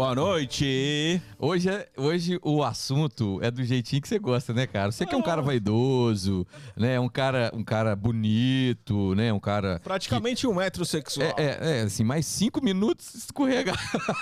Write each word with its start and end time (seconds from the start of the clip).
Boa 0.00 0.14
noite. 0.14 1.20
Hoje, 1.38 1.68
é, 1.68 1.86
hoje 1.94 2.38
o 2.42 2.64
assunto 2.64 3.38
é 3.42 3.50
do 3.50 3.62
jeitinho 3.62 4.00
que 4.00 4.08
você 4.08 4.18
gosta, 4.18 4.54
né, 4.54 4.66
cara? 4.66 4.90
Você 4.90 5.04
que 5.04 5.14
é 5.14 5.18
um 5.18 5.20
cara 5.20 5.42
vaidoso, 5.42 6.46
né? 6.74 6.98
Um 6.98 7.06
cara, 7.06 7.52
um 7.54 7.62
cara 7.62 7.94
bonito, 7.94 9.14
né? 9.14 9.30
Um 9.30 9.38
cara. 9.38 9.78
Praticamente 9.84 10.46
um 10.46 10.54
metrosexual. 10.54 11.34
É, 11.36 11.42
é, 11.42 11.58
é, 11.60 11.82
assim, 11.82 12.02
mais 12.02 12.24
cinco 12.24 12.64
minutos 12.64 13.14
escorrega. 13.14 13.74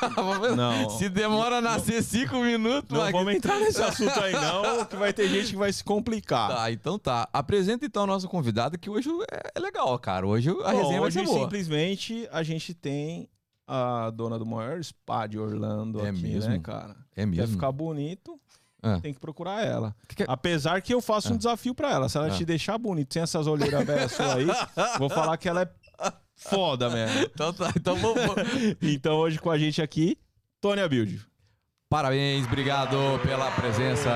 Não. 0.57 0.91
Se 0.91 1.09
demora 1.09 1.59
a 1.59 1.61
nascer 1.61 2.03
cinco 2.03 2.39
minutos, 2.39 2.91
Não 2.91 2.99
Mag- 2.99 3.13
vamos 3.13 3.33
entrar 3.33 3.61
nesse 3.61 3.79
assunto 3.81 4.19
aí, 4.19 4.33
não, 4.33 4.85
que 4.85 4.97
vai 4.97 5.13
ter 5.13 5.29
gente 5.29 5.51
que 5.53 5.57
vai 5.57 5.73
se 5.73 5.85
complicar. 5.85 6.57
Tá, 6.57 6.73
então 6.73 6.99
tá. 6.99 7.29
Apresenta 7.33 7.87
então 7.87 8.03
a 8.03 8.07
nossa 8.09 8.27
convidada, 8.27 8.77
que 8.77 8.91
hoje 8.91 9.09
é, 9.31 9.53
é 9.55 9.61
legal, 9.61 9.97
cara. 10.01 10.27
Hoje 10.27 10.51
a 10.51 10.55
Bom, 10.55 10.77
resenha 10.83 10.99
vai 10.99 11.07
hoje 11.07 11.21
ser 11.21 11.25
boa. 11.25 11.39
simplesmente 11.39 12.29
a 12.33 12.43
gente 12.43 12.75
tem 12.75 13.29
a 13.69 14.11
dona 14.11 14.39
do 14.39 14.47
maior 14.47 14.83
spa 14.83 15.27
de 15.27 15.39
Orlando 15.39 16.05
É 16.05 16.09
aqui, 16.11 16.23
mesmo? 16.23 16.51
né, 16.51 16.59
cara? 16.59 16.97
É 17.15 17.21
Quer 17.21 17.27
mesmo. 17.27 17.49
ficar 17.55 17.71
bonito, 17.71 18.41
Ah. 18.83 18.99
tem 19.01 19.13
que 19.13 19.21
procurar 19.21 19.63
ela. 19.65 19.95
Que 20.09 20.17
que- 20.17 20.25
Apesar 20.27 20.81
que 20.81 20.95
eu 20.95 21.01
faço 21.03 21.35
um 21.35 21.37
desafio 21.37 21.75
pra 21.75 21.91
ela. 21.93 22.09
Se 22.09 22.17
ela 22.17 22.29
Ah. 22.29 22.31
te 22.31 22.45
deixar 22.45 22.79
bonito 22.79 23.13
sem 23.13 23.23
essas 23.23 23.47
olheiras 23.47 23.85
velhas 23.85 24.11
suas 24.13 24.31
aí, 24.37 24.47
vou 24.99 25.11
falar 25.11 25.37
que 25.37 25.49
ela 25.49 25.63
é 25.63 26.13
foda 26.35 26.89
mesmo. 26.89 27.21
Então 27.35 27.53
tá, 27.53 27.71
então 27.77 27.97
vamos. 27.97 28.17
Então 28.81 29.17
hoje 29.17 29.39
com 29.39 29.51
a 29.51 29.59
gente 29.59 29.83
aqui, 29.83 30.17
Tônia 30.61 30.89
Build. 30.89 31.21
Parabéns, 31.91 32.47
obrigado 32.47 32.97
pela 33.23 33.51
presença. 33.51 34.11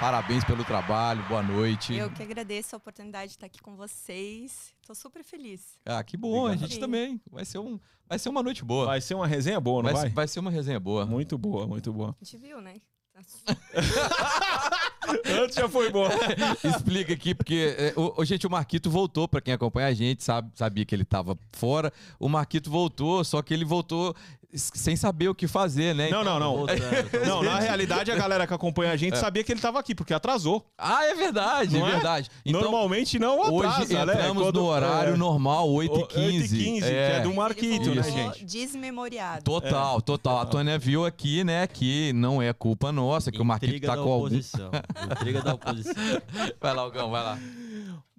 Parabéns 0.00 0.42
pelo 0.44 0.64
trabalho, 0.64 1.22
boa 1.28 1.42
noite. 1.42 1.94
Eu 1.94 2.10
que 2.10 2.22
agradeço 2.22 2.74
a 2.74 2.78
oportunidade 2.78 3.28
de 3.28 3.36
estar 3.36 3.46
aqui 3.46 3.62
com 3.62 3.76
vocês. 3.76 4.73
Tô 4.86 4.94
super 4.94 5.24
feliz. 5.24 5.78
Ah, 5.84 6.02
que 6.04 6.16
bom, 6.16 6.46
a 6.46 6.50
Obrigado. 6.50 6.68
gente 6.68 6.78
também. 6.80 7.20
Vai 7.30 7.44
ser, 7.44 7.58
um, 7.58 7.78
vai 8.08 8.18
ser 8.18 8.28
uma 8.28 8.42
noite 8.42 8.64
boa. 8.64 8.86
Vai 8.86 9.00
ser 9.00 9.14
uma 9.14 9.26
resenha 9.26 9.60
boa, 9.60 9.82
não 9.82 9.90
vai, 9.92 10.02
vai? 10.02 10.10
vai 10.10 10.28
ser 10.28 10.40
uma 10.40 10.50
resenha 10.50 10.78
boa. 10.78 11.06
Muito 11.06 11.38
boa, 11.38 11.66
muito 11.66 11.92
boa. 11.92 12.14
A 12.20 12.24
gente 12.24 12.36
viu, 12.36 12.60
né? 12.60 12.76
Antes 15.42 15.56
já 15.56 15.68
foi 15.68 15.90
boa. 15.90 16.08
Explica 16.64 17.12
aqui, 17.12 17.34
porque, 17.34 17.74
é, 17.78 17.92
o, 17.98 18.20
o- 18.20 18.24
gente, 18.24 18.46
o 18.46 18.50
Marquito 18.50 18.90
voltou, 18.90 19.28
pra 19.28 19.40
quem 19.40 19.54
acompanha 19.54 19.88
a 19.88 19.94
gente, 19.94 20.22
sabe, 20.24 20.50
sabia 20.54 20.84
que 20.84 20.94
ele 20.94 21.04
tava 21.04 21.38
fora. 21.52 21.92
O 22.18 22.28
Marquito 22.28 22.70
voltou, 22.70 23.22
só 23.24 23.40
que 23.42 23.52
ele 23.54 23.64
voltou 23.64 24.14
sem 24.54 24.96
saber 24.96 25.28
o 25.28 25.34
que 25.34 25.46
fazer, 25.46 25.94
né? 25.94 26.08
Não, 26.10 26.22
não, 26.24 26.38
não. 26.38 26.56
Voltando, 26.58 26.80
tô 27.10 27.18
Não, 27.26 27.42
na 27.42 27.58
realidade 27.60 28.10
a 28.10 28.14
galera 28.16 28.46
que 28.46 28.54
acompanha 28.54 28.92
a 28.92 28.96
gente 28.96 29.18
sabia 29.18 29.42
que 29.42 29.52
ele 29.52 29.60
tava 29.60 29.78
aqui, 29.80 29.94
porque 29.94 30.14
atrasou. 30.14 30.64
Ah, 30.78 31.04
é 31.06 31.14
verdade, 31.14 31.76
Não 31.78 31.86
é 31.86 31.90
é? 31.90 31.92
verdade. 31.94 32.30
Então, 32.44 32.60
Normalmente 32.60 33.18
não 33.18 33.42
atrasa, 33.42 33.82
hoje 33.82 33.94
né? 33.94 34.02
entramos 34.14 34.42
Quando- 34.42 34.60
no 34.60 34.66
horário 34.66 35.14
é, 35.14 35.16
normal, 35.16 35.68
8h15. 35.68 36.08
8h15, 36.48 36.78
que 36.80 36.84
é 36.84 37.20
do 37.20 37.34
Marquito, 37.34 37.94
né, 37.94 38.02
gente? 38.02 38.44
Desmemoriado. 38.44 39.42
Total, 39.44 40.00
total. 40.00 40.38
A 40.38 40.46
Tônia 40.46 40.78
viu 40.78 41.04
aqui, 41.04 41.42
né, 41.44 41.66
que 41.66 42.12
não 42.12 42.40
é 42.40 42.52
culpa 42.52 42.92
nossa, 42.92 43.32
que 43.32 43.40
o 43.40 43.44
Marquito 43.44 43.70
Intriga 43.70 43.88
tá 43.88 43.94
com 43.96 44.02
algum... 44.02 44.26
oposição. 44.26 44.70
Intriga 45.10 45.42
da 45.42 45.54
oposição. 45.54 45.94
Vai 46.60 46.74
lá, 46.74 46.82
Algão, 46.82 47.10
vai 47.10 47.22
lá. 47.22 47.38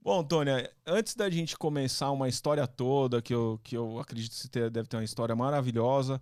Bom, 0.06 0.23
Tônia, 0.23 0.72
antes 0.86 1.16
da 1.16 1.28
gente 1.31 1.58
começar 1.58 2.11
uma 2.11 2.30
história 2.30 2.67
toda, 2.67 3.24
que 3.24 3.34
eu, 3.34 3.59
que 3.63 3.75
eu 3.75 3.97
acredito 3.97 4.34
que 4.34 4.38
você 4.38 4.47
ter- 4.47 4.69
deve 4.69 4.88
ter 4.88 4.97
uma 4.97 5.03
história 5.03 5.35
maravilhosa, 5.35 6.22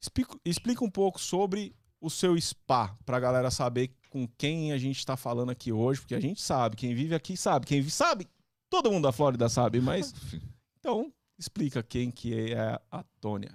explica, 0.00 0.38
explica 0.44 0.84
um 0.84 0.90
pouco 0.90 1.20
sobre 1.20 1.74
o 2.00 2.08
seu 2.08 2.40
spa, 2.40 2.96
pra 3.04 3.18
galera 3.18 3.50
saber 3.50 3.90
com 4.08 4.28
quem 4.38 4.70
a 4.72 4.78
gente 4.78 5.04
tá 5.04 5.16
falando 5.16 5.50
aqui 5.50 5.72
hoje, 5.72 6.00
porque 6.00 6.14
a 6.14 6.20
gente 6.20 6.40
sabe, 6.40 6.76
quem 6.76 6.94
vive 6.94 7.12
aqui 7.12 7.36
sabe, 7.36 7.66
quem 7.66 7.82
sabe, 7.88 8.28
todo 8.70 8.92
mundo 8.92 9.02
da 9.02 9.10
Flórida 9.10 9.48
sabe, 9.48 9.80
mas 9.80 10.12
então 10.78 11.12
explica 11.36 11.82
quem 11.82 12.12
que 12.12 12.52
é 12.52 12.80
a 12.88 13.02
Tônia. 13.20 13.52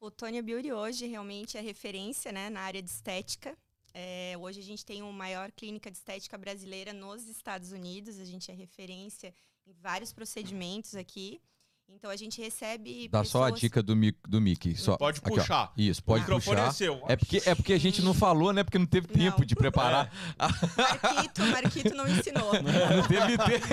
O 0.00 0.10
Tônia 0.10 0.42
Beauty 0.42 0.72
hoje 0.72 1.06
realmente 1.06 1.56
é 1.56 1.60
referência 1.60 2.32
né, 2.32 2.50
na 2.50 2.62
área 2.62 2.82
de 2.82 2.90
estética. 2.90 3.56
É, 3.98 4.34
hoje 4.38 4.60
a 4.60 4.62
gente 4.62 4.84
tem 4.84 5.00
a 5.00 5.04
maior 5.10 5.50
clínica 5.50 5.90
de 5.90 5.96
estética 5.96 6.36
brasileira 6.36 6.92
nos 6.92 7.26
Estados 7.28 7.72
Unidos. 7.72 8.18
A 8.20 8.26
gente 8.26 8.50
é 8.50 8.54
referência 8.54 9.32
em 9.66 9.72
vários 9.72 10.12
procedimentos 10.12 10.94
aqui. 10.94 11.40
Então 11.88 12.10
a 12.10 12.16
gente 12.16 12.38
recebe. 12.42 13.08
Dá 13.08 13.24
só 13.24 13.44
a 13.44 13.44
pessoas- 13.46 13.60
dica 13.60 13.82
do, 13.82 13.96
Mi- 13.96 14.14
do 14.28 14.38
Mickey. 14.40 14.76
Só. 14.76 14.98
Pode 14.98 15.20
Aqui, 15.20 15.30
ó. 15.32 15.36
puxar. 15.36 15.72
Isso, 15.78 16.00
O 16.00 16.04
pode 16.04 16.20
microfone 16.24 16.56
puxar. 16.56 16.68
é 16.68 16.72
seu. 16.72 17.02
É 17.08 17.16
porque, 17.16 17.42
é 17.46 17.54
porque 17.54 17.72
a 17.72 17.78
gente 17.78 18.02
não 18.02 18.12
falou, 18.12 18.52
né? 18.52 18.62
Porque 18.64 18.76
não 18.78 18.86
teve 18.86 19.06
tempo 19.06 19.38
Não. 19.38 19.46
de 19.46 19.54
preparar. 19.54 20.12
Marquito, 20.76 21.42
Marquito 21.46 21.94
não 21.94 22.06
ensinou. 22.06 22.52
Não 22.60 23.06
teve 23.08 23.38
tempo. 23.48 23.66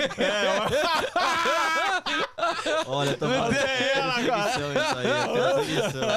Olha, 2.86 3.16
tô 3.16 3.26
Não 3.28 3.50
transmissão. 5.32 6.08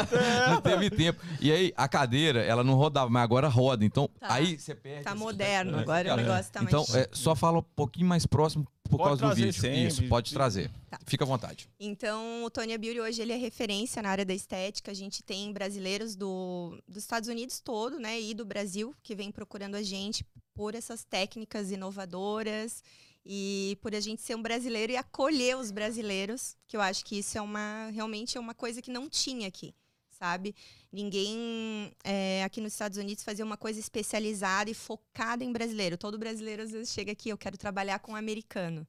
Não 0.50 0.62
teve 0.62 0.90
tempo. 0.90 1.22
E 1.40 1.52
aí, 1.52 1.74
a 1.76 1.88
cadeira, 1.88 2.42
ela 2.44 2.64
não 2.64 2.74
rodava, 2.76 3.10
mas 3.10 3.24
agora 3.24 3.48
roda. 3.48 3.86
Então, 3.86 4.10
Tá. 4.20 4.34
aí 4.34 4.58
você 4.60 4.74
perde. 4.76 5.04
Tá 5.04 5.16
moderno, 5.16 5.78
agora 5.78 6.14
o 6.14 6.18
negócio 6.18 6.52
tá 6.52 6.64
Então, 6.64 6.86
mais. 6.90 6.96
é, 6.96 7.10
só 7.12 7.36
fala 7.36 7.60
um 7.60 7.64
pouquinho 7.76 8.08
mais 8.08 8.26
próximo 8.26 8.66
por 8.84 8.98
Pode 8.98 9.04
causa 9.10 9.22
do 9.22 9.28
trazer 9.28 9.46
vídeo. 9.46 9.62
sempre. 9.62 9.88
Isso, 9.88 10.04
pode 10.08 10.34
trazer. 10.34 10.72
Tá. 10.90 10.98
Fica 11.06 11.24
à 11.24 11.28
vontade. 11.28 11.68
Então, 11.80 12.44
o 12.46 12.50
Tônia 12.50 12.78
Beauty 12.78 13.00
hoje 13.02 13.22
ele 13.22 13.34
é 13.34 13.38
referência 13.38 14.02
na 14.02 14.10
área 14.10 14.26
da 14.26 14.34
estética. 14.34 14.92
A 14.92 14.94
gente 14.96 15.22
tem 15.22 15.52
brasileiros 15.52 16.16
do, 16.16 16.78
dos 16.88 17.04
Estados 17.04 17.28
Unidos 17.30 17.60
todo, 17.60 18.00
né, 18.00 18.20
e 18.20 18.34
do 18.34 18.46
Brasil 18.46 18.96
que 19.04 19.14
vem 19.14 19.30
procurando 19.32 19.76
a 19.76 19.84
gente 19.84 20.26
por 20.56 20.74
essas 20.74 21.04
técnicas 21.04 21.70
inovadoras 21.72 22.82
e 23.30 23.78
por 23.82 23.94
a 23.94 24.00
gente 24.00 24.22
ser 24.22 24.36
um 24.36 24.42
brasileiro 24.42 24.94
e 24.94 24.96
acolher 24.96 25.58
os 25.58 25.70
brasileiros, 25.70 26.56
que 26.66 26.78
eu 26.78 26.82
acho 26.82 27.04
que 27.04 27.20
isso 27.20 27.38
é 27.38 27.42
uma 27.42 27.90
realmente 27.90 28.38
é 28.38 28.40
uma 28.40 28.54
coisa 28.54 28.82
que 28.82 28.90
não 28.90 29.10
tinha 29.10 29.50
aqui, 29.50 29.76
sabe? 30.10 30.56
Ninguém 30.90 31.92
é, 32.06 32.42
aqui 32.46 32.62
nos 32.62 32.72
Estados 32.72 32.98
Unidos 32.98 33.26
fazia 33.26 33.44
uma 33.44 33.58
coisa 33.58 33.82
especializada 33.82 34.70
e 34.70 34.74
focada 34.74 35.44
em 35.44 35.52
brasileiro. 35.52 35.98
Todo 35.98 36.18
brasileiro 36.18 36.64
às 36.64 36.72
vezes 36.72 36.94
chega 36.94 37.12
aqui, 37.12 37.28
eu 37.28 37.38
quero 37.38 37.58
trabalhar 37.58 38.00
com 38.00 38.14
um 38.14 38.16
americano. 38.16 38.88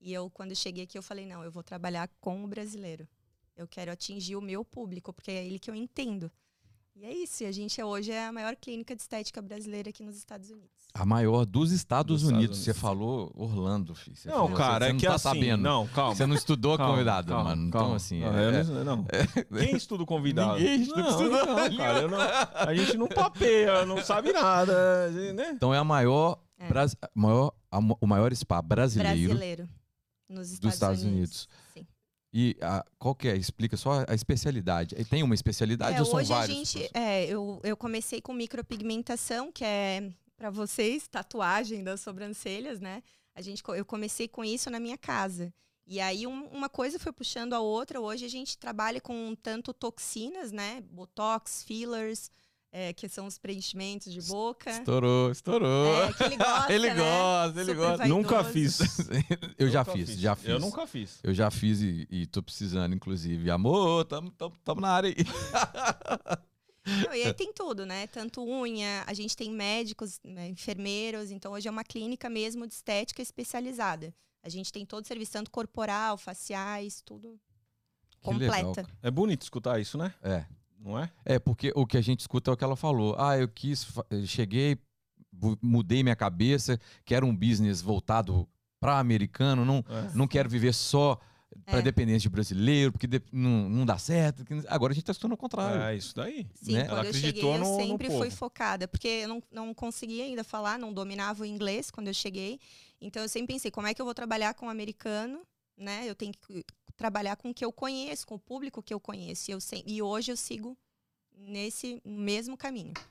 E 0.00 0.12
eu, 0.12 0.28
quando 0.30 0.56
cheguei 0.56 0.82
aqui, 0.82 0.98
eu 0.98 1.02
falei, 1.02 1.24
não, 1.24 1.44
eu 1.44 1.52
vou 1.52 1.62
trabalhar 1.62 2.08
com 2.20 2.42
o 2.42 2.48
brasileiro. 2.48 3.06
Eu 3.56 3.68
quero 3.68 3.92
atingir 3.92 4.34
o 4.34 4.40
meu 4.40 4.64
público, 4.64 5.12
porque 5.12 5.30
é 5.30 5.46
ele 5.46 5.60
que 5.60 5.70
eu 5.70 5.76
entendo. 5.76 6.32
E 6.96 7.04
é 7.04 7.14
isso, 7.14 7.44
e 7.44 7.46
a 7.46 7.52
gente 7.52 7.80
hoje 7.80 8.10
é 8.10 8.26
a 8.26 8.32
maior 8.32 8.56
clínica 8.56 8.96
de 8.96 9.02
estética 9.02 9.40
brasileira 9.40 9.90
aqui 9.90 10.02
nos 10.02 10.16
Estados 10.16 10.50
Unidos. 10.50 10.79
A 10.92 11.06
maior 11.06 11.46
dos 11.46 11.70
Estados 11.70 12.20
Dos 12.20 12.22
Estados 12.22 12.38
Unidos. 12.40 12.58
Você 12.58 12.70
Unidos. 12.70 12.80
falou 12.82 13.32
Orlando, 13.36 13.94
filho. 13.94 14.16
Você 14.16 14.28
Não, 14.28 14.34
falou, 14.38 14.52
cara, 14.56 14.84
você 14.86 14.90
é 14.90 14.92
não 14.92 14.98
que 15.00 15.06
tá 15.06 15.14
assim, 15.14 15.22
sabendo. 15.28 15.62
não, 15.62 15.86
calma. 15.88 16.14
Você 16.16 16.26
não 16.26 16.34
estudou 16.34 16.76
Calma, 16.76 16.92
convidado, 16.92 17.28
calma, 17.28 17.50
mano. 17.50 17.70
calma. 17.70 17.86
Então, 17.86 17.94
assim. 17.96 18.20
Não, 18.20 18.36
é- 18.38 18.64
não, 18.64 18.84
não. 18.84 19.04
Quem 19.58 19.76
estuda 19.76 20.02
o 20.02 20.06
convidado? 20.06 20.58
Ninguém 20.58 20.82
estuda 20.82 21.02
não, 21.02 21.10
isso, 21.10 21.70
não. 21.70 21.76
cara, 21.76 22.08
não- 22.08 22.18
a 22.68 22.74
gente 22.74 22.96
não 22.96 23.06
papeia, 23.08 23.86
não 23.86 24.02
sabe 24.02 24.32
nada, 24.32 25.10
né? 25.34 25.52
Então 25.54 25.72
é 25.72 25.78
a 25.78 25.84
maior, 25.84 26.40
É. 26.58 26.66
bras- 26.68 26.96
maior, 27.14 27.52
a 27.70 27.78
o 27.78 28.06
maior 28.06 28.34
spa 28.34 28.60
brasileiro. 28.60 29.28
Brasileiro. 29.28 29.68
Nos 30.28 30.50
Estados, 30.50 30.74
Estados 30.74 31.02
Unidos. 31.04 31.48
Sim. 31.74 31.86
E 32.32 32.56
a, 32.62 32.84
qual 32.98 33.14
que 33.14 33.26
é? 33.26 33.36
Explica 33.36 33.76
só 33.76 34.04
a 34.08 34.14
especialidade. 34.14 34.94
Tem 35.06 35.22
uma 35.24 35.34
especialidade 35.34 35.96
É, 35.96 36.00
ou 36.00 36.06
são 36.06 36.20
hoje 36.20 36.32
a 36.32 36.36
vários? 36.36 36.56
gente, 36.70 36.90
é, 36.94 37.26
eu, 37.26 37.60
eu 37.64 37.76
comecei 37.76 38.20
com 38.20 38.32
micropigmentação, 38.32 39.50
que 39.50 39.64
é 39.64 40.10
para 40.40 40.48
vocês, 40.48 41.06
tatuagem 41.06 41.84
das 41.84 42.00
sobrancelhas, 42.00 42.80
né? 42.80 43.02
A 43.34 43.42
gente, 43.42 43.62
eu 43.76 43.84
comecei 43.84 44.26
com 44.26 44.42
isso 44.42 44.70
na 44.70 44.80
minha 44.80 44.96
casa. 44.96 45.52
E 45.86 46.00
aí 46.00 46.26
um- 46.26 46.46
uma 46.46 46.70
coisa 46.70 46.98
foi 46.98 47.12
puxando 47.12 47.52
a 47.52 47.60
outra. 47.60 48.00
Hoje 48.00 48.24
a 48.24 48.28
gente 48.28 48.56
trabalha 48.56 49.02
com 49.02 49.34
tanto 49.42 49.74
toxinas, 49.74 50.50
né? 50.50 50.82
Botox, 50.90 51.62
fillers, 51.62 52.30
é, 52.72 52.90
que 52.94 53.06
são 53.06 53.26
os 53.26 53.36
preenchimentos 53.36 54.10
de 54.10 54.22
boca. 54.22 54.70
Estourou, 54.70 55.30
estourou. 55.30 56.04
É, 56.04 56.12
que 56.14 56.22
ele 56.24 56.36
gosta, 56.38 56.72
Ele 56.72 56.88
né? 56.88 56.94
gosta, 56.94 57.60
ele 57.60 57.64
Super 57.72 57.76
gosta. 57.76 57.96
vaidoso. 57.98 58.16
Nunca 58.22 58.44
fiz. 58.44 58.78
Eu 59.58 59.68
já 59.68 59.80
Nunca 59.80 59.92
fiz, 59.92 60.18
já 60.18 60.34
fiz. 60.36 60.48
Eu 60.48 60.58
nunca 60.58 60.86
fiz. 60.86 61.18
Eu 61.22 61.34
já 61.34 61.50
fiz 61.50 61.82
e, 61.82 62.06
e 62.10 62.26
tô 62.26 62.42
precisando, 62.42 62.94
inclusive. 62.94 63.50
Amor, 63.50 64.06
tamo, 64.06 64.30
tamo, 64.30 64.56
tamo 64.64 64.80
na 64.80 64.88
área 64.88 65.10
aí. 65.10 65.16
Não, 67.06 67.14
e 67.14 67.22
aí 67.24 67.34
tem 67.34 67.52
tudo, 67.52 67.84
né? 67.86 68.06
Tanto 68.06 68.42
unha, 68.42 69.04
a 69.06 69.14
gente 69.14 69.36
tem 69.36 69.50
médicos, 69.50 70.20
né, 70.24 70.48
enfermeiros, 70.48 71.30
então 71.30 71.52
hoje 71.52 71.68
é 71.68 71.70
uma 71.70 71.84
clínica 71.84 72.28
mesmo 72.28 72.66
de 72.66 72.74
estética 72.74 73.22
especializada. 73.22 74.14
A 74.42 74.48
gente 74.48 74.72
tem 74.72 74.86
todo 74.86 75.04
o 75.04 75.06
serviço, 75.06 75.32
tanto 75.32 75.50
corporal, 75.50 76.16
faciais, 76.16 77.02
tudo 77.02 77.38
Que 78.20 78.32
legal, 78.34 78.64
completa. 78.64 78.90
É 79.02 79.10
bonito 79.10 79.42
escutar 79.42 79.78
isso, 79.80 79.98
né? 79.98 80.14
É. 80.22 80.44
Não 80.78 80.98
é? 80.98 81.10
É, 81.26 81.38
porque 81.38 81.72
o 81.76 81.86
que 81.86 81.98
a 81.98 82.00
gente 82.00 82.20
escuta 82.20 82.50
é 82.50 82.54
o 82.54 82.56
que 82.56 82.64
ela 82.64 82.76
falou. 82.76 83.14
Ah, 83.18 83.36
eu 83.36 83.46
quis, 83.46 83.86
cheguei, 84.24 84.78
mudei 85.60 86.02
minha 86.02 86.16
cabeça, 86.16 86.80
quero 87.04 87.26
um 87.26 87.36
business 87.36 87.82
voltado 87.82 88.48
para 88.80 88.98
americano, 88.98 89.62
não, 89.64 89.84
É. 89.88 90.10
não 90.14 90.26
quero 90.26 90.48
viver 90.48 90.72
só 90.72 91.20
para 91.64 91.78
É. 91.78 91.82
dependência 91.82 92.20
de 92.20 92.28
brasileiro, 92.28 92.92
porque 92.92 93.06
de- 93.06 93.22
não, 93.32 93.68
não 93.68 93.84
dá 93.86 93.98
certo. 93.98 94.44
que- 94.44 94.54
Agora 94.68 94.92
a 94.92 94.94
gente 94.94 95.04
tá 95.04 95.12
escutando 95.12 95.32
o 95.32 95.36
contrário. 95.36 95.82
É 95.82 95.96
isso 95.96 96.14
daí. 96.14 96.46
Sim, 96.54 96.72
né? 96.74 96.84
quando 96.84 96.98
Ela 96.98 97.06
eu 97.06 97.12
cheguei, 97.12 97.30
acreditou 97.30 97.54
eu 97.54 97.60
no- 97.60 97.70
no 97.78 97.84
sempre 97.86 98.08
fui 98.08 98.16
povo. 98.28 98.30
focada, 98.36 98.86
porque 98.88 99.08
eu 99.08 99.28
não, 99.28 99.42
não 99.50 99.74
conseguia 99.74 100.24
ainda 100.24 100.44
falar, 100.44 100.78
não 100.78 100.92
dominava 100.92 101.42
o 101.42 101.46
inglês 101.46 101.90
quando 101.90 102.06
eu 102.08 102.14
cheguei. 102.14 102.58
Então 103.00 103.22
eu 103.22 103.28
sempre 103.28 103.54
pensei, 103.54 103.70
como 103.70 103.86
é 103.86 103.94
que 103.94 104.00
eu 104.00 104.04
vou 104.06 104.14
trabalhar 104.14 104.54
com 104.54 104.66
o 104.66 104.68
americano, 104.68 105.40
né? 105.76 106.04
Eu 106.08 106.14
tenho 106.14 106.32
que 106.32 106.64
trabalhar 106.96 107.36
com 107.36 107.50
o 107.50 107.54
que 107.54 107.64
eu 107.64 107.72
conheço, 107.72 108.26
com 108.26 108.34
o 108.34 108.38
público 108.38 108.82
que 108.82 108.92
eu 108.92 109.00
conheço. 109.00 109.50
E, 109.50 109.54
eu 109.54 109.58
e 109.86 110.02
hoje 110.02 110.30
eu 110.32 110.36
sigo 110.36 110.76
nesse 111.36 112.00
mesmo 112.04 112.56
caminho. 112.56 112.92
Que 112.94 113.02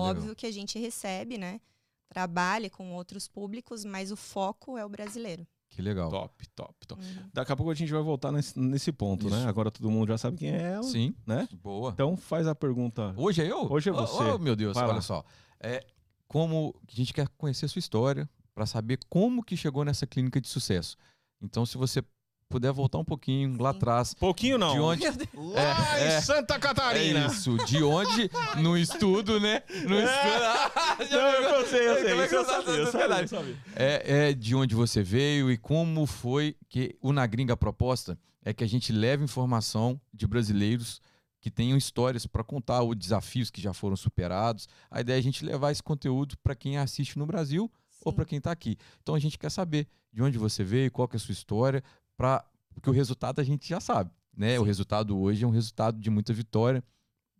Óbvio 0.00 0.20
legal. 0.22 0.36
que 0.36 0.46
a 0.46 0.50
gente 0.50 0.78
recebe, 0.78 1.36
né? 1.38 1.60
Trabalha 2.08 2.70
com 2.70 2.92
outros 2.94 3.28
públicos, 3.28 3.84
mas 3.84 4.10
o 4.10 4.16
foco 4.16 4.78
é 4.78 4.84
o 4.84 4.88
brasileiro. 4.88 5.46
Que 5.74 5.82
legal. 5.82 6.08
Top, 6.08 6.48
top, 6.54 6.86
top. 6.86 7.02
Uhum. 7.02 7.30
Daqui 7.32 7.50
a 7.50 7.56
pouco 7.56 7.72
a 7.72 7.74
gente 7.74 7.92
vai 7.92 8.00
voltar 8.00 8.30
nesse, 8.30 8.56
nesse 8.58 8.92
ponto, 8.92 9.28
né? 9.28 9.38
Isso. 9.38 9.48
Agora 9.48 9.70
todo 9.72 9.90
mundo 9.90 10.06
já 10.08 10.16
sabe 10.16 10.36
quem 10.36 10.50
é 10.50 10.62
ela, 10.74 10.84
Sim. 10.84 11.12
né? 11.26 11.48
Boa. 11.62 11.90
Então 11.90 12.16
faz 12.16 12.46
a 12.46 12.54
pergunta. 12.54 13.12
Hoje 13.16 13.42
é 13.42 13.50
eu? 13.50 13.70
Hoje 13.70 13.90
é 13.90 13.92
Oh, 13.92 13.96
você. 13.96 14.22
Oh, 14.22 14.38
meu 14.38 14.54
Deus, 14.54 14.74
Vai 14.74 14.84
olha 14.84 14.94
lá. 14.94 15.00
só. 15.02 15.24
É, 15.58 15.84
como 16.28 16.72
a 16.88 16.92
gente 16.94 17.12
quer 17.12 17.26
conhecer 17.36 17.66
a 17.66 17.68
sua 17.68 17.80
história 17.80 18.30
para 18.54 18.66
saber 18.66 19.00
como 19.08 19.42
que 19.42 19.56
chegou 19.56 19.84
nessa 19.84 20.06
clínica 20.06 20.40
de 20.40 20.46
sucesso. 20.48 20.96
Então, 21.42 21.66
se 21.66 21.76
você 21.76 22.02
puder 22.48 22.72
voltar 22.72 22.98
um 22.98 23.04
pouquinho 23.04 23.60
lá 23.60 23.70
atrás, 23.70 24.14
Pouquinho 24.14 24.56
não. 24.58 24.72
de 24.74 24.80
onde 24.80 25.10
Deus. 25.10 25.28
Lá 25.34 25.98
É, 25.98 26.04
em 26.04 26.06
é. 26.12 26.20
Santa 26.20 26.54
é 26.54 26.58
Catarina. 26.58 27.26
isso, 27.26 27.56
de 27.64 27.82
onde 27.82 28.30
no 28.58 28.76
estudo, 28.78 29.40
né? 29.40 29.62
No 29.88 29.96
É. 29.96 30.04
estudo. 30.04 31.10
Não, 31.10 31.20
eu 31.32 31.66
sei, 31.66 31.88
eu 31.88 31.94
sei. 31.96 32.10
Como 32.10 32.20
é 32.20 32.24
Isso 32.24 32.28
que 32.28 32.36
eu 32.36 32.44
sabia, 32.44 32.72
eu 32.74 32.86
sabia? 32.86 32.86
sabia, 32.86 32.98
Verdade. 33.00 33.22
eu 33.22 33.28
sabia. 33.38 33.56
É, 33.74 34.28
é 34.28 34.32
de 34.32 34.54
onde 34.54 34.74
você 34.74 35.02
veio 35.02 35.50
e 35.50 35.56
como 35.58 36.06
foi 36.06 36.56
que 36.68 36.96
o 37.00 37.12
Na 37.12 37.26
Gringa 37.26 37.54
a 37.54 37.56
proposta 37.56 38.18
é 38.44 38.52
que 38.52 38.62
a 38.62 38.66
gente 38.68 38.92
leve 38.92 39.24
informação 39.24 40.00
de 40.12 40.26
brasileiros 40.26 41.00
que 41.40 41.50
tenham 41.50 41.76
histórias 41.76 42.26
para 42.26 42.42
contar 42.44 42.80
ou 42.82 42.94
desafios 42.94 43.50
que 43.50 43.60
já 43.60 43.72
foram 43.74 43.96
superados. 43.96 44.66
A 44.90 45.00
ideia 45.00 45.16
é 45.16 45.20
a 45.20 45.22
gente 45.22 45.44
levar 45.44 45.72
esse 45.72 45.82
conteúdo 45.82 46.36
para 46.42 46.54
quem 46.54 46.78
assiste 46.78 47.18
no 47.18 47.26
Brasil 47.26 47.70
ou 48.04 48.12
Sim. 48.12 48.16
para 48.16 48.24
quem 48.24 48.38
está 48.38 48.50
aqui. 48.50 48.76
Então 49.02 49.14
a 49.14 49.18
gente 49.18 49.38
quer 49.38 49.50
saber 49.50 49.86
de 50.12 50.22
onde 50.22 50.38
você 50.38 50.62
veio, 50.62 50.90
qual 50.90 51.08
que 51.08 51.16
é 51.16 51.18
a 51.18 51.20
sua 51.20 51.32
história, 51.32 51.82
para 52.16 52.44
porque 52.74 52.90
o 52.90 52.92
resultado 52.92 53.40
a 53.40 53.44
gente 53.44 53.68
já 53.68 53.80
sabe, 53.80 54.10
né? 54.36 54.58
O 54.58 54.62
Sim. 54.62 54.66
resultado 54.66 55.18
hoje 55.18 55.44
é 55.44 55.46
um 55.46 55.50
resultado 55.50 55.98
de 56.00 56.10
muita 56.10 56.32
vitória, 56.32 56.82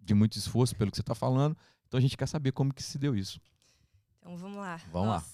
de 0.00 0.14
muito 0.14 0.38
esforço 0.38 0.76
pelo 0.76 0.90
que 0.90 0.96
você 0.96 1.02
está 1.02 1.14
falando. 1.14 1.56
Então 1.86 1.98
a 1.98 2.00
gente 2.00 2.16
quer 2.16 2.26
saber 2.26 2.52
como 2.52 2.72
que 2.72 2.82
se 2.82 2.98
deu 2.98 3.16
isso. 3.16 3.40
Então 4.18 4.36
vamos 4.36 4.58
lá. 4.58 4.80
Vamos 4.92 5.08
lá. 5.08 5.16
lá. 5.16 5.24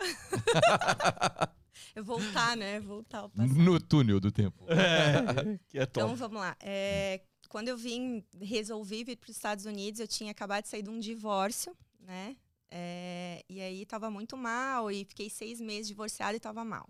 Eu 1.94 2.04
voltar, 2.04 2.56
né? 2.56 2.78
Voltar 2.80 3.18
ao 3.20 3.30
passado. 3.30 3.54
No 3.58 3.80
túnel 3.80 4.20
do 4.20 4.30
tempo. 4.30 4.64
É, 4.68 5.58
que 5.68 5.78
é 5.78 5.82
Então 5.82 6.08
top. 6.08 6.18
vamos 6.18 6.40
lá. 6.40 6.56
É, 6.60 7.22
quando 7.48 7.68
eu 7.68 7.76
vim, 7.76 8.24
resolvi 8.40 9.02
vir 9.02 9.16
para 9.16 9.30
os 9.30 9.36
Estados 9.36 9.64
Unidos, 9.64 9.98
eu 10.00 10.06
tinha 10.06 10.30
acabado 10.30 10.64
de 10.64 10.68
sair 10.68 10.82
de 10.82 10.90
um 10.90 11.00
divórcio, 11.00 11.76
né? 11.98 12.36
É, 12.70 13.44
e 13.48 13.60
aí 13.60 13.84
tava 13.84 14.10
muito 14.10 14.36
mal 14.36 14.90
e 14.90 15.04
fiquei 15.04 15.28
seis 15.28 15.60
meses 15.60 15.88
divorciada 15.88 16.36
e 16.36 16.40
tava 16.40 16.64
mal. 16.64 16.88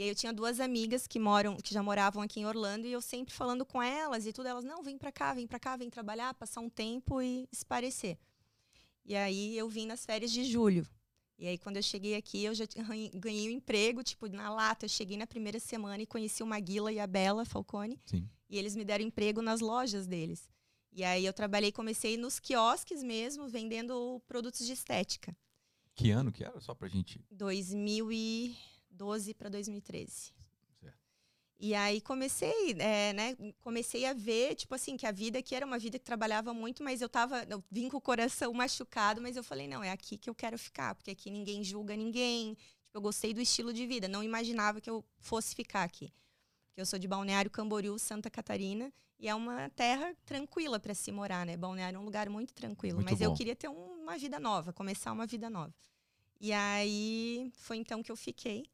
E 0.00 0.02
aí 0.02 0.08
eu 0.08 0.14
tinha 0.14 0.32
duas 0.32 0.60
amigas 0.60 1.06
que 1.06 1.18
moram, 1.18 1.58
que 1.58 1.74
já 1.74 1.82
moravam 1.82 2.22
aqui 2.22 2.40
em 2.40 2.46
Orlando 2.46 2.86
e 2.86 2.92
eu 2.92 3.02
sempre 3.02 3.34
falando 3.34 3.66
com 3.66 3.82
elas 3.82 4.24
e 4.24 4.32
tudo, 4.32 4.46
elas 4.46 4.64
não, 4.64 4.82
vem 4.82 4.96
para 4.96 5.12
cá, 5.12 5.34
vem 5.34 5.46
para 5.46 5.60
cá, 5.60 5.76
vem 5.76 5.90
trabalhar, 5.90 6.32
passar 6.32 6.62
um 6.62 6.70
tempo 6.70 7.20
e 7.20 7.46
esparecer. 7.52 8.16
E 9.04 9.14
aí 9.14 9.54
eu 9.58 9.68
vim 9.68 9.84
nas 9.84 10.06
férias 10.06 10.32
de 10.32 10.42
julho. 10.42 10.88
E 11.38 11.46
aí 11.46 11.58
quando 11.58 11.76
eu 11.76 11.82
cheguei 11.82 12.14
aqui, 12.14 12.42
eu 12.42 12.54
já 12.54 12.64
ganhei 13.12 13.50
um 13.50 13.52
emprego, 13.52 14.02
tipo, 14.02 14.26
na 14.26 14.48
lata. 14.48 14.86
Eu 14.86 14.88
cheguei 14.88 15.18
na 15.18 15.26
primeira 15.26 15.60
semana 15.60 16.02
e 16.02 16.06
conheci 16.06 16.42
o 16.42 16.46
Maguila 16.46 16.90
e 16.90 16.98
a 16.98 17.06
Bela 17.06 17.44
Falcone. 17.44 18.00
Sim. 18.06 18.26
E 18.48 18.56
eles 18.56 18.74
me 18.74 18.86
deram 18.86 19.04
emprego 19.04 19.42
nas 19.42 19.60
lojas 19.60 20.06
deles. 20.06 20.48
E 20.90 21.04
aí 21.04 21.26
eu 21.26 21.32
trabalhei, 21.34 21.70
comecei 21.70 22.16
nos 22.16 22.40
quiosques 22.40 23.02
mesmo, 23.02 23.48
vendendo 23.48 24.18
produtos 24.26 24.64
de 24.64 24.72
estética. 24.72 25.36
Que 25.94 26.10
ano 26.10 26.32
que 26.32 26.42
era? 26.42 26.58
Só 26.58 26.74
pra 26.74 26.88
gente. 26.88 27.22
2012 28.90 29.34
para 29.34 29.48
2013. 29.48 30.32
Certo. 30.80 30.98
E 31.58 31.74
aí 31.74 32.00
comecei, 32.00 32.72
é, 32.78 33.12
né? 33.12 33.36
Comecei 33.60 34.04
a 34.06 34.12
ver, 34.12 34.54
tipo 34.54 34.74
assim, 34.74 34.96
que 34.96 35.06
a 35.06 35.12
vida 35.12 35.38
aqui 35.38 35.54
era 35.54 35.64
uma 35.66 35.78
vida 35.78 35.98
que 35.98 36.04
trabalhava 36.04 36.52
muito, 36.54 36.82
mas 36.82 37.00
eu 37.00 37.08
tava, 37.08 37.44
eu 37.48 37.62
vim 37.70 37.88
com 37.88 37.96
o 37.96 38.00
coração 38.00 38.52
machucado, 38.54 39.20
mas 39.20 39.36
eu 39.36 39.44
falei, 39.44 39.68
não, 39.68 39.82
é 39.82 39.90
aqui 39.90 40.16
que 40.18 40.28
eu 40.28 40.34
quero 40.34 40.58
ficar, 40.58 40.94
porque 40.94 41.10
aqui 41.10 41.30
ninguém 41.30 41.62
julga 41.62 41.96
ninguém. 41.96 42.54
Tipo, 42.54 42.98
eu 42.98 43.00
gostei 43.00 43.32
do 43.32 43.40
estilo 43.40 43.72
de 43.72 43.86
vida, 43.86 44.08
não 44.08 44.22
imaginava 44.22 44.80
que 44.80 44.90
eu 44.90 45.04
fosse 45.18 45.54
ficar 45.54 45.84
aqui. 45.84 46.12
Porque 46.68 46.80
eu 46.80 46.86
sou 46.86 46.98
de 46.98 47.06
Balneário 47.08 47.50
Camboriú, 47.50 47.98
Santa 47.98 48.30
Catarina, 48.30 48.92
e 49.18 49.28
é 49.28 49.34
uma 49.34 49.68
terra 49.70 50.14
tranquila 50.24 50.80
para 50.80 50.94
se 50.94 51.12
morar, 51.12 51.44
né? 51.44 51.56
Balneário 51.56 51.96
é 51.96 52.00
um 52.00 52.04
lugar 52.04 52.28
muito 52.30 52.54
tranquilo, 52.54 52.96
Muito 52.96 53.10
mas 53.10 53.20
eu 53.20 53.30
bom. 53.30 53.36
queria 53.36 53.54
ter 53.54 53.68
um- 53.68 54.00
uma 54.02 54.16
vida 54.16 54.40
nova, 54.40 54.72
começar 54.72 55.12
uma 55.12 55.26
vida 55.26 55.50
nova. 55.50 55.74
E 56.40 56.52
aí 56.54 57.50
foi 57.54 57.76
então 57.76 58.02
que 58.02 58.10
eu 58.10 58.16
fiquei. 58.16 58.64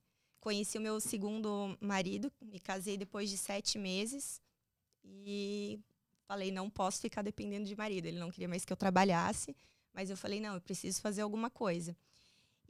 Conheci 0.46 0.78
o 0.78 0.80
meu 0.80 1.00
segundo 1.00 1.76
marido, 1.80 2.32
me 2.40 2.60
casei 2.60 2.96
depois 2.96 3.28
de 3.28 3.36
sete 3.36 3.76
meses 3.78 4.40
e 5.02 5.76
falei, 6.24 6.52
não 6.52 6.70
posso 6.70 7.00
ficar 7.00 7.22
dependendo 7.22 7.64
de 7.64 7.74
marido. 7.74 8.06
Ele 8.06 8.20
não 8.20 8.30
queria 8.30 8.46
mais 8.46 8.64
que 8.64 8.72
eu 8.72 8.76
trabalhasse, 8.76 9.56
mas 9.92 10.08
eu 10.08 10.16
falei, 10.16 10.38
não, 10.38 10.54
eu 10.54 10.60
preciso 10.60 11.00
fazer 11.00 11.22
alguma 11.22 11.50
coisa. 11.50 11.96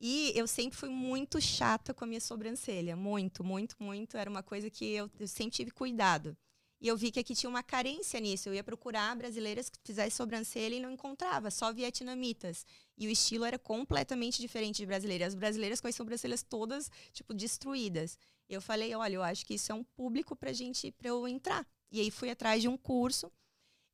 E 0.00 0.32
eu 0.34 0.46
sempre 0.46 0.74
fui 0.74 0.88
muito 0.88 1.38
chata 1.38 1.92
com 1.92 2.04
a 2.04 2.06
minha 2.06 2.18
sobrancelha, 2.18 2.96
muito, 2.96 3.44
muito, 3.44 3.76
muito. 3.78 4.16
Era 4.16 4.30
uma 4.30 4.42
coisa 4.42 4.70
que 4.70 4.86
eu, 4.94 5.10
eu 5.20 5.28
sempre 5.28 5.56
tive 5.56 5.70
cuidado. 5.70 6.34
E 6.80 6.88
eu 6.88 6.96
vi 6.96 7.10
que 7.10 7.20
aqui 7.20 7.34
tinha 7.34 7.50
uma 7.50 7.62
carência 7.62 8.18
nisso. 8.18 8.48
Eu 8.48 8.54
ia 8.54 8.64
procurar 8.64 9.14
brasileiras 9.16 9.68
que 9.68 9.78
fizessem 9.84 10.16
sobrancelha 10.16 10.76
e 10.76 10.80
não 10.80 10.92
encontrava, 10.92 11.50
só 11.50 11.74
vietnamitas. 11.74 12.64
E 12.96 13.06
o 13.06 13.10
estilo 13.10 13.44
era 13.44 13.58
completamente 13.58 14.40
diferente 14.40 14.78
de 14.78 14.86
brasileiras. 14.86 15.28
As 15.28 15.34
brasileiras 15.34 15.80
com 15.80 15.88
as 15.88 15.94
sobrancelhas 15.94 16.42
todas, 16.42 16.90
tipo, 17.12 17.34
destruídas. 17.34 18.18
Eu 18.48 18.60
falei, 18.60 18.94
olha, 18.94 19.14
eu 19.14 19.22
acho 19.22 19.44
que 19.44 19.54
isso 19.54 19.70
é 19.72 19.74
um 19.74 19.84
público 19.84 20.34
pra 20.36 20.52
gente, 20.52 20.92
pra 20.92 21.08
eu 21.08 21.26
entrar. 21.28 21.66
E 21.90 22.00
aí 22.00 22.10
fui 22.10 22.30
atrás 22.30 22.62
de 22.62 22.68
um 22.68 22.76
curso. 22.76 23.30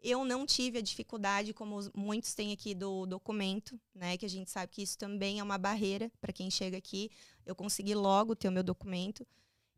Eu 0.00 0.24
não 0.24 0.44
tive 0.44 0.78
a 0.78 0.82
dificuldade, 0.82 1.52
como 1.54 1.76
os- 1.76 1.90
muitos 1.94 2.34
têm 2.34 2.52
aqui 2.52 2.74
do 2.74 3.06
documento, 3.06 3.80
né? 3.94 4.16
Que 4.16 4.26
a 4.26 4.28
gente 4.28 4.50
sabe 4.50 4.70
que 4.72 4.82
isso 4.82 4.98
também 4.98 5.38
é 5.38 5.42
uma 5.42 5.58
barreira 5.58 6.10
para 6.20 6.32
quem 6.32 6.50
chega 6.50 6.76
aqui. 6.76 7.10
Eu 7.46 7.54
consegui 7.54 7.94
logo 7.94 8.34
ter 8.36 8.48
o 8.48 8.52
meu 8.52 8.62
documento. 8.64 9.26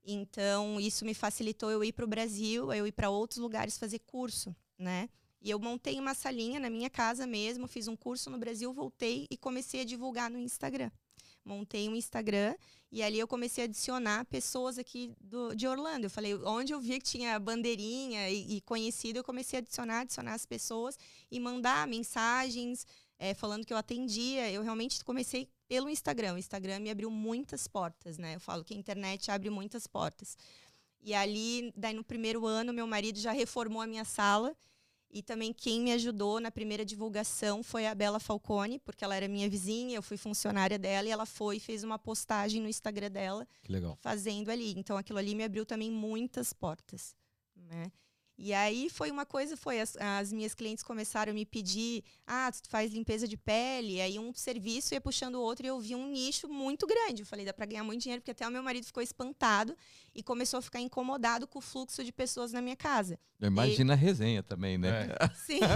Então, 0.05 0.79
isso 0.81 1.05
me 1.05 1.15
facilitou 1.15 1.71
eu 1.71 1.83
ir 1.83 1.93
para 1.93 2.05
o 2.05 2.09
Brasil, 2.09 2.73
eu 2.73 2.87
ir 2.87 2.93
para 2.93 3.11
outros 3.11 3.39
lugares 3.39 3.79
fazer 3.79 4.01
curso, 4.01 4.55
né? 4.79 5.09
E 5.45 5.51
eu 5.51 5.59
montei 5.59 6.01
uma 6.01 6.15
salinha 6.15 6.59
na 6.59 6.71
minha 6.71 6.89
casa 6.89 7.27
mesmo, 7.27 7.69
fiz 7.69 7.87
um 7.87 7.95
curso 7.95 8.31
no 8.31 8.39
Brasil, 8.39 8.73
voltei 8.73 9.27
e 9.31 9.37
comecei 9.37 9.83
a 9.83 9.85
divulgar 9.85 10.31
no 10.31 10.39
Instagram. 10.39 10.91
Montei 11.45 11.87
um 11.87 11.95
Instagram 11.95 12.57
e 12.91 13.03
ali 13.03 13.19
eu 13.19 13.29
comecei 13.29 13.65
a 13.65 13.67
adicionar 13.67 14.25
pessoas 14.25 14.79
aqui 14.79 15.13
do, 15.21 15.55
de 15.55 15.69
Orlando. 15.69 16.07
Eu 16.07 16.11
falei, 16.11 16.35
onde 16.35 16.73
eu 16.73 16.81
vi 16.81 16.99
que 16.99 17.05
tinha 17.05 17.39
bandeirinha 17.39 18.31
e, 18.31 18.57
e 18.57 18.61
conhecido, 18.63 19.19
eu 19.19 19.25
comecei 19.25 19.59
a 19.59 19.61
adicionar, 19.61 20.01
adicionar 20.01 20.33
as 20.33 20.47
pessoas 20.47 20.99
e 21.31 21.39
mandar 21.39 21.87
mensagens 21.87 22.87
eh, 23.19 23.35
falando 23.35 23.67
que 23.67 23.73
eu 23.75 23.77
atendia. 23.77 24.51
Eu 24.51 24.63
realmente 24.63 25.05
comecei 25.05 25.47
pelo 25.69 25.91
Instagram. 25.91 26.37
O 26.37 26.39
Instagram 26.39 26.79
me 26.79 26.89
abriu 26.89 27.11
muitas 27.11 27.69
portas, 27.69 28.17
né? 28.17 28.37
Eu 28.37 28.41
falo 28.41 28.65
que 28.65 28.73
a 28.73 28.79
internet 28.79 29.31
abre 29.31 29.51
muitas 29.51 29.87
portas. 29.87 30.39
E 31.03 31.13
ali, 31.13 31.71
daí 31.77 31.93
no 31.93 32.03
primeiro 32.03 32.47
ano, 32.47 32.73
meu 32.73 32.87
marido 32.87 33.19
já 33.19 33.33
reformou 33.33 33.83
a 33.83 33.87
minha 33.87 34.07
sala. 34.07 34.57
E 35.15 35.23
também 35.23 35.53
quem 35.53 35.81
me 35.81 35.93
ajudou 35.93 36.41
na 36.41 36.51
primeira 36.51 36.85
divulgação 36.85 37.63
foi 37.63 37.87
a 37.87 37.95
Bela 37.95 38.19
Falcone, 38.19 38.81
porque 38.81 39.05
ela 39.05 39.15
era 39.15 39.29
minha 39.29 39.49
vizinha, 39.49 39.95
eu 39.95 40.03
fui 40.03 40.17
funcionária 40.17 40.77
dela 40.77 41.07
e 41.07 41.13
ela 41.13 41.25
foi 41.25 41.59
e 41.59 41.61
fez 41.61 41.85
uma 41.85 41.97
postagem 42.01 42.61
no 42.61 42.69
Instagram 42.69 43.13
dela 43.13 43.47
Que 43.63 43.71
legal. 43.71 43.97
fazendo 44.01 44.51
ali. 44.51 44.75
Então 44.77 44.97
aquilo 44.97 45.21
ali 45.21 45.37
me 45.37 45.45
abriu 45.45 45.65
também 45.65 45.89
muitas 45.89 46.53
portas, 46.53 47.15
né? 47.55 47.93
E 48.37 48.53
aí 48.53 48.91
foi 48.91 49.13
uma 49.13 49.25
coisa, 49.25 49.57
foi 49.57 49.81
as, 49.81 49.97
as 49.97 50.33
minhas 50.33 50.55
clientes 50.55 50.83
começaram 50.83 51.31
a 51.31 51.35
me 51.35 51.47
pedir, 51.47 52.03
ah, 52.27 52.51
tu 52.51 52.69
faz 52.69 52.93
limpeza 52.93 53.29
de 53.29 53.37
pele, 53.37 54.01
aí 54.01 54.19
um 54.19 54.35
serviço 54.35 54.93
ia 54.93 55.01
puxando 55.01 55.37
o 55.37 55.41
outro 55.41 55.65
e 55.65 55.69
eu 55.69 55.79
vi 55.79 55.95
um 55.95 56.09
nicho 56.11 56.49
muito 56.49 56.85
grande. 56.85 57.23
Eu 57.23 57.27
falei, 57.27 57.45
dá 57.47 57.53
para 57.53 57.65
ganhar 57.67 57.85
muito 57.85 58.03
dinheiro, 58.03 58.21
porque 58.21 58.33
até 58.33 58.47
o 58.47 58.51
meu 58.51 58.63
marido 58.63 58.85
ficou 58.87 59.01
espantado 59.03 59.77
e 60.13 60.21
começou 60.23 60.59
a 60.59 60.63
ficar 60.63 60.81
incomodado 60.81 61.47
com 61.47 61.61
o 61.61 61.63
fluxo 61.63 62.03
de 62.03 62.11
pessoas 62.13 62.51
na 62.53 62.61
minha 62.61 62.75
casa. 62.75 63.19
Imagina 63.41 63.93
a 63.93 63.97
resenha 63.97 64.43
também, 64.43 64.79
né? 64.79 65.09
Sim, 65.47 65.61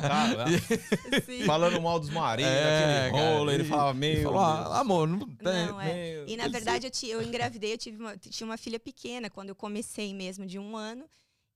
Tá, 0.00 0.46
sim. 1.26 1.44
Falando 1.44 1.80
mal 1.80 1.98
dos 1.98 2.10
maridos, 2.10 2.50
É, 2.50 3.06
aquele 3.08 3.20
rolo, 3.20 3.50
ele 3.50 3.62
e- 3.62 3.66
falava 3.66 3.90
Ele 3.90 3.98
meio. 3.98 4.22
falou, 4.22 4.38
ah, 4.40 4.78
amor, 4.80 5.08
não 5.08 5.18
tem. 5.20 5.66
Não, 5.66 5.80
é. 5.80 6.24
E 6.26 6.36
na 6.36 6.48
verdade 6.48 6.86
eu, 7.02 7.08
eu 7.20 7.22
engravidei, 7.22 7.72
eu 7.72 7.78
tive 7.78 7.98
uma, 8.00 8.16
tinha 8.16 8.46
uma 8.46 8.56
filha 8.56 8.78
pequena 8.78 9.28
quando 9.30 9.48
eu 9.48 9.54
comecei 9.54 10.12
mesmo, 10.14 10.46
de 10.46 10.58
um 10.58 10.76
ano. 10.76 11.04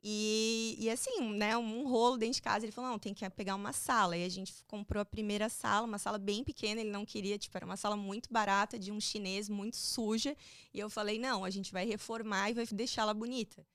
E, 0.03 0.77
e 0.79 0.89
assim, 0.91 1.33
né, 1.35 1.57
um 1.57 1.89
rolo 1.89 2.17
dentro 2.17 2.35
de 2.35 2.43
casa. 2.43 2.65
Ele 2.65 2.73
falou: 2.73 2.91
não, 2.91 2.99
tem 2.99 3.13
que 3.15 3.29
pegar 3.31 3.55
uma 3.55 3.73
sala. 3.73 4.17
E 4.17 4.25
a 4.25 4.29
gente 4.29 4.55
comprou 4.67 5.01
a 5.01 5.05
primeira 5.05 5.49
sala, 5.49 5.87
uma 5.87 5.99
sala 5.99 6.19
bem 6.19 6.45
pequena. 6.45 6.81
Ele 6.81 6.91
não 6.91 7.05
queria, 7.05 7.39
tipo, 7.39 7.57
era 7.57 7.67
uma 7.67 7.77
sala 7.77 7.97
muito 7.97 8.33
barata, 8.33 8.79
de 8.79 8.93
um 8.93 9.01
chinês, 9.01 9.49
muito 9.49 9.77
suja. 9.77 10.37
E 10.73 10.79
eu 10.79 10.89
falei: 10.89 11.19
não, 11.19 11.45
a 11.45 11.51
gente 11.51 11.73
vai 11.73 11.85
reformar 11.85 12.51
e 12.51 12.55
vai 12.55 12.67
deixá-la 12.67 13.13
bonita. 13.13 13.67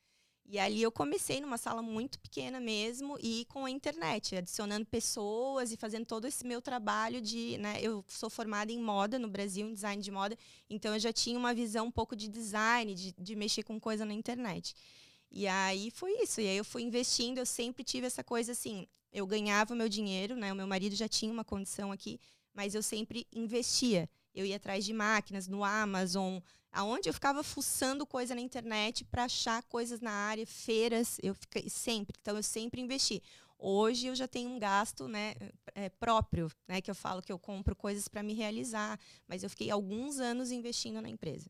E 0.45 0.59
ali 0.59 0.81
eu 0.81 0.91
comecei 0.91 1.39
numa 1.39 1.57
sala 1.57 1.81
muito 1.81 2.19
pequena 2.19 2.59
mesmo 2.59 3.17
e 3.21 3.45
com 3.45 3.65
a 3.65 3.71
internet, 3.71 4.35
adicionando 4.35 4.85
pessoas 4.85 5.71
e 5.71 5.77
fazendo 5.77 6.05
todo 6.05 6.27
esse 6.27 6.45
meu 6.45 6.61
trabalho 6.61 7.21
de, 7.21 7.57
né, 7.59 7.79
eu 7.81 8.03
sou 8.07 8.29
formada 8.29 8.71
em 8.71 8.79
moda 8.79 9.17
no 9.17 9.29
Brasil, 9.29 9.65
em 9.65 9.73
design 9.73 10.03
de 10.03 10.11
moda, 10.11 10.37
então 10.69 10.93
eu 10.93 10.99
já 10.99 11.13
tinha 11.13 11.39
uma 11.39 11.53
visão 11.53 11.87
um 11.87 11.91
pouco 11.91 12.15
de 12.15 12.27
design, 12.27 12.93
de, 12.93 13.13
de 13.17 13.35
mexer 13.35 13.63
com 13.63 13.79
coisa 13.79 14.03
na 14.03 14.13
internet. 14.13 14.75
E 15.33 15.47
aí 15.47 15.89
foi 15.89 16.11
isso. 16.21 16.39
E 16.39 16.47
aí 16.47 16.57
eu 16.57 16.63
fui 16.63 16.83
investindo, 16.83 17.39
eu 17.39 17.45
sempre 17.45 17.83
tive 17.83 18.05
essa 18.05 18.23
coisa 18.23 18.51
assim, 18.51 18.87
eu 19.11 19.25
ganhava 19.25 19.73
o 19.73 19.77
meu 19.77 19.89
dinheiro, 19.89 20.35
né? 20.35 20.53
O 20.53 20.55
meu 20.55 20.67
marido 20.67 20.95
já 20.95 21.07
tinha 21.07 21.33
uma 21.33 21.43
condição 21.43 21.91
aqui, 21.91 22.19
mas 22.53 22.75
eu 22.75 22.83
sempre 22.83 23.25
investia. 23.33 24.07
Eu 24.33 24.45
ia 24.45 24.57
atrás 24.57 24.85
de 24.85 24.93
máquinas 24.93 25.47
no 25.47 25.63
Amazon, 25.63 26.39
aonde 26.71 27.09
eu 27.09 27.13
ficava 27.13 27.41
fuçando 27.43 28.05
coisa 28.05 28.35
na 28.35 28.41
internet 28.41 29.03
para 29.05 29.23
achar 29.25 29.63
coisas 29.63 29.99
na 30.01 30.11
área, 30.11 30.45
feiras, 30.45 31.17
eu 31.23 31.33
fiquei 31.33 31.67
sempre. 31.67 32.15
Então 32.21 32.35
eu 32.35 32.43
sempre 32.43 32.79
investi. 32.79 33.21
Hoje 33.57 34.07
eu 34.07 34.15
já 34.15 34.27
tenho 34.27 34.49
um 34.49 34.59
gasto, 34.59 35.07
né, 35.07 35.33
é, 35.73 35.89
próprio, 35.89 36.51
né, 36.67 36.81
que 36.81 36.91
eu 36.91 36.95
falo 36.95 37.21
que 37.21 37.31
eu 37.31 37.39
compro 37.39 37.75
coisas 37.75 38.07
para 38.07 38.21
me 38.21 38.33
realizar, 38.33 38.99
mas 39.27 39.41
eu 39.41 39.49
fiquei 39.49 39.71
alguns 39.71 40.19
anos 40.19 40.51
investindo 40.51 41.01
na 41.01 41.09
empresa. 41.09 41.49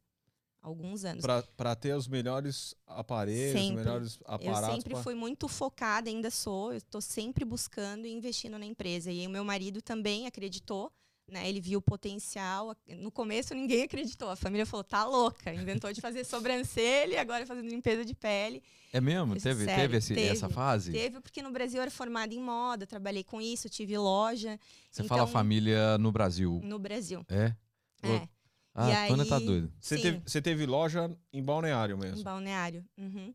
Alguns 0.64 1.04
anos. 1.04 1.26
Para 1.58 1.76
ter 1.76 1.94
os 1.94 2.08
melhores 2.08 2.74
aparelhos, 2.88 3.52
Sempre. 3.60 3.76
os 3.80 3.86
melhores 3.86 4.20
aparatos. 4.26 4.70
Eu 4.70 4.76
sempre 4.76 4.94
pra- 4.94 5.04
fui 5.04 5.14
muito 5.14 5.48
focada, 5.50 6.10
ainda 6.10 6.32
sou. 6.32 6.72
Eu 6.72 6.78
estou 6.78 7.02
sempre 7.02 7.44
buscando 7.44 8.08
e 8.08 8.12
investindo 8.14 8.58
na 8.58 8.66
empresa. 8.66 9.12
E 9.12 9.28
o 9.28 9.30
meu 9.30 9.44
marido 9.44 9.82
também 9.82 10.26
acreditou, 10.26 10.90
né? 11.30 11.50
Ele 11.50 11.60
viu 11.60 11.80
o 11.80 11.82
potencial. 11.82 12.74
No 12.98 13.12
começo 13.12 13.54
ninguém 13.54 13.84
acreditou. 13.84 14.30
A 14.30 14.38
família 14.38 14.66
falou: 14.66 14.86
"Tá 14.86 15.04
louca". 15.06 15.54
Inventou 15.54 15.92
de 15.92 16.00
fazer 16.00 16.24
sobrancelha 16.64 17.16
e 17.16 17.18
agora 17.18 17.46
fazendo 17.46 17.68
limpeza 17.70 18.06
de 18.06 18.16
pele. 18.16 18.64
É 18.94 19.02
mesmo? 19.02 19.34
Teve, 19.36 19.66
Sério, 19.66 19.82
teve, 19.82 19.98
esse- 19.98 20.14
teve. 20.16 20.28
essa 20.30 20.48
fase? 20.48 20.92
Teve 20.94 21.20
porque 21.20 21.42
no 21.42 21.52
Brasil 21.52 21.80
eu 21.80 21.82
era 21.82 21.92
formada 21.92 22.34
em 22.34 22.40
moda, 22.40 22.88
trabalhei 22.88 23.24
com 23.24 23.42
isso, 23.42 23.68
tive 23.68 23.98
loja 23.98 24.58
Você 24.90 25.04
fala 25.04 25.24
Então- 25.24 25.34
família 25.34 25.98
no 25.98 26.10
Brasil. 26.12 26.62
no 26.64 26.80
Brasil. 26.80 27.26
É? 27.28 27.54
É. 28.04 28.30
Ah, 28.76 28.90
E 28.90 28.94
a 28.94 29.08
Tônia 29.08 29.26
tá 29.26 29.38
aí- 29.38 29.46
doida. 29.46 29.72
Você 29.80 29.98
teve, 30.00 30.22
você 30.26 30.42
teve 30.42 30.66
loja 30.66 31.16
em 31.32 31.44
balneário 31.44 31.96
Em 31.96 32.00
mesmo. 32.00 32.24
balneário. 32.24 32.84
Uhum. 32.98 33.34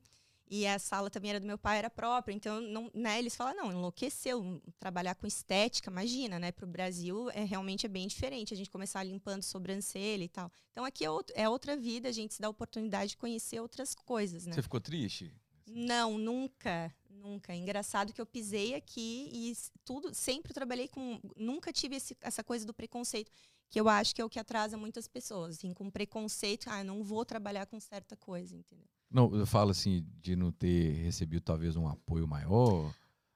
E 0.50 0.66
a 0.66 0.78
sala 0.78 1.11
também 1.11 1.30
era 1.30 1.38
do 1.38 1.47
meu 1.47 1.59
pai, 1.59 1.76
era 1.78 1.90
própria. 1.90 2.33
Então, 2.33 2.59
não, 2.61 2.90
né, 2.95 3.18
eles 3.18 3.37
falam, 3.37 3.54
não, 3.54 3.71
enlouqueceu. 3.71 4.61
Trabalhar 4.80 5.14
com 5.14 5.26
estética, 5.26 5.90
imagina, 5.90 6.38
né? 6.38 6.50
Para 6.50 6.64
o 6.64 6.68
Brasil, 6.68 7.30
é, 7.33 7.45
realmente 7.45 7.85
é 7.85 7.88
bem 7.88 8.09
diferente. 8.09 8.54
A 8.54 8.57
gente 8.57 8.71
começar 8.71 9.02
limpando 9.02 9.42
sobrancelha 9.42 10.25
e 10.25 10.28
tal. 10.28 10.50
Então, 10.73 10.85
aqui 10.87 11.04
é, 11.04 11.11
outro- 11.11 11.35
é 11.37 11.47
outra 11.49 11.76
vida, 11.76 12.09
a 12.09 12.12
gente 12.12 12.33
se 12.35 12.40
dá 12.40 12.47
a 12.47 12.50
oportunidade 12.50 13.11
de 13.11 13.16
conhecer 13.18 13.61
outras 13.61 13.95
coisas, 13.95 14.47
né? 14.47 14.54
Você 14.54 14.62
ficou 14.62 14.80
triste? 14.80 15.30
Não, 15.66 16.16
nunca, 16.16 16.90
nunca. 17.11 17.52
É 17.52 17.57
engraçado 17.57 18.12
que 18.14 18.21
eu 18.21 18.25
pisei 18.26 18.75
aqui 18.75 19.28
e 19.30 19.54
tudo, 19.85 20.14
sempre 20.14 20.54
trabalhei 20.54 20.88
com, 20.88 21.21
nunca 21.37 21.71
tive 21.75 21.97
esse- 21.97 22.16
essa 22.23 22.42
coisa 22.42 22.64
do 22.64 22.73
preconceito, 22.73 23.30
que 23.71 23.81
eu 23.81 23.89
acho 23.89 24.15
que 24.15 24.21
é 24.21 24.25
o 24.25 24.29
que 24.31 24.39
atrasa 24.39 24.77
muitas 24.77 25.07
pessoas, 25.07 25.57
assim, 25.57 25.73
com 25.75 25.91
preconceito, 25.91 26.69
ah, 26.71 26.83
não 26.83 27.03
vou 27.03 27.25
trabalhar 27.25 27.67
com 27.67 27.79
certa 27.79 28.17
coisa, 28.17 28.57
entendeu? 28.57 28.87
Não, 29.11 29.35
eu 29.35 29.47
falo 29.47 29.71
assim, 29.71 30.07
de 30.21 30.37
não 30.37 30.53
ter 30.53 30.93
recebido 31.03 31.43
talvez 31.43 31.77
um 31.77 31.89
apoio 31.89 32.27
maior. 32.27 32.95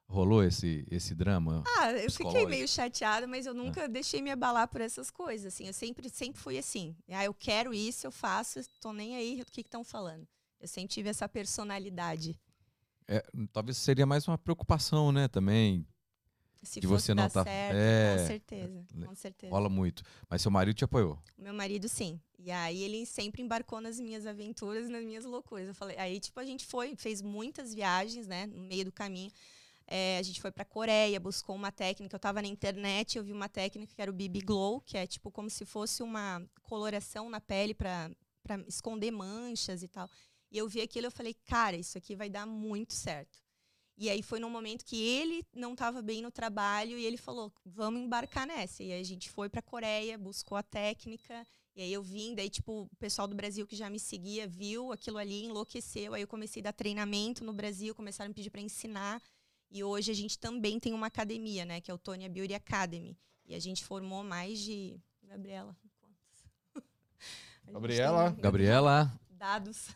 Rolou 0.09 0.45
esse, 0.45 0.87
esse 0.91 1.15
drama? 1.15 1.63
Ah, 1.79 1.93
eu 1.93 2.11
fiquei 2.11 2.45
meio 2.45 2.69
chateada, 2.69 3.27
mas 3.27 3.47
eu 3.47 3.55
nunca 3.55 3.89
deixei 3.89 4.21
me 4.21 4.31
abalar 4.31 4.69
por 4.69 4.83
essas 4.83 5.11
coisas, 5.11 5.55
assim, 5.55 5.67
eu 5.67 5.73
sempre, 5.73 6.11
sempre 6.11 6.39
fui 6.39 6.59
assim, 6.59 6.95
ah, 7.09 7.25
eu 7.25 7.33
quero 7.33 7.73
isso, 7.73 8.07
eu 8.07 8.13
faço, 8.13 8.61
tô 8.79 8.93
nem 8.93 9.17
aí, 9.17 9.41
o 9.41 9.47
que 9.47 9.63
estão 9.63 9.83
falando? 9.83 10.29
Eu 10.61 10.69
sempre 10.69 10.93
tive 10.93 11.09
essa 11.09 11.27
personalidade. 11.27 12.39
É, 13.09 13.25
talvez 13.53 13.79
seria 13.79 14.05
mais 14.05 14.29
uma 14.29 14.37
preocupação, 14.37 15.11
né, 15.11 15.29
também. 15.29 15.87
Se 16.63 16.79
De 16.81 16.87
você 16.87 17.13
não 17.13 17.29
tá- 17.29 17.43
certo, 17.43 17.77
é, 17.77 18.17
com 18.17 18.27
certeza, 18.27 18.87
com 19.07 19.15
certeza. 19.15 19.53
Rola 19.53 19.69
muito. 19.69 20.03
Mas 20.31 20.43
seu 20.43 20.51
marido 20.51 20.77
te 20.77 20.85
apoiou. 20.85 21.19
Meu 21.37 21.53
marido, 21.53 21.89
sim. 21.89 22.21
E 22.39 22.51
aí 22.51 22.83
ele 22.83 23.05
sempre 23.05 23.43
embarcou 23.43 23.81
nas 23.81 23.99
minhas 23.99 24.27
aventuras, 24.27 24.89
nas 24.89 25.05
minhas 25.05 25.25
loucuras. 25.25 25.69
Eu 25.69 25.75
falei, 25.75 25.97
aí 25.99 26.21
tipo 26.21 26.39
a 26.39 26.45
gente 26.45 26.65
foi, 26.67 26.95
fez 26.97 27.21
muitas 27.21 27.75
viagens, 27.75 28.27
né, 28.27 28.47
no 28.47 28.63
meio 28.63 28.85
do 28.85 28.93
caminho. 28.93 29.31
É, 29.87 30.19
a 30.19 30.23
gente 30.23 30.41
foi 30.41 30.51
pra 30.53 30.65
Coreia, 30.65 31.19
buscou 31.19 31.55
uma 31.57 31.73
técnica. 31.73 32.15
Eu 32.17 32.21
tava 32.21 32.41
na 32.41 32.49
internet, 32.49 33.19
eu 33.19 33.25
vi 33.25 33.33
uma 33.33 33.49
técnica 33.49 33.93
que 33.95 34.01
era 34.01 34.11
o 34.11 34.15
BB 34.15 34.41
Glow, 34.43 34.81
que 34.81 34.97
é 34.97 35.07
tipo 35.07 35.31
como 35.31 35.51
se 35.51 35.65
fosse 35.67 36.03
uma 36.03 36.43
coloração 36.63 37.29
na 37.29 37.41
pele 37.41 37.75
pra 37.75 38.11
pra 38.43 38.59
esconder 38.67 39.11
manchas 39.13 39.83
e 39.85 39.89
tal. 39.89 40.09
E 40.51 40.59
eu 40.59 40.69
vi 40.69 40.81
aquilo, 40.81 41.07
eu 41.07 41.13
falei, 41.13 41.33
cara, 41.47 41.77
isso 41.77 41.97
aqui 41.97 42.17
vai 42.17 42.29
dar 42.29 42.45
muito 42.45 42.93
certo. 42.93 43.39
E 43.97 44.09
aí 44.09 44.23
foi 44.23 44.41
num 44.41 44.51
momento 44.51 44.85
que 44.85 45.01
ele 45.01 45.45
não 45.55 45.73
estava 45.73 46.01
bem 46.03 46.23
no 46.23 46.31
trabalho 46.31 46.99
e 46.99 47.05
ele 47.05 47.17
falou, 47.17 47.53
vamos 47.65 48.01
embarcar 48.01 48.47
nessa. 48.47 48.83
E 48.83 48.91
aí 48.93 49.01
a 49.01 49.05
gente 49.05 49.31
foi 49.31 49.49
pra 49.49 49.61
Coreia, 49.63 50.17
buscou 50.19 50.57
a 50.57 50.63
técnica. 50.63 51.47
E 51.77 51.83
aí 51.83 51.93
eu 51.93 52.03
vim, 52.03 52.35
daí 52.35 52.51
tipo, 52.51 52.83
o 52.91 52.97
pessoal 52.97 53.29
do 53.29 53.35
Brasil 53.35 53.67
que 53.67 53.77
já 53.77 53.89
me 53.89 53.99
seguia 54.01 54.47
viu 54.47 54.93
aquilo 54.93 55.19
ali, 55.19 55.45
enlouqueceu. 55.45 56.15
Aí 56.15 56.23
eu 56.23 56.29
comecei 56.29 56.61
a 56.63 56.65
dar 56.65 56.73
treinamento 56.73 57.45
no 57.45 57.53
Brasil, 57.53 57.95
começaram 57.95 58.27
a 58.27 58.31
me 58.31 58.35
pedir 58.35 58.51
para 58.51 58.61
ensinar. 58.61 59.23
E 59.71 59.83
hoje 59.85 60.11
a 60.11 60.15
gente 60.15 60.39
também 60.39 60.79
tem 60.81 60.93
uma 60.93 61.07
academia, 61.07 61.65
né, 61.65 61.81
que 61.81 61.91
é 61.91 61.95
o 61.95 61.99
Tonya 61.99 62.29
Beauty 62.29 62.55
Academy. 62.55 63.17
E 63.47 63.55
a 63.55 63.59
gente 63.59 63.85
formou 63.85 64.23
mais 64.23 64.59
de 64.59 65.01
Gabriela, 65.23 65.77
Gabriela? 67.65 68.33
tem 68.33 68.43
Gabriela. 68.43 69.21
Dados. 69.31 69.89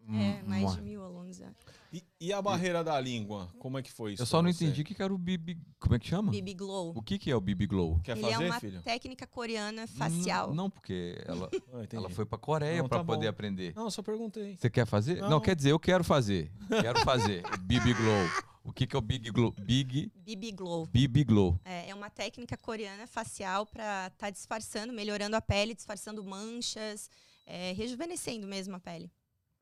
hum, 0.00 0.20
É, 0.20 0.42
mais 0.42 0.74
de 0.74 0.80
mil 0.82 1.02
alunos. 1.02 1.40
é. 1.40 1.52
E, 1.92 2.02
e 2.18 2.32
a 2.32 2.40
barreira 2.40 2.82
da 2.82 2.98
língua? 2.98 3.48
Como 3.58 3.76
é 3.76 3.82
que 3.82 3.92
foi 3.92 4.14
isso? 4.14 4.22
Eu 4.22 4.26
só 4.26 4.40
não 4.40 4.50
você? 4.50 4.64
entendi 4.64 4.80
o 4.80 4.84
que 4.84 4.94
que 4.94 5.02
era 5.02 5.12
o 5.12 5.18
BB. 5.18 5.58
Como 5.78 5.94
é 5.94 5.98
que 5.98 6.08
chama? 6.08 6.30
BB 6.32 6.54
Glow. 6.54 6.94
O 6.96 7.02
que, 7.02 7.18
que 7.18 7.30
é 7.30 7.36
o 7.36 7.40
BB 7.40 7.66
Glow? 7.66 8.00
Quer 8.02 8.16
Ele 8.16 8.26
é 8.26 8.32
fazer, 8.32 8.44
uma 8.46 8.60
filho? 8.60 8.82
técnica 8.82 9.26
coreana 9.26 9.86
facial. 9.86 10.48
Não, 10.48 10.54
não, 10.54 10.70
porque 10.70 11.22
ela, 11.26 11.50
Ah, 11.74 11.86
ela 11.92 12.08
foi 12.08 12.24
pra 12.24 12.38
Coreia 12.38 12.80
Não, 12.80 12.88
pra 12.88 12.98
tá 12.98 13.04
poder 13.04 13.26
bom. 13.26 13.30
aprender. 13.30 13.74
Não, 13.76 13.90
só 13.90 14.02
perguntei. 14.02 14.56
Você 14.56 14.70
quer 14.70 14.86
fazer? 14.86 15.20
Não. 15.20 15.28
Não. 15.28 15.40
quer 15.40 15.54
dizer, 15.54 15.72
eu 15.72 15.78
quero 15.78 16.02
fazer. 16.02 16.50
Quero 16.80 17.00
fazer. 17.00 17.42
BB 17.60 17.92
Glow. 17.92 18.28
O 18.64 18.72
que, 18.72 18.86
que 18.86 18.94
é 18.96 18.98
o 18.98 19.02
Big 19.02 19.28
Glow? 19.30 19.52
Big 19.58 20.10
BB 20.14 20.52
Glow. 20.52 20.86
BB 20.86 21.24
Glow. 21.24 21.60
É, 21.64 21.90
é 21.90 21.94
uma 21.94 22.08
técnica 22.08 22.56
coreana 22.56 23.06
facial 23.06 23.66
para 23.66 24.06
estar 24.06 24.30
disfarçando, 24.30 24.92
melhorando 24.92 25.34
a 25.36 25.40
pele, 25.42 25.74
disfarçando 25.74 26.22
manchas, 26.24 27.10
é, 27.44 27.72
rejuvenescendo 27.72 28.46
mesmo 28.46 28.76
a 28.76 28.80
pele. 28.80 29.10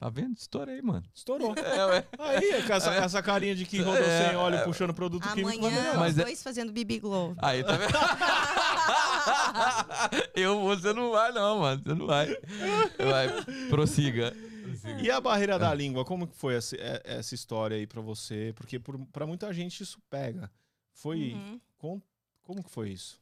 Tá 0.00 0.08
vendo? 0.08 0.34
Estourei, 0.38 0.80
mano. 0.80 1.04
Estourou. 1.14 1.54
É, 1.60 1.84
ué. 1.84 2.04
Aí, 2.18 2.62
com 2.66 2.72
essa, 2.72 2.94
essa 2.94 3.22
carinha 3.22 3.54
de 3.54 3.66
que 3.66 3.82
rodou 3.82 4.02
É, 4.02 4.28
sem 4.28 4.36
óleo 4.36 4.56
é. 4.56 4.64
puxando 4.64 4.94
produto 4.94 5.28
químico, 5.28 5.46
vai 5.46 5.58
Amanhã. 5.58 5.94
Mas 5.98 6.16
é- 6.18 6.22
dois 6.24 6.42
fazendo 6.42 6.72
BB 6.72 7.00
Glow. 7.00 7.34
Aí, 7.36 7.62
tá 7.62 7.76
vendo? 7.76 7.92
eu, 10.34 10.58
você 10.62 10.92
não 10.94 11.10
vai, 11.10 11.32
não, 11.32 11.58
mano. 11.60 11.82
Você 11.82 11.94
não 11.94 12.06
vai. 12.06 12.26
Vai, 12.28 13.28
prossiga. 13.68 14.34
Prossiga. 14.64 15.02
E 15.02 15.10
a 15.10 15.20
barreira 15.20 15.58
da 15.58 15.72
língua, 15.74 16.02
como 16.04 16.26
que 16.26 16.34
foi 16.34 16.54
essa, 16.54 16.76
essa 17.04 17.34
história 17.34 17.76
aí 17.76 17.86
pra 17.86 18.00
você? 18.00 18.54
Porque 18.56 18.78
por, 18.78 18.98
pra 19.12 19.26
muita 19.26 19.52
gente 19.52 19.82
isso 19.82 19.98
pega. 20.08 20.50
Foi. 20.94 21.34
Uhum. 21.34 21.60
com- 21.76 22.00
como 22.42 22.64
que 22.64 22.70
foi 22.70 22.88
isso? 22.90 23.20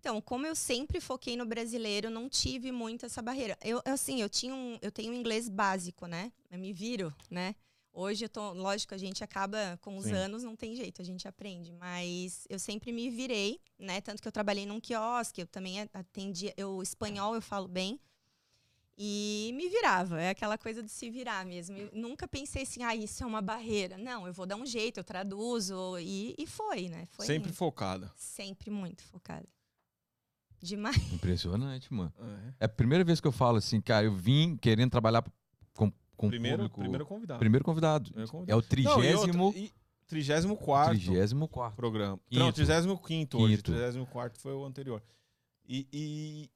Então, 0.00 0.20
como 0.20 0.46
eu 0.46 0.54
sempre 0.54 1.00
foquei 1.00 1.36
no 1.36 1.44
brasileiro, 1.44 2.08
não 2.08 2.28
tive 2.28 2.70
muito 2.70 3.04
essa 3.04 3.20
barreira. 3.20 3.58
Eu, 3.62 3.82
assim, 3.84 4.22
eu 4.22 4.28
tinha 4.28 4.54
um, 4.54 4.78
eu 4.80 4.92
tenho 4.92 5.12
um 5.12 5.14
inglês 5.14 5.48
básico, 5.48 6.06
né? 6.06 6.32
Eu 6.50 6.58
me 6.58 6.72
viro, 6.72 7.12
né? 7.30 7.54
Hoje 7.92 8.24
eu 8.24 8.28
tô, 8.28 8.52
lógico, 8.52 8.94
a 8.94 8.98
gente 8.98 9.24
acaba 9.24 9.76
com 9.82 9.98
os 9.98 10.06
Sim. 10.06 10.12
anos, 10.12 10.44
não 10.44 10.54
tem 10.54 10.76
jeito, 10.76 11.02
a 11.02 11.04
gente 11.04 11.26
aprende, 11.26 11.72
mas 11.72 12.46
eu 12.48 12.58
sempre 12.58 12.92
me 12.92 13.10
virei, 13.10 13.60
né? 13.76 14.00
Tanto 14.00 14.22
que 14.22 14.28
eu 14.28 14.32
trabalhei 14.32 14.64
num 14.64 14.80
quiosque, 14.80 15.40
eu 15.40 15.48
também 15.48 15.80
atendia, 15.92 16.54
eu 16.56 16.80
espanhol 16.80 17.34
eu 17.34 17.42
falo 17.42 17.66
bem. 17.66 17.98
E 18.96 19.52
me 19.54 19.68
virava, 19.68 20.20
é 20.20 20.30
aquela 20.30 20.56
coisa 20.58 20.82
de 20.82 20.90
se 20.90 21.10
virar 21.10 21.44
mesmo. 21.44 21.76
Eu 21.76 21.90
nunca 21.92 22.26
pensei 22.26 22.62
assim, 22.62 22.82
ah, 22.82 22.94
isso 22.94 23.22
é 23.22 23.26
uma 23.26 23.40
barreira. 23.40 23.96
Não, 23.96 24.26
eu 24.26 24.32
vou 24.32 24.44
dar 24.44 24.56
um 24.56 24.66
jeito, 24.66 24.98
eu 24.98 25.04
traduzo. 25.04 25.98
E, 26.00 26.34
e 26.36 26.46
foi, 26.48 26.88
né? 26.88 27.06
Foi 27.12 27.24
Sempre 27.24 27.52
focada. 27.52 28.12
Sempre 28.16 28.70
muito 28.70 29.04
focada. 29.04 29.48
Demais. 30.60 31.12
Impressionante, 31.12 31.92
mano. 31.92 32.12
É. 32.18 32.54
É 32.60 32.64
a 32.64 32.68
primeira 32.68 33.04
vez 33.04 33.20
que 33.20 33.26
eu 33.26 33.32
falo 33.32 33.58
assim, 33.58 33.80
cara, 33.80 34.06
eu 34.06 34.14
vim 34.14 34.56
querendo 34.56 34.90
trabalhar 34.90 35.24
com, 35.74 35.92
com 36.16 36.28
Primeiro, 36.28 36.58
público. 36.58 36.80
primeiro 36.80 37.06
convidado. 37.06 37.38
primeiro 37.38 37.64
convidado. 37.64 38.04
Primeiro 38.10 38.28
É 38.28 38.32
convidado. 38.32 38.58
o 38.58 38.62
trigésimo, 38.62 39.54
Trigésimo 40.06 40.56
quarto 40.56 40.90
trigésimo 40.90 41.46
quarto. 41.48 41.76
programa. 41.76 42.18
Quinto. 42.28 42.38
Não, 42.42 42.50
trigésimo 42.52 42.98
quinto 42.98 43.38
hoje. 43.38 43.56
Quinto. 43.56 43.72
Trigésimo 43.72 44.06
quarto 44.06 44.40
foi 44.40 44.54
o 44.54 44.64
anterior. 44.64 45.02
E, 45.68 45.86
e, 45.92 46.50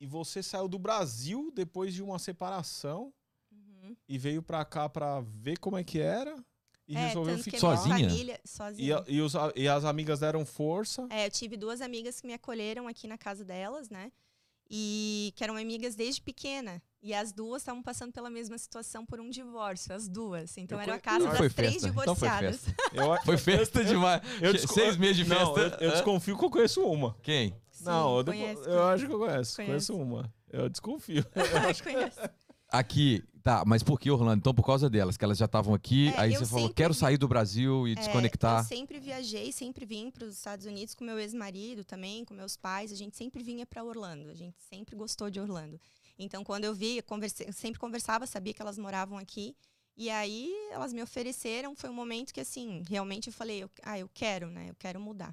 e 0.00 0.06
você 0.06 0.42
saiu 0.44 0.68
do 0.68 0.78
Brasil 0.78 1.50
depois 1.54 1.92
de 1.92 2.02
uma 2.02 2.18
separação 2.20 3.12
Uhum. 3.52 3.96
e 4.08 4.16
veio 4.16 4.42
pra 4.42 4.64
cá 4.64 4.88
pra 4.88 5.20
ver 5.20 5.58
como 5.58 5.76
é 5.76 5.84
que 5.84 5.98
era 5.98 6.34
e 6.86 6.96
É, 6.96 7.06
resolveu 7.08 7.36
que 7.38 7.42
ficar. 7.44 7.58
Sozinha? 7.58 8.08
Família, 8.10 8.40
E, 8.44 8.48
sozinha. 8.48 8.98
a- 8.98 9.04
e, 9.08 9.20
os, 9.20 9.32
e 9.56 9.68
as 9.68 9.84
amigas 9.84 10.20
deram 10.20 10.44
força. 10.44 11.06
É, 11.10 11.26
eu 11.26 11.30
tive 11.30 11.56
duas 11.56 11.80
amigas 11.80 12.20
que 12.20 12.26
me 12.26 12.34
acolheram 12.34 12.86
aqui 12.88 13.06
na 13.06 13.16
casa 13.18 13.44
delas, 13.44 13.88
né? 13.90 14.10
E 14.70 15.32
que 15.36 15.44
eram 15.44 15.56
amigas 15.56 15.94
desde 15.94 16.22
pequena. 16.22 16.82
E 17.02 17.12
as 17.12 17.32
duas 17.32 17.60
estavam 17.60 17.82
passando 17.82 18.12
pela 18.12 18.30
mesma 18.30 18.56
situação 18.56 19.04
por 19.04 19.20
um 19.20 19.28
divórcio, 19.28 19.94
as 19.94 20.08
duas. 20.08 20.56
Então 20.56 20.78
Eu 20.78 20.82
era 20.82 20.94
a 20.94 20.98
casa 20.98 21.28
das 21.28 21.36
foi 21.36 21.50
três 21.50 21.74
festa. 21.74 21.88
Então 21.88 22.14
foi 22.16 22.28
divorciadas. 22.28 22.60
Eu, 22.94 23.22
Foi 23.24 23.36
festa 23.36 23.84
demais. 23.84 24.22
eu 24.40 24.52
desco- 24.54 24.72
Seis 24.72 24.96
meses 24.96 25.16
de 25.16 25.24
Não, 25.26 25.54
festa. 25.54 25.76
eu, 25.84 25.88
eu 25.88 25.92
desconfio 25.92 26.38
que 26.38 26.44
eu 26.44 26.50
conheço 26.50 26.80
uma. 26.82 27.14
Quem? 27.22 27.54
Sim, 27.70 27.84
não, 27.84 28.18
eu, 28.18 28.24
conheço, 28.24 28.62
eu 28.62 28.82
acho 28.84 29.06
que 29.06 29.12
eu 29.12 29.18
conheço. 29.18 29.56
Conheço. 29.56 29.92
Conheço 29.92 29.96
uma. 29.96 30.32
Eu 30.50 30.68
desconfio. 30.70 31.24
conheço. 31.84 32.20
Aqui, 32.78 33.22
tá, 33.42 33.62
mas 33.66 33.82
por 33.82 34.00
que 34.00 34.10
Orlando? 34.10 34.38
Então, 34.40 34.54
por 34.54 34.64
causa 34.64 34.90
delas, 34.90 35.16
que 35.16 35.24
elas 35.24 35.38
já 35.38 35.44
estavam 35.44 35.74
aqui, 35.74 36.08
É, 36.08 36.20
aí 36.20 36.34
você 36.34 36.46
falou, 36.46 36.70
quero 36.74 36.92
vi- 36.92 36.98
sair 36.98 37.16
do 37.16 37.28
Brasil 37.28 37.86
e 37.86 37.92
É, 37.92 37.94
desconectar. 37.94 38.60
eu 38.60 38.64
sempre 38.64 38.98
viajei, 38.98 39.52
sempre 39.52 39.84
vim 39.86 40.10
para 40.10 40.24
os 40.26 40.34
Estados 40.34 40.66
Unidos 40.66 40.94
com 40.94 41.04
meu 41.04 41.18
ex-marido 41.18 41.84
também, 41.84 42.24
com 42.24 42.34
meus 42.34 42.56
pais. 42.56 42.90
A 42.92 42.96
gente 42.96 43.16
sempre 43.16 43.42
vinha 43.42 43.64
para 43.64 43.84
Orlando. 43.84 44.28
A 44.28 44.34
gente 44.34 44.56
sempre 44.68 44.96
gostou 44.96 45.30
de 45.30 45.38
Orlando. 45.40 45.80
Então, 46.18 46.42
quando 46.42 46.64
eu 46.64 46.74
vi, 46.74 46.98
eu 47.46 47.52
sempre 47.52 47.78
conversava, 47.78 48.26
sabia 48.26 48.52
que 48.52 48.60
elas 48.62 48.78
moravam 48.78 49.18
aqui. 49.18 49.54
E 49.96 50.10
aí, 50.10 50.50
elas 50.72 50.92
me 50.92 51.00
ofereceram. 51.02 51.76
Foi 51.76 51.88
um 51.88 51.94
momento 51.94 52.32
que, 52.34 52.40
assim, 52.40 52.82
realmente 52.88 53.28
eu 53.28 53.32
falei, 53.32 53.62
eu- 53.62 53.70
ah, 53.84 53.96
eu 53.98 54.08
quero, 54.12 54.48
né? 54.50 54.70
Eu 54.70 54.74
quero 54.74 54.98
mudar. 55.00 55.32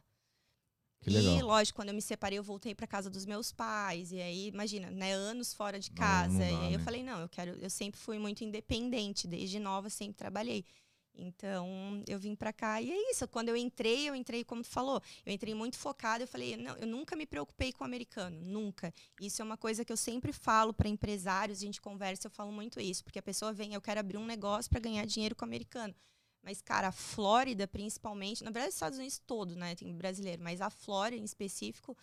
E, 1.05 1.41
lógico, 1.41 1.77
quando 1.77 1.89
eu 1.89 1.95
me 1.95 2.01
separei, 2.01 2.37
eu 2.37 2.43
voltei 2.43 2.75
para 2.75 2.85
casa 2.85 3.09
dos 3.09 3.25
meus 3.25 3.51
pais. 3.51 4.11
E 4.11 4.21
aí, 4.21 4.47
imagina, 4.47 4.91
né, 4.91 5.13
anos 5.13 5.53
fora 5.53 5.79
de 5.79 5.89
Não, 5.89 5.95
casa. 5.95 6.33
não 6.33 6.39
dá, 6.39 6.45
e 6.45 6.55
aí 6.67 6.73
eu 6.73 6.79
né? 6.79 6.85
falei, 6.85 7.03
não, 7.03 7.19
eu 7.19 7.29
quero. 7.29 7.51
Eu 7.59 7.69
sempre 7.69 7.99
fui 7.99 8.19
muito 8.19 8.43
independente, 8.43 9.27
desde 9.27 9.59
nova 9.59 9.89
sempre 9.89 10.15
trabalhei. 10.15 10.63
Então, 11.13 12.03
eu 12.07 12.17
vim 12.17 12.35
para 12.35 12.53
cá 12.53 12.81
e 12.81 12.91
é 12.91 13.11
isso. 13.11 13.27
Quando 13.27 13.49
eu 13.49 13.57
entrei, 13.57 14.07
eu 14.07 14.15
entrei, 14.15 14.43
como 14.43 14.61
tu 14.61 14.69
falou, 14.69 15.01
eu 15.25 15.33
entrei 15.33 15.53
muito 15.53 15.77
focada. 15.77 16.23
Eu 16.23 16.27
falei, 16.27 16.55
não, 16.55 16.75
eu 16.77 16.87
nunca 16.87 17.15
me 17.15 17.25
preocupei 17.25 17.73
com 17.73 17.83
o 17.83 17.87
americano, 17.87 18.39
nunca. 18.41 18.93
Isso 19.19 19.41
é 19.41 19.45
uma 19.45 19.57
coisa 19.57 19.83
que 19.83 19.91
eu 19.91 19.97
sempre 19.97 20.31
falo 20.31 20.73
para 20.73 20.87
empresários, 20.87 21.59
a 21.59 21.65
gente 21.65 21.81
conversa, 21.81 22.27
eu 22.27 22.31
falo 22.31 22.51
muito 22.51 22.79
isso, 22.79 23.03
porque 23.03 23.19
a 23.19 23.23
pessoa 23.23 23.51
vem, 23.51 23.73
eu 23.73 23.81
quero 23.81 23.99
abrir 23.99 24.17
um 24.17 24.25
negócio 24.25 24.69
para 24.69 24.79
ganhar 24.79 25.05
dinheiro 25.05 25.35
com 25.35 25.43
o 25.43 25.47
americano. 25.47 25.93
Mas, 26.43 26.61
cara, 26.61 26.87
a 26.87 26.91
Flórida, 26.91 27.67
principalmente, 27.67 28.43
na 28.43 28.49
verdade, 28.51 28.69
os 28.69 28.75
Estados 28.75 28.97
Unidos 28.97 29.19
todo, 29.25 29.55
né? 29.55 29.75
Tem 29.75 29.95
brasileiro, 29.95 30.41
mas 30.43 30.59
a 30.61 30.69
Flórida, 30.69 31.21
em 31.21 31.25
específico, 31.25 31.95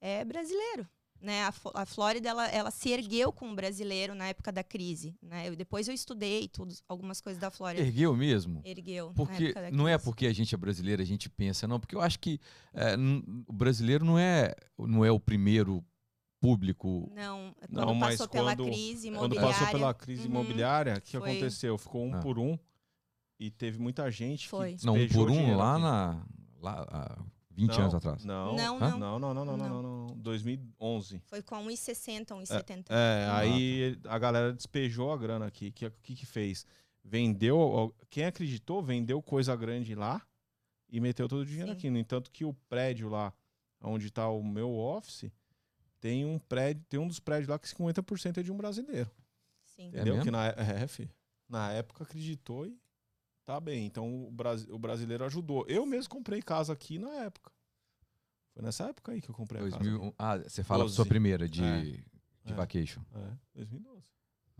é 0.00 0.24
brasileiro. 0.24 0.88
Né? 1.20 1.42
A, 1.42 1.52
a 1.74 1.84
Flórida, 1.84 2.30
ela, 2.30 2.48
ela 2.48 2.70
se 2.70 2.88
ergueu 2.90 3.30
com 3.30 3.50
o 3.50 3.54
brasileiro 3.54 4.14
na 4.14 4.28
época 4.28 4.50
da 4.50 4.64
crise. 4.64 5.14
Né? 5.20 5.48
Eu- 5.48 5.56
depois 5.56 5.86
eu 5.86 5.92
estudei 5.92 6.48
tudo, 6.48 6.74
algumas 6.88 7.20
coisas 7.20 7.38
da 7.38 7.50
Flórida. 7.50 7.82
Ergueu 7.84 8.16
mesmo? 8.16 8.62
Ergueu. 8.64 9.08
na 9.08 9.12
Porque 9.14 9.44
época 9.46 9.60
da 9.62 9.70
não 9.70 9.86
é 9.86 9.98
porque 9.98 10.24
a 10.26 10.32
gente 10.32 10.54
é 10.54 10.58
brasileiro, 10.58 11.02
a 11.02 11.04
gente 11.04 11.28
pensa, 11.28 11.68
não, 11.68 11.78
porque 11.78 11.94
eu 11.94 12.00
acho 12.00 12.18
que 12.18 12.40
é, 12.72 12.94
o 13.46 13.52
brasileiro 13.52 14.02
não 14.02 14.18
é, 14.18 14.54
não 14.78 15.04
é 15.04 15.10
o 15.10 15.20
primeiro 15.20 15.84
público. 16.40 17.12
Não, 17.14 17.54
quando 17.58 17.86
Não, 17.86 17.94
mas 17.94 18.12
passou 18.14 18.28
pela 18.28 18.56
quando- 18.56 18.64
crise 18.64 19.10
Quando 19.10 19.34
imobiliária. 19.34 19.52
passou 19.58 19.68
pela 19.78 19.94
crise 19.94 20.22
Uhum. 20.22 20.28
imobiliária, 20.28 20.94
o 20.96 21.00
que 21.02 21.18
Foi. 21.18 21.30
aconteceu? 21.32 21.76
Ficou 21.76 22.06
um 22.06 22.14
Ah. 22.14 22.20
por 22.20 22.38
um 22.38 22.58
e 23.40 23.50
teve 23.50 23.78
muita 23.78 24.10
gente 24.10 24.46
Foi. 24.48 24.74
que 24.76 24.84
Não, 24.84 24.94
um 24.94 25.08
por 25.08 25.30
um 25.30 25.56
lá 25.56 25.72
aqui. 25.74 25.82
na. 25.82 26.26
Lá, 26.60 26.86
há 26.90 27.18
20 27.52 27.68
Não, 27.70 27.78
anos 27.80 27.94
atrás. 27.94 28.24
Não, 28.24 28.54
Não, 28.54 28.78
não, 28.78 28.98
não. 28.98 29.18
não, 29.18 29.18
não, 29.18 29.34
não, 29.34 29.44
não, 29.44 29.56
não, 29.56 29.68
Não. 29.68 29.82
não, 29.82 30.06
não. 30.08 30.16
2011. 30.18 31.22
Foi 31.26 31.42
com 31.42 31.56
1,60, 31.66 32.26
1,70. 32.26 32.84
É, 32.90 33.26
Ah, 33.30 33.38
aí 33.38 33.98
a 34.06 34.18
galera 34.18 34.52
despejou 34.52 35.10
a 35.10 35.16
grana 35.16 35.46
aqui. 35.46 35.68
O 35.68 35.72
que, 35.72 35.90
que 36.02 36.14
que 36.16 36.26
fez? 36.26 36.66
Vendeu, 37.02 37.94
quem 38.10 38.24
acreditou, 38.26 38.82
vendeu 38.82 39.22
coisa 39.22 39.56
grande 39.56 39.94
lá 39.94 40.20
e 40.88 41.00
meteu 41.00 41.26
todo 41.26 41.40
o 41.40 41.46
dinheiro 41.46 41.68
Sim. 41.72 41.76
aqui. 41.76 41.90
No 41.90 41.98
entanto 41.98 42.30
que 42.30 42.44
o 42.44 42.52
prédio 42.68 43.08
lá, 43.08 43.32
onde 43.82 44.06
está 44.08 44.28
o 44.28 44.42
meu 44.44 44.70
office, 44.76 45.30
tem 45.98 46.24
um 46.26 46.38
prédio, 46.38 46.84
tem 46.88 47.00
um 47.00 47.08
dos 47.08 47.18
prédios 47.20 47.48
lá 47.48 47.58
que 47.58 47.66
50% 47.68 48.38
é 48.38 48.42
de 48.42 48.52
um 48.52 48.56
brasileiro. 48.56 49.10
Sim. 49.64 49.88
Entendeu? 49.88 50.14
mesmo? 50.14 50.24
que 50.24 50.30
na, 50.30 50.46
é, 50.48 50.54
na 51.48 51.72
época 51.72 52.04
acreditou 52.04 52.66
e 52.66 52.78
tá 53.52 53.60
bem. 53.60 53.86
Então 53.86 54.26
o, 54.26 54.30
Brasi- 54.30 54.70
o 54.70 54.78
brasileiro 54.78 55.24
ajudou. 55.24 55.64
Eu 55.68 55.84
mesmo 55.86 56.10
comprei 56.10 56.40
casa 56.42 56.72
aqui 56.72 56.98
na 56.98 57.10
época. 57.24 57.50
Foi 58.54 58.62
nessa 58.62 58.84
época 58.88 59.12
aí 59.12 59.20
que 59.20 59.30
eu 59.30 59.34
comprei 59.34 59.60
a 59.60 59.64
casa. 59.64 59.78
2000, 59.78 60.14
ah, 60.18 60.38
você 60.38 60.62
fala 60.62 60.84
da 60.84 60.90
sua 60.90 61.04
12. 61.04 61.08
primeira 61.08 61.48
de, 61.48 61.62
É. 61.64 61.80
de 61.82 62.04
É. 62.46 62.52
vacation. 62.54 63.00
É, 63.14 63.30
2012. 63.54 64.04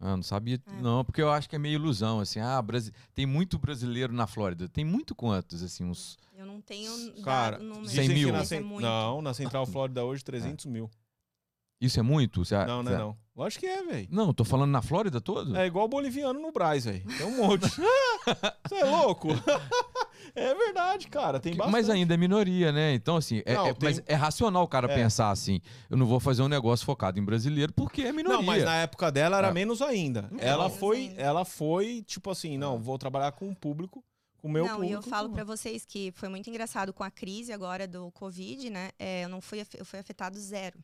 Ah, 0.03 0.16
não 0.16 0.22
sabia. 0.22 0.59
É. 0.66 0.81
Não, 0.81 1.05
porque 1.05 1.20
eu 1.20 1.31
acho 1.31 1.46
que 1.48 1.55
é 1.57 1.59
meio 1.59 1.74
ilusão, 1.74 2.20
assim. 2.20 2.40
Ah, 2.40 2.61
Brasi... 2.62 2.90
tem 3.14 3.26
muito 3.26 3.59
brasileiro 3.59 4.12
na 4.14 4.26
Flórida. 4.26 4.66
Tem 4.68 4.83
muito 4.85 5.14
quantos, 5.14 5.62
assim, 5.62 5.85
uns. 5.85 6.16
Eu 6.35 6.46
não 6.46 6.61
tenho 6.62 6.90
Cara, 7.22 7.59
dado 7.59 7.64
número. 7.68 7.87
100 7.87 8.00
dizem 8.09 8.14
mil. 8.24 8.33
na 8.33 8.38
é 8.38 8.44
cen- 8.44 8.61
muito. 8.62 8.81
Não, 8.83 9.20
na 9.20 9.35
Central 9.35 9.66
Flórida 9.66 10.03
hoje 10.05 10.24
300 10.24 10.64
mil. 10.66 10.90
Isso 11.81 11.99
é 11.99 12.03
muito? 12.03 12.45
Você- 12.45 12.57
Não, 12.66 12.83
não 12.83 12.93
é 12.93 12.99
não. 12.99 13.16
Lógico 13.35 13.61
que 13.64 13.66
é, 13.66 13.83
velho. 13.83 14.09
Não, 14.11 14.35
tô 14.35 14.45
falando 14.45 14.71
na 14.71 14.83
Flórida 14.83 15.19
todo? 15.21 15.57
É 15.57 15.66
igual 15.66 15.88
boliviano 15.88 16.38
no 16.38 16.53
Braz, 16.53 16.85
velho. 16.85 17.03
Tem 17.16 17.27
um 17.27 17.37
monte. 17.38 17.62
Você 18.69 18.75
é 18.75 18.85
louco? 18.85 19.29
é 20.35 20.55
verdade, 20.55 21.09
cara. 21.09 21.40
Tem 21.40 21.55
bastante. 21.55 21.73
Mas 21.73 21.88
ainda 21.88 22.12
é 22.12 22.16
minoria, 22.19 22.71
né? 22.71 22.93
Então, 22.93 23.16
assim, 23.16 23.43
é, 23.47 23.55
Não, 23.55 23.66
é- 23.69 23.73
tem- 23.73 23.88
mas 23.88 24.03
é 24.07 24.14
racional 24.14 24.62
o 24.64 24.69
cara 24.69 24.93
É. 24.93 24.95
pensar 24.95 25.31
assim: 25.31 25.61
eu 25.88 25.97
não 25.97 26.05
vou 26.05 26.21
fazer 26.21 26.43
um 26.43 26.49
negócio 26.49 26.85
focado 26.85 27.19
em 27.19 27.25
brasileiro 27.25 27.73
porque 27.73 28.03
é 28.03 28.12
minoria. 28.12 28.37
Não, 28.37 28.43
mas 28.45 28.62
na 28.62 28.77
época 28.77 29.11
dela 29.11 29.38
era 29.38 29.49
Ah. 29.49 29.53
menos 29.55 29.81
ainda. 29.81 30.23
Menos 30.31 30.43
ela 30.45 30.69
foi, 30.69 31.14
ela 31.16 31.45
foi 31.47 32.03
tipo 32.07 32.31
assim, 32.31 32.59
não, 32.59 32.79
vou 32.79 32.99
trabalhar 32.99 33.33
com 33.33 33.49
o 33.49 33.57
público, 33.57 34.05
com 34.37 34.49
o 34.49 34.51
meu 34.51 34.64
não, 34.66 34.75
público. 34.75 34.93
e 34.93 34.95
eu 34.95 35.03
falo 35.03 35.31
pra 35.31 35.45
vocês 35.45 35.87
que 35.87 36.12
foi 36.14 36.29
muito 36.29 36.51
engraçado 36.51 36.93
com 36.93 37.03
a 37.03 37.11
crise 37.11 37.55
agora 37.55 37.88
do 37.88 38.11
Covid, 38.11 38.69
né? 38.69 38.90
É, 38.99 39.25
eu 39.25 39.31
não 39.31 39.40
fui, 39.40 39.64
eu 39.79 39.85
fui 39.87 39.99
afetado 39.99 40.38
zero. 40.38 40.79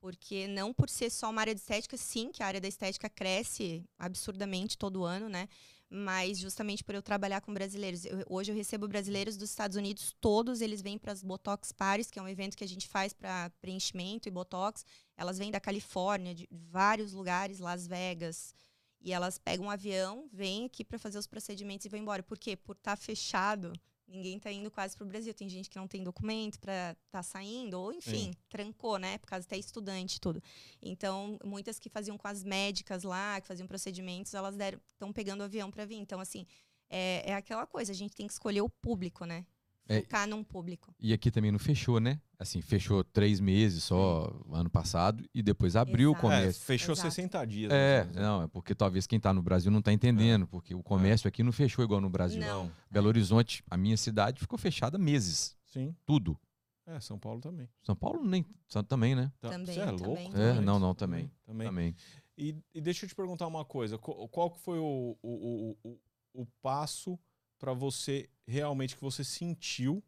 Porque 0.00 0.48
não 0.48 0.72
por 0.72 0.88
ser 0.88 1.10
só 1.10 1.28
uma 1.28 1.42
área 1.42 1.54
de 1.54 1.60
estética, 1.60 1.96
sim, 1.96 2.30
que 2.32 2.42
a 2.42 2.46
área 2.46 2.60
da 2.60 2.66
estética 2.68 3.08
cresce 3.08 3.84
absurdamente 3.98 4.78
todo 4.78 5.04
ano, 5.04 5.28
né? 5.28 5.46
Mas 5.90 6.38
justamente 6.38 6.82
por 6.82 6.94
eu 6.94 7.02
trabalhar 7.02 7.40
com 7.42 7.52
brasileiros. 7.52 8.04
Eu- 8.06 8.24
hoje 8.28 8.50
eu 8.50 8.56
recebo 8.56 8.88
brasileiros 8.88 9.36
dos 9.36 9.50
Estados 9.50 9.76
Unidos, 9.76 10.14
todos 10.20 10.60
eles 10.62 10.80
vêm 10.80 10.96
para 10.96 11.12
as 11.12 11.22
Botox 11.22 11.72
Paris, 11.72 12.10
que 12.10 12.18
é 12.18 12.22
um 12.22 12.28
evento 12.28 12.56
que 12.56 12.64
a 12.64 12.68
gente 12.68 12.88
faz 12.88 13.12
para 13.12 13.50
preenchimento 13.60 14.26
e 14.26 14.30
Botox. 14.30 14.86
Elas 15.16 15.36
vêm 15.38 15.50
da 15.50 15.60
Califórnia, 15.60 16.34
de 16.34 16.48
vários 16.50 17.12
lugares, 17.12 17.58
Las 17.58 17.86
Vegas. 17.86 18.54
E 19.02 19.12
elas 19.12 19.36
pegam 19.38 19.66
um 19.66 19.70
avião, 19.70 20.28
vêm 20.32 20.66
aqui 20.66 20.84
para 20.84 20.98
fazer 20.98 21.18
os 21.18 21.26
procedimentos 21.26 21.84
e 21.84 21.88
vão 21.88 21.98
embora. 22.00 22.22
Por 22.22 22.38
quê? 22.38 22.56
Por 22.56 22.76
estar 22.76 22.96
fechado, 22.96 23.72
ninguém 24.10 24.36
está 24.36 24.50
indo 24.50 24.70
quase 24.70 24.96
para 24.96 25.04
o 25.04 25.08
Brasil. 25.08 25.32
Tem 25.32 25.48
gente 25.48 25.70
que 25.70 25.78
não 25.78 25.86
tem 25.86 26.02
documento 26.02 26.58
para 26.58 26.96
estar 27.06 27.22
saindo, 27.22 27.78
ou 27.78 27.92
enfim, 27.92 28.32
Sim. 28.32 28.34
trancou, 28.48 28.98
né? 28.98 29.18
Por 29.18 29.28
causa 29.28 29.46
até 29.46 29.56
estudante 29.56 30.16
e 30.16 30.20
tudo. 30.20 30.42
Então, 30.82 31.38
muitas 31.44 31.78
que 31.78 31.88
faziam 31.88 32.18
com 32.18 32.28
as 32.28 32.42
médicas 32.42 33.04
lá, 33.04 33.40
que 33.40 33.46
faziam 33.46 33.66
procedimentos, 33.66 34.34
elas 34.34 34.56
estão 34.92 35.12
pegando 35.12 35.40
o 35.40 35.44
avião 35.44 35.70
para 35.70 35.84
vir. 35.84 35.96
Então, 35.96 36.20
assim, 36.20 36.46
é, 36.88 37.30
é 37.30 37.34
aquela 37.34 37.66
coisa, 37.66 37.92
a 37.92 37.94
gente 37.94 38.14
tem 38.14 38.26
que 38.26 38.32
escolher 38.32 38.62
o 38.62 38.68
público, 38.68 39.24
né? 39.24 39.46
É. 39.90 40.00
Focar 40.02 40.28
num 40.28 40.44
público. 40.44 40.94
E 41.00 41.12
aqui 41.12 41.32
também 41.32 41.50
não 41.50 41.58
fechou, 41.58 41.98
né? 41.98 42.20
Assim, 42.38 42.62
fechou 42.62 43.02
três 43.02 43.40
meses 43.40 43.82
só 43.82 44.32
ano 44.52 44.70
passado 44.70 45.28
e 45.34 45.42
depois 45.42 45.74
abriu 45.74 46.10
o 46.10 46.12
Exato. 46.12 46.26
É, 46.26 46.30
comércio. 46.30 46.62
fechou 46.64 46.92
Exato. 46.92 47.10
60 47.10 47.44
dias. 47.44 47.72
É, 47.72 48.04
né? 48.04 48.22
não, 48.22 48.42
é 48.44 48.46
porque 48.46 48.72
talvez 48.72 49.04
quem 49.04 49.18
tá 49.18 49.34
no 49.34 49.42
Brasil 49.42 49.68
não 49.70 49.82
tá 49.82 49.92
entendendo, 49.92 50.46
porque 50.46 50.76
o 50.76 50.82
comércio 50.82 51.26
aqui 51.26 51.42
não 51.42 51.50
fechou 51.50 51.84
igual 51.84 52.00
no 52.00 52.08
Brasil. 52.08 52.40
Não. 52.40 52.70
Belo 52.88 53.08
Horizonte, 53.08 53.64
a 53.68 53.76
minha 53.76 53.96
cidade, 53.96 54.38
ficou 54.38 54.56
fechada 54.56 54.96
meses. 54.96 55.56
Sim. 55.66 55.92
Tudo. 56.06 56.38
É, 56.86 57.00
São 57.00 57.18
Paulo 57.18 57.40
também. 57.40 57.68
São 57.82 57.96
Paulo 57.96 58.24
nem. 58.24 58.46
Também, 58.88 59.16
né? 59.16 59.32
Tá- 59.40 59.50
Também, 59.50 59.74
Você 59.74 59.80
é 59.80 59.86
também, 59.86 60.06
louco? 60.06 60.22
É, 60.22 60.50
também. 60.50 60.64
não, 60.64 60.78
não, 60.78 60.94
também. 60.94 61.30
Também. 61.44 61.66
Também. 61.66 61.96
E, 62.38 62.56
e 62.72 62.80
deixa 62.80 63.04
eu 63.04 63.08
te 63.08 63.14
perguntar 63.14 63.48
uma 63.48 63.64
coisa. 63.64 63.98
Qual, 63.98 64.28
qual 64.28 64.50
foi 64.54 64.78
o, 64.78 65.16
o, 65.20 65.76
o, 65.82 65.90
o, 65.90 65.98
o 66.42 66.46
passo 66.62 67.18
para 67.58 67.74
você 67.74 68.28
realmente 68.50 68.96
que 68.96 69.02
você 69.02 69.22
sentiu 69.24 70.02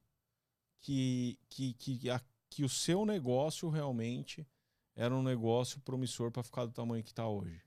que, 0.80 1.38
que, 1.48 1.74
que, 1.74 2.10
a- 2.10 2.20
que 2.50 2.64
o 2.64 2.68
seu 2.68 3.06
negócio 3.06 3.68
realmente 3.68 4.46
era 4.94 5.14
um 5.14 5.22
negócio 5.22 5.80
promissor 5.80 6.30
para 6.30 6.42
ficar 6.42 6.66
do 6.66 6.72
tamanho 6.72 7.02
que 7.02 7.10
está 7.10 7.26
hoje? 7.26 7.62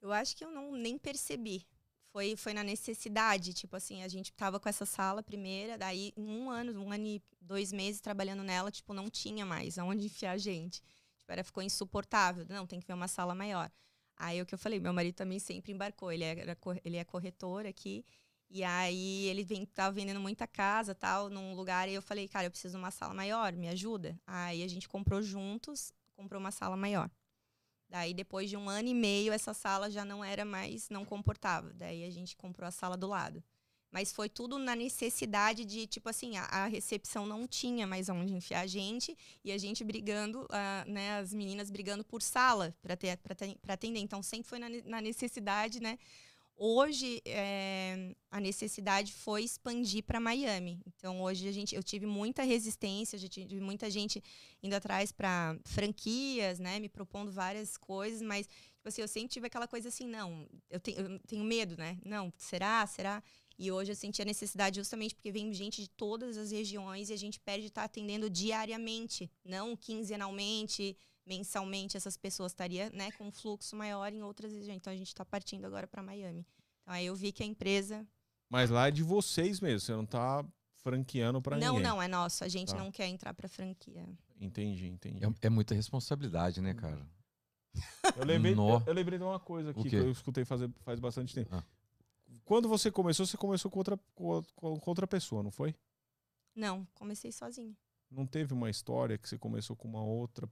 Eu 0.00 0.12
acho 0.12 0.36
que 0.36 0.44
eu 0.44 0.50
não 0.50 0.72
nem 0.72 0.96
percebi. 0.98 1.66
Foi, 2.12 2.34
foi 2.36 2.54
na 2.54 2.64
necessidade, 2.64 3.52
tipo 3.52 3.76
assim, 3.76 4.02
a 4.02 4.08
gente 4.08 4.32
tava 4.32 4.58
com 4.58 4.68
essa 4.68 4.86
sala 4.86 5.22
primeira, 5.22 5.76
daí 5.76 6.12
um 6.16 6.48
ano, 6.48 6.80
um 6.82 6.90
ano 6.90 7.06
e 7.06 7.22
dois 7.40 7.72
meses 7.72 8.00
trabalhando 8.00 8.42
nela, 8.42 8.70
tipo, 8.70 8.94
não 8.94 9.10
tinha 9.10 9.44
mais 9.44 9.76
aonde 9.78 10.06
enfiar 10.06 10.32
a 10.32 10.38
gente. 10.38 10.82
Tipo, 11.18 11.32
era, 11.32 11.44
ficou 11.44 11.62
insuportável. 11.62 12.46
Não, 12.48 12.66
tem 12.66 12.80
que 12.80 12.86
ver 12.86 12.94
uma 12.94 13.08
sala 13.08 13.34
maior. 13.34 13.70
Aí 14.16 14.40
o 14.40 14.46
que 14.46 14.54
eu 14.54 14.58
falei, 14.58 14.80
meu 14.80 14.94
marido 14.94 15.14
também 15.14 15.38
sempre 15.38 15.72
embarcou, 15.72 16.10
ele, 16.10 16.24
era, 16.24 16.56
cor- 16.56 16.80
ele 16.82 16.96
é 16.96 17.04
corretor 17.04 17.66
aqui, 17.66 18.02
e 18.50 18.62
aí 18.62 19.26
ele 19.26 19.44
vem, 19.44 19.66
tava 19.66 19.92
vendendo 19.92 20.20
muita 20.20 20.46
casa, 20.46 20.94
tal, 20.94 21.28
num 21.28 21.54
lugar, 21.54 21.88
e 21.88 21.94
eu 21.94 22.02
falei, 22.02 22.28
cara, 22.28 22.46
eu 22.46 22.50
preciso 22.50 22.76
de 22.76 22.78
uma 22.78 22.90
sala 22.90 23.12
maior, 23.12 23.52
me 23.52 23.68
ajuda? 23.68 24.18
Aí 24.26 24.62
a 24.62 24.68
gente 24.68 24.88
comprou 24.88 25.20
juntos, 25.22 25.92
comprou 26.14 26.40
uma 26.40 26.50
sala 26.50 26.76
maior. 26.76 27.10
Daí, 27.88 28.12
depois 28.12 28.50
de 28.50 28.56
um 28.56 28.68
ano 28.68 28.88
e 28.88 28.94
meio, 28.94 29.32
essa 29.32 29.54
sala 29.54 29.90
já 29.90 30.04
não 30.04 30.24
era 30.24 30.44
mais, 30.44 30.88
não 30.88 31.04
comportava. 31.04 31.72
Daí 31.74 32.04
a 32.04 32.10
gente 32.10 32.36
comprou 32.36 32.66
a 32.66 32.70
sala 32.70 32.96
do 32.96 33.06
lado. 33.06 33.42
Mas 33.90 34.12
foi 34.12 34.28
tudo 34.28 34.58
na 34.58 34.74
necessidade 34.74 35.64
de, 35.64 35.86
tipo 35.86 36.08
assim, 36.08 36.36
a, 36.36 36.44
a 36.44 36.66
recepção 36.66 37.24
não 37.24 37.46
tinha 37.46 37.86
mais 37.86 38.08
onde 38.08 38.34
enfiar 38.34 38.62
a 38.62 38.66
gente 38.66 39.16
e 39.44 39.52
a 39.52 39.58
gente 39.58 39.84
brigando, 39.84 40.46
ah, 40.50 40.84
né, 40.86 41.18
as 41.18 41.32
meninas 41.32 41.70
brigando 41.70 42.04
por 42.04 42.20
sala 42.20 42.74
para 42.82 42.94
atender. 43.72 44.00
Então 44.00 44.22
sempre 44.22 44.48
foi 44.48 44.58
na, 44.58 44.68
na 44.84 45.00
necessidade, 45.00 45.80
né? 45.80 45.98
Hoje 46.58 47.20
é, 47.26 48.14
a 48.30 48.40
necessidade 48.40 49.12
foi 49.12 49.44
expandir 49.44 50.02
para 50.02 50.18
Miami. 50.18 50.80
Então 50.86 51.20
hoje 51.20 51.46
a 51.46 51.52
gente, 51.52 51.74
eu 51.74 51.82
tive 51.82 52.06
muita 52.06 52.42
resistência, 52.42 53.18
já 53.18 53.28
tive 53.28 53.60
muita 53.60 53.90
gente 53.90 54.22
indo 54.62 54.74
atrás 54.74 55.12
para 55.12 55.58
franquias, 55.64 56.58
né, 56.58 56.78
me 56.78 56.88
propondo 56.88 57.30
várias 57.30 57.76
coisas, 57.76 58.22
mas 58.22 58.46
tipo 58.46 58.88
assim, 58.88 59.02
eu 59.02 59.08
sempre 59.08 59.28
tive 59.28 59.46
aquela 59.48 59.68
coisa 59.68 59.88
assim, 59.88 60.08
não, 60.08 60.48
eu 60.70 60.80
tenho, 60.80 60.98
eu 60.98 61.18
tenho 61.26 61.44
medo, 61.44 61.76
né? 61.76 61.98
Não, 62.02 62.32
será? 62.38 62.86
Será? 62.86 63.22
E 63.58 63.70
hoje 63.70 63.92
eu 63.92 63.96
senti 63.96 64.22
a 64.22 64.24
necessidade 64.24 64.76
justamente 64.76 65.14
porque 65.14 65.30
vem 65.30 65.52
gente 65.52 65.82
de 65.82 65.90
todas 65.90 66.38
as 66.38 66.52
regiões 66.52 67.10
e 67.10 67.12
a 67.12 67.16
gente 67.16 67.38
pede 67.40 67.66
estar 67.66 67.84
atendendo 67.84 68.30
diariamente, 68.30 69.30
não 69.44 69.76
quinzenalmente, 69.76 70.96
mensalmente. 71.26 71.96
Essas 71.96 72.16
pessoas 72.16 72.52
estaria, 72.52 72.88
né, 72.90 73.10
com 73.12 73.24
um 73.26 73.32
fluxo 73.32 73.74
maior 73.76 74.12
em 74.12 74.22
outras 74.22 74.52
regiões. 74.52 74.76
Então 74.76 74.92
a 74.92 74.96
gente 74.96 75.08
está 75.08 75.24
partindo 75.24 75.64
agora 75.64 75.86
para 75.86 76.02
Miami. 76.02 76.46
Então 76.82 76.94
aí 76.94 77.06
eu 77.06 77.14
vi 77.16 77.32
que 77.32 77.42
a 77.42 77.46
empresa 77.46 78.06
Mas 78.48 78.70
lá 78.70 78.88
é 78.88 78.90
de 78.90 79.02
vocês 79.02 79.60
mesmo, 79.60 79.80
você 79.80 79.92
não 79.92 80.06
tá 80.06 80.44
franqueando 80.76 81.42
pra 81.42 81.58
não, 81.58 81.74
ninguém. 81.74 81.82
não 81.82 82.00
é 82.00 82.06
nosso. 82.06 82.44
A 82.44 82.48
gente 82.48 82.72
Tá. 82.72 82.78
não 82.78 82.92
quer 82.92 83.08
entrar 83.08 83.34
para 83.34 83.48
franquia. 83.48 84.06
Entendi, 84.40 84.86
entendi. 84.86 85.24
É, 85.24 85.46
é 85.46 85.50
muita 85.50 85.74
responsabilidade, 85.74 86.60
né, 86.60 86.72
cara? 86.74 87.04
Eu 88.16 88.24
lembrei, 88.24 88.54
eu, 88.54 88.82
eu 88.86 88.92
lembrei 88.94 89.18
de 89.18 89.24
uma 89.24 89.40
coisa 89.40 89.70
aqui 89.70 89.90
que 89.90 89.96
eu 89.96 90.10
escutei 90.10 90.44
fazer, 90.44 90.70
faz 90.82 90.98
bastante 91.00 91.34
tempo. 91.34 91.54
Ah. 91.54 91.64
Quando 92.44 92.68
você 92.68 92.90
começou, 92.90 93.26
você 93.26 93.36
começou 93.36 93.70
com 93.70 93.78
outra, 93.78 93.98
com, 94.14 94.42
com- 94.54 94.80
outra 94.86 95.06
pessoa, 95.06 95.42
não 95.42 95.50
foi? 95.50 95.74
Não, 96.54 96.86
comecei 96.94 97.32
sozinha. 97.32 97.76
Não 98.10 98.26
teve 98.26 98.54
uma 98.54 98.70
história 98.70 99.18
que 99.18 99.28
você 99.28 99.36
começou 99.36 99.74
com 99.76 99.88
uma 99.88 100.02
outra 100.02 100.48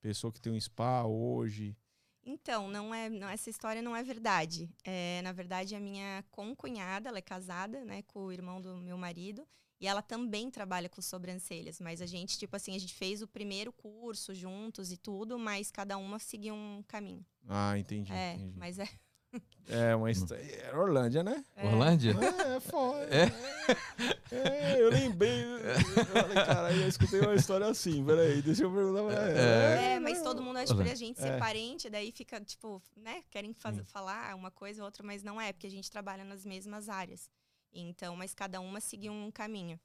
pessoa 0.00 0.32
que 0.32 0.40
tem 0.40 0.52
um 0.52 0.60
spa 0.60 1.04
hoje? 1.04 1.76
Então, 2.22 2.68
não 2.68 2.94
é, 2.94 3.08
não- 3.08 3.28
essa 3.28 3.48
história 3.48 3.80
não 3.80 3.96
é 3.96 4.02
verdade. 4.02 4.68
É, 4.84 5.20
na 5.22 5.32
verdade, 5.32 5.74
a 5.74 5.80
minha 5.80 6.22
concunhada, 6.30 7.08
ela 7.08 7.18
é 7.18 7.22
casada, 7.22 7.84
né, 7.84 8.02
com 8.02 8.26
o 8.26 8.32
irmão 8.32 8.60
do 8.60 8.76
meu 8.78 8.98
marido, 8.98 9.46
e 9.80 9.86
ela 9.86 10.02
também 10.02 10.50
trabalha 10.50 10.88
com 10.90 11.00
sobrancelhas, 11.00 11.80
mas 11.80 12.02
a 12.02 12.06
gente, 12.06 12.38
tipo 12.38 12.54
assim, 12.54 12.76
a 12.76 12.78
gente 12.78 12.92
fez 12.92 13.22
o 13.22 13.26
primeiro 13.28 13.72
curso 13.72 14.34
juntos 14.34 14.92
e 14.92 14.98
tudo, 14.98 15.38
mas 15.38 15.70
cada 15.70 15.96
uma 15.96 16.18
seguiu 16.18 16.54
um 16.54 16.82
caminho. 16.86 17.24
Ah, 17.48 17.78
entendi. 17.78 18.12
é, 18.12 18.34
entendi. 18.34 18.58
mas 18.58 18.78
é, 18.78 18.86
É 19.72 19.94
uma 19.94 20.10
história. 20.10 20.42
É 20.42 20.76
Orlândia, 20.76 21.22
né? 21.22 21.44
é. 21.54 21.64
Orlândia? 21.64 22.16
É, 22.20 22.56
é 22.56 22.60
foda. 22.60 23.04
É? 23.04 23.30
É, 24.34 24.80
eu 24.80 24.90
lembrei. 24.90 25.44
Eu 25.44 26.06
falei, 26.06 26.34
cara, 26.44 26.72
eu 26.74 26.88
escutei 26.88 27.20
uma 27.20 27.34
história 27.36 27.66
assim. 27.68 28.04
Peraí, 28.04 28.42
deixa 28.42 28.64
eu 28.64 28.72
perguntar 28.74 29.04
pra 29.04 29.12
ela. 29.28 29.38
É. 29.80 29.92
É, 29.94 30.00
mas 30.00 30.20
todo 30.22 30.42
mundo 30.42 30.56
acha 30.58 30.74
que 30.74 30.90
a 30.90 30.94
gente 30.96 31.20
É. 31.20 31.22
ser 31.22 31.38
parente, 31.38 31.88
daí 31.88 32.10
fica, 32.10 32.40
tipo, 32.40 32.82
né, 32.96 33.22
querem 33.30 33.52
faz- 33.54 33.76
Sim. 33.76 33.84
falar 33.84 34.34
uma 34.34 34.50
coisa 34.50 34.82
ou 34.82 34.86
outra, 34.86 35.04
mas 35.06 35.22
não 35.22 35.40
é, 35.40 35.52
porque 35.52 35.68
a 35.68 35.70
gente 35.70 35.88
trabalha 35.88 36.24
nas 36.24 36.44
mesmas 36.44 36.88
áreas. 36.88 37.30
Então, 37.72 38.16
mas 38.16 38.34
cada 38.34 38.60
uma 38.60 38.80
seguiu 38.80 39.12
um 39.12 39.30
caminho. 39.30 39.78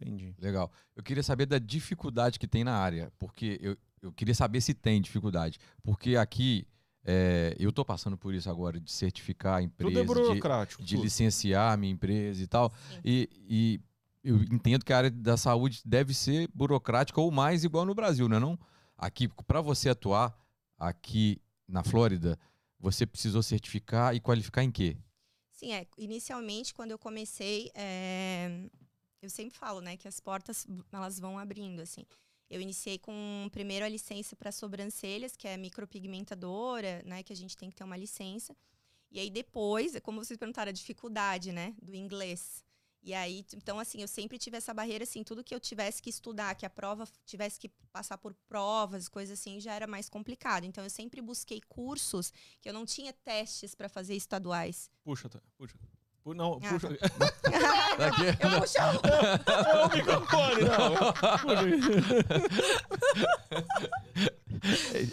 Entendi. 0.00 0.36
Legal. 0.38 0.70
Eu 0.94 1.02
queria 1.02 1.22
saber 1.24 1.46
da 1.46 1.58
dificuldade 1.58 2.38
que 2.38 2.46
tem 2.46 2.62
na 2.62 2.76
área, 2.76 3.10
porque 3.18 3.58
eu, 3.60 3.76
eu 4.02 4.12
queria 4.12 4.34
saber 4.34 4.60
se 4.60 4.72
tem 4.72 5.00
dificuldade. 5.02 5.58
Porque 5.82 6.14
aqui, 6.16 6.64
é, 7.06 7.54
eu 7.58 7.70
tô 7.72 7.84
passando 7.84 8.18
por 8.18 8.34
isso 8.34 8.50
agora, 8.50 8.80
de 8.80 8.90
certificar 8.90 9.58
a 9.58 9.62
empresa, 9.62 9.88
Tudo 9.90 9.98
é 10.00 10.02
de, 10.02 10.06
burocrático. 10.06 10.82
de 10.82 10.94
tudo. 10.96 11.04
licenciar 11.04 11.72
a 11.72 11.76
minha 11.76 11.92
empresa 11.92 12.42
e 12.42 12.46
tal. 12.46 12.72
E, 13.04 13.30
e 13.48 13.80
eu 14.24 14.42
entendo 14.42 14.84
que 14.84 14.92
a 14.92 14.98
área 14.98 15.10
da 15.10 15.36
saúde 15.36 15.80
deve 15.84 16.12
ser 16.12 16.48
burocrática 16.52 17.20
ou 17.20 17.30
mais 17.30 17.62
igual 17.62 17.84
no 17.84 17.94
Brasil, 17.94 18.28
não 18.28 18.36
é 18.36 18.40
não? 18.40 18.58
Aqui, 18.98 19.28
para 19.46 19.60
você 19.60 19.88
atuar 19.88 20.36
aqui 20.76 21.40
na 21.68 21.84
Flórida, 21.84 22.36
você 22.78 23.06
precisou 23.06 23.42
certificar 23.42 24.14
e 24.14 24.20
qualificar 24.20 24.64
em 24.64 24.70
quê? 24.72 24.96
Sim, 25.52 25.72
é. 25.72 25.86
Inicialmente, 25.96 26.74
quando 26.74 26.90
eu 26.90 26.98
comecei, 26.98 27.70
é, 27.74 28.68
eu 29.22 29.30
sempre 29.30 29.56
falo, 29.56 29.80
né, 29.80 29.96
que 29.96 30.08
as 30.08 30.18
portas 30.18 30.66
elas 30.92 31.20
vão 31.20 31.38
abrindo, 31.38 31.80
assim. 31.80 32.04
Eu 32.48 32.60
iniciei 32.60 32.98
com 32.98 33.48
primeiro 33.50 33.84
a 33.84 33.88
licença 33.88 34.36
para 34.36 34.52
sobrancelhas, 34.52 35.36
que 35.36 35.48
é 35.48 35.56
micropigmentadora, 35.56 37.02
né, 37.04 37.22
que 37.22 37.32
a 37.32 37.36
gente 37.36 37.56
tem 37.56 37.70
que 37.70 37.76
ter 37.76 37.84
uma 37.84 37.96
licença. 37.96 38.56
E 39.10 39.18
aí 39.18 39.30
depois, 39.30 39.98
como 40.02 40.24
vocês 40.24 40.38
perguntaram, 40.38 40.70
a 40.70 40.72
dificuldade, 40.72 41.52
né, 41.52 41.74
do 41.82 41.94
inglês. 41.94 42.64
E 43.02 43.14
aí, 43.14 43.44
então 43.54 43.78
assim, 43.78 44.00
eu 44.02 44.08
sempre 44.08 44.36
tive 44.36 44.56
essa 44.56 44.74
barreira, 44.74 45.04
assim, 45.04 45.22
tudo 45.22 45.44
que 45.44 45.54
eu 45.54 45.60
tivesse 45.60 46.02
que 46.02 46.10
estudar, 46.10 46.56
que 46.56 46.66
a 46.66 46.70
prova 46.70 47.08
tivesse 47.24 47.58
que 47.58 47.68
passar 47.92 48.18
por 48.18 48.34
provas, 48.48 49.08
coisas 49.08 49.38
assim, 49.38 49.60
já 49.60 49.74
era 49.74 49.86
mais 49.86 50.08
complicado. 50.08 50.64
Então 50.64 50.82
eu 50.82 50.90
sempre 50.90 51.20
busquei 51.22 51.60
cursos 51.68 52.32
que 52.60 52.68
eu 52.68 52.72
não 52.72 52.84
tinha 52.84 53.12
testes 53.12 53.76
para 53.76 53.88
fazer 53.88 54.16
estaduais. 54.16 54.90
Puxa, 55.04 55.28
puxa. 55.56 55.78
Pu- 56.26 56.34
Não, 56.34 56.58
Ah. 56.60 56.68
puxa. 56.68 56.88
Daqui- 57.98 58.26
Eu 58.40 58.60
puxo 58.60 58.78
É 58.78 59.84
o 59.84 59.88
microfone, 59.96 60.62
não. 60.64 60.90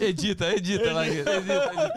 Edita, 0.00 0.52
edita, 0.56 0.92
lá, 0.92 1.06
edita, 1.06 1.30
edita. 1.36 1.94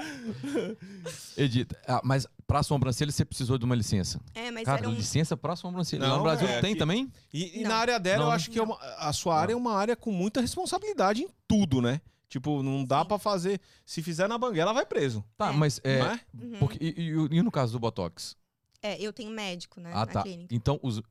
Edita. 1.35 1.79
Ah, 1.87 2.01
mas 2.03 2.27
pra 2.45 2.61
sobrancelha 2.61 3.11
você 3.11 3.25
precisou 3.25 3.57
de 3.57 3.65
uma 3.65 3.73
licença. 3.73 4.19
É, 4.35 4.51
mas 4.51 4.65
Cara, 4.65 4.81
era 4.81 4.89
um... 4.89 4.93
licença 4.93 5.35
pra 5.35 5.55
sobrancelha. 5.55 6.07
Não, 6.07 6.17
no 6.17 6.23
Brasil 6.23 6.47
é 6.47 6.61
tem 6.61 6.73
que- 6.73 6.79
também? 6.79 7.11
E, 7.33 7.61
e 7.61 7.63
Não. 7.63 7.69
na 7.71 7.77
área 7.77 7.99
dela, 7.99 8.17
Não, 8.17 8.23
eu 8.25 8.29
não. 8.29 8.35
acho 8.35 8.51
que 8.51 8.59
é 8.59 8.61
uma- 8.63 8.77
a 8.99 9.11
sua 9.13 9.35
área 9.39 9.53
é 9.53 9.55
uma 9.55 9.73
área 9.73 9.95
com 9.95 10.11
muita 10.11 10.41
responsabilidade 10.41 11.23
em 11.23 11.29
tudo, 11.47 11.81
né? 11.81 12.01
Tipo, 12.29 12.61
não 12.61 12.83
dá 12.85 13.03
pra 13.03 13.17
fazer. 13.17 13.59
Se 13.85 14.03
fizer 14.03 14.27
na 14.27 14.37
banguela, 14.37 14.73
vai 14.73 14.85
preso. 14.85 15.23
Tá, 15.37 15.49
É. 15.49 15.53
mas 15.53 15.81
é. 15.83 15.99
Não 15.99 16.05
é? 16.11 16.19
Uhum. 16.39 16.59
porque- 16.59 16.77
e, 16.81 17.01
e- 17.01 17.37
e 17.37 17.41
no 17.41 17.49
caso 17.49 17.71
do 17.73 17.79
Botox? 17.79 18.35
É, 18.81 18.99
eu 19.01 19.11
tenho 19.11 19.31
médico, 19.31 19.79
né, 19.79 19.91
Ah, 19.93 19.99
na 19.99 20.07
tá. 20.07 20.23
clínica. 20.23 20.53
Então, 20.53 20.79
os- 20.83 21.01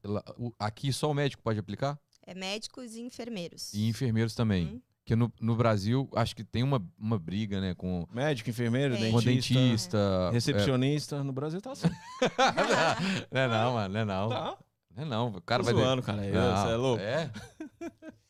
aqui 0.58 0.92
só 0.92 1.10
o 1.10 1.14
médico 1.14 1.42
pode 1.42 1.58
aplicar? 1.58 1.98
É 2.26 2.34
médicos 2.34 2.94
e 2.94 3.00
enfermeiros. 3.02 3.72
E 3.74 3.88
enfermeiros 3.88 4.34
também. 4.34 4.66
Uhum. 4.66 4.82
Porque 5.04 5.14
no, 5.14 5.32
no 5.40 5.54
Brasil, 5.54 6.08
acho 6.16 6.34
que 6.34 6.42
tem 6.42 6.64
uma, 6.64 6.84
uma 6.98 7.16
briga, 7.16 7.60
né? 7.60 7.74
Com, 7.74 8.08
Médico, 8.12 8.50
enfermeiro, 8.50 8.96
Tem. 8.96 9.12
com 9.12 9.20
dentista, 9.22 9.54
dentista. 9.60 10.30
recepcionista. 10.32 11.22
No 11.22 11.32
Brasil 11.32 11.60
tá 11.60 11.70
assim. 11.70 11.86
É, 11.86 12.26
não 13.30 13.40
é 13.40 13.48
não, 13.48 13.72
mano. 13.74 13.94
Não 13.94 14.00
é 14.00 14.04
não. 14.04 14.28
Tá. 14.28 14.58
Não 14.96 15.02
é 15.02 15.06
não. 15.06 15.28
O 15.28 15.40
cara 15.42 15.62
Tô 15.62 15.72
vai. 15.72 15.80
zoando, 15.80 16.02
cara. 16.02 16.26
Eu, 16.26 16.34
Não, 16.34 16.56
Você 16.56 16.72
é 16.72 16.76
louco? 16.76 17.02
É. 17.02 17.30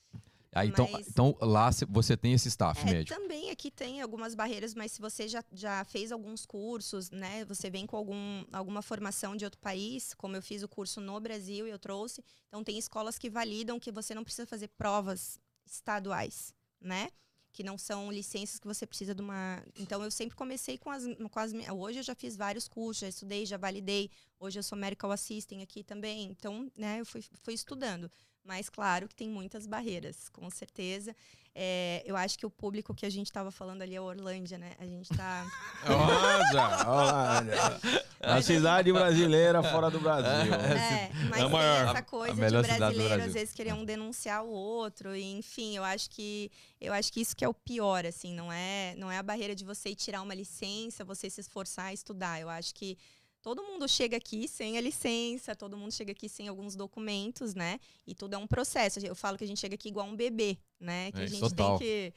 Aí, 0.56 0.68
então, 0.68 0.88
Mas- 0.90 1.08
então, 1.08 1.36
lá 1.40 1.70
cê- 1.70 1.84
você 1.86 2.16
tem 2.16 2.32
esse 2.32 2.48
staff 2.48 2.80
É, 2.80 2.84
médico. 2.92 3.18
também 3.20 3.50
aqui 3.50 3.70
tem 3.70 4.00
algumas 4.00 4.34
barreiras, 4.34 4.74
mas 4.74 4.92
se 4.92 5.00
você 5.00 5.28
já, 5.28 5.44
já 5.52 5.84
fez 5.84 6.10
alguns 6.10 6.46
cursos, 6.46 7.10
né? 7.10 7.44
Você 7.44 7.68
vem 7.70 7.86
com 7.86 7.96
algum, 7.96 8.44
alguma 8.52 8.80
formação 8.82 9.36
de 9.36 9.44
outro 9.44 9.60
país, 9.60 10.14
como 10.14 10.34
eu 10.36 10.42
fiz 10.42 10.62
o 10.62 10.68
curso 10.68 11.00
no 11.00 11.20
Brasil 11.20 11.66
e 11.66 11.70
eu 11.70 11.78
trouxe. 11.78 12.24
Então 12.48 12.64
tem 12.64 12.78
escolas 12.78 13.18
que 13.18 13.28
validam 13.28 13.78
que 13.78 13.92
você 13.92 14.14
não 14.14 14.24
precisa 14.24 14.46
fazer 14.46 14.68
provas 14.68 15.38
estaduais, 15.64 16.54
né? 16.80 17.10
Que 17.52 17.62
não 17.62 17.78
são 17.78 18.12
licenças 18.12 18.58
que 18.58 18.66
você 18.66 18.86
precisa 18.86 19.14
de 19.14 19.22
uma. 19.22 19.62
Então 19.78 20.02
eu 20.02 20.10
sempre 20.10 20.36
comecei 20.36 20.76
com 20.76 20.90
as, 20.90 21.04
com 21.30 21.38
as. 21.40 21.52
Hoje 21.74 21.98
eu 22.00 22.02
já 22.02 22.14
fiz 22.14 22.36
vários 22.36 22.68
cursos, 22.68 23.00
já 23.00 23.08
estudei, 23.08 23.46
já 23.46 23.56
validei. 23.56 24.10
Hoje 24.38 24.58
eu 24.58 24.62
sou 24.62 24.76
medical 24.76 25.10
assistant 25.10 25.62
aqui 25.62 25.82
também. 25.82 26.24
Então, 26.24 26.70
né, 26.76 27.00
eu 27.00 27.06
fui, 27.06 27.22
fui 27.42 27.54
estudando. 27.54 28.10
Mas 28.46 28.68
claro 28.70 29.08
que 29.08 29.14
tem 29.14 29.28
muitas 29.28 29.66
barreiras, 29.66 30.28
com 30.28 30.48
certeza. 30.50 31.14
É, 31.58 32.02
eu 32.04 32.14
acho 32.14 32.38
que 32.38 32.44
o 32.44 32.50
público 32.50 32.94
que 32.94 33.06
a 33.06 33.10
gente 33.10 33.26
estava 33.28 33.50
falando 33.50 33.80
ali 33.80 33.94
é 33.96 34.00
Orlândia, 34.00 34.58
né? 34.58 34.72
A 34.78 34.84
gente 34.84 35.08
tá. 35.16 35.46
Olha, 35.88 36.86
olha. 36.86 37.80
A 38.20 38.42
cidade 38.42 38.92
brasileira 38.92 39.62
fora 39.62 39.90
do 39.90 39.98
Brasil. 39.98 40.52
É, 40.54 41.10
mas 41.30 41.38
É 41.38 41.42
a 41.42 41.44
tem 41.44 41.48
maior. 41.50 41.88
essa 41.88 42.02
coisa 42.02 42.34
de 42.34 42.40
melhor 42.40 42.62
cidade 42.62 42.78
do 42.78 42.80
brasileiro 42.80 43.08
Brasil. 43.14 43.26
às 43.26 43.32
vezes 43.34 43.54
querer 43.54 43.72
um 43.72 43.84
denunciar 43.86 44.44
o 44.44 44.50
outro, 44.50 45.14
e 45.16 45.24
enfim, 45.38 45.76
eu 45.76 45.84
acho 45.84 46.10
que 46.10 46.50
eu 46.80 46.92
acho 46.92 47.10
que 47.12 47.20
isso 47.22 47.34
que 47.34 47.44
é 47.44 47.48
o 47.48 47.54
pior, 47.54 48.04
assim, 48.04 48.34
não 48.34 48.52
é 48.52 48.94
não 48.98 49.10
é 49.10 49.16
a 49.18 49.22
barreira 49.22 49.54
de 49.54 49.64
você 49.64 49.90
ir 49.90 49.94
tirar 49.96 50.20
uma 50.22 50.34
licença, 50.34 51.04
você 51.04 51.30
se 51.30 51.40
esforçar 51.40 51.86
a 51.86 51.92
estudar. 51.94 52.38
Eu 52.40 52.50
acho 52.50 52.74
que 52.74 52.98
todo 53.46 53.62
mundo 53.62 53.86
chega 53.86 54.16
aqui 54.16 54.48
sem 54.48 54.76
a 54.76 54.80
licença, 54.80 55.54
todo 55.54 55.76
mundo 55.76 55.92
chega 55.92 56.10
aqui 56.10 56.28
sem 56.28 56.48
alguns 56.48 56.74
documentos, 56.74 57.54
né? 57.54 57.78
E 58.04 58.12
tudo 58.12 58.34
é 58.34 58.36
um 58.36 58.46
processo. 58.46 58.98
Eu 58.98 59.14
falo 59.14 59.38
que 59.38 59.44
a 59.44 59.46
gente 59.46 59.60
chega 59.60 59.76
aqui 59.76 59.88
igual 59.88 60.04
um 60.04 60.16
bebê, 60.16 60.58
né? 60.80 61.12
Que 61.12 61.20
É, 61.20 61.22
a 61.22 61.26
gente 61.28 61.40
total. 61.50 61.78
tem 61.78 61.86
que 61.86 62.12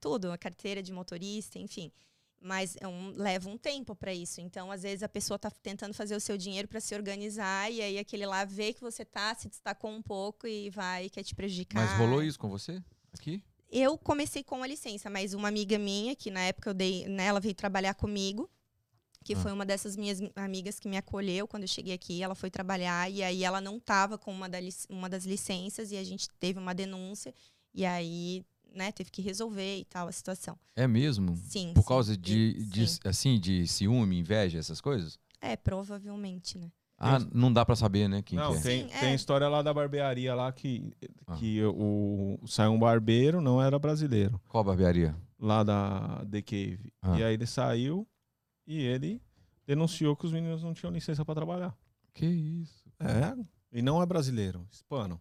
tudo, 0.00 0.32
a 0.32 0.36
carteira 0.36 0.82
de 0.82 0.92
motorista, 0.92 1.56
enfim. 1.56 1.92
Mas 2.40 2.76
é 2.80 2.88
um, 2.88 3.12
leva 3.14 3.48
um 3.48 3.56
tempo 3.56 3.94
para 3.94 4.12
isso. 4.12 4.40
Então, 4.40 4.72
às 4.72 4.82
vezes, 4.82 5.04
a 5.04 5.08
pessoa 5.08 5.38
tá 5.38 5.52
tentando 5.52 5.94
fazer 5.94 6.16
o 6.16 6.20
seu 6.20 6.36
dinheiro 6.36 6.66
para 6.66 6.80
se 6.80 6.96
organizar, 6.96 7.70
e 7.70 7.80
aí 7.80 7.96
aquele 7.96 8.26
lá 8.26 8.44
vê 8.44 8.72
que 8.72 8.80
você 8.80 9.04
tá, 9.04 9.36
se 9.36 9.48
destacou 9.48 9.92
um 9.92 10.02
pouco 10.02 10.48
e 10.48 10.68
vai 10.70 11.08
quer 11.08 11.22
te 11.22 11.32
prejudicar. 11.32 11.80
Mas 11.80 11.96
rolou 11.96 12.24
isso 12.24 12.40
com 12.40 12.48
você? 12.48 12.82
Aqui? 13.12 13.40
Eu 13.70 13.96
comecei 13.96 14.42
com 14.42 14.64
a 14.64 14.66
licença, 14.66 15.08
mas 15.08 15.32
uma 15.32 15.46
amiga 15.46 15.78
minha, 15.78 16.16
que 16.16 16.28
na 16.28 16.40
época 16.40 16.70
eu 16.70 16.74
dei, 16.74 17.06
né, 17.06 17.26
ela 17.26 17.38
veio 17.38 17.54
trabalhar 17.54 17.94
comigo, 17.94 18.50
que 19.26 19.34
Ah. 19.34 19.38
foi 19.38 19.50
uma 19.52 19.66
dessas 19.66 19.96
minhas 19.96 20.20
amigas 20.36 20.78
que 20.78 20.88
me 20.88 20.96
acolheu 20.96 21.48
quando 21.48 21.64
eu 21.64 21.68
cheguei 21.68 21.92
aqui. 21.92 22.22
Ela 22.22 22.36
foi 22.36 22.48
trabalhar 22.48 23.10
e 23.10 23.24
aí 23.24 23.42
ela 23.42 23.60
não 23.60 23.80
tava 23.80 24.16
com 24.16 24.32
uma, 24.32 24.48
da 24.48 24.58
uma 24.88 25.08
das 25.08 25.24
licenças 25.26 25.90
e 25.90 25.96
a 25.96 26.04
gente 26.04 26.28
teve 26.38 26.60
uma 26.60 26.72
denúncia 26.72 27.34
e 27.74 27.84
aí, 27.84 28.44
né, 28.72 28.92
teve 28.92 29.10
que 29.10 29.20
resolver 29.20 29.78
e 29.80 29.84
tal 29.84 30.06
a 30.06 30.12
situação. 30.12 30.56
É 30.76 30.86
mesmo? 30.86 31.34
Sim. 31.36 31.72
Por 31.74 31.82
sim. 31.82 31.88
causa 31.88 32.16
de, 32.16 32.38
E- 32.56 32.64
de, 32.66 32.86
sim. 32.86 33.00
assim, 33.04 33.40
de 33.40 33.66
ciúme, 33.66 34.16
inveja, 34.16 34.58
essas 34.60 34.80
coisas? 34.80 35.18
É, 35.40 35.56
provavelmente, 35.56 36.56
né? 36.58 36.70
Ah, 36.98 37.18
não 37.34 37.52
dá 37.52 37.64
pra 37.66 37.76
saber, 37.76 38.08
né? 38.08 38.22
Quem 38.22 38.38
Não, 38.38 38.52
que 38.52 38.58
é. 38.58 38.62
tem, 38.62 38.82
Sim, 38.88 38.94
tem 39.00 39.08
é. 39.10 39.14
história 39.14 39.48
lá 39.48 39.60
da 39.60 39.74
barbearia 39.74 40.34
lá 40.34 40.50
que, 40.52 40.92
Ah. 41.26 41.34
que 41.36 41.62
o, 41.62 42.38
saiu 42.46 42.70
um 42.72 42.78
barbeiro, 42.78 43.40
não 43.42 43.60
era 43.60 43.78
brasileiro, 43.78 44.40
Qual 44.48 44.64
barbearia? 44.64 45.14
lá 45.38 45.62
da 45.62 46.24
The 46.30 46.40
Cave. 46.40 46.90
Ah. 47.02 47.18
E 47.18 47.22
aí 47.24 47.34
ele 47.34 47.46
saiu 47.46 48.06
e 48.66 48.80
ele 48.80 49.20
denunciou 49.66 50.16
que 50.16 50.26
os 50.26 50.32
meninos 50.32 50.62
não 50.62 50.74
tinham 50.74 50.92
licença 50.92 51.24
pra 51.24 51.34
trabalhar. 51.34 51.76
Que 52.14 52.26
isso. 52.26 52.84
É. 53.00 53.36
E 53.72 53.82
não 53.82 54.00
é 54.02 54.06
brasileiro, 54.06 54.66
hispano. 54.70 55.20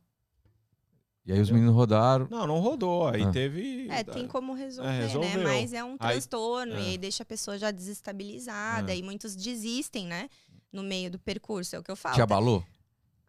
E 1.26 1.34
aí 1.34 1.40
os 1.42 1.50
meninos 1.50 1.74
rodaram. 1.74 2.28
Não, 2.30 2.46
não 2.46 2.60
rodou. 2.60 3.08
Aí 3.08 3.24
Ah. 3.24 3.32
teve. 3.32 3.90
É, 3.90 4.04
tem 4.04 4.28
como 4.28 4.54
resolver, 4.54 4.92
É, 4.92 5.38
né? 5.38 5.44
Mas 5.44 5.74
é 5.74 5.84
um 5.84 5.94
Aí- 6.00 6.12
transtorno 6.12 6.76
é. 6.76 6.82
e 6.82 6.86
aí 6.92 6.98
deixa 6.98 7.24
a 7.24 7.26
pessoa 7.26 7.58
já 7.58 7.72
desestabilizada 7.72 8.94
É. 8.94 8.98
e 8.98 9.02
muitos 9.04 9.36
desistem, 9.36 10.06
né? 10.06 10.30
No 10.72 10.84
meio 10.84 11.10
do 11.10 11.18
percurso, 11.18 11.76
é 11.76 11.80
o 11.80 11.84
que 11.84 11.90
eu 11.92 11.96
falo. 11.96 12.16
Te 12.16 12.22
abalou? 12.22 12.64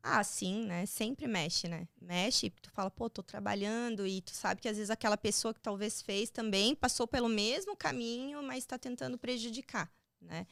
Ah, 0.02 0.22
sim, 0.22 0.66
né? 0.66 0.84
Sempre 0.86 1.26
mexe, 1.26 1.66
né? 1.68 1.88
Mexe, 2.00 2.50
tu 2.62 2.70
fala, 2.70 2.90
pô, 2.90 3.08
tô 3.10 3.22
trabalhando 3.22 4.06
e 4.06 4.20
tu 4.20 4.30
sabe 4.32 4.60
que 4.60 4.68
às 4.68 4.76
vezes 4.76 4.90
aquela 4.90 5.16
pessoa 5.16 5.52
que 5.54 5.60
talvez 5.60 6.00
fez 6.02 6.30
também 6.30 6.76
passou 6.76 7.08
pelo 7.08 7.28
mesmo 7.28 7.74
caminho, 7.74 8.40
mas 8.42 8.64
tá 8.66 8.78
tentando 8.78 9.18
prejudicar, 9.18 9.90
né? 10.20 10.46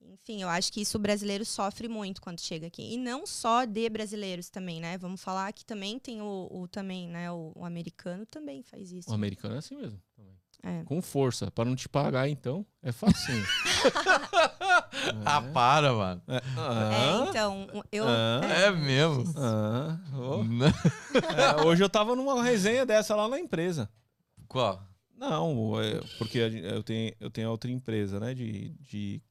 Enfim, 0.00 0.42
eu 0.42 0.48
acho 0.48 0.72
que 0.72 0.80
isso 0.80 0.98
o 0.98 1.00
brasileiro 1.00 1.44
sofre 1.44 1.88
muito 1.88 2.20
quando 2.20 2.40
chega 2.40 2.66
aqui. 2.66 2.94
E 2.94 2.96
não 2.96 3.24
só 3.24 3.64
de 3.64 3.88
brasileiros 3.88 4.50
também, 4.50 4.80
né? 4.80 4.98
Vamos 4.98 5.22
falar 5.22 5.52
que 5.52 5.64
também 5.64 5.98
tem 5.98 6.20
o, 6.20 6.48
o 6.50 6.66
também, 6.66 7.08
né? 7.08 7.30
O, 7.30 7.52
o 7.54 7.64
americano 7.64 8.26
também 8.26 8.62
faz 8.62 8.90
isso. 8.90 9.10
O 9.10 9.14
americano 9.14 9.54
é 9.54 9.58
assim 9.58 9.76
mesmo. 9.76 10.00
também. 10.16 10.32
É. 10.64 10.84
Com 10.84 11.00
força. 11.02 11.50
Pra 11.50 11.64
não 11.64 11.74
te 11.74 11.88
pagar, 11.88 12.28
então, 12.28 12.64
é 12.82 12.92
facinho. 12.92 13.44
Ah, 15.24 15.42
para, 15.42 15.92
mano. 15.92 16.22
É, 16.28 16.36
É, 16.36 16.40
ah, 16.56 17.26
então, 17.28 17.66
eu. 17.90 18.04
Ah, 18.06 18.40
É 18.44 18.70
mesmo. 18.70 19.24
ah, 19.36 19.98
oh. 20.14 20.42
É, 21.60 21.66
hoje 21.66 21.82
eu 21.82 21.88
tava 21.88 22.14
numa 22.14 22.42
resenha 22.42 22.86
dessa 22.86 23.16
lá 23.16 23.26
na 23.26 23.38
empresa. 23.40 23.90
Qual? 24.46 24.80
Não, 25.22 25.80
é, 25.80 26.00
porque 26.18 26.38
eu 26.38 26.82
tenho, 26.82 27.14
eu 27.20 27.30
tenho 27.30 27.48
outra 27.48 27.70
empresa, 27.70 28.18
né? 28.18 28.34
De, 28.34 28.70
de, 28.80 29.22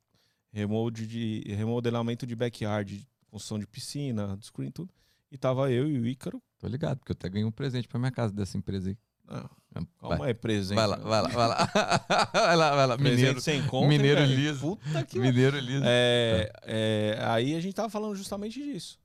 remolde 0.54 1.06
de 1.06 1.43
remodelamento 1.54 2.25
de 2.25 2.34
backyard, 2.34 2.99
de 2.99 3.08
construção 3.30 3.60
de 3.60 3.67
piscina, 3.67 4.38
de 4.38 4.45
screen, 4.45 4.71
tudo. 4.71 4.89
E 5.30 5.38
tava 5.38 5.69
eu 5.69 5.89
e 5.89 5.99
o 5.99 6.08
Ícaro. 6.08 6.41
Tô 6.60 6.67
ligado, 6.67 6.99
porque 6.99 7.12
eu 7.12 7.15
até 7.15 7.27
ganhei 7.27 7.45
um 7.45 7.51
presente 7.51 7.89
pra 7.89 7.99
minha 7.99 8.12
casa 8.12 8.32
dessa 8.32 8.58
empresa 8.58 8.89
aí. 8.89 8.97
Ah, 9.27 9.49
Vai, 9.69 9.86
calma 9.99 10.25
aí, 10.27 10.34
presente. 10.34 10.77
vai 10.77 10.88
lá, 10.88 10.95
vai 10.95 11.21
lá, 11.23 11.27
vai 11.27 11.47
lá. 11.47 11.65
vai 12.32 12.56
lá, 12.56 12.75
vai 12.75 12.88
lá. 12.88 12.97
Mineiro. 12.97 13.41
sem 13.41 13.65
conta. 13.67 13.88
Mineiro 13.89 14.21
velho? 14.21 14.34
liso. 14.34 14.77
Puta 14.77 15.06
que 15.06 15.19
Mineiro 15.19 15.60
liso. 15.60 15.84
É, 15.86 16.51
é, 16.63 17.17
aí 17.21 17.54
a 17.54 17.60
gente 17.60 17.73
tava 17.73 17.89
falando 17.89 18.15
justamente 18.15 18.62
disso. 18.63 18.97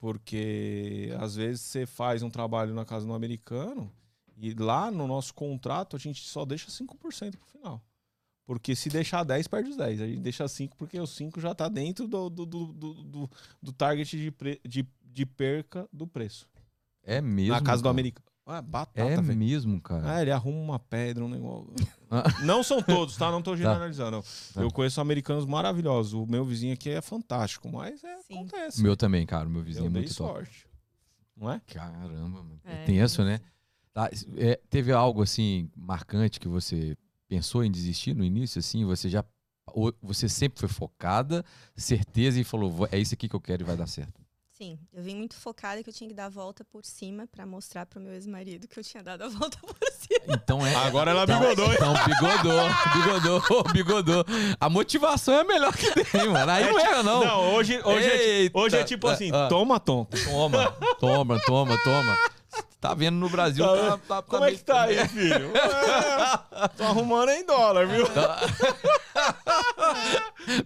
Porque 0.00 1.14
às 1.20 1.36
vezes 1.36 1.60
você 1.60 1.86
faz 1.86 2.24
um 2.24 2.30
trabalho 2.30 2.74
na 2.74 2.84
casa 2.84 3.06
do 3.06 3.12
americano 3.12 3.92
e 4.36 4.52
lá 4.54 4.90
no 4.90 5.06
nosso 5.06 5.32
contrato 5.34 5.96
a 5.96 5.98
gente 5.98 6.22
só 6.24 6.44
deixa 6.44 6.68
5% 6.68 7.36
pro 7.36 7.46
final. 7.50 7.82
Porque 8.46 8.76
se 8.76 8.88
deixar 8.90 9.24
10, 9.24 9.48
perde 9.48 9.70
os 9.70 9.76
10. 9.76 10.00
A 10.02 10.06
gente 10.06 10.20
deixa 10.20 10.46
5 10.46 10.76
porque 10.76 11.00
o 11.00 11.06
5 11.06 11.40
já 11.40 11.54
tá 11.54 11.66
dentro 11.68 12.06
do, 12.06 12.28
do, 12.28 12.44
do, 12.44 12.66
do, 12.72 12.94
do- 13.04 13.30
do 13.62 13.72
target 13.72 14.18
de, 14.18 14.30
pre- 14.30 14.60
de, 14.68 14.86
de 15.02 15.24
perca 15.24 15.88
do 15.92 16.06
preço. 16.06 16.46
É 17.02 17.20
mesmo. 17.22 17.52
na 17.54 17.60
casa 17.62 17.82
do 17.82 17.88
americano. 17.88 18.24
Ah, 18.46 18.60
batata, 18.60 19.00
É 19.08 19.16
velho. 19.22 19.38
mesmo, 19.38 19.80
cara. 19.80 20.16
Ah, 20.16 20.20
ele 20.20 20.30
arruma 20.30 20.58
uma 20.60 20.78
pedra, 20.78 21.24
um 21.24 21.28
negócio. 21.30 21.72
Ah. 22.10 22.24
Não 22.44 22.62
são 22.62 22.82
todos, 22.82 23.16
tá? 23.16 23.30
Não 23.30 23.40
tô 23.40 23.56
generalizando. 23.56 24.22
Tá. 24.52 24.60
Eu 24.60 24.70
conheço 24.70 25.00
americanos 25.00 25.46
maravilhosos. 25.46 26.12
O 26.12 26.26
meu 26.26 26.44
vizinho 26.44 26.74
aqui 26.74 26.90
é 26.90 27.00
fantástico, 27.00 27.66
mas 27.72 28.04
é, 28.04 28.18
Sim. 28.18 28.34
acontece. 28.34 28.80
O 28.80 28.82
meu 28.82 28.94
também, 28.98 29.24
cara. 29.24 29.48
O 29.48 29.50
meu 29.50 29.62
vizinho 29.62 29.84
eu 29.84 29.88
é 29.88 29.90
dei 29.92 30.02
muito 30.02 30.14
top. 30.14 30.30
sorte. 30.34 30.66
Não 31.34 31.50
é? 31.50 31.62
Caramba, 31.66 32.42
mano. 32.42 32.60
É 32.66 32.82
É, 32.82 32.84
tenso, 32.84 33.24
né? 33.24 33.40
Tá, 33.94 34.10
é, 34.36 34.60
teve 34.68 34.92
algo 34.92 35.22
assim 35.22 35.70
marcante 35.76 36.38
que 36.40 36.48
você 36.48 36.96
pensou 37.28 37.64
em 37.64 37.70
desistir 37.70 38.12
no 38.14 38.24
início, 38.24 38.58
assim? 38.58 38.84
Você 38.84 39.08
já. 39.08 39.24
ou 39.72 39.94
Você 40.02 40.28
sempre 40.28 40.58
foi 40.60 40.68
focada, 40.68 41.44
certeza 41.76 42.38
e 42.40 42.44
falou: 42.44 42.70
"Vou- 42.70 42.88
é 42.90 42.98
isso 42.98 43.14
aqui 43.14 43.28
que 43.28 43.36
eu 43.36 43.40
quero 43.40 43.62
e 43.62 43.64
vai 43.64 43.76
dar 43.76 43.86
certo. 43.86 44.20
Sim, 44.56 44.78
eu 44.92 45.02
vim 45.02 45.16
muito 45.16 45.34
focada 45.34 45.82
que 45.82 45.88
eu 45.90 45.92
tinha 45.92 46.06
que 46.08 46.14
dar 46.14 46.26
a 46.26 46.28
volta 46.28 46.64
por 46.64 46.84
cima 46.84 47.26
pra 47.26 47.44
mostrar 47.44 47.86
pro 47.86 48.00
meu 48.00 48.12
ex-marido 48.12 48.68
que 48.68 48.78
eu 48.78 48.84
tinha 48.84 49.02
dado 49.02 49.22
a 49.22 49.28
volta 49.28 49.58
por 49.66 49.76
cima. 49.92 50.34
Então 50.36 50.64
é. 50.64 50.72
Agora 50.76 51.10
ela 51.10 51.24
então, 51.24 51.40
bigodou, 51.40 51.66
hein? 51.66 51.74
Então, 51.74 51.94
bigodou, 52.04 52.60
bigodou, 52.94 53.64
bigodou. 53.74 54.24
A 54.60 54.68
motivação 54.70 55.34
é 55.34 55.40
a 55.40 55.44
melhor 55.44 55.76
que 55.76 55.90
tem, 56.04 56.28
mano. 56.28 56.50
Aí 56.52 56.64
não 56.70 56.78
erra, 56.78 57.02
não. 57.02 57.24
Não, 57.24 57.54
hoje, 57.54 57.80
hoje, 57.84 58.06
é, 58.06 58.40
Eita. 58.42 58.58
hoje 58.58 58.76
é 58.76 58.84
tipo 58.84 59.08
assim: 59.08 59.30
Ah. 59.32 59.48
toma, 59.48 59.80
tonto. 59.80 60.16
Toma, 60.24 60.70
toma, 61.00 61.40
toma, 61.40 61.76
toma. 61.82 62.16
Tá 62.80 62.92
vendo 62.92 63.16
no 63.16 63.28
Brasil. 63.30 63.64
Tá 63.64 63.74
Tá, 63.74 63.98
tá- 64.16 64.22
Como 64.22 64.44
é 64.44 64.52
que 64.52 64.58
tá 64.62 64.82
aí, 64.82 65.08
filho? 65.08 65.52
É, 65.56 66.68
tô 66.76 66.84
arrumando 66.84 67.30
em 67.30 67.44
dólar, 67.46 67.86
viu? 67.86 68.04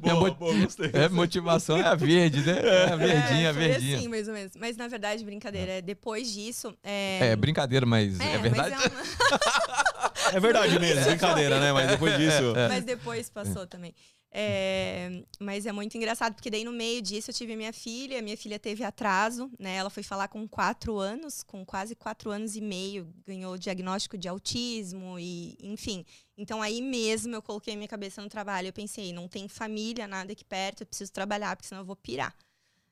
Minha 0.03 0.15
boa, 0.17 0.29
mo- 0.31 0.35
boa, 0.35 0.55
gostei. 0.55 0.91
É, 0.93 1.09
motivação 1.09 1.77
é 1.79 1.83
a 1.87 1.95
verde, 1.95 2.41
né? 2.43 2.59
É 2.61 2.93
a 2.93 2.97
verdinha, 2.97 3.51
a 3.51 3.55
foi 3.55 3.69
verdinha. 3.69 3.97
assim, 3.99 4.09
mais 4.09 4.27
ou 4.27 4.35
menos. 4.35 4.53
Mas 4.59 4.77
na 4.77 4.89
verdade, 4.89 5.25
brincadeira, 5.25 5.73
é 5.75 5.81
depois 5.83 6.33
disso. 6.33 6.75
É, 6.83 7.31
É 7.33 7.37
brincadeira, 7.37 7.87
mas 7.87 8.19
é, 8.19 8.33
mas 8.39 8.43
verdade. 8.43 8.75
é 8.75 8.77
uma- 8.89 9.03
É 10.37 10.41
verdade 10.41 10.79
mesmo, 10.79 11.05
brincadeira, 11.07 11.61
né? 11.61 11.73
Mas 11.73 11.89
depois 11.91 12.17
disso. 12.17 12.53
Mas 12.69 12.85
depois 12.85 13.31
passou 13.31 13.67
também. 13.67 13.95
É, 14.31 15.23
mas 15.41 15.65
é 15.65 15.73
muito 15.73 15.97
engraçado, 15.97 16.35
porque 16.35 16.51
daí 16.51 16.63
no 16.63 16.73
meio 16.73 17.01
disso 17.01 17.31
eu 17.31 17.35
tive 17.35 17.57
minha 17.57 17.73
filha, 17.73 18.21
minha 18.21 18.37
filha 18.37 18.59
teve 18.59 18.85
atraso, 18.85 19.51
né? 19.59 19.77
Ela 19.77 19.89
foi 19.89 20.03
falar 20.03 20.29
com 20.29 20.47
quatro 20.47 20.99
anos, 20.99 21.43
com 21.43 21.65
quase 21.65 21.95
quatro 21.95 22.31
anos 22.31 22.55
e 22.55 22.61
meio, 22.61 23.13
ganhou 23.27 23.57
diagnóstico 23.57 24.19
de 24.19 24.29
autismo 24.29 25.19
e, 25.19 25.57
enfim. 25.63 26.05
Então 26.37 26.61
aí 26.61 26.83
mesmo 26.83 27.35
eu 27.35 27.43
coloquei 27.43 27.75
minha 27.75 27.89
cabeça 27.89 28.23
no 28.23 28.29
trabalho. 28.29 28.69
Eu 28.69 28.73
pensei, 28.73 29.13
não 29.13 29.29
tem 29.29 29.49
família, 29.49 30.07
nada 30.07 30.33
aqui 30.33 30.45
perto, 30.45 30.83
eu 30.83 30.87
preciso 30.87 31.11
trabalhar, 31.13 31.57
porque 31.57 31.69
senão 31.69 31.83
eu 31.83 31.87
vou 31.87 31.97
pirar. 31.97 32.35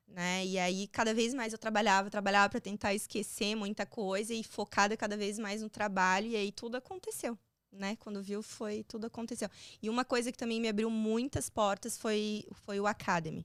Né? 0.08 0.46
E 0.46 0.58
aí, 0.58 0.86
cada 0.88 1.12
vez 1.12 1.34
mais 1.34 1.52
eu 1.52 1.58
trabalhava, 1.58 2.08
trabalhava 2.08 2.48
para 2.48 2.60
tentar 2.60 2.94
esquecer 2.94 3.54
muita 3.54 3.84
coisa 3.84 4.32
e 4.32 4.42
focada 4.42 4.96
cada 4.96 5.16
vez 5.16 5.38
mais 5.38 5.62
no 5.62 5.68
trabalho, 5.68 6.28
e 6.28 6.36
aí 6.36 6.52
tudo 6.52 6.76
aconteceu 6.76 7.38
né? 7.76 7.96
Quando 7.96 8.22
viu, 8.22 8.42
foi 8.42 8.84
tudo 8.84 9.06
aconteceu. 9.06 9.48
E 9.82 9.88
uma 9.90 10.04
coisa 10.04 10.30
que 10.32 10.38
também 10.38 10.60
me 10.60 10.68
abriu 10.68 10.90
muitas 10.90 11.48
portas 11.50 11.96
foi, 11.98 12.44
foi 12.64 12.80
o 12.80 12.86
Academy. 12.86 13.44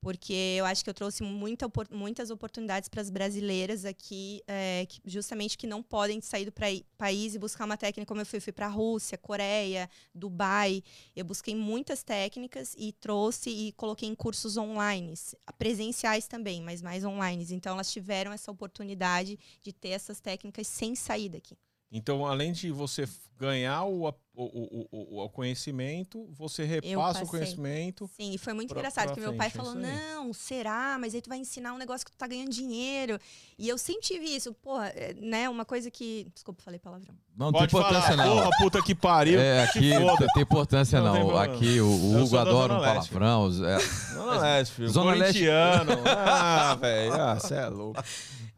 Porque 0.00 0.32
eu 0.56 0.64
acho 0.64 0.84
que 0.84 0.88
eu 0.88 0.94
trouxe 0.94 1.24
muita, 1.24 1.66
muitas 1.90 2.30
oportunidades 2.30 2.88
para 2.88 3.00
as 3.02 3.10
brasileiras 3.10 3.84
aqui, 3.84 4.40
é, 4.46 4.86
que- 4.88 5.00
justamente 5.04 5.58
que 5.58 5.66
não 5.66 5.82
podem 5.82 6.20
sair 6.20 6.44
do 6.44 6.52
país 6.96 7.34
e 7.34 7.38
buscar 7.38 7.64
uma 7.64 7.76
técnica 7.76 8.06
como 8.06 8.20
eu 8.20 8.26
fui. 8.26 8.38
Fui 8.38 8.52
para 8.52 8.66
a 8.66 8.68
Rússia, 8.68 9.18
Coreia, 9.18 9.90
Dubai. 10.14 10.84
Eu 11.16 11.24
busquei 11.24 11.54
muitas 11.56 12.04
técnicas 12.04 12.76
e 12.78 12.92
trouxe 12.92 13.50
e 13.50 13.72
coloquei 13.72 14.08
em 14.08 14.14
cursos 14.14 14.56
online, 14.56 15.14
presenciais 15.58 16.28
também, 16.28 16.62
mas 16.62 16.80
mais 16.80 17.04
online. 17.04 17.44
Então 17.50 17.72
elas 17.74 17.90
tiveram 17.90 18.32
essa 18.32 18.52
oportunidade 18.52 19.36
de 19.60 19.72
ter 19.72 19.88
essas 19.90 20.20
técnicas 20.20 20.68
sem 20.68 20.94
sair 20.94 21.28
daqui. 21.28 21.56
Então, 21.90 22.26
além 22.26 22.52
de 22.52 22.70
você 22.70 23.08
ganhar 23.38 23.84
o, 23.84 24.08
o, 24.08 24.14
o, 24.34 25.24
o, 25.24 25.28
conhecimento, 25.30 26.28
você 26.36 26.64
repassa 26.64 27.22
o 27.24 27.26
conhecimento. 27.28 28.10
Sim, 28.16 28.34
e 28.34 28.38
foi 28.38 28.52
muito 28.52 28.70
pra- 28.70 28.80
engraçado, 28.80 29.04
pra 29.06 29.14
porque 29.14 29.26
meu 29.26 29.36
pai 29.36 29.46
é 29.46 29.50
falou, 29.50 29.74
não, 29.76 30.32
será? 30.34 30.98
Mas 31.00 31.14
aí 31.14 31.22
tu 31.22 31.28
vai 31.28 31.38
ensinar 31.38 31.72
um 31.72 31.78
negócio 31.78 32.04
que 32.04 32.10
tu 32.10 32.18
tá 32.18 32.26
ganhando 32.26 32.50
dinheiro. 32.50 33.18
E 33.56 33.68
eu 33.68 33.78
sempre 33.78 34.02
tive 34.02 34.24
isso, 34.24 34.52
porra, 34.54 34.88
é, 34.88 35.14
né? 35.14 35.48
Uma 35.48 35.64
coisa 35.64 35.88
que. 35.90 36.26
Desculpa, 36.34 36.60
falei 36.62 36.80
palavrão. 36.80 37.14
Não, 37.36 37.52
Pode 37.52 37.70
tem 37.70 37.78
importância, 37.80 38.10
falar, 38.10 38.26
não. 38.26 38.36
porra, 38.36 38.50
puta 38.58 38.82
que 38.82 38.94
pariu. 38.94 39.38
É, 39.40 39.62
aqui 39.62 39.94
não 39.98 40.16
tem 40.16 40.42
importância, 40.42 41.00
Não 41.00 41.12
tem 41.12 41.22
não. 41.22 41.28
problema. 41.30 41.54
Aqui 41.54 41.80
o, 41.80 41.86
o 41.86 42.18
Eu 42.18 42.24
Hugo 42.24 42.36
adora 42.38 42.74
um 42.74 42.78
Leste. 42.80 43.10
palavrão. 43.12 43.46
é, 43.66 43.78
Zona 44.14 44.38
Leste, 44.40 44.74
filho. 44.74 44.88
Zona 44.88 45.12
Leste. 45.14 45.38
Corintiano. 45.46 45.92
Ah, 46.08 46.74
velho. 46.74 47.12
Ah, 47.14 47.34
você 47.36 47.54
é 47.54 47.68
louco. 47.68 48.02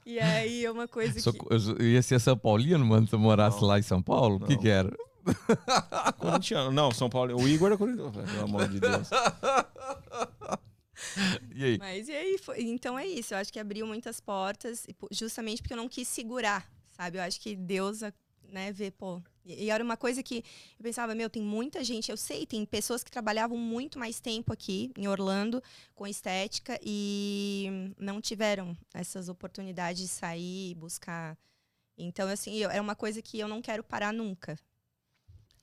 E 0.06 0.18
aí, 0.18 0.64
é 0.64 0.70
uma 0.70 0.88
coisa 0.88 1.18
sou- 1.20 1.32
que. 1.32 1.40
eu, 1.50 1.86
ia 1.86 2.02
ser 2.02 2.18
São 2.20 2.36
Paulino, 2.36 2.84
mano, 2.84 3.06
se 3.06 3.14
eu 3.14 3.18
morasse 3.18 3.60
Não. 3.60 3.68
lá 3.68 3.78
em 3.78 3.82
São 3.82 4.02
Paulo. 4.02 4.36
O 4.36 4.46
que 4.46 4.56
que 4.56 4.68
era? 4.68 4.90
Corintiano. 6.18 6.70
Não, 6.72 6.90
São 6.90 7.08
Paulo. 7.10 7.36
O 7.40 7.46
Igor 7.48 7.70
é 7.72 7.76
corintiano. 7.76 8.10
Pelo 8.12 8.44
amor 8.44 8.68
de 8.68 8.80
Deus. 8.80 9.08
E 11.54 11.64
aí? 11.64 11.78
Mas 11.78 12.08
e 12.08 12.12
aí, 12.12 12.36
foi- 12.38 12.60
então 12.62 12.98
é 12.98 13.06
isso. 13.06 13.32
Eu 13.32 13.38
acho 13.38 13.50
que 13.52 13.58
abriu 13.58 13.86
muitas 13.86 14.20
portas, 14.20 14.84
e 14.86 14.92
po- 14.92 15.08
justamente 15.10 15.62
porque 15.62 15.72
eu 15.72 15.76
não 15.78 15.88
quis 15.88 16.06
segurar, 16.06 16.70
sabe? 16.92 17.16
Eu 17.18 17.22
acho 17.22 17.40
que 17.40 17.56
Deus, 17.56 18.00
né, 18.52 18.70
vê, 18.72 18.90
pô. 18.90 19.22
E, 19.44 19.70
era 19.70 19.82
uma 19.82 19.96
coisa 19.96 20.22
que 20.22 20.44
eu 20.78 20.82
pensava, 20.82 21.14
meu, 21.14 21.30
tem 21.30 21.42
muita 21.42 21.82
gente, 21.82 22.10
eu 22.10 22.16
sei, 22.16 22.46
tem 22.46 22.64
pessoas 22.66 23.02
que 23.02 23.10
trabalhavam 23.10 23.56
muito 23.56 23.98
mais 23.98 24.20
tempo 24.20 24.52
aqui 24.52 24.92
em 24.96 25.08
Orlando 25.08 25.62
com 25.94 26.06
estética 26.06 26.78
e 26.82 27.92
não 27.98 28.20
tiveram 28.20 28.76
essas 28.94 29.28
oportunidades 29.28 30.02
de 30.02 30.08
sair 30.08 30.70
e 30.72 30.74
buscar. 30.74 31.38
Então, 31.98 32.28
assim, 32.28 32.54
eu- 32.56 32.70
era 32.70 32.82
uma 32.82 32.94
coisa 32.96 33.20
que 33.22 33.38
eu 33.38 33.48
não 33.48 33.60
quero 33.62 33.82
parar 33.84 34.12
nunca. 34.12 34.58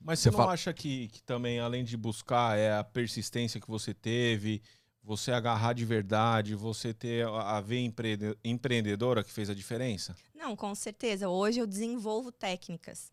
Mas 0.00 0.20
Você 0.20 0.30
não 0.30 0.38
fala- 0.38 0.52
acha 0.52 0.72
que, 0.72 1.08
que 1.08 1.22
também, 1.22 1.58
além 1.58 1.84
de 1.84 1.96
buscar, 1.96 2.56
é 2.56 2.72
a 2.72 2.84
persistência 2.84 3.60
que 3.60 3.66
você 3.68 3.92
teve, 3.92 4.62
você 5.02 5.32
agarrar 5.32 5.72
de 5.72 5.84
verdade, 5.84 6.54
você 6.54 6.94
ter 6.94 7.26
a 7.26 7.56
a 7.56 7.60
veia 7.60 7.84
empreende- 7.84 8.36
empreendedora 8.44 9.24
que 9.24 9.32
fez 9.32 9.50
a 9.50 9.54
diferença? 9.54 10.14
Não, 10.34 10.54
com 10.54 10.74
certeza. 10.74 11.28
Hoje 11.28 11.58
eu 11.60 11.66
desenvolvo 11.66 12.30
técnicas. 12.30 13.10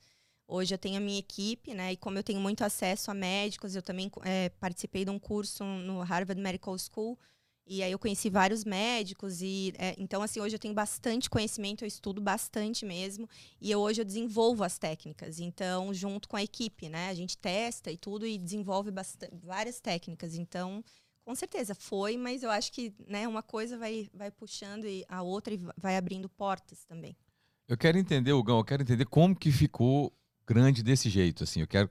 Hoje 0.48 0.74
eu 0.74 0.78
tenho 0.78 0.98
a 0.98 1.00
minha 1.00 1.20
equipe, 1.20 1.74
né? 1.74 1.94
E 1.94 1.98
como 1.98 2.18
eu 2.20 2.24
tenho 2.24 2.40
muito 2.40 2.64
acesso 2.64 3.10
a 3.10 3.14
médicos, 3.14 3.76
eu 3.76 3.82
também 3.82 4.12
eh, 4.24 4.50
participei 4.60 5.04
de 5.04 5.10
um 5.10 5.18
curso 5.18 5.64
no 5.64 6.02
Harvard 6.02 6.40
Medical 6.40 6.78
School. 6.78 7.18
E 7.68 7.82
aí 7.82 7.92
eu 7.92 7.98
conheci 7.98 8.30
vários 8.30 8.64
médicos 8.64 9.42
e 9.42 9.74
eh, 9.80 9.96
então 9.98 10.22
assim 10.22 10.40
hoje 10.40 10.56
eu 10.56 10.60
tenho 10.60 10.74
bastante 10.74 11.32
conhecimento, 11.32 11.84
eu 11.84 11.88
estudo 11.88 12.22
bastante 12.22 12.86
mesmo 12.86 13.28
e 13.60 13.72
eu, 13.72 13.80
hoje 13.80 14.02
eu 14.02 14.06
desenvolvo 14.06 14.64
as 14.64 14.78
técnicas. 14.78 15.40
Então 15.40 15.92
junto 15.92 16.30
com 16.30 16.38
a 16.38 16.44
equipe, 16.44 16.90
né? 16.90 17.10
A 17.10 17.14
gente 17.16 17.36
testa 17.38 17.92
e 17.92 17.98
tudo 17.98 18.28
e 18.28 18.38
desenvolve 18.38 18.92
várias 19.42 19.80
técnicas. 19.80 20.36
Então 20.36 20.84
com 21.26 21.34
certeza 21.34 21.74
foi, 21.74 22.18
mas 22.18 22.44
eu 22.44 22.52
acho 22.52 22.72
que 22.72 22.94
né, 23.08 23.28
uma 23.28 23.42
coisa 23.42 23.80
vai, 23.80 24.08
vai 24.14 24.30
puxando 24.30 24.86
e 24.86 25.04
a 25.10 25.24
outra 25.24 25.56
e 25.56 25.60
vai 25.76 25.98
abrindo 25.98 26.30
portas 26.30 26.86
também. 26.86 27.18
Eu 27.68 27.76
quero 27.76 27.98
entender, 27.98 28.32
Hugão, 28.32 28.60
eu 28.60 28.64
quero 28.64 28.84
entender 28.84 29.06
como 29.06 29.36
que 29.36 29.52
ficou 29.52 30.14
grande 30.48 30.84
desse 30.84 31.10
jeito, 31.10 31.44
assim. 31.44 31.62
Eu 31.62 31.68
quero 31.68 31.90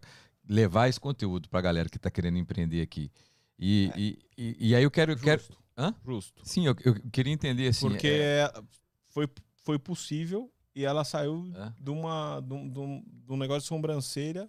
levar 0.48 0.88
esse 0.88 1.00
conteúdo 1.00 1.48
pra 1.48 1.60
galera 1.60 1.88
que 1.88 1.98
tá 1.98 2.10
querendo 2.10 2.38
empreender 2.38 2.80
aqui. 2.82 3.10
E, 3.58 3.90
É. 3.94 3.98
e, 3.98 4.18
e, 4.36 4.68
e 4.70 4.74
aí 4.74 4.82
eu 4.82 4.90
quero... 4.90 5.12
eu 5.12 5.16
quero... 5.18 5.40
Justo. 5.40 5.58
Hã? 5.76 5.94
Justo. 6.04 6.40
Sim, 6.44 6.66
eu, 6.66 6.76
eu 6.84 6.94
queria 7.10 7.32
entender, 7.32 7.68
assim... 7.68 7.88
Porque 7.88 8.06
é- 8.08 8.42
é- 8.54 8.62
foi, 9.08 9.28
foi 9.64 9.78
possível 9.78 10.50
e 10.74 10.84
ela 10.84 11.04
saiu 11.04 11.50
É. 11.56 11.72
de, 11.80 11.90
uma, 11.90 12.40
de, 12.40 12.52
um, 12.54 12.68
de 12.68 12.78
um- 12.78 13.04
de 13.26 13.32
um 13.32 13.36
negócio 13.36 13.62
de 13.62 13.68
sobrancelha. 13.68 14.48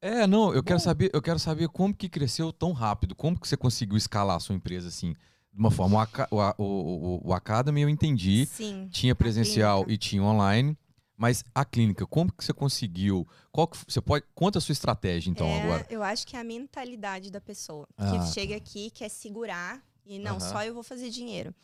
É, 0.00 0.26
não, 0.26 0.52
eu 0.54 0.62
quero 0.62 0.78
saber, 0.78 1.10
eu 1.12 1.22
quero 1.22 1.38
saber 1.38 1.68
como 1.68 1.94
que 1.94 2.08
cresceu 2.08 2.52
tão 2.52 2.72
rápido, 2.72 3.14
como 3.14 3.38
que 3.38 3.48
você 3.48 3.56
conseguiu 3.56 3.96
escalar 3.96 4.36
a 4.36 4.40
sua 4.40 4.54
empresa 4.54 4.88
assim, 4.88 5.12
de 5.52 5.58
uma 5.58 5.70
forma. 5.70 5.96
O, 6.30 6.36
o, 6.36 6.40
a- 6.40 6.54
o, 6.58 7.28
o, 7.28 7.32
Academy 7.32 7.80
eu 7.80 7.88
entendi, 7.88 8.46
Sim. 8.46 8.88
tinha 8.90 9.14
presencial 9.14 9.84
e 9.88 9.96
tinha 9.96 10.22
online, 10.22 10.76
mas 11.16 11.42
a 11.54 11.64
clínica, 11.64 12.06
como 12.06 12.32
que 12.32 12.44
você 12.44 12.52
conseguiu? 12.52 13.26
Qual 13.50 13.66
que, 13.68 13.78
você 13.88 14.00
pode 14.00 14.24
conta 14.34 14.58
a 14.58 14.60
sua 14.60 14.72
estratégia 14.72 15.30
então 15.30 15.46
É, 15.46 15.62
agora? 15.62 15.86
Eu 15.88 16.02
acho 16.02 16.26
que 16.26 16.36
é 16.36 16.40
a 16.40 16.44
mentalidade 16.44 17.30
da 17.30 17.40
pessoa. 17.40 17.88
Ah, 17.96 18.10
que 18.12 18.18
tá. 18.18 18.26
chega 18.26 18.56
aqui, 18.56 18.90
quer 18.90 19.08
segurar 19.08 19.82
e 20.04 20.18
não, 20.18 20.38
só 20.38 20.62
eu 20.64 20.74
vou 20.74 20.82
fazer 20.82 21.10
dinheiro. 21.10 21.54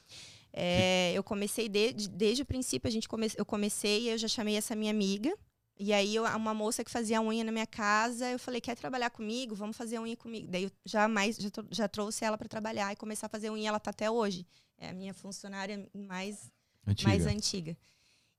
É, 0.53 1.13
eu 1.15 1.23
comecei 1.23 1.69
de- 1.69 1.93
de- 1.93 2.09
desde 2.09 2.43
o 2.43 2.47
princípio, 2.47 2.89
a 2.89 2.91
gente 2.91 3.09
come, 3.09 3.31
eu 3.37 3.45
comecei 3.45 4.03
e 4.03 4.09
eu 4.11 4.19
já 4.19 4.29
chamei 4.29 4.57
essa 4.57 4.75
minha 4.75 4.91
amiga. 4.91 5.33
E 5.79 5.93
aí, 5.93 6.15
eu- 6.15 6.25
uma 6.25 6.53
moça 6.53 6.85
que 6.85 6.91
fazia 6.91 7.21
unha 7.23 7.43
na 7.43 7.51
minha 7.51 7.67
casa, 7.67 8.31
eu 8.31 8.39
falei, 8.39 8.61
quer 8.61 8.77
trabalhar 8.77 9.09
comigo? 9.11 9.55
Vamos 9.55 9.77
fazer 9.77 9.99
unha 9.99 10.17
comigo. 10.17 10.47
Daí 10.49 10.65
eu 10.65 10.71
já, 10.85 11.09
mais, 11.09 11.37
já, 11.37 11.49
já 11.71 11.89
trouxe 11.89 12.25
ela 12.25 12.37
para 12.37 12.47
trabalhar 12.49 12.93
e 12.93 12.97
começar 12.97 13.27
a 13.27 13.31
fazer 13.31 13.51
unha. 13.51 13.69
Ela 13.69 13.81
tá 13.81 13.91
até 13.91 14.11
hoje. 14.11 14.47
É 14.77 14.91
a 14.91 14.93
minha 14.93 15.15
funcionária 15.15 15.89
mais 15.95 16.53
Antiga. 16.87 17.09
mais 17.09 17.27
antiga. 17.27 17.77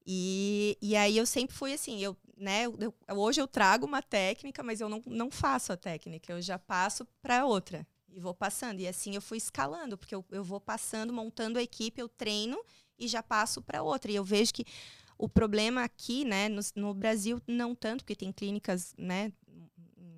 E, 0.05 0.77
e 0.81 0.95
aí 0.95 1.17
eu 1.17 1.25
sempre 1.25 1.55
fui 1.55 1.73
assim, 1.73 1.99
eu, 2.03 2.15
né, 2.37 2.65
eu- 2.65 2.93
hoje 3.15 3.41
eu 3.41 3.47
trago 3.47 3.85
uma 3.85 4.01
técnica, 4.01 4.61
mas 4.61 4.81
eu 4.81 4.89
não, 4.89 5.01
não 5.05 5.31
faço 5.31 5.71
a 5.71 5.77
técnica, 5.77 6.33
eu 6.33 6.41
já 6.41 6.59
passo 6.59 7.05
para 7.21 7.45
outra 7.45 7.87
e 8.09 8.19
vou 8.19 8.33
passando. 8.33 8.79
E 8.81 8.87
assim 8.87 9.15
eu 9.15 9.21
fui 9.21 9.37
escalando, 9.37 9.97
porque 9.97 10.13
eu, 10.15 10.25
eu 10.31 10.43
vou 10.43 10.59
passando, 10.59 11.13
montando 11.13 11.57
a 11.57 11.63
equipe, 11.63 12.01
eu 12.01 12.09
treino 12.09 12.59
e 12.99 13.07
já 13.07 13.23
passo 13.23 13.61
para 13.61 13.81
outra. 13.81 14.11
E 14.11 14.15
eu 14.15 14.23
vejo 14.25 14.53
que 14.53 14.65
o 15.17 15.29
problema 15.29 15.83
aqui, 15.83 16.25
né, 16.25 16.49
no, 16.49 16.61
no 16.75 16.93
Brasil, 16.93 17.41
não 17.47 17.73
tanto, 17.73 18.03
porque 18.03 18.15
tem 18.15 18.31
clínicas, 18.31 18.93
né, 18.97 19.31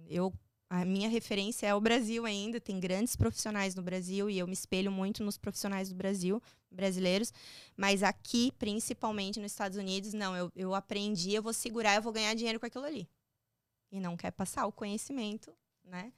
eu 0.10 0.34
a 0.82 0.86
minha 0.86 1.08
referência 1.08 1.68
é 1.68 1.74
o 1.74 1.80
Brasil 1.80 2.26
ainda, 2.26 2.60
tem 2.60 2.80
grandes 2.80 3.16
profissionais 3.16 3.76
no 3.76 3.82
Brasil 3.82 4.30
e 4.30 4.38
eu 4.38 4.46
me 4.46 4.54
espelho 4.54 4.92
muito 4.92 5.24
nos 5.24 5.38
profissionais 5.38 5.90
do 5.90 5.96
Brasil, 5.96 6.42
brasileiros, 6.70 7.32
mas 7.78 8.04
aqui, 8.04 8.52
principalmente 8.60 9.40
nos 9.40 9.52
Estados 9.52 9.78
Unidos, 9.78 10.14
não, 10.14 10.36
eu, 10.36 10.52
eu 10.56 10.76
aprendi, 10.76 11.34
eu 11.34 11.42
vou 11.42 11.54
segurar, 11.54 11.96
eu 11.96 12.02
vou 12.02 12.12
ganhar 12.12 12.34
dinheiro 12.34 12.60
com 12.60 12.66
aquilo 12.66 12.84
ali. 12.84 13.08
E 13.92 14.00
não 14.00 14.18
quer 14.18 14.32
passar 14.32 14.66
o 14.66 14.72
conhecimento, 14.72 15.54
né? 15.86 16.12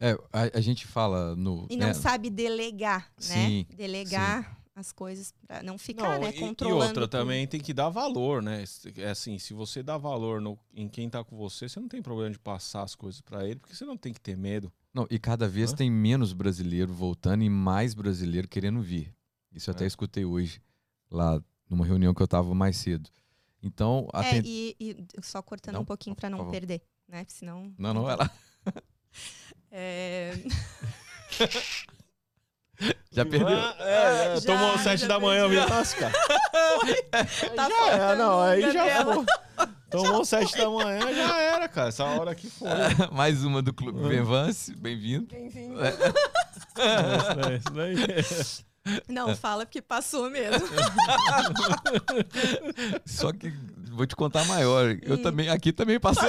É, 0.00 0.12
a, 0.32 0.58
a 0.58 0.60
gente 0.60 0.86
fala 0.86 1.36
no. 1.36 1.66
E 1.70 1.76
não 1.76 1.88
né, 1.88 1.94
sabe 1.94 2.28
delegar, 2.28 3.12
né? 3.28 3.46
Sim, 3.46 3.66
Delegar 3.76 4.63
as 4.76 4.90
coisas 4.90 5.32
para 5.46 5.62
não 5.62 5.78
ficar, 5.78 6.02
Não, 6.02 6.20
né, 6.22 6.30
e- 6.32 6.36
e, 6.36 6.40
controlando 6.40 6.82
outra 6.84 7.02
tudo. 7.02 7.10
também 7.10 7.46
tem 7.46 7.60
que 7.60 7.72
dar 7.72 7.88
valor, 7.90 8.42
né? 8.42 8.64
É 8.96 9.10
assim, 9.10 9.38
se 9.38 9.54
você 9.54 9.82
dá 9.82 9.96
valor 9.96 10.40
no- 10.40 10.58
em 10.74 10.88
quem 10.88 11.08
tá 11.08 11.22
com 11.22 11.36
você, 11.36 11.68
você 11.68 11.78
não 11.78 11.88
tem 11.88 12.02
problema 12.02 12.30
de 12.30 12.38
passar 12.38 12.82
as 12.82 12.94
coisas 12.94 13.20
pra 13.20 13.46
ele, 13.46 13.60
porque 13.60 13.74
você 13.74 13.84
não 13.84 13.96
tem 13.96 14.12
que 14.12 14.20
ter 14.20 14.36
medo. 14.36 14.72
Não, 14.92 15.06
e 15.10 15.18
cada 15.18 15.46
vez 15.48 15.72
Hã? 15.72 15.76
tem 15.76 15.90
menos 15.90 16.32
brasileiro 16.32 16.92
voltando 16.92 17.44
e 17.44 17.48
mais 17.50 17.94
brasileiro 17.94 18.48
querendo 18.48 18.82
vir. 18.82 19.14
Isso 19.52 19.70
eu 19.70 19.74
até 19.74 19.84
É. 19.84 19.86
escutei 19.86 20.24
hoje, 20.24 20.60
lá 21.10 21.40
numa 21.70 21.86
reunião 21.86 22.12
que 22.12 22.22
eu 22.22 22.28
tava 22.28 22.52
mais 22.54 22.76
cedo. 22.76 23.08
Então, 23.62 24.08
É, 24.12 24.38
e, 24.44 24.76
e 24.80 25.06
só 25.22 25.40
cortando 25.40 25.74
Não, 25.74 25.82
um 25.82 25.84
pouquinho 25.86 26.14
para 26.16 26.28
não 26.28 26.38
favor. 26.38 26.50
perder, 26.50 26.82
né? 27.08 27.20
Porque 27.24 27.32
senão. 27.38 27.72
Não, 27.78 27.94
não, 27.94 28.02
vai 28.02 28.16
lá. 28.16 28.30
É, 29.76 30.32
Já 33.10 33.24
perdeu. 33.24 33.56
Ah, 33.56 33.74
é, 33.78 34.34
é, 34.34 34.40
Já, 34.40 34.46
tomou 34.46 34.78
sete 34.78 35.00
já 35.02 35.06
da 35.08 35.20
manhã, 35.20 35.48
viu? 35.48 35.68
Lasca. 35.68 36.10
Tá 37.54 37.68
já 37.68 37.86
é, 37.86 37.90
faltando 37.90 38.22
não, 38.22 38.40
aí 38.42 38.72
já 38.72 39.04
foi. 39.04 39.24
Tomou 39.90 40.24
sete 40.24 40.56
da 40.58 40.68
manhã, 40.68 41.00
já 41.14 41.38
era, 41.40 41.68
cara. 41.68 41.88
Essa 41.88 42.04
hora 42.04 42.34
que 42.34 42.50
foi. 42.50 42.68
Mais 43.12 43.44
uma 43.44 43.62
do 43.62 43.72
Clube 43.72 44.00
Ah. 44.04 44.08
Benvance, 44.08 44.74
bem-vindo. 44.74 45.26
Bem-vindo. 45.30 45.78
É, 45.84 47.56
isso 47.56 47.70
daí. 47.72 47.96
Não, 49.08 49.34
fala 49.36 49.64
porque 49.64 49.80
passou 49.80 50.28
mesmo. 50.28 50.66
Só 53.06 53.32
que 53.32 53.52
vou 53.90 54.06
te 54.06 54.16
contar 54.16 54.44
maior. 54.46 54.96
Eu 55.02 55.14
Hum. 55.14 55.22
também, 55.22 55.48
aqui 55.48 55.72
também 55.72 55.98
passou. 56.00 56.28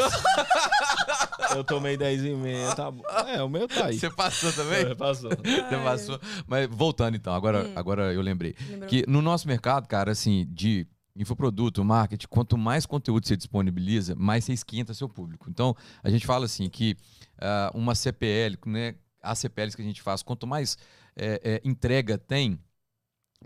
Eu 1.53 1.63
tomei 1.63 1.97
dez 1.97 2.23
e 2.23 2.34
meia, 2.34 2.73
tá 2.75 2.89
bom. 2.89 3.03
É, 3.27 3.41
o 3.43 3.49
meu 3.49 3.67
tá 3.67 3.88
aí. 3.88 3.99
Você 3.99 4.10
passou 4.10 4.51
também? 4.53 4.86
É, 4.86 4.95
passou. 4.95 5.29
Você 5.36 5.77
passou. 5.84 6.19
Mas 6.47 6.67
voltando 6.69 7.15
então, 7.15 7.34
agora, 7.34 7.67
Hum. 7.67 7.73
agora 7.75 8.13
eu 8.13 8.21
lembrei. 8.21 8.55
Lembrou? 8.69 8.89
Que 8.89 9.03
no 9.08 9.21
nosso 9.21 9.47
mercado, 9.47 9.88
cara, 9.88 10.12
assim, 10.12 10.45
de 10.49 10.88
infoproduto, 11.15 11.84
marketing, 11.84 12.27
quanto 12.27 12.58
mais 12.58 12.86
conteúdo 12.86 13.25
você 13.25 13.38
disponibiliza, 13.38 14.15
mais 14.15 14.43
você 14.43 14.53
esquenta 14.53 14.93
seu 14.93 15.08
público. 15.08 15.49
Então, 15.49 15.75
a 16.03 16.10
gente 16.10 16.25
fala 16.25 16.45
assim 16.45 16.69
que 16.69 16.97
ah, 17.39 17.71
uma 17.73 17.95
CPL, 17.95 18.58
né, 18.65 18.95
as 19.21 19.39
CPLs 19.39 19.75
que 19.75 19.81
a 19.81 19.86
gente 19.86 20.01
faz, 20.01 20.21
quanto 20.21 20.45
mais 20.45 20.77
é, 21.15 21.39
é, 21.43 21.62
entrega 21.63 22.17
tem, 22.17 22.60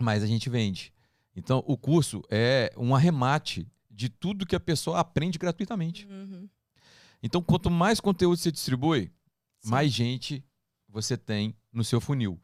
mais 0.00 0.22
a 0.22 0.26
gente 0.26 0.50
vende. 0.50 0.92
Então, 1.36 1.62
o 1.66 1.76
curso 1.76 2.22
é 2.28 2.72
um 2.76 2.94
arremate 2.94 3.66
de 3.88 4.08
tudo 4.08 4.44
que 4.46 4.56
a 4.56 4.60
pessoa 4.60 4.98
aprende 4.98 5.38
gratuitamente. 5.38 6.06
Uhum. 6.08 6.48
Então, 7.22 7.42
quanto 7.42 7.70
mais 7.70 8.00
conteúdo 8.00 8.38
você 8.38 8.50
distribui, 8.50 9.10
Sim. 9.60 9.70
mais 9.70 9.92
gente 9.92 10.44
você 10.88 11.16
tem 11.16 11.54
no 11.72 11.84
seu 11.84 12.00
funil. 12.00 12.40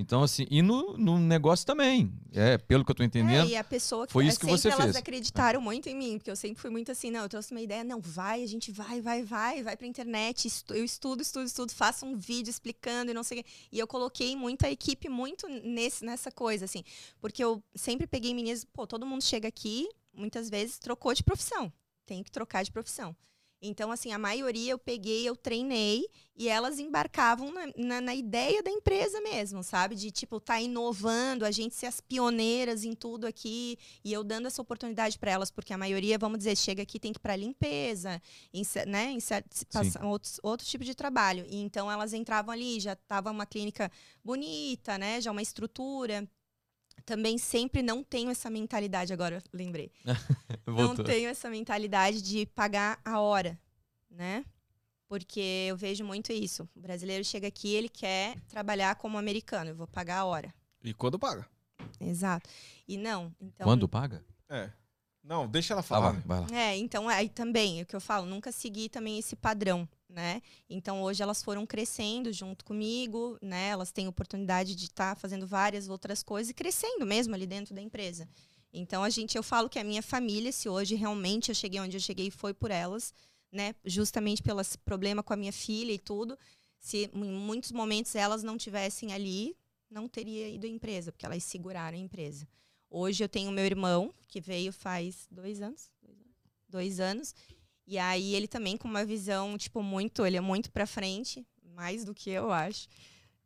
Então, 0.00 0.22
assim, 0.22 0.46
e 0.48 0.62
no, 0.62 0.96
no 0.96 1.18
negócio 1.18 1.66
também. 1.66 2.12
É, 2.32 2.56
pelo 2.56 2.84
que 2.84 2.90
eu 2.92 2.94
tô 2.94 3.02
entendendo. 3.02 3.48
É, 3.48 3.50
e 3.50 3.56
a 3.56 3.64
pessoa 3.64 4.06
que 4.06 4.12
foi 4.12 4.26
é, 4.26 4.28
isso 4.28 4.38
que 4.38 4.46
sempre 4.46 4.60
você 4.60 4.68
elas 4.68 4.84
fez. 4.84 4.96
acreditaram 4.96 5.60
muito 5.60 5.88
em 5.88 5.96
mim, 5.96 6.18
porque 6.18 6.30
eu 6.30 6.36
sempre 6.36 6.60
fui 6.62 6.70
muito 6.70 6.92
assim, 6.92 7.10
não, 7.10 7.22
eu 7.22 7.28
trouxe 7.28 7.50
uma 7.50 7.60
ideia, 7.60 7.82
não, 7.82 8.00
vai, 8.00 8.44
a 8.44 8.46
gente 8.46 8.70
vai, 8.70 9.00
vai, 9.00 9.24
vai, 9.24 9.60
vai 9.64 9.76
pra 9.76 9.88
internet, 9.88 10.46
estu- 10.46 10.72
eu 10.72 10.84
estudo, 10.84 11.20
estudo, 11.20 11.46
estudo, 11.46 11.72
faço 11.72 12.06
um 12.06 12.16
vídeo 12.16 12.48
explicando 12.48 13.10
e 13.10 13.14
não 13.14 13.24
sei 13.24 13.40
o 13.40 13.42
quê. 13.42 13.50
E 13.72 13.78
eu 13.80 13.88
coloquei 13.88 14.36
muito 14.36 14.64
a 14.64 14.70
equipe 14.70 15.08
muito 15.08 15.48
nesse, 15.48 16.04
nessa 16.04 16.30
coisa, 16.30 16.64
assim, 16.66 16.84
porque 17.20 17.42
eu 17.42 17.60
sempre 17.74 18.06
peguei 18.06 18.32
meninas, 18.32 18.64
pô, 18.64 18.86
todo 18.86 19.04
mundo 19.04 19.24
chega 19.24 19.48
aqui, 19.48 19.88
muitas 20.14 20.48
vezes 20.48 20.78
trocou 20.78 21.12
de 21.12 21.24
profissão, 21.24 21.72
tem 22.06 22.22
que 22.22 22.30
trocar 22.30 22.62
de 22.62 22.70
profissão. 22.70 23.16
Então, 23.60 23.90
assim, 23.90 24.12
a 24.12 24.18
maioria 24.18 24.72
eu 24.72 24.78
peguei, 24.78 25.28
eu 25.28 25.34
treinei 25.34 26.08
e 26.36 26.48
elas 26.48 26.78
embarcavam 26.78 27.52
na, 27.52 27.66
na, 27.76 28.00
na 28.00 28.14
ideia 28.14 28.62
da 28.62 28.70
empresa 28.70 29.20
mesmo, 29.20 29.64
sabe? 29.64 29.96
De, 29.96 30.12
tipo, 30.12 30.38
tá 30.38 30.60
inovando, 30.60 31.44
a 31.44 31.50
gente 31.50 31.74
ser 31.74 31.86
as 31.86 32.00
pioneiras 32.00 32.84
em 32.84 32.94
tudo 32.94 33.26
aqui 33.26 33.76
e 34.04 34.12
eu 34.12 34.22
dando 34.22 34.46
essa 34.46 34.62
oportunidade 34.62 35.18
para 35.18 35.32
elas, 35.32 35.50
porque 35.50 35.72
a 35.72 35.78
maioria, 35.78 36.16
vamos 36.16 36.38
dizer, 36.38 36.56
chega 36.56 36.82
aqui 36.82 37.00
tem 37.00 37.12
que 37.12 37.18
ir 37.18 37.20
para 37.20 37.34
limpeza, 37.34 38.22
em, 38.54 38.62
né, 38.86 39.10
em 39.10 40.06
outros, 40.06 40.38
outro 40.40 40.64
tipo 40.64 40.84
de 40.84 40.94
trabalho. 40.94 41.44
E 41.48 41.56
então 41.56 41.90
elas 41.90 42.12
entravam 42.12 42.52
ali, 42.52 42.78
já 42.78 42.94
tava 42.94 43.30
uma 43.32 43.44
clínica 43.44 43.90
bonita, 44.22 44.96
né, 44.96 45.20
já 45.20 45.32
uma 45.32 45.42
estrutura. 45.42 46.28
Também 47.08 47.38
sempre 47.38 47.80
não 47.80 48.04
tenho 48.04 48.28
essa 48.30 48.50
mentalidade 48.50 49.14
agora, 49.14 49.42
lembrei. 49.50 49.90
Não 50.66 50.94
tenho 50.94 51.30
essa 51.30 51.48
mentalidade 51.48 52.20
de 52.20 52.44
pagar 52.44 53.00
a 53.02 53.18
hora, 53.18 53.58
né? 54.10 54.44
Porque 55.08 55.40
eu 55.70 55.74
vejo 55.74 56.04
muito 56.04 56.30
isso. 56.34 56.68
O 56.76 56.80
brasileiro 56.80 57.24
chega 57.24 57.48
aqui, 57.48 57.72
ele 57.74 57.88
quer 57.88 58.38
trabalhar 58.42 58.94
como 58.96 59.16
americano, 59.16 59.70
eu 59.70 59.74
vou 59.74 59.86
pagar 59.86 60.18
a 60.18 60.24
hora. 60.26 60.52
E 60.84 60.92
quando 60.92 61.18
paga? 61.18 61.48
Exato. 61.98 62.50
E 62.86 62.98
não, 62.98 63.34
então 63.40 63.64
Quando 63.64 63.88
paga? 63.88 64.22
É. 64.50 64.70
Não, 65.24 65.48
deixa 65.48 65.72
ela 65.72 65.80
Ah, 65.80 65.82
falar. 65.82 66.12
vai, 66.12 66.20
vai 66.20 66.40
lá. 66.40 66.46
É, 66.54 66.76
então 66.76 67.08
aí 67.08 67.30
também, 67.30 67.80
é 67.80 67.84
o 67.84 67.86
que 67.86 67.96
eu 67.96 68.02
falo, 68.02 68.26
nunca 68.26 68.52
segui 68.52 68.90
também 68.90 69.18
esse 69.18 69.34
padrão, 69.34 69.88
né? 70.08 70.40
Então 70.68 71.02
hoje 71.02 71.22
elas 71.22 71.42
foram 71.42 71.66
crescendo 71.66 72.32
junto 72.32 72.64
comigo, 72.64 73.38
né? 73.42 73.68
Elas 73.68 73.92
têm 73.92 74.08
oportunidade 74.08 74.74
de 74.74 74.86
estar 74.86 75.16
fazendo 75.16 75.46
várias 75.46 75.88
outras 75.88 76.22
coisas 76.22 76.50
e 76.50 76.54
crescendo 76.54 77.04
mesmo 77.04 77.34
ali 77.34 77.46
dentro 77.46 77.74
da 77.74 77.82
empresa. 77.82 78.28
Então 78.72 79.02
a 79.02 79.10
gente, 79.10 79.36
eu 79.36 79.42
falo 79.42 79.68
que 79.68 79.78
a 79.78 79.84
minha 79.84 80.02
família, 80.02 80.52
se 80.52 80.68
hoje 80.68 80.94
realmente 80.94 81.50
eu 81.50 81.54
cheguei 81.54 81.80
onde 81.80 81.96
eu 81.96 82.00
cheguei, 82.00 82.30
foi 82.30 82.54
por 82.54 82.70
elas, 82.70 83.12
né? 83.52 83.74
Justamente 83.84 84.42
pelo 84.42 84.60
problema 84.84 85.22
com 85.22 85.32
a 85.32 85.36
minha 85.36 85.52
filha 85.52 85.92
e 85.92 85.98
tudo. 85.98 86.38
Se 86.78 87.10
em 87.12 87.32
muitos 87.32 87.72
momentos 87.72 88.14
elas 88.14 88.42
não 88.42 88.56
tivessem 88.56 89.12
ali, 89.12 89.56
não 89.90 90.08
teria 90.08 90.48
ido 90.48 90.66
à 90.66 90.68
empresa, 90.68 91.10
porque 91.10 91.26
elas 91.26 91.42
seguraram 91.44 91.96
a 91.96 92.00
empresa. 92.00 92.46
Hoje 92.90 93.22
eu 93.22 93.28
tenho 93.28 93.50
meu 93.50 93.64
irmão, 93.64 94.14
que 94.26 94.40
veio 94.40 94.72
faz 94.72 95.26
dois 95.30 95.60
anos. 95.60 95.90
Dois 96.68 97.00
anos. 97.00 97.34
E 97.90 97.96
aí 97.98 98.34
ele 98.34 98.46
também 98.46 98.76
com 98.76 98.86
uma 98.86 99.02
visão, 99.02 99.56
tipo, 99.56 99.82
muito, 99.82 100.26
ele 100.26 100.36
é 100.36 100.40
muito 100.42 100.70
pra 100.70 100.86
frente, 100.86 101.44
mais 101.74 102.04
do 102.04 102.14
que 102.14 102.28
eu 102.28 102.52
acho. 102.52 102.86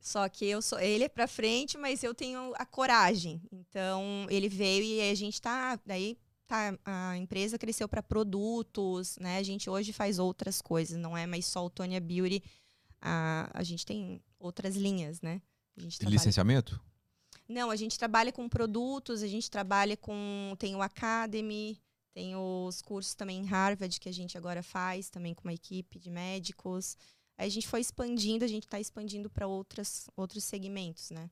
Só 0.00 0.28
que 0.28 0.44
eu 0.44 0.60
sou, 0.60 0.80
ele 0.80 1.04
é 1.04 1.08
pra 1.08 1.28
frente, 1.28 1.78
mas 1.78 2.02
eu 2.02 2.12
tenho 2.12 2.52
a 2.56 2.66
coragem. 2.66 3.40
Então, 3.52 4.26
ele 4.28 4.48
veio 4.48 4.82
e 4.82 5.10
a 5.10 5.14
gente 5.14 5.40
tá, 5.40 5.78
daí 5.86 6.18
tá, 6.48 6.76
a 6.84 7.16
empresa 7.16 7.56
cresceu 7.56 7.88
para 7.88 8.02
produtos, 8.02 9.16
né? 9.20 9.38
A 9.38 9.44
gente 9.44 9.70
hoje 9.70 9.92
faz 9.92 10.18
outras 10.18 10.60
coisas, 10.60 10.98
não 10.98 11.16
é 11.16 11.24
mais 11.24 11.46
só 11.46 11.64
o 11.64 11.70
Tonya 11.70 12.00
Beauty. 12.00 12.42
A, 13.00 13.48
a 13.54 13.62
gente 13.62 13.86
tem 13.86 14.20
outras 14.40 14.74
linhas, 14.74 15.20
né? 15.20 15.40
Trabalha- 15.98 16.16
Licenciamento? 16.16 16.80
não, 17.48 17.70
a 17.70 17.76
gente 17.76 17.96
trabalha 17.96 18.32
com 18.32 18.48
produtos, 18.48 19.22
a 19.22 19.28
gente 19.28 19.48
trabalha 19.48 19.96
com. 19.96 20.54
Tem 20.58 20.74
o 20.74 20.82
Academy, 20.82 21.80
tem 22.12 22.36
os 22.36 22.82
cursos 22.82 23.14
também 23.14 23.40
em 23.40 23.46
Harvard, 23.46 23.98
que 23.98 24.08
a 24.08 24.12
gente 24.12 24.36
agora 24.36 24.62
faz, 24.62 25.08
também 25.08 25.34
com 25.34 25.44
uma 25.44 25.54
equipe 25.54 25.98
de 25.98 26.10
médicos. 26.10 26.96
Aí 27.38 27.46
a 27.46 27.50
gente 27.50 27.66
foi 27.66 27.80
expandindo, 27.80 28.44
a 28.44 28.48
gente 28.48 28.64
está 28.64 28.78
expandindo 28.78 29.30
para 29.30 29.46
outros 29.46 30.44
segmentos, 30.44 31.10
né? 31.10 31.30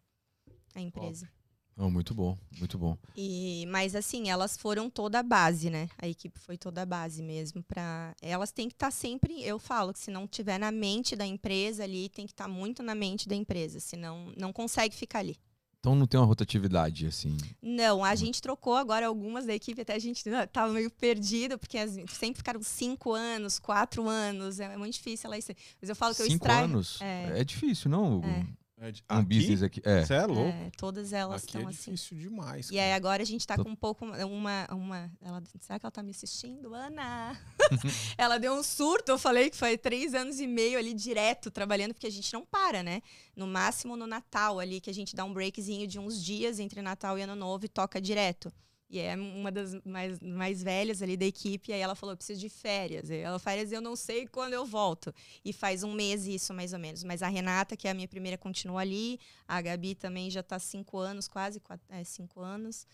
A 0.75 0.81
empresa. 0.81 1.31
Oh, 1.77 1.89
muito 1.89 2.15
bom, 2.15 2.37
muito 2.59 2.77
bom. 2.77 2.99
E, 3.17 3.65
mas 3.69 3.95
assim, 3.95 4.29
elas 4.29 4.57
foram 4.57 4.91
toda 4.91 5.19
a 5.19 5.23
base, 5.23 5.71
né? 5.71 5.89
A 5.97 6.07
equipe 6.07 6.39
foi 6.39 6.59
toda 6.59 6.83
a 6.83 6.87
base 6.87 7.23
mesmo 7.23 7.63
para 7.63 8.15
elas 8.21 8.53
têm 8.53 8.69
que 8.69 8.75
estar 8.75 8.91
sempre, 8.91 9.43
eu 9.43 9.59
falo 9.59 9.93
que 9.93 9.99
se 9.99 10.11
não 10.11 10.27
tiver 10.27 10.59
na 10.59 10.71
mente 10.71 11.17
da 11.17 11.25
empresa 11.25 11.85
ali, 11.85 12.09
tem 12.11 12.27
que 12.27 12.33
estar 12.33 12.49
muito 12.49 12.83
na 12.83 12.95
mente 12.95 13.29
da 13.29 13.35
empresa, 13.35 13.81
senão 13.81 14.33
não 14.37 14.53
consegue 14.53 14.95
ficar 14.95 15.21
ali. 15.21 15.39
Então 15.81 15.95
não 15.95 16.07
tem 16.07 16.21
uma 16.21 16.27
rotatividade, 16.27 17.07
assim. 17.07 17.39
Não, 17.63 18.05
a 18.05 18.15
gente 18.15 18.43
trocou 18.43 18.77
agora 18.77 19.07
algumas 19.07 19.47
da 19.47 19.55
equipe, 19.55 19.81
até 19.81 19.95
a 19.95 19.99
gente 19.99 20.23
tava 20.53 20.75
meio 20.75 20.91
perdido, 20.91 21.59
porque 21.59 21.79
as, 21.79 21.93
sempre 22.11 22.37
ficaram 22.37 22.63
cinco 22.63 23.15
anos, 23.15 23.59
quatro 23.59 24.07
anos, 24.07 24.61
é 24.61 24.77
muito 24.77 24.93
difícil 24.93 25.29
ela 25.29 25.39
isso. 25.39 25.53
Mas 25.81 25.89
eu 25.89 25.97
falo 25.97 26.15
que 26.15 26.21
eu 26.21 26.27
Cinco 26.27 26.45
extraio. 26.45 26.65
anos? 26.65 27.01
É. 27.01 27.41
É. 27.41 27.45
difícil, 27.45 27.91
não, 27.91 28.19
Hugo? 28.19 28.29
É. 28.29 28.47
É 28.83 28.91
de- 28.91 29.05
Um 29.11 29.23
business 29.23 29.63
aqui. 29.63 29.83
É. 29.85 30.05
Você 30.07 30.15
é 30.15 30.25
louco. 30.25 30.49
É, 30.49 30.71
todas 30.77 31.13
elas 31.13 31.45
Aqui 31.45 31.59
é 31.59 31.61
estão 31.61 31.69
assim. 31.69 31.93
difícil 31.93 32.17
demais. 32.17 32.71
E 32.71 32.79
aí 32.79 32.87
cara. 32.87 32.97
agora 32.97 33.23
a 33.23 33.27
gente 33.27 33.47
tá 33.47 33.55
Tô- 33.55 33.63
com 33.65 33.71
um 33.71 33.77
pouco 33.77 34.07
uma 34.07 34.67
uma 34.73 35.11
ela, 35.21 35.43
será 35.61 35.79
que 35.79 35.85
ela 35.85 35.91
tá 35.91 36.03
me 36.03 36.11
assistindo, 36.13 36.75
Ana? 36.75 37.39
ela 38.17 38.39
deu 38.39 38.55
um 38.55 38.63
surto, 38.63 39.13
eu 39.13 39.19
falei 39.19 39.51
que 39.51 39.57
foi 39.57 39.77
três 39.77 40.15
anos 40.15 40.41
e 40.41 40.47
meio 40.47 40.79
ali 40.79 40.95
direto 40.95 41.51
trabalhando 41.51 41.93
porque 41.93 42.07
a 42.07 42.11
gente 42.11 42.33
não 42.33 42.45
para, 42.47 42.83
né? 42.83 43.03
No 43.37 43.47
máximo 43.47 43.97
no 43.97 44.07
Natal 44.07 44.59
ali 44.59 44.81
que 44.81 44.89
a 44.89 44.95
gente 44.95 45.15
dá 45.15 45.25
um 45.27 45.33
breakzinho 45.35 45.87
de 45.87 45.99
uns 45.99 46.23
dias 46.25 46.59
entre 46.59 46.81
Natal 46.81 47.19
e 47.19 47.23
Ano 47.23 47.37
Novo 47.37 47.67
e 47.67 47.69
toca 47.69 48.01
direto. 48.01 48.51
E 48.91 48.99
é 48.99 49.15
uma 49.15 49.53
das 49.53 49.75
mais, 49.85 50.19
mais 50.19 50.63
velhas 50.63 51.01
ali 51.01 51.17
da 51.17 51.25
equipe. 51.25 51.71
E 51.71 51.73
aí 51.73 51.81
ela 51.81 51.95
falou: 51.95 52.17
preciso 52.17 52.41
de 52.41 52.49
férias. 52.49 53.09
E 53.09 53.19
ela, 53.19 53.39
férias 53.39 53.71
eu 53.71 53.81
não 53.81 53.95
sei 53.95 54.27
quando 54.27 54.53
eu 54.53 54.67
volto. 54.67 55.15
E 55.45 55.53
faz 55.53 55.85
um 55.85 55.93
mês 55.95 56.27
isso, 56.27 56.53
mais 56.53 56.73
ou 56.73 56.79
menos. 56.81 57.05
Mas 57.05 57.23
a 57.23 57.29
Renata, 57.29 57.77
que 57.77 57.87
é 57.87 57.93
a 57.93 57.95
minha 57.95 58.09
primeira, 58.09 58.37
continua 58.37 58.81
ali. 58.81 59.21
A 59.47 59.63
Gabi 59.63 59.95
também 59.95 60.29
já 60.29 60.41
está 60.41 60.59
cinco 60.59 60.99
anos, 60.99 61.29
quase 61.29 61.61
quatro, 61.61 61.87
é, 61.89 62.03
cinco 62.03 62.41
anos. 62.41 62.85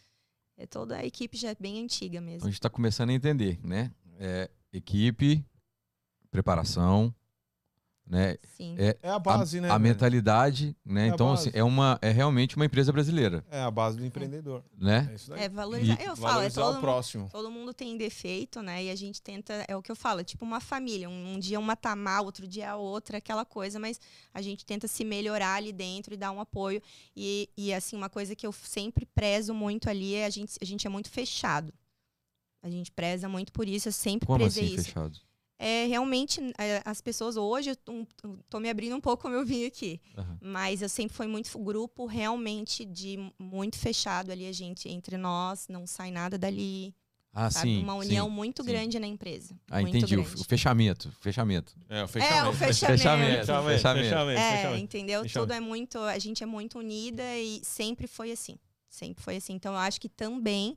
É, 0.59 0.67
toda 0.67 0.99
a 0.99 1.05
equipe 1.05 1.37
já 1.37 1.51
é 1.51 1.57
bem 1.59 1.83
antiga 1.83 2.19
Então 2.19 2.29
a 2.29 2.31
mesmo. 2.31 2.49
gente 2.49 2.55
está 2.55 2.71
começando 2.71 3.11
a 3.11 3.15
entender, 3.15 3.59
né? 3.65 3.91
É, 4.19 4.51
equipe, 4.73 5.43
preparação, 6.31 7.15
né? 8.09 8.37
Sim. 8.57 8.77
É, 8.79 8.97
É 9.03 9.11
a 9.11 9.19
base, 9.19 9.59
a, 9.59 9.63
né? 9.63 9.69
a 9.69 9.73
velho? 9.73 9.83
mentalidade, 9.83 10.77
né? 10.85 11.07
É 11.07 11.09
então, 11.09 11.33
assim, 11.33 11.51
é, 11.53 11.65
uma, 11.65 11.99
é 12.01 12.11
realmente 12.11 12.55
uma 12.57 12.65
empresa 12.65 12.93
brasileira, 12.93 13.45
É 13.51 13.61
a 13.61 13.71
base 13.71 13.97
do 13.97 14.05
empreendedor. 14.05 14.63
né? 14.79 15.09
É 15.11 15.15
isso 15.15 15.31
daí. 15.31 15.41
É 15.43 15.49
valorizar. 15.49 16.01
E 16.01 16.05
eu 16.05 16.17
falo, 16.17 16.29
é 16.29 16.49
Valorizar 16.49 16.61
todo 16.61 16.71
o 16.71 16.75
mundo, 16.75 16.81
próximo. 16.83 17.29
todo 17.31 17.51
mundo 17.51 17.75
tem 17.75 17.97
defeito, 17.97 18.63
né? 18.63 18.85
E 18.85 18.91
a 18.91 18.95
gente 18.95 19.21
tenta, 19.21 19.65
é 19.67 19.77
o 19.77 19.83
que 19.83 19.91
eu 19.91 19.97
falo, 19.97 20.21
é 20.21 20.25
tipo 20.25 20.45
uma 20.45 20.61
família. 20.61 21.09
Um, 21.11 21.35
um 21.35 21.39
dia 21.39 21.59
uma 21.59 21.75
tá 21.75 21.97
mal, 21.97 22.25
outro 22.25 22.47
dia 22.47 22.71
a 22.71 22.77
outra, 22.77 23.19
aquela 23.19 23.45
coisa, 23.45 23.79
mas 23.81 24.01
a 24.33 24.41
gente 24.41 24.65
tenta 24.65 24.87
se 24.87 25.05
melhorar 25.05 25.55
ali 25.57 25.73
dentro 25.73 26.15
e 26.15 26.17
dar 26.17 26.31
um 26.31 26.41
apoio. 26.41 26.81
E, 27.17 27.49
e 27.57 27.75
assim, 27.75 27.97
uma 27.97 28.09
coisa 28.09 28.37
que 28.37 28.47
eu 28.47 28.53
sempre 28.53 29.05
prezo 29.05 29.53
muito 29.53 29.91
ali 29.91 30.15
é 30.15 30.27
a 30.27 30.31
gente, 30.31 30.55
a 30.61 30.65
gente 30.65 30.87
é 30.87 30.91
muito 30.91 31.11
fechado. 31.11 31.73
A 32.63 32.71
gente 32.71 32.91
preza 32.91 33.29
muito 33.29 33.53
por 33.53 33.69
isso, 33.69 33.89
eu 33.89 33.93
sempre 33.93 34.27
Como 34.27 34.39
prezei 34.41 34.65
assim, 34.65 34.75
isso. 34.75 34.85
fechado? 34.87 35.19
É, 35.59 35.87
realmente, 35.87 36.41
é, 36.59 36.83
as 36.85 37.01
pessoas 37.01 37.37
hoje, 37.37 37.71
eu 37.71 37.77
tô- 38.49 38.61
me 38.61 38.69
abrindo 38.69 38.95
um 38.95 39.01
pouco 39.01 39.23
como 39.23 39.35
eu 39.35 39.45
vim 39.45 39.65
aqui. 39.65 40.01
Aham. 40.17 40.39
Mas 40.43 40.83
eu 40.83 40.89
sempre 40.89 41.17
fui 41.17 41.27
muito 41.27 41.59
grupo, 41.59 42.05
realmente, 42.07 42.85
de 42.85 43.19
muito 43.39 43.79
fechado 43.79 44.31
ali, 44.31 44.47
a 44.47 44.53
gente, 44.53 44.89
entre 44.89 45.17
nós, 45.17 45.67
não 45.69 45.87
sai 45.87 46.11
nada 46.11 46.37
dali. 46.37 46.95
Ah, 47.39 47.51
sabe? 47.51 47.69
sim. 47.69 47.83
Uma 47.83 47.95
união 47.95 48.29
sim. 48.29 48.33
muito 48.35 48.63
sim. 48.63 48.69
grande 48.69 48.99
na 48.99 49.07
empresa. 49.07 49.55
Ah, 49.71 49.81
muito 49.81 49.97
entendi. 49.97 50.17
O, 50.17 50.23
grande. 50.23 50.41
o 50.41 50.45
fechamento. 50.45 51.13
Fechamento. 51.21 51.75
É, 51.89 51.97
o 51.97 51.99
É, 52.01 52.05
o 52.05 52.09
fechamento. 52.09 52.57
fechamento. 52.57 52.57
Fechamento. 52.57 52.97
Fechamento, 52.97 53.69
Fechamento. 53.77 54.05
fechamento, 54.09 54.41
É, 54.41 54.57
fechamento. 54.57 54.83
entendeu? 54.83 55.23
Fechamento. 55.23 55.41
Tudo 55.49 55.53
é 55.57 55.61
muito. 55.61 55.99
A 55.99 56.19
gente 56.19 56.43
é 56.43 56.47
muito 56.47 56.79
unida 56.79 57.23
e 57.39 57.61
sempre 57.63 58.07
foi 58.07 58.33
assim. 58.33 58.57
Sempre 58.89 59.23
foi 59.23 59.37
assim. 59.37 59.53
Então, 59.53 59.73
eu 59.75 59.79
acho 59.79 60.01
que 60.01 60.09
também, 60.09 60.75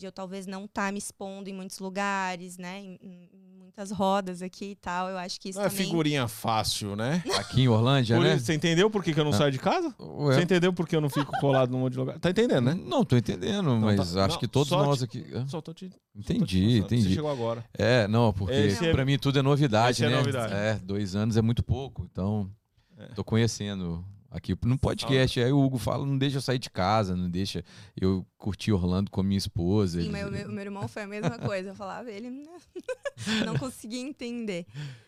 de 0.00 0.06
eu 0.06 0.12
talvez 0.12 0.46
não 0.46 0.64
estar 0.64 0.90
me 0.92 0.98
expondo 0.98 1.48
em 1.50 1.52
muitos 1.52 1.78
lugares, 1.78 2.56
né? 2.58 2.80
Em, 2.80 2.98
em 3.02 3.30
muitas 3.58 3.90
rodas 3.92 4.42
aqui 4.42 4.70
e 4.72 4.74
tal, 4.74 5.08
eu 5.08 5.16
acho 5.18 5.38
que 5.40 5.50
isso 5.50 5.58
Não 5.58 5.66
é 5.66 5.68
também. 5.68 5.86
figurinha 5.86 6.26
fácil, 6.26 6.96
né? 6.96 7.22
Aqui 7.36 7.62
em 7.62 7.68
Orlândia, 7.68 8.16
Por 8.16 8.24
né? 8.24 8.34
isso, 8.34 8.46
Você 8.46 8.54
entendeu 8.54 8.90
por 8.90 9.04
que, 9.04 9.12
que 9.14 9.20
eu 9.20 9.24
não 9.24 9.30
Ah. 9.30 9.36
saio 9.36 9.52
de 9.52 9.58
casa? 9.58 9.94
Ué, 10.00 10.34
Você 10.34 10.42
entendeu 10.42 10.72
por 10.72 10.88
que 10.88 10.96
eu 10.96 11.00
não 11.00 11.08
fico 11.10 11.30
colado 11.38 11.70
num 11.70 11.78
monte 11.80 11.92
de 11.92 11.98
lugar? 11.98 12.18
Tá 12.18 12.30
entendendo, 12.30 12.64
né? 12.64 12.74
Não, 12.74 13.04
tô 13.04 13.16
entendendo, 13.16 13.76
mas 13.76 13.96
tá- 14.12 14.24
acho 14.24 14.34
não, 14.34 14.40
que 14.40 14.48
todos 14.48 14.70
nós 14.72 14.98
te- 14.98 15.04
aqui. 15.04 15.24
é, 15.32 15.46
Só 15.46 15.60
tô 15.60 15.72
te. 15.74 15.88
só 15.88 15.92
tô 15.92 15.94
te 15.94 15.98
Entendi. 16.18 16.70
Você 16.72 16.78
entendi. 16.78 17.14
chegou 17.14 17.30
agora. 17.30 17.64
É, 17.78 18.08
não, 18.08 18.32
porque 18.32 18.54
Esse 18.54 18.86
é- 18.86 18.90
pra 18.92 19.04
mim 19.04 19.18
tudo 19.18 19.38
é 19.38 19.42
novidade, 19.42 19.92
Esse 19.92 20.04
é 20.04 20.08
né? 20.10 20.16
novidade. 20.16 20.52
É, 20.52 20.74
dois 20.82 21.14
anos 21.14 21.36
é 21.36 21.42
muito 21.42 21.62
pouco, 21.62 22.08
então 22.10 22.50
É. 22.98 23.06
tô 23.14 23.22
conhecendo 23.22 24.04
aqui 24.30 24.56
no 24.64 24.78
podcast. 24.78 25.40
Aí 25.40 25.52
o 25.52 25.60
Hugo 25.60 25.78
fala, 25.78 26.06
não 26.06 26.16
deixa 26.16 26.36
eu 26.38 26.40
sair 26.40 26.58
de 26.58 26.70
casa, 26.70 27.16
não 27.16 27.28
deixa 27.28 27.64
eu 28.00 28.24
curtir 28.38 28.72
Orlando 28.72 29.10
com 29.10 29.20
a 29.20 29.24
minha 29.24 29.38
esposa. 29.38 29.98
Sim, 30.00 30.04
Ele- 30.08 30.12
mas 30.12 30.26
o 30.46 30.52
meu, 30.52 30.60
irmão 30.64 30.86
foi 30.88 31.02
a 31.02 31.06
mesma 31.06 31.38
coisa. 31.38 31.70
Eu 31.70 31.74
falava, 31.74 32.10
ele 32.10 32.30
né? 32.30 32.46
não 33.46 33.56
conseguia 33.58 34.00
entender. 34.00 34.66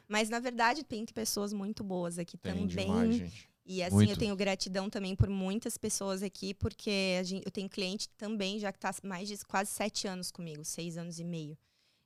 Mas, 0.09 0.29
na 0.29 0.41
verdade, 0.41 0.85
tem 0.85 1.05
pessoas 1.07 1.53
muito 1.53 1.83
boas 1.85 2.18
aqui 2.18 2.37
Tem 2.37 2.53
também. 2.53 2.66
demais, 2.66 3.14
gente. 3.16 3.49
E 3.64 3.81
assim, 3.81 3.95
Muito. 3.95 4.11
eu 4.11 4.16
tenho 4.16 4.35
gratidão 4.35 4.91
também 4.91 5.14
por 5.14 5.29
muitas 5.31 5.79
pessoas 5.79 6.20
aqui, 6.20 6.53
porque 6.53 7.16
a 7.20 7.23
gente, 7.23 7.45
eu 7.47 7.51
tenho 7.53 7.68
cliente 7.68 8.09
também 8.18 8.59
já 8.59 8.73
que 8.73 8.79
está 8.79 8.93
mais 9.05 9.29
de 9.29 9.39
quase 9.47 9.70
sete 9.70 10.09
anos 10.09 10.33
comigo, 10.33 10.64
seis 10.64 10.99
anos 10.99 11.20
e 11.20 11.25
meio. 11.25 11.57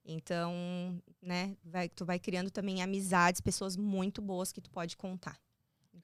Então, 0.05 0.53
né, 1.23 1.57
vai, 1.64 1.89
tu 1.89 2.05
vai 2.05 2.19
criando 2.19 2.51
também 2.51 2.83
amizades, 2.83 3.41
pessoas 3.41 3.75
muito 3.75 4.21
boas 4.21 4.53
que 4.53 4.61
tu 4.61 4.71
pode 4.71 4.97
contar. 4.99 5.39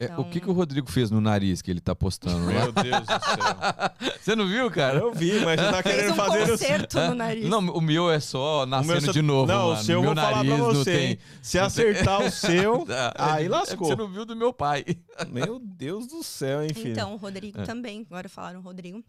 É, 0.02 0.06
Então, 0.06 0.20
o 0.20 0.24
que, 0.30 0.40
que 0.40 0.48
o 0.50 0.52
Rodrigo 0.52 0.90
fez 0.90 1.10
no 1.10 1.20
nariz 1.20 1.60
que 1.62 1.70
ele 1.70 1.80
tá 1.80 1.94
postando 1.94 2.44
lá? 2.46 2.52
Meu 2.52 2.72
Deus 2.72 3.00
do 3.00 3.06
céu. 3.06 4.12
Você 4.20 4.36
não 4.36 4.46
viu, 4.46 4.70
cara? 4.70 4.98
Eu 4.98 5.12
vi, 5.12 5.32
mas 5.40 5.60
você 5.60 5.70
tá 5.70 5.82
Fez 5.82 5.94
querendo 5.96 6.12
um 6.12 6.16
fazer... 6.16 6.48
concerto 6.50 7.00
no 7.00 7.14
nariz. 7.14 7.48
Não, 7.48 7.58
o 7.58 7.80
meu 7.80 8.10
é 8.10 8.20
só 8.20 8.62
O 8.62 8.66
nascendo 8.66 8.92
meu 8.92 9.00
só- 9.02 9.12
de 9.12 9.22
novo. 9.22 9.46
Não, 9.52 9.66
o 9.66 9.70
mano. 9.72 9.82
seu 9.82 9.94
eu 9.94 10.00
meu 10.02 10.14
vou 10.14 10.22
falar 10.22 10.32
pra 10.32 10.44
nariz 10.44 10.58
não 10.58 10.74
você. 10.74 10.92
tem. 10.96 11.18
Se 11.42 11.58
acertar 11.58 12.22
o 12.22 12.30
seu, 12.30 12.86
Ah, 13.16 13.34
Aí 13.34 13.46
é 13.46 13.48
lascou. 13.48 13.88
Você 13.88 13.96
não 13.96 14.08
viu 14.08 14.24
do 14.24 14.36
meu 14.36 14.52
pai. 14.52 14.84
meu 15.28 15.58
Deus 15.58 16.06
do 16.06 16.22
céu, 16.22 16.62
hein, 16.62 16.70
filho? 16.74 16.92
Então, 16.92 17.14
o 17.14 17.16
Rodrigo 17.16 17.60
É. 17.60 17.64
também, 17.64 18.06
agora 18.08 18.28
falaram 18.28 18.60
o 18.60 18.62
Rodrigo, 18.62 19.02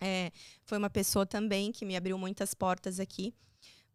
é, 0.00 0.30
foi 0.64 0.78
uma 0.78 0.90
pessoa 0.90 1.24
também 1.26 1.72
que 1.72 1.84
me 1.84 1.96
abriu 1.96 2.16
muitas 2.18 2.54
portas 2.54 3.00
aqui, 3.00 3.34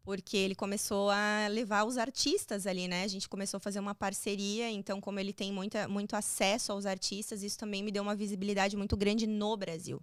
porque 0.09 0.35
ele 0.37 0.55
começou 0.55 1.11
a 1.11 1.45
levar 1.51 1.83
os 1.85 1.95
artistas 1.95 2.65
ali, 2.65 2.87
né? 2.87 3.03
A 3.03 3.07
gente 3.07 3.29
começou 3.29 3.59
a 3.59 3.61
fazer 3.61 3.79
uma 3.79 3.93
parceria, 3.93 4.67
então, 4.71 4.99
como 4.99 5.19
ele 5.19 5.31
tem 5.31 5.53
muita, 5.53 5.87
muito 5.87 6.15
acesso 6.15 6.71
aos 6.71 6.87
artistas, 6.87 7.43
isso 7.43 7.59
também 7.59 7.83
me 7.83 7.91
deu 7.91 8.01
uma 8.01 8.15
visibilidade 8.15 8.75
muito 8.75 8.97
grande 8.97 9.27
no 9.27 9.55
Brasil, 9.55 10.01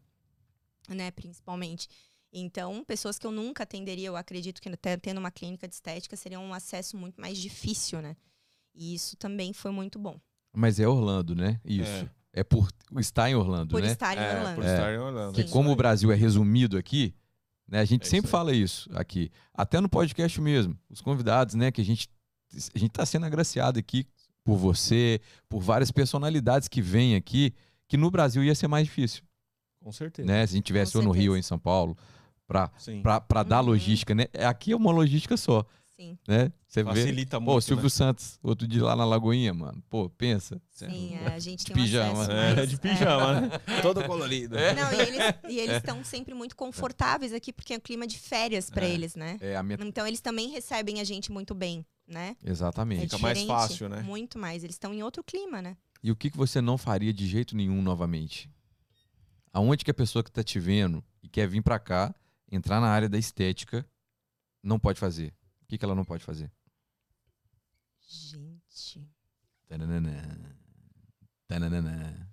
né? 0.89 1.11
Principalmente. 1.11 1.89
Então, 2.33 2.85
pessoas 2.85 3.19
que 3.19 3.27
eu 3.27 3.33
nunca 3.33 3.65
atenderia, 3.65 4.07
eu 4.07 4.17
acredito 4.17 4.63
que 4.63 4.69
até 4.69 4.97
tendo 4.97 5.19
uma 5.19 5.33
clínica 5.33 5.67
de 5.67 5.75
estética 5.75 6.15
seria 6.15 6.39
um 6.39 6.55
acesso 6.55 6.97
muito 6.97 7.21
mais 7.21 7.37
difícil, 7.37 8.01
né? 8.01 8.17
E 8.77 8.95
isso 8.95 9.17
também 9.17 9.53
foi 9.53 9.73
muito 9.73 9.99
bom. 9.99 10.21
Mas 10.55 10.79
é 10.79 10.87
Orlando, 10.87 11.35
né? 11.35 11.61
Isso. 11.65 12.09
É, 12.33 12.45
por 12.45 12.69
estar 13.01 13.29
em 13.29 13.35
Orlando, 13.35 13.73
Por 13.73 13.83
né? 13.83 13.91
estar 13.91 14.17
em 14.17 14.21
É, 14.21 14.37
Orlando. 14.37 14.55
por 14.55 14.65
estar 14.65 14.95
em 14.95 14.99
Orlando. 14.99 15.33
Que 15.35 15.43
Sim. 15.43 15.49
como 15.51 15.73
o 15.73 15.75
Brasil 15.75 16.13
é 16.13 16.15
resumido 16.15 16.79
aqui, 16.79 17.13
né? 17.69 17.81
A 17.81 17.85
gente 17.85 18.07
É 18.07 18.11
sempre 18.11 18.31
fala 18.31 18.53
isso 18.53 18.89
aqui. 18.95 19.31
Até 19.55 19.81
no 19.81 19.89
podcast 19.89 20.41
mesmo. 20.41 20.79
Os 20.89 21.01
convidados, 21.01 21.55
né? 21.55 21.71
Que 21.71 21.81
a 21.81 21.85
gente 21.85 22.09
a 22.75 22.79
gente 22.79 22.91
tá 22.93 23.05
sendo 23.05 23.27
agraciado 23.27 23.79
aqui 23.79 24.07
por 24.45 24.57
você, 24.57 25.21
por 25.49 25.61
várias 25.61 25.91
personalidades 25.91 26.69
que 26.69 26.81
vêm 26.81 27.17
aqui, 27.17 27.53
que 27.89 27.97
no 27.97 28.09
Brasil 28.11 28.43
ia 28.45 28.55
ser 28.55 28.69
mais 28.69 28.87
difícil, 28.87 29.23
Com 29.83 29.91
certeza. 29.91 30.27
né? 30.29 30.47
Se 30.47 30.53
a 30.53 30.57
gente 30.57 30.65
tivesse 30.67 30.97
ou 30.97 31.03
no 31.03 31.11
Rio 31.11 31.33
ou 31.33 31.39
em 31.39 31.43
São 31.43 31.59
Paulo, 31.59 31.97
para 32.47 33.43
dar 33.43 33.61
Uhum. 33.61 33.67
logística, 33.71 34.15
né? 34.15 34.27
Aqui 34.49 34.71
é 34.73 34.77
uma 34.77 34.93
logística 34.93 35.37
só, 35.37 35.65
Sim, 35.99 36.19
né? 36.29 36.53
Você 36.69 36.83
vê. 36.83 36.91
Facilita 36.91 37.41
Pô, 37.41 37.53
muito. 37.53 37.65
Silvio 37.65 37.85
né? 37.85 37.89
Santos, 37.89 38.39
outro 38.43 38.69
dia 38.69 38.85
lá 38.85 38.95
na 38.95 39.05
Lagoinha, 39.07 39.55
mano. 39.55 39.83
Pô, 39.89 40.11
pensa. 40.11 40.61
sim, 40.71 41.15
é, 41.15 41.27
a 41.29 41.39
gente 41.39 41.61
De 41.65 41.73
tem 41.73 41.75
um 41.77 41.85
pijama. 41.85 42.23
acesso 42.23 42.31
É, 42.37 42.55
mais- 42.55 42.69
de 42.71 42.79
pijama, 42.79 43.41
né? 43.41 43.49
Todo 43.81 44.05
colorido. 44.05 44.59
É. 44.59 44.75
Não, 44.75 44.93
e 44.93 45.01
eles 45.01 45.21
e 45.49 45.59
eles 45.59 45.77
estão 45.79 46.05
sempre 46.05 46.35
muito 46.35 46.55
confortáveis 46.55 47.33
aqui, 47.33 47.51
porque 47.51 47.73
é 47.73 47.77
um 47.79 47.81
clima 47.81 48.07
de 48.07 48.19
férias 48.19 48.69
para 48.69 48.85
É. 48.85 48.91
eles, 48.91 49.15
né? 49.15 49.39
É 49.41 49.57
a 49.57 49.63
minha. 49.63 49.79
Então 49.81 50.07
eles 50.07 50.21
também 50.21 50.51
recebem 50.51 51.01
a 51.01 51.05
gente 51.05 51.33
muito 51.33 51.55
bem, 51.55 51.85
né? 52.07 52.37
É 52.45 52.51
Exatamente. 52.51 53.01
Fica 53.03 53.17
mais 53.19 53.43
fácil, 53.45 53.89
né? 53.89 54.03
Muito 54.03 54.39
mais. 54.39 54.63
Eles 54.65 54.75
estão 54.77 54.93
em 54.93 55.03
outro 55.03 55.25
clima, 55.25 55.63
né? 55.63 55.79
E 56.03 56.11
o 56.11 56.17
que, 56.17 56.31
que 56.31 56.37
você 56.37 56.61
não 56.61 56.77
faria 56.77 57.13
de 57.13 57.27
jeito 57.27 57.57
nenhum 57.57 57.81
novamente? 57.81 58.51
Aonde 59.51 59.83
que 59.83 59.91
a 59.91 59.95
pessoa 59.95 60.23
que 60.23 60.31
tá 60.31 60.43
te 60.43 60.61
vendo 60.61 61.03
e 61.23 61.29
quer 61.29 61.49
vir 61.49 61.63
pra 61.63 61.79
cá, 61.79 62.15
entrar 62.53 62.83
na 62.83 62.89
área 62.89 63.09
da 63.09 63.17
estética, 63.19 63.87
não 64.63 64.79
pode 64.79 65.01
fazer? 65.01 65.33
O 65.67 65.69
que, 65.69 65.77
que 65.77 65.85
ela 65.85 65.97
não 65.97 66.05
pode 66.05 66.23
fazer? 66.23 66.49
Gente. 68.07 69.05
Tananana. 69.67 70.57
Tananana. 71.49 72.33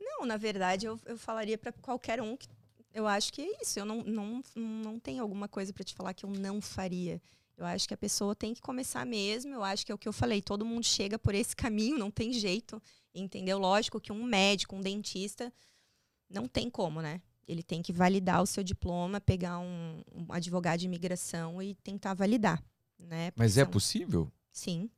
Não, 0.00 0.24
na 0.24 0.38
verdade, 0.38 0.86
eu, 0.86 0.98
eu 1.04 1.18
falaria 1.18 1.58
para 1.58 1.72
qualquer 1.72 2.22
um 2.22 2.38
que 2.38 2.48
eu 2.94 3.06
acho 3.06 3.30
que 3.34 3.42
é 3.42 3.60
isso. 3.60 3.78
Eu 3.78 3.84
não, 3.84 4.02
não, 4.02 4.42
não 4.56 4.98
tenho 4.98 5.22
alguma 5.22 5.46
coisa 5.46 5.74
para 5.74 5.84
te 5.84 5.94
falar 5.94 6.14
que 6.14 6.24
eu 6.24 6.30
não 6.30 6.58
faria. 6.58 7.20
Eu 7.54 7.66
acho 7.66 7.86
que 7.86 7.92
a 7.92 7.98
pessoa 7.98 8.34
tem 8.34 8.54
que 8.54 8.62
começar 8.62 9.04
mesmo. 9.04 9.52
Eu 9.52 9.62
acho 9.62 9.84
que 9.84 9.92
é 9.92 9.94
o 9.94 9.98
que 9.98 10.08
eu 10.08 10.12
falei. 10.12 10.40
Todo 10.40 10.64
mundo 10.64 10.84
chega 10.84 11.18
por 11.18 11.34
esse 11.34 11.54
caminho, 11.54 11.98
não 11.98 12.10
tem 12.10 12.32
jeito. 12.32 12.82
Entendeu? 13.14 13.58
Lógico 13.58 14.00
que 14.00 14.10
um 14.10 14.24
médico, 14.24 14.74
um 14.74 14.80
dentista, 14.80 15.52
não 16.30 16.48
tem 16.48 16.70
como, 16.70 17.02
né? 17.02 17.20
Ele 17.48 17.62
tem 17.62 17.80
que 17.80 17.92
validar 17.92 18.42
o 18.42 18.46
seu 18.46 18.62
diploma, 18.62 19.20
pegar 19.20 19.58
um, 19.58 20.02
um 20.14 20.26
advogado 20.28 20.80
de 20.80 20.84
imigração 20.86 21.62
e 21.62 21.74
tentar 21.76 22.12
validar, 22.12 22.62
né? 22.98 23.32
Mas 23.34 23.56
é 23.56 23.64
possível? 23.64 24.30
Sim. 24.52 24.90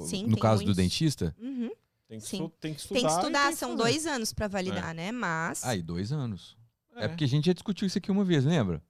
Sim, 0.00 0.24
no 0.24 0.32
tem 0.34 0.42
caso 0.42 0.62
do 0.62 0.66
muitos. 0.66 0.76
dentista? 0.76 1.34
Uhum. 1.40 1.70
Tem 2.08 2.18
que, 2.18 2.26
Sim. 2.26 2.50
tem 2.60 2.74
que 2.74 2.80
estudar. 2.80 3.00
Tem 3.00 3.06
que 3.08 3.12
estudar, 3.14 3.48
que 3.50 3.56
são 3.56 3.70
fazer. 3.70 3.82
dois 3.82 4.06
anos 4.06 4.32
para 4.32 4.48
validar, 4.48 4.94
né? 4.94 5.12
Mas. 5.12 5.64
Aí, 5.64 5.80
dois 5.82 6.12
anos. 6.12 6.56
É. 6.96 7.04
É. 7.04 7.08
porque 7.08 7.24
a 7.24 7.28
gente 7.28 7.46
já 7.46 7.52
discutiu 7.52 7.86
isso 7.86 7.96
aqui 7.98 8.10
uma 8.10 8.24
vez, 8.24 8.44
lembra? 8.44 8.82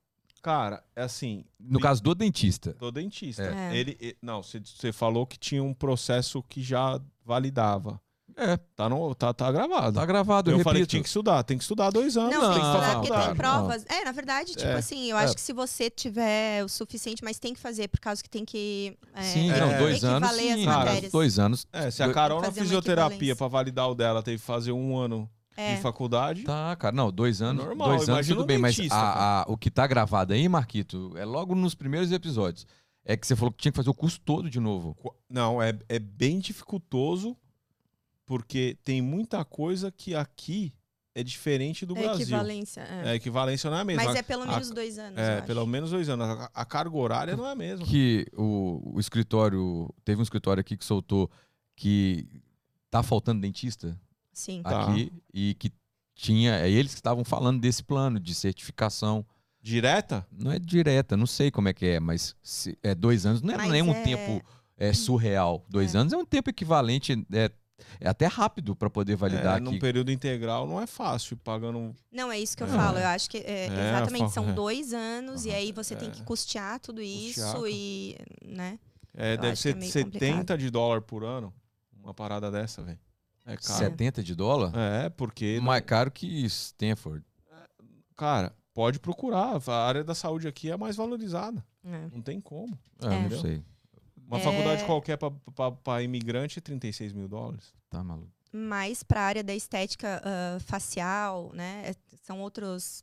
Cara, 0.42 0.82
é 0.96 1.02
assim. 1.02 1.44
No 1.60 1.78
caso 1.78 2.02
do 2.02 2.14
dentista. 2.14 2.72
do 2.74 2.90
dentista. 2.90 3.44
É. 3.44 3.76
Ele, 3.76 3.96
e- 4.00 4.16
não, 4.20 4.42
você 4.42 4.92
falou 4.92 5.24
que 5.24 5.38
tinha 5.38 5.62
um 5.62 5.72
processo 5.74 6.42
que 6.42 6.62
já 6.62 7.00
validava. 7.24 8.00
É, 8.36 8.56
Tá, 8.74 8.88
no, 8.88 9.14
tá, 9.14 9.32
tá 9.34 9.50
gravado. 9.52 9.98
tá 9.98 10.06
gravado, 10.06 10.50
eu, 10.50 10.58
eu 10.58 10.64
falei 10.64 10.82
que 10.82 10.88
tinha 10.88 11.02
que 11.02 11.08
estudar. 11.08 11.42
Tem 11.42 11.56
que 11.58 11.62
estudar 11.64 11.90
dois 11.90 12.16
anos. 12.16 12.32
Não, 12.34 12.40
tem 12.40 12.52
que 12.52 12.58
Não, 12.58 12.72
estudar 12.74 12.94
não, 12.94 13.00
porque 13.02 13.20
tem 13.26 13.34
provas. 13.34 13.84
É, 13.88 14.04
na 14.04 14.12
verdade, 14.12 14.52
tipo 14.52 14.66
É. 14.66 14.74
assim, 14.74 15.10
eu 15.10 15.16
acho 15.16 15.34
que 15.34 15.40
se 15.40 15.52
você 15.52 15.90
tiver 15.90 16.64
o 16.64 16.68
suficiente, 16.68 17.22
mas 17.22 17.38
tem 17.38 17.52
que 17.54 17.60
fazer, 17.60 17.88
por 17.88 18.00
causa 18.00 18.22
que 18.22 18.30
tem 18.30 18.44
que. 18.44 18.96
É, 19.14 19.22
Sim, 19.22 19.50
É. 19.50 19.60
não, 19.60 19.78
dois 19.78 20.02
anos. 20.04 20.30
Sim, 20.30 20.64
Cara, 20.64 20.84
matérias. 20.84 21.12
dois 21.12 21.38
anos. 21.38 21.66
É, 21.72 21.90
se 21.90 22.02
a 22.02 22.12
Carol 22.12 22.40
na 22.40 22.50
fisioterapia, 22.50 23.36
pra 23.36 23.48
validar 23.48 23.88
o 23.90 23.94
dela, 23.94 24.22
teve 24.22 24.38
que 24.38 24.44
fazer 24.44 24.72
um 24.72 24.96
ano 24.96 25.28
É. 25.56 25.74
de 25.76 25.82
faculdade. 25.82 26.42
Tá, 26.44 26.74
cara. 26.76 26.94
Não, 26.96 27.12
dois 27.12 27.42
anos. 27.42 27.64
normal, 27.64 27.88
dois 27.96 28.08
anos, 28.08 28.26
tudo 28.26 28.42
um 28.42 28.46
bem, 28.46 28.58
mas 28.58 28.76
a- 28.90 29.42
a- 29.42 29.44
o 29.46 29.56
que 29.56 29.70
tá 29.70 29.86
gravado 29.86 30.32
aí, 30.32 30.48
Marquito, 30.48 31.12
é 31.16 31.24
logo 31.24 31.54
nos 31.54 31.74
primeiros 31.74 32.10
episódios. 32.12 32.66
É 33.04 33.16
que 33.16 33.26
você 33.26 33.34
falou 33.34 33.50
que 33.50 33.58
tinha 33.60 33.72
que 33.72 33.76
fazer 33.76 33.90
o 33.90 33.94
curso 33.94 34.20
todo 34.24 34.48
de 34.48 34.60
novo. 34.60 34.96
Não, 35.28 35.60
é, 35.60 35.76
é 35.88 35.98
bem 35.98 36.38
dificultoso, 36.38 37.36
porque 38.26 38.76
tem 38.84 39.00
muita 39.02 39.44
coisa 39.44 39.90
que 39.90 40.14
aqui 40.14 40.72
é 41.14 41.22
diferente 41.22 41.84
do 41.84 41.96
É 41.96 42.02
Brasil. 42.02 42.22
equivalência. 42.22 42.80
é. 42.80 43.08
É, 43.08 43.10
a 43.10 43.14
equivalência 43.14 43.68
não 43.70 43.76
é 43.76 43.80
a 43.80 43.84
mesma. 43.84 44.04
Mas 44.04 44.16
é 44.16 44.22
pelo 44.22 44.44
a- 44.44 44.46
menos 44.46 44.70
dois 44.70 44.98
anos. 44.98 45.18
É, 45.18 45.34
eu 45.34 45.38
acho. 45.38 45.46
pelo 45.46 45.66
menos 45.66 45.90
dois 45.90 46.08
anos. 46.08 46.26
A, 46.26 46.50
a 46.54 46.64
carga 46.64 46.96
horária 46.96 47.36
não 47.36 47.46
é 47.46 47.52
a 47.52 47.54
mesma. 47.54 47.84
Que 47.86 48.26
o, 48.34 48.94
o 48.94 49.00
escritório. 49.00 49.92
Teve 50.04 50.20
um 50.20 50.22
escritório 50.22 50.60
aqui 50.60 50.76
que 50.76 50.84
soltou 50.84 51.30
que 51.76 52.26
tá 52.90 53.02
faltando 53.02 53.40
dentista 53.40 53.98
Sim. 54.32 54.62
Tá. 54.62 54.84
aqui 54.90 55.12
e 55.34 55.54
que 55.54 55.70
tinha. 56.14 56.56
É 56.60 56.70
eles 56.70 56.92
que 56.92 56.98
estavam 57.00 57.24
falando 57.24 57.60
desse 57.60 57.82
plano 57.82 58.18
de 58.18 58.34
certificação. 58.34 59.24
Direta? 59.60 60.26
Não 60.32 60.50
é 60.50 60.58
direta, 60.58 61.16
não 61.16 61.26
sei 61.26 61.50
como 61.50 61.68
é 61.68 61.72
que 61.72 61.86
é, 61.86 62.00
mas 62.00 62.34
se- 62.42 62.76
é 62.82 62.94
dois 62.96 63.24
anos 63.26 63.42
não 63.42 63.54
é 63.54 63.58
Mas 63.58 63.70
nenhum 63.70 63.92
é- 63.92 64.02
tempo 64.02 64.44
é, 64.76 64.92
surreal. 64.92 65.64
Dois 65.68 65.94
É. 65.94 65.98
anos 65.98 66.12
é 66.12 66.16
um 66.16 66.24
tempo 66.24 66.50
equivalente, 66.50 67.12
é, 67.32 67.48
é 68.00 68.08
até 68.08 68.26
rápido 68.26 68.74
para 68.76 68.88
poder 68.90 69.16
validar 69.16 69.56
é, 69.56 69.60
num 69.60 69.70
aqui. 69.72 69.80
período 69.80 70.10
integral 70.12 70.66
não 70.66 70.80
é 70.80 70.86
fácil, 70.86 71.36
pagando. 71.36 71.94
Não, 72.12 72.30
é 72.30 72.38
isso 72.38 72.56
que 72.56 72.62
eu 72.62 72.66
É. 72.68 72.70
falo. 72.70 72.98
Eu 72.98 73.06
acho 73.08 73.28
que 73.30 73.38
é, 73.38 73.66
É, 73.66 73.66
exatamente 73.66 74.24
fa- 74.24 74.28
são 74.30 74.48
é. 74.50 74.52
dois 74.52 74.92
anos 74.92 75.44
e 75.44 75.50
aí 75.50 75.72
você 75.72 75.94
tem 75.96 76.08
É. 76.08 76.10
que 76.12 76.22
custear 76.22 76.78
tudo 76.80 77.00
isso 77.02 77.40
Custear. 77.42 77.66
e. 77.70 78.16
né? 78.44 78.78
É, 79.14 79.34
Eu 79.34 79.38
deve 79.38 79.52
é 79.52 79.56
ser 79.56 79.76
meio 79.76 79.90
70 79.92 80.56
de 80.56 80.70
dólar 80.70 81.02
por 81.02 81.24
ano. 81.24 81.52
Uma 82.02 82.14
parada 82.14 82.50
dessa, 82.50 82.82
velho. 82.82 82.98
É 83.44 83.56
caro. 83.56 83.78
70 83.78 84.22
de 84.22 84.34
dólar? 84.34 84.72
É, 84.76 85.08
porque. 85.10 85.56
não- 85.56 85.64
Mais 85.64 85.84
caro 85.84 86.10
que 86.10 86.26
Stanford. 86.46 87.24
Cara, 88.16 88.54
pode 88.72 89.00
procurar. 89.00 89.60
A 89.66 89.86
área 89.86 90.04
da 90.04 90.14
saúde 90.14 90.46
aqui 90.46 90.70
é 90.70 90.76
mais 90.76 90.96
valorizada. 90.96 91.64
É. 91.84 92.08
Não 92.12 92.22
tem 92.22 92.40
como. 92.40 92.78
É, 93.02 93.06
É. 93.06 93.28
não 93.28 93.40
sei. 93.40 93.64
Uma 94.32 94.40
É. 94.40 94.42
faculdade 94.44 94.84
qualquer 94.86 95.18
para 95.84 96.02
imigrante 96.02 96.58
é 96.58 96.62
36 96.62 97.12
mil 97.12 97.28
dólares. 97.28 97.72
Tá 97.90 98.02
maluco. 98.02 98.30
mais 98.50 99.02
para 99.02 99.20
a 99.20 99.24
área 99.24 99.44
da 99.44 99.54
estética 99.54 100.20
ah, 100.24 100.58
facial, 100.60 101.50
né? 101.54 101.82
É, 101.90 101.94
São 102.22 102.40
outros 102.40 103.02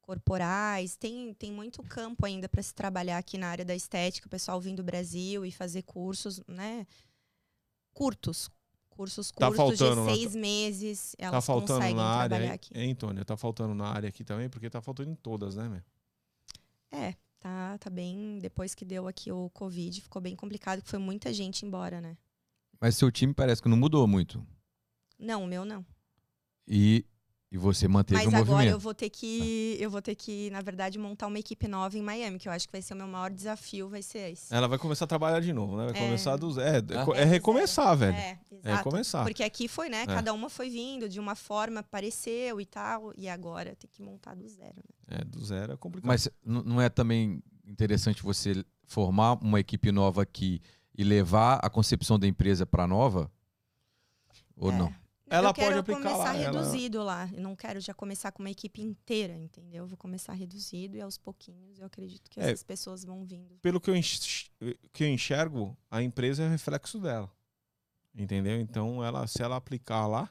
corporais. 0.00 0.96
Tem, 0.96 1.32
tem 1.34 1.52
muito 1.52 1.82
campo 1.84 2.26
ainda 2.26 2.48
para 2.48 2.62
se 2.62 2.74
trabalhar 2.74 3.18
aqui 3.18 3.38
na 3.38 3.48
área 3.48 3.64
da 3.64 3.74
estética. 3.76 4.26
O 4.26 4.30
pessoal 4.30 4.60
vindo 4.60 4.78
do 4.78 4.82
Brasil 4.84 5.44
e 5.46 5.52
fazer 5.52 5.82
cursos, 5.82 6.40
né? 6.48 6.84
Curtos. 7.92 8.50
Cursos 8.88 9.30
Tá 9.30 9.46
curtos 9.46 9.78
faltando, 9.78 10.06
de 10.06 10.14
seis 10.14 10.34
meses. 10.34 11.14
Elas 11.18 11.32
tá 11.32 11.40
faltando 11.40 11.74
conseguem 11.78 11.94
na 11.96 12.04
área, 12.04 12.28
trabalhar 12.28 12.46
hein, 12.48 12.54
aqui. 12.54 12.78
hein, 12.78 12.90
Antônio? 12.92 13.24
Tá 13.24 13.36
faltando 13.36 13.74
na 13.74 13.86
área 13.86 14.08
aqui 14.08 14.24
também, 14.24 14.48
porque 14.48 14.68
tá 14.68 14.80
faltando 14.82 15.10
em 15.10 15.14
todas, 15.14 15.54
né, 15.56 15.68
meu? 15.68 15.82
É, 16.92 17.14
tá, 17.40 17.78
tá 17.78 17.90
bem. 17.90 18.38
Depois 18.38 18.74
que 18.74 18.84
deu 18.84 19.08
aqui 19.08 19.32
o 19.32 19.50
Covid, 19.50 20.00
ficou 20.00 20.22
bem 20.22 20.36
complicado, 20.36 20.82
que 20.82 20.88
foi 20.88 20.98
muita 20.98 21.32
gente 21.32 21.66
embora, 21.66 22.00
né? 22.00 22.16
Mas 22.80 22.96
seu 22.96 23.10
time 23.10 23.34
parece 23.34 23.60
que 23.60 23.68
não 23.68 23.76
mudou 23.76 24.06
muito. 24.06 24.46
Não, 25.18 25.44
o 25.44 25.46
meu 25.46 25.64
não. 25.64 25.84
E, 26.66 27.04
e 27.52 27.58
você 27.58 27.88
manteve 27.88 28.22
Mas 28.22 28.26
o 28.32 28.36
agora 28.36 28.44
movimento. 28.50 28.72
eu 28.74 28.78
vou 28.78 28.94
ter 28.94 29.10
que, 29.10 29.76
eu 29.80 29.90
vou 29.90 30.00
ter 30.00 30.14
que, 30.14 30.48
na 30.50 30.60
verdade, 30.60 30.96
montar 30.98 31.26
uma 31.26 31.38
equipe 31.38 31.66
nova 31.66 31.98
em 31.98 32.02
Miami, 32.02 32.38
que 32.38 32.48
eu 32.48 32.52
acho 32.52 32.66
que 32.68 32.72
vai 32.72 32.80
ser 32.80 32.94
o 32.94 32.96
meu 32.96 33.08
maior 33.08 33.28
desafio, 33.30 33.88
vai 33.88 34.02
ser 34.02 34.30
esse. 34.32 34.54
Ela 34.54 34.68
vai 34.68 34.78
começar 34.78 35.04
a 35.04 35.08
trabalhar 35.08 35.40
de 35.40 35.52
novo, 35.52 35.76
né? 35.76 35.86
Vai 35.92 36.00
É. 36.00 36.04
começar 36.06 36.36
do 36.36 36.50
zero. 36.52 36.92
É, 36.92 36.96
Ah. 36.98 37.00
é, 37.00 37.04
co- 37.04 37.14
É, 37.14 37.22
é 37.22 37.24
recomeçar, 37.24 37.96
velho. 37.96 38.14
É, 38.16 38.18
É 38.20 38.38
exato. 38.52 38.76
recomeçar. 38.76 39.24
Porque 39.24 39.42
aqui 39.42 39.66
foi, 39.66 39.88
né? 39.88 40.06
Cada 40.06 40.32
uma 40.32 40.48
foi 40.48 40.70
vindo 40.70 41.08
de 41.08 41.18
uma 41.18 41.34
forma, 41.34 41.80
apareceu 41.80 42.60
e 42.60 42.66
tal, 42.66 43.12
e 43.16 43.28
agora 43.28 43.74
tem 43.74 43.90
que 43.92 44.00
montar 44.00 44.34
do 44.36 44.46
zero. 44.48 44.76
né? 45.08 45.18
É, 45.20 45.24
do 45.24 45.44
zero 45.44 45.72
é 45.72 45.76
complicado. 45.76 46.06
Mas 46.08 46.28
não 46.44 46.80
é 46.80 46.88
também 46.88 47.42
interessante 47.66 48.22
você 48.22 48.64
formar 48.86 49.32
uma 49.42 49.58
equipe 49.58 49.90
nova 49.90 50.22
aqui 50.22 50.60
e 50.96 51.02
levar 51.02 51.58
a 51.64 51.68
concepção 51.68 52.16
da 52.16 52.28
empresa 52.28 52.64
para 52.64 52.86
nova? 52.86 53.28
Ou 54.56 54.70
É. 54.70 54.76
não? 54.78 54.94
Ela 55.30 55.48
eu 55.50 55.54
quero 55.54 55.66
pode 55.68 55.78
aplicar 55.78 56.02
começar 56.02 56.32
lá, 56.32 56.36
ela- 56.36 56.60
reduzido 56.60 57.02
lá. 57.02 57.30
Eu 57.32 57.40
não 57.40 57.54
quero 57.56 57.80
já 57.80 57.94
começar 57.94 58.32
com 58.32 58.42
uma 58.42 58.50
equipe 58.50 58.82
inteira, 58.82 59.34
entendeu? 59.34 59.84
Eu 59.84 59.86
vou 59.86 59.96
começar 59.96 60.32
reduzido 60.32 60.96
e 60.96 61.00
aos 61.00 61.16
pouquinhos 61.16 61.78
eu 61.78 61.86
acredito 61.86 62.28
que 62.28 62.40
É. 62.40 62.44
essas 62.50 62.62
pessoas 62.64 63.04
vão 63.04 63.24
vindo. 63.24 63.56
Pelo 63.62 63.80
que 63.80 63.90
eu, 63.90 63.94
que 64.92 65.04
eu 65.04 65.08
enxergo, 65.08 65.76
a 65.90 66.02
empresa 66.02 66.42
é 66.42 66.48
reflexo 66.48 66.98
dela. 66.98 67.30
Entendeu? 68.14 68.60
Então, 68.60 69.02
ela, 69.04 69.24
se 69.28 69.40
ela 69.40 69.54
aplicar 69.56 70.06
lá, 70.08 70.28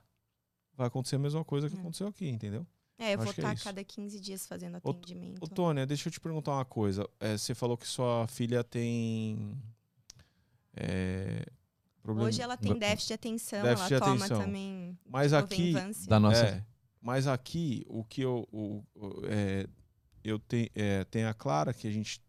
vai 0.75 0.87
acontecer 0.87 1.15
a 1.15 1.19
mesma 1.19 1.45
coisa 1.45 1.69
que 1.69 1.75
É. 1.77 1.79
aconteceu 1.79 2.07
aqui, 2.07 2.27
entendeu? 2.27 2.67
É, 2.97 3.13
eu 3.13 3.17
vou 3.19 3.27
é 3.27 3.29
estar 3.29 3.49
a 3.51 3.53
isso. 3.53 3.63
cada 3.63 3.81
15 3.81 4.19
dias 4.19 4.45
fazendo 4.45 4.75
atendimento. 4.75 5.41
Ô, 5.41 5.47
Tônia, 5.47 5.85
deixa 5.85 6.09
eu 6.09 6.11
te 6.11 6.19
perguntar 6.19 6.51
uma 6.51 6.65
coisa. 6.65 7.09
É, 7.21 7.37
você 7.37 7.55
falou 7.55 7.77
que 7.77 7.87
sua 7.87 8.27
filha 8.27 8.61
tem. 8.65 9.57
é, 10.75 11.45
problema- 12.01 12.27
Hoje 12.27 12.41
ela 12.41 12.57
tem 12.57 12.77
déficit 12.77 13.07
de 13.09 13.13
atenção, 13.13 13.61
Déficit 13.63 13.93
ela 13.93 13.99
de 13.99 14.05
toma 14.11 14.25
atenção. 14.25 14.41
também 14.45 14.97
Mas 15.05 15.33
aqui. 15.33 15.73
Da 16.07 16.19
nossa. 16.19 16.45
É, 16.45 16.65
mas 17.01 17.27
aqui, 17.27 17.85
o 17.87 18.03
que 18.03 18.21
eu. 18.21 18.47
o- 18.51 18.83
o- 18.95 19.25
é, 19.27 19.67
eu 20.23 20.37
tenho, 20.39 20.69
é, 20.75 21.03
tem 21.05 21.23
a 21.25 21.33
Clara, 21.33 21.73
que 21.73 21.87
a 21.87 21.91
gente 21.91 22.21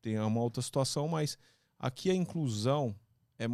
tem 0.00 0.18
uma 0.20 0.40
outra 0.40 0.62
situação, 0.62 1.08
mas 1.08 1.36
aqui 1.78 2.10
a 2.10 2.14
inclusão 2.14 2.94
é, 3.38 3.46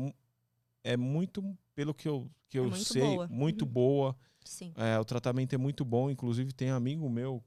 é 0.83 0.97
muito, 0.97 1.43
pelo 1.75 1.95
que 1.95 2.09
eu, 2.09 2.31
que 2.49 2.59
eu 2.59 2.65
muito 2.69 2.85
sei, 2.85 3.03
boa. 3.03 3.27
muito 3.29 3.65
Uhum. 3.65 3.71
boa. 3.71 4.17
Sim. 4.45 4.73
É, 4.77 4.99
o 4.99 5.05
tratamento 5.05 5.55
é 5.55 5.59
muito 5.59 5.85
bom. 5.85 6.11
Inclusive, 6.11 6.53
tem 6.53 6.69
amigo 6.71 7.09
meu 7.09 7.43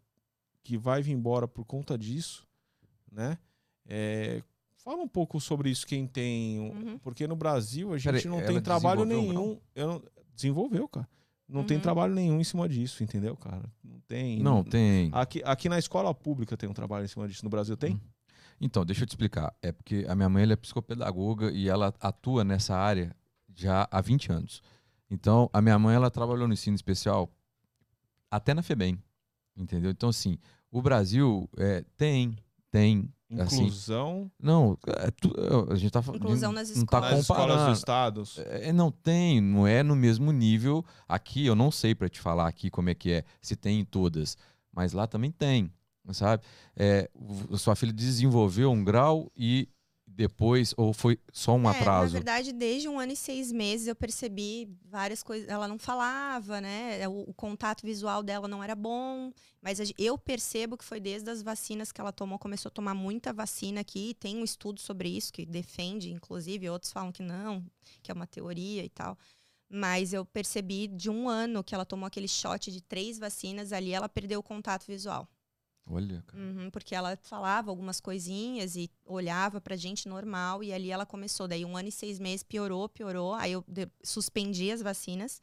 que 0.63 0.77
vai 0.77 1.01
vir 1.03 1.11
embora 1.13 1.47
por 1.47 1.63
conta 1.63 1.95
disso, 1.97 2.47
né? 3.11 3.37
Fala 4.89 5.03
um 5.03 5.07
pouco 5.07 5.37
sobre 5.41 5.69
isso, 5.69 5.85
quem 5.85 6.07
tem. 6.07 6.61
um- 6.61 6.69
Uhum. 6.91 6.97
Porque 6.99 7.27
no 7.27 7.35
Brasil 7.35 7.93
a 7.93 7.97
gente 7.97 8.05
Peraí, 8.23 8.25
não 8.25 8.41
tem 8.41 8.61
trabalho 8.61 9.01
um 9.01 9.05
nenhum. 9.05 9.59
Eu 9.75 9.87
não- 9.87 10.03
desenvolveu, 10.33 10.87
cara. 10.87 11.05
Não 11.45 11.65
tem 11.65 11.75
Uhum. 11.75 11.83
trabalho 11.83 12.13
nenhum 12.15 12.39
em 12.39 12.43
cima 12.45 12.69
disso, 12.69 13.03
entendeu, 13.03 13.35
cara? 13.35 13.69
Não 13.83 13.99
tem. 14.07 14.39
Não, 14.39 14.63
tem. 14.63 15.09
Aqui, 15.13 15.41
aqui 15.43 15.67
na 15.67 15.77
escola 15.77 16.13
pública 16.15 16.55
tem 16.55 16.69
um 16.69 16.73
trabalho 16.73 17.03
em 17.03 17.07
cima 17.09 17.27
disso. 17.27 17.43
No 17.43 17.49
Brasil 17.49 17.75
tem? 17.75 17.95
Hum. 17.95 17.99
Então, 18.61 18.85
deixa 18.85 19.03
eu 19.03 19.07
te 19.07 19.09
explicar. 19.11 19.53
É 19.61 19.73
porque 19.73 20.05
a 20.07 20.15
minha 20.15 20.29
mãe 20.29 20.43
ela 20.43 20.53
é 20.53 20.55
psicopedagoga 20.55 21.51
e 21.51 21.67
ela 21.67 21.93
atua 21.99 22.45
nessa 22.45 22.73
área 22.73 23.13
já 23.53 23.87
há 23.91 23.99
20 23.99 24.31
anos. 24.31 24.61
Então, 25.11 25.49
a 25.51 25.61
minha 25.61 25.77
mãe 25.77 25.95
ela 25.97 26.09
trabalhou 26.09 26.47
no 26.47 26.53
ensino 26.53 26.75
especial 26.77 27.29
até 28.31 28.53
na 28.53 28.61
FEBEM. 28.63 28.97
Entendeu? 29.55 29.91
Então, 29.91 30.07
assim, 30.09 30.37
o 30.71 30.81
Brasil 30.81 31.49
é, 31.57 31.83
tem, 31.97 32.37
tem. 32.71 33.09
Assim, 33.39 33.63
Inclusão 33.63 34.31
não, 34.39 34.77
é 34.87 35.11
tu- 35.11 35.33
a 35.69 35.75
gente 35.75 35.91
tá 35.91 36.01
falando. 36.01 36.21
Inclusão 36.21 36.51
nas 36.53 36.69
não 36.69 36.85
tá 36.85 36.97
escolas. 36.99 37.11
nas 37.11 37.19
escolas 37.21 37.41
comparando. 37.47 37.69
dos 37.71 37.77
estados. 37.79 38.37
É, 38.39 38.71
não 38.71 38.89
tem, 38.89 39.41
não 39.41 39.67
é 39.67 39.83
no 39.83 39.95
mesmo 39.97 40.31
nível. 40.31 40.85
Aqui 41.07 41.45
eu 41.45 41.53
não 41.55 41.69
sei 41.69 41.93
para 41.93 42.07
te 42.07 42.21
falar 42.21 42.47
aqui 42.47 42.69
como 42.69 42.89
é 42.89 42.95
que 42.95 43.11
é, 43.11 43.23
se 43.41 43.55
tem 43.57 43.81
em 43.81 43.85
todas, 43.85 44.37
mas 44.71 44.93
lá 44.93 45.05
também 45.07 45.29
tem, 45.29 45.69
sabe? 46.11 46.41
É, 46.73 47.09
sua 47.57 47.75
filha 47.75 47.91
desenvolveu 47.91 48.71
um 48.71 48.81
grau 48.81 49.29
e 49.35 49.67
depois 50.07 50.73
ou 50.77 50.93
foi 50.93 51.19
só 51.31 51.55
um 51.55 51.69
É, 51.69 51.71
atraso? 51.71 52.13
Na 52.13 52.19
verdade, 52.19 52.53
desde 52.53 52.87
um 52.87 52.99
ano 52.99 53.11
e 53.11 53.15
seis 53.15 53.51
meses 53.51 53.87
eu 53.87 53.95
percebi 53.95 54.67
várias 54.85 55.21
coisas. 55.21 55.47
Ela 55.49 55.67
não 55.67 55.77
falava, 55.77 56.61
né? 56.61 57.07
O, 57.07 57.29
o 57.29 57.33
contato 57.33 57.85
visual 57.85 58.23
dela 58.23 58.47
não 58.47 58.63
era 58.63 58.73
bom. 58.75 59.31
Mas 59.61 59.79
eu 59.97 60.17
percebo 60.17 60.77
que 60.77 60.85
foi 60.85 60.99
desde 60.99 61.29
as 61.29 61.43
vacinas 61.43 61.91
que 61.91 61.99
ela 61.99 62.11
tomou, 62.13 62.39
começou 62.39 62.69
a 62.69 62.71
tomar 62.71 62.95
muita 62.95 63.33
vacina 63.33 63.81
aqui. 63.81 64.15
Tem 64.19 64.37
um 64.37 64.43
estudo 64.43 64.79
sobre 64.79 65.09
isso 65.09 65.31
que 65.33 65.45
defende, 65.45 66.11
inclusive, 66.11 66.69
outros 66.69 66.91
falam 66.91 67.11
que 67.11 67.21
não, 67.21 67.63
que 68.01 68.09
é 68.09 68.13
uma 68.13 68.25
teoria 68.25 68.83
e 68.83 68.89
tal. 68.89 69.17
Mas 69.69 70.13
eu 70.13 70.23
percebi 70.23 70.87
de 70.87 71.09
um 71.09 71.27
ano 71.27 71.63
que 71.63 71.75
ela 71.75 71.85
tomou 71.85 72.07
aquele 72.07 72.27
shot 72.27 72.71
de 72.71 72.81
três 72.81 73.19
vacinas, 73.19 73.73
ali 73.73 73.91
ela 73.91 74.07
perdeu 74.07 74.39
o 74.39 74.43
contato 74.43 74.85
visual. 74.87 75.27
Olha, 75.89 76.21
cara. 76.27 76.43
Uhum, 76.43 76.69
porque 76.69 76.93
ela 76.93 77.17
falava 77.23 77.71
algumas 77.71 78.01
coisinhas 78.01 78.75
e 78.75 78.91
olhava 79.05 79.61
pra 79.61 79.75
gente 79.75 80.07
normal 80.07 80.63
e 80.63 80.73
ali 80.73 80.91
ela 80.91 81.05
começou. 81.05 81.47
Daí 81.47 81.63
um 81.63 81.77
ano 81.77 81.89
e 81.89 81.91
seis 81.91 82.19
meses 82.19 82.43
piorou, 82.43 82.89
piorou. 82.89 83.33
Aí 83.33 83.53
eu 83.53 83.63
suspendi 84.03 84.69
as 84.69 84.81
vacinas 84.81 85.41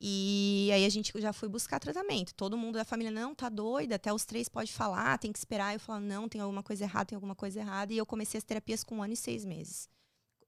e 0.00 0.70
aí 0.72 0.84
a 0.84 0.88
gente 0.88 1.12
já 1.20 1.32
foi 1.32 1.48
buscar 1.48 1.78
tratamento. 1.80 2.34
Todo 2.34 2.56
mundo 2.56 2.76
da 2.76 2.84
família, 2.84 3.10
não, 3.10 3.34
tá 3.34 3.48
doida, 3.48 3.96
até 3.96 4.12
os 4.12 4.24
três 4.24 4.48
pode 4.48 4.72
falar, 4.72 5.18
tem 5.18 5.32
que 5.32 5.38
esperar. 5.38 5.74
Eu 5.74 5.80
falava, 5.80 6.04
não, 6.04 6.28
tem 6.28 6.40
alguma 6.40 6.62
coisa 6.62 6.84
errada, 6.84 7.06
tem 7.06 7.16
alguma 7.16 7.34
coisa 7.34 7.60
errada. 7.60 7.92
E 7.92 7.98
eu 7.98 8.06
comecei 8.06 8.38
as 8.38 8.44
terapias 8.44 8.84
com 8.84 8.96
um 8.96 9.02
ano 9.02 9.12
e 9.12 9.16
seis 9.16 9.44
meses. 9.44 9.88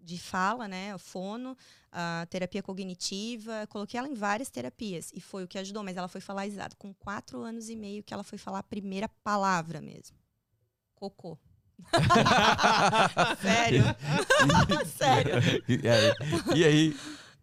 De 0.02 0.18
fala, 0.18 0.66
né, 0.66 0.96
fono, 0.98 1.56
a 1.92 2.26
terapia 2.30 2.62
cognitiva, 2.62 3.66
coloquei 3.68 3.98
ela 3.98 4.08
em 4.08 4.14
várias 4.14 4.50
terapias 4.50 5.10
e 5.14 5.20
foi 5.20 5.44
o 5.44 5.48
que 5.48 5.58
ajudou, 5.58 5.82
mas 5.82 5.96
ela 5.96 6.08
foi 6.08 6.20
falar 6.20 6.46
exato 6.46 6.76
com 6.76 6.94
quatro 6.94 7.40
anos 7.42 7.68
e 7.68 7.76
meio 7.76 8.02
que 8.02 8.14
ela 8.14 8.24
foi 8.24 8.38
falar 8.38 8.60
a 8.60 8.62
primeira 8.62 9.08
palavra 9.22 9.80
mesmo. 9.80 10.16
Cocô. 10.94 11.38
Sério? 13.40 13.84
Sério. 14.96 15.34
E 15.68 15.88
aí? 15.88 16.14
E, 16.54 16.64
aí, 16.64 16.96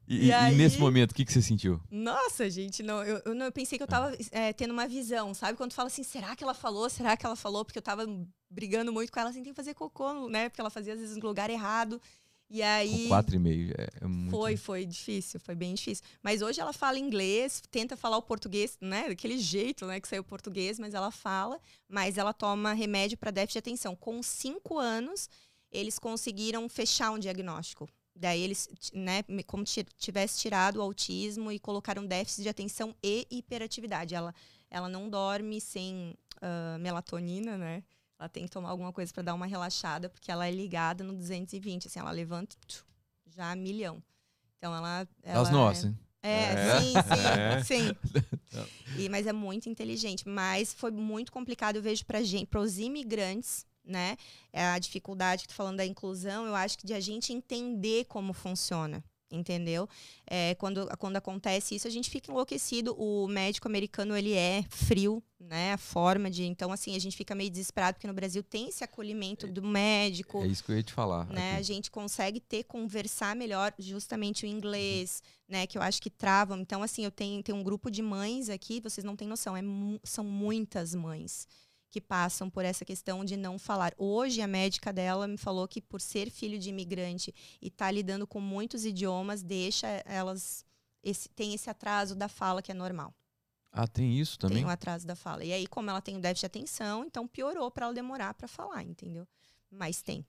e, 0.08 0.16
E 0.16 0.26
e 0.28 0.32
aí? 0.32 0.56
nesse 0.56 0.80
momento, 0.80 1.12
o 1.12 1.16
que, 1.16 1.26
que 1.26 1.34
você 1.34 1.42
sentiu? 1.42 1.82
Nossa, 1.92 2.50
gente, 2.50 2.82
não, 2.82 3.04
eu, 3.04 3.22
eu, 3.26 3.36
eu 3.36 3.52
pensei 3.52 3.78
que 3.78 3.84
eu 3.84 3.88
tava 3.88 4.16
é, 4.32 4.54
tendo 4.54 4.72
uma 4.72 4.88
visão, 4.88 5.34
sabe? 5.34 5.58
Quando 5.58 5.74
fala 5.74 5.88
assim, 5.88 6.04
será 6.04 6.36
que 6.36 6.44
ela 6.44 6.54
falou? 6.54 6.90
Será 6.90 7.18
que 7.18 7.26
ela 7.26 7.36
falou? 7.36 7.66
Porque 7.66 7.78
eu 7.78 7.84
tava 7.84 8.06
brigando 8.50 8.94
muito 8.94 9.12
com 9.12 9.20
ela, 9.20 9.30
assim, 9.30 9.44
tem 9.44 9.52
que 9.52 9.58
fazer 9.58 9.74
cocô, 9.74 10.30
né? 10.30 10.50
Porque 10.50 10.62
ela 10.62 10.70
fazia 10.70 10.94
às 10.94 11.00
vezes 11.00 11.18
no 11.18 11.28
lugar 11.28 11.50
errado. 11.50 12.02
E 12.50 12.62
aí. 12.62 13.04
Com 13.04 13.08
quatro 13.10 13.36
e 13.36 13.40
meio. 13.40 13.74
É, 13.78 13.88
é 14.02 14.08
muito... 14.08 14.32
Foi, 14.32 14.56
foi 14.56 14.86
difícil, 14.86 15.40
foi 15.40 15.54
bem 15.54 15.74
difícil. 15.74 16.04
Mas 16.24 16.42
hoje 16.42 16.62
ela 16.62 16.72
fala 16.72 16.98
inglês, 16.98 17.62
tenta 17.70 17.98
falar 17.98 18.18
o 18.18 18.22
português, 18.22 18.78
né? 18.80 19.10
Daquele 19.10 19.38
jeito, 19.38 19.86
né? 19.86 20.00
Que 20.00 20.08
saiu 20.08 20.24
português, 20.24 20.80
mas 20.80 20.94
ela 20.94 21.12
fala. 21.12 21.60
Mas 21.90 22.18
ela 22.18 22.34
toma 22.34 22.74
remédio 22.74 23.18
para 23.18 23.32
déficit 23.32 23.54
de 23.54 23.60
atenção. 23.60 23.96
Com 23.96 24.24
cinco 24.24 24.78
anos, 24.78 25.30
eles 25.72 26.00
conseguiram 26.00 26.68
fechar 26.70 27.12
um 27.12 27.20
diagnóstico. 27.20 27.90
Daí 28.16 28.42
eles, 28.42 28.68
né, 28.94 29.22
como 29.46 29.64
ti- 29.64 29.86
tivesse 29.96 30.40
tirado 30.40 30.78
o 30.78 30.82
autismo 30.82 31.52
e 31.52 31.60
colocaram 31.60 32.04
déficit 32.04 32.42
de 32.44 32.50
atenção 32.50 32.96
e 33.04 33.28
hiperatividade. 33.30 34.16
Ela, 34.16 34.34
ela 34.72 34.90
não 34.90 35.08
dorme 35.08 35.62
sem 35.62 36.16
ah, 36.42 36.78
melatonina, 36.80 37.58
né? 37.58 37.84
Ela 38.20 38.28
tem 38.30 38.44
que 38.46 38.50
tomar 38.50 38.70
alguma 38.70 38.92
coisa 38.92 39.14
para 39.14 39.24
dar 39.24 39.34
uma 39.34 39.46
relaxada, 39.46 40.10
porque 40.10 40.32
ela 40.32 40.48
é 40.48 40.52
ligada 40.52 41.04
no 41.04 41.14
220, 41.14 41.88
assim, 41.88 42.00
ela 42.00 42.12
levanta 42.12 42.56
tchu, 42.66 42.86
já 43.28 43.52
a 43.52 43.56
milhão. 43.56 44.02
Então 44.58 44.76
ela. 44.76 45.08
ela 45.22 45.42
As 45.42 45.52
nossas, 45.52 45.86
hein? 45.86 46.00
É, 46.24 46.54
É. 46.54 46.82
sim, 46.82 46.94
É. 46.98 47.64
sim, 47.64 47.78
sim. 47.78 47.96
E, 48.98 49.08
mas 49.10 49.28
é 49.28 49.34
muito 49.34 49.70
inteligente. 49.70 50.28
Mas 50.28 50.74
foi 50.74 50.90
muito 50.90 51.32
complicado, 51.32 51.76
eu 51.76 51.82
vejo 51.82 52.04
para 52.06 52.24
gente, 52.24 52.48
para 52.48 52.60
os 52.60 52.80
imigrantes, 52.80 53.64
né? 53.86 54.18
É 54.52 54.66
a 54.66 54.80
dificuldade 54.80 55.44
que 55.44 55.50
tu 55.50 55.54
falando 55.54 55.78
da 55.78 55.86
inclusão, 55.86 56.48
eu 56.48 56.56
acho 56.56 56.78
que 56.78 56.88
de 56.88 56.94
a 56.94 57.00
gente 57.00 57.32
entender 57.32 58.06
como 58.06 58.34
funciona. 58.34 59.04
Entendeu? 59.30 59.90
É, 60.26 60.56
quando, 60.56 60.88
quando 60.98 61.18
acontece 61.18 61.76
isso, 61.76 61.86
a 61.86 61.92
gente 61.92 62.10
fica 62.10 62.32
enlouquecido. 62.32 62.96
O 62.98 63.28
médico 63.28 63.68
americano, 63.68 64.16
ele 64.16 64.34
é 64.34 64.64
frio, 64.70 65.22
né? 65.38 65.74
A 65.74 65.78
forma 65.78 66.32
de. 66.32 66.46
Então, 66.46 66.72
assim, 66.72 66.96
a 66.96 67.00
gente 67.00 67.18
fica 67.18 67.36
meio 67.36 67.50
desesperado, 67.50 67.96
porque 67.96 68.08
no 68.08 68.14
Brasil 68.14 68.42
tem 68.42 68.70
esse 68.70 68.86
acolhimento 68.86 69.46
do 69.46 69.62
médico 69.62 70.42
É 70.44 70.48
isso 70.48 70.64
que 70.64 70.72
eu 70.72 70.78
ia 70.78 70.84
te 70.84 70.94
falar. 70.94 71.26
né? 71.28 71.58
A 71.58 71.62
gente 71.62 71.92
consegue 71.92 72.40
ter, 72.40 72.64
conversar 72.64 73.36
melhor 73.36 73.74
justamente 73.78 74.46
o 74.46 74.48
inglês, 74.48 75.22
né? 75.48 75.68
Que 75.68 75.78
eu 75.78 75.82
acho 75.82 76.02
que 76.02 76.10
travam. 76.10 76.58
Então, 76.60 76.82
assim, 76.82 77.04
eu 77.04 77.12
tenho, 77.12 77.44
tenho 77.44 77.58
um 77.58 77.64
grupo 77.64 77.92
de 77.92 78.02
mães 78.02 78.48
aqui, 78.48 78.80
vocês 78.80 79.04
não 79.04 79.16
têm 79.18 79.28
noção, 79.28 79.58
é 79.58 79.62
mu- 79.62 80.00
são 80.06 80.24
muitas 80.24 80.96
mães 80.96 81.46
que 81.90 82.02
passam 82.02 82.50
por 82.50 82.66
essa 82.66 82.84
questão 82.84 83.24
de 83.24 83.38
não 83.38 83.58
falar. 83.58 83.94
Hoje, 83.98 84.42
a 84.42 84.48
médica 84.48 84.92
dela 84.92 85.28
me 85.28 85.38
falou 85.38 85.68
que 85.68 85.82
por 85.82 86.02
ser 86.02 86.30
filho 86.30 86.60
de 86.60 86.70
imigrante 86.70 87.34
e 87.62 87.68
estar 87.68 87.92
lidando 87.92 88.28
com 88.28 88.40
muitos 88.40 88.86
idiomas, 88.86 89.42
deixa 89.42 89.88
elas... 90.06 90.66
Esse, 91.04 91.30
tem 91.30 91.54
esse 91.54 91.70
atraso 91.70 92.16
da 92.16 92.28
fala 92.28 92.62
que 92.62 92.72
é 92.72 92.76
normal. 92.76 93.14
Ah, 93.72 93.88
tem 93.88 94.20
isso 94.20 94.38
também? 94.38 94.58
Tem 94.58 94.66
o 94.66 94.70
atraso 94.70 95.06
da 95.06 95.16
fala. 95.16 95.46
E 95.46 95.54
aí, 95.54 95.68
como 95.68 95.90
ela 95.90 96.02
tem 96.02 96.18
o 96.18 96.20
déficit 96.20 96.42
de 96.42 96.46
atenção, 96.48 97.06
então 97.06 97.28
piorou 97.28 97.70
para 97.70 97.86
ela 97.86 97.94
demorar 97.94 98.34
para 98.34 98.48
falar, 98.48 98.84
entendeu? 98.84 99.28
Mas 99.70 100.02
tem. 100.02 100.26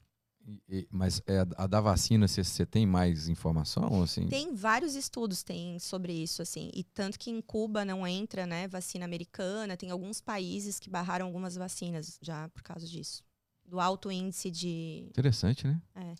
Mas 0.91 1.20
é, 1.26 1.45
a 1.57 1.66
da 1.66 1.80
vacina, 1.80 2.26
você 2.26 2.64
tem 2.64 2.86
mais 2.86 3.28
informação? 3.28 4.03
Assim? 4.03 4.26
Tem 4.28 4.55
vários 4.55 4.95
estudos 4.95 5.43
tem 5.43 5.78
sobre 5.78 6.12
isso, 6.12 6.41
assim. 6.41 6.70
E 6.74 6.82
tanto 6.82 7.18
que 7.18 7.30
em 7.30 7.41
Cuba 7.41 7.84
não 7.84 8.07
entra, 8.07 8.47
né, 8.47 8.66
vacina 8.66 9.05
americana. 9.05 9.76
Tem 9.76 9.91
alguns 9.91 10.20
países 10.20 10.78
que 10.78 10.89
barraram 10.89 11.26
algumas 11.26 11.55
vacinas 11.55 12.18
já 12.22 12.49
por 12.49 12.62
causa 12.62 12.86
disso. 12.86 13.22
Do 13.64 13.78
alto 13.78 14.11
índice 14.11 14.51
de. 14.51 15.07
Interessante, 15.11 15.66
né? 15.66 15.80
É. 15.95 16.14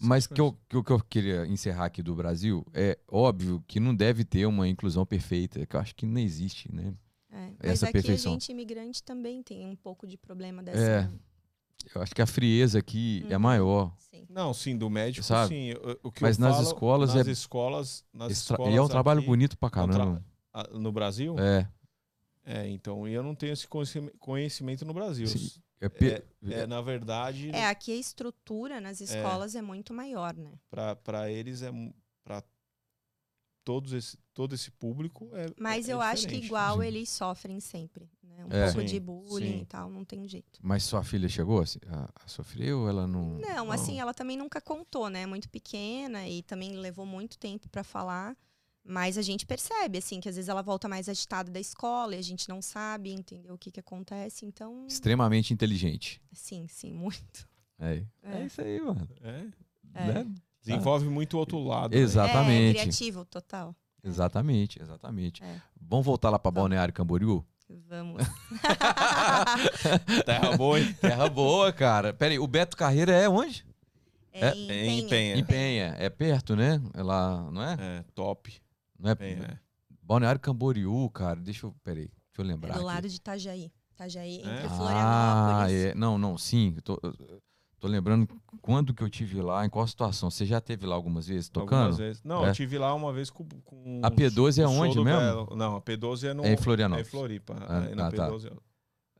Mas 0.00 0.26
que 0.26 0.40
eu, 0.40 0.56
que, 0.68 0.76
o 0.76 0.82
que 0.82 0.90
eu 0.90 1.00
queria 1.00 1.46
encerrar 1.46 1.86
aqui 1.86 2.02
do 2.02 2.14
Brasil 2.14 2.66
é 2.74 2.98
óbvio 3.08 3.62
que 3.66 3.78
não 3.78 3.94
deve 3.94 4.24
ter 4.24 4.46
uma 4.46 4.68
inclusão 4.68 5.06
perfeita, 5.06 5.64
que 5.64 5.76
eu 5.76 5.80
acho 5.80 5.94
que 5.94 6.04
não 6.04 6.20
existe, 6.20 6.72
né? 6.74 6.94
É. 7.30 7.50
Mas 7.62 7.70
Essa 7.70 7.86
aqui 7.86 7.94
perfeição. 7.94 8.32
a 8.32 8.34
gente 8.34 8.50
imigrante 8.50 9.02
também 9.02 9.42
tem 9.42 9.64
um 9.64 9.76
pouco 9.76 10.06
de 10.06 10.18
problema 10.18 10.62
dessa. 10.62 10.80
É. 10.80 11.10
Eu 11.94 12.02
acho 12.02 12.14
que 12.14 12.22
a 12.22 12.26
frieza 12.26 12.78
aqui 12.78 13.24
é 13.28 13.34
Uhum. 13.36 13.42
maior. 13.42 13.94
Sim. 13.98 14.26
Não, 14.28 14.52
sim, 14.54 14.76
do 14.76 14.88
médico, 14.88 15.24
Sabe? 15.26 15.48
sim. 15.48 15.72
O, 16.02 16.12
Mas 16.20 16.38
eu 16.38 16.44
nas 16.44 16.54
falo, 16.56 16.66
escolas 16.66 17.14
nas 17.14 17.26
é- 17.26 17.30
escolas, 17.30 18.04
nas 18.12 18.32
escolas 18.32 18.72
e 18.72 18.76
é 18.76 18.82
um 18.82 18.88
trabalho 18.88 19.18
aqui, 19.20 19.26
bonito 19.28 19.56
pra 19.58 19.66
é 19.68 19.82
um 19.82 19.88
tra- 19.88 19.98
caramba. 19.98 20.24
no 20.72 20.92
Brasil? 20.92 21.36
É. 21.38 21.68
É, 22.44 22.68
então, 22.68 23.06
e 23.06 23.12
eu 23.12 23.22
não 23.22 23.34
tenho 23.34 23.52
esse 23.52 23.66
conhecime- 23.68 24.10
conhecimento 24.18 24.84
no 24.84 24.92
Brasil. 24.92 25.26
Sim. 25.26 25.50
É, 25.80 25.88
pe- 25.88 26.22
É, 26.48 26.66
na 26.66 26.80
verdade, 26.80 27.50
É, 27.50 27.66
aqui 27.68 27.92
a 27.92 27.96
estrutura 27.96 28.80
nas 28.80 29.00
escolas 29.00 29.54
é, 29.54 29.62
muito 29.62 29.92
maior, 29.94 30.34
né? 30.34 30.52
para 30.70 31.30
eles 31.30 31.62
é 31.62 31.70
para 32.24 32.42
todos 33.64 33.92
esse 33.92 34.16
todo 34.34 34.54
esse 34.54 34.70
público 34.70 35.28
é 35.34 35.46
Mas 35.58 35.88
é 35.88 35.92
eu 35.92 36.00
acho 36.00 36.26
que 36.26 36.36
igual 36.36 36.80
Sim. 36.80 36.86
eles 36.86 37.08
sofrem 37.10 37.60
sempre. 37.60 38.08
Né? 38.22 38.44
Um 38.44 38.48
É. 38.50 38.64
pouco 38.66 38.80
Sim, 38.80 38.86
de 38.86 38.98
bullying 39.00 39.58
sim. 39.58 39.60
e 39.60 39.66
tal, 39.66 39.90
não 39.90 40.04
tem 40.04 40.26
jeito. 40.26 40.58
Mas 40.62 40.84
sua 40.84 41.04
filha 41.04 41.28
chegou 41.28 41.60
assim, 41.60 41.78
a, 41.86 42.08
a 42.24 42.28
sofrer 42.28 42.72
ou 42.74 42.88
ela 42.88 43.06
não? 43.06 43.38
Não, 43.38 43.70
assim, 43.70 44.00
ela 44.00 44.14
também 44.14 44.36
nunca 44.36 44.60
contou, 44.60 45.10
né? 45.10 45.26
Muito 45.26 45.48
pequena 45.50 46.26
e 46.26 46.42
também 46.42 46.72
levou 46.76 47.04
muito 47.04 47.38
tempo 47.38 47.68
pra 47.68 47.84
falar. 47.84 48.36
Mas 48.84 49.16
a 49.16 49.22
gente 49.22 49.46
percebe, 49.46 49.98
assim, 49.98 50.18
que 50.18 50.28
às 50.28 50.34
vezes 50.34 50.48
ela 50.48 50.60
volta 50.60 50.88
mais 50.88 51.08
agitada 51.08 51.52
da 51.52 51.60
escola 51.60 52.16
e 52.16 52.18
a 52.18 52.22
gente 52.22 52.48
não 52.48 52.60
sabe, 52.60 53.12
entendeu? 53.12 53.54
O 53.54 53.58
que 53.58 53.70
que 53.70 53.78
acontece. 53.78 54.44
Então, 54.44 54.86
Extremamente 54.88 55.52
inteligente. 55.54 56.20
sim, 56.32 56.66
sim, 56.68 56.92
muito. 56.92 57.46
É. 57.78 58.04
É, 58.22 58.40
É. 58.40 58.46
isso 58.46 58.60
aí, 58.60 58.80
mano. 58.80 59.08
É, 59.20 59.46
É. 59.94 60.12
Né? 60.24 60.34
Desenvolve 60.62 61.06
muito 61.08 61.34
o 61.34 61.38
outro 61.40 61.58
lado. 61.62 61.94
né? 61.94 62.00
Exatamente. 62.00 62.78
É 62.78 62.82
criativo, 62.82 63.24
total. 63.24 63.74
Exatamente, 64.04 64.80
exatamente. 64.82 65.42
É. 65.44 65.60
Vamos 65.80 66.04
voltar 66.06 66.30
lá 66.30 66.38
pra 66.38 66.50
Vamos. 66.50 66.62
Balneário 66.62 66.92
Camboriú? 66.94 67.44
Vamos. 67.88 68.22
Terra 70.26 70.56
boa, 70.56 70.80
hein? 70.80 70.92
Terra 71.00 71.28
boa, 71.28 71.72
cara. 71.72 72.12
Pera 72.12 72.32
aí, 72.32 72.38
o 72.38 72.46
Beto 72.46 72.76
Carreira 72.76 73.12
é 73.12 73.28
onde? 73.28 73.64
É, 74.32 74.48
É, 74.48 74.54
em 74.54 75.00
em 75.00 75.08
Penha. 75.08 75.36
Em 75.36 75.44
Penha. 75.44 75.94
É 75.98 76.08
perto, 76.10 76.56
né? 76.56 76.80
É 76.94 77.02
lá, 77.02 77.50
não 77.50 77.62
é? 77.62 77.76
É, 77.78 78.04
top. 78.14 78.52
Não 78.98 79.10
é? 79.10 79.14
Penha, 79.14 79.44
é. 79.44 79.58
Balneário 80.02 80.40
Camboriú, 80.40 81.08
cara. 81.10 81.38
Deixa 81.40 81.66
eu. 81.66 81.74
Peraí, 81.84 82.06
deixa 82.08 82.38
eu 82.38 82.44
É 82.44 82.48
lembrar. 82.48 82.72
do 82.72 82.78
aqui. 82.78 82.84
lado 82.86 83.08
de 83.08 83.16
Itajaí. 83.16 83.70
Itajaí, 83.94 84.36
entre 84.38 84.50
É? 84.50 84.62
Ah, 84.64 84.68
Florianópolis. 84.70 85.84
é. 85.84 85.94
Não, 85.94 86.18
não, 86.18 86.38
sim. 86.38 86.72
eu 86.76 86.82
Tô, 86.82 86.98
eu 87.02 87.42
tô 87.82 87.88
lembrando 87.88 88.28
quando 88.62 88.94
que 88.94 89.02
eu 89.02 89.10
tive 89.10 89.42
lá, 89.42 89.66
em 89.66 89.68
qual 89.68 89.84
situação. 89.88 90.30
Você 90.30 90.46
já 90.46 90.60
teve 90.60 90.86
lá 90.86 90.94
algumas 90.94 91.26
vezes 91.26 91.48
tocando? 91.48 91.78
Algumas 91.80 91.98
vezes. 91.98 92.22
Não, 92.22 92.46
É. 92.46 92.50
eu 92.50 92.52
tive 92.54 92.78
lá 92.78 92.94
uma 92.94 93.12
vez 93.12 93.28
com. 93.28 93.44
com 93.64 94.00
A 94.02 94.10
P12 94.10 94.62
é 94.62 94.66
o 94.66 94.70
show 94.70 94.82
onde 94.82 95.00
mesmo? 95.00 95.20
Belo. 95.20 95.56
Não, 95.56 95.76
a 95.76 95.82
P12 95.82 96.28
é 96.28 96.32
no. 96.32 96.44
É 96.44 96.46
em 96.46 96.50
É 96.50 96.52
em 96.54 96.56
Florianópolis. 96.56 97.10
Floripa. 97.10 97.56
Ah, 97.68 97.80
Aí 97.80 97.94
na 97.94 98.06
ah, 98.06 98.12
tá. 98.12 98.28
P12 98.30 98.46
é- 98.46 98.62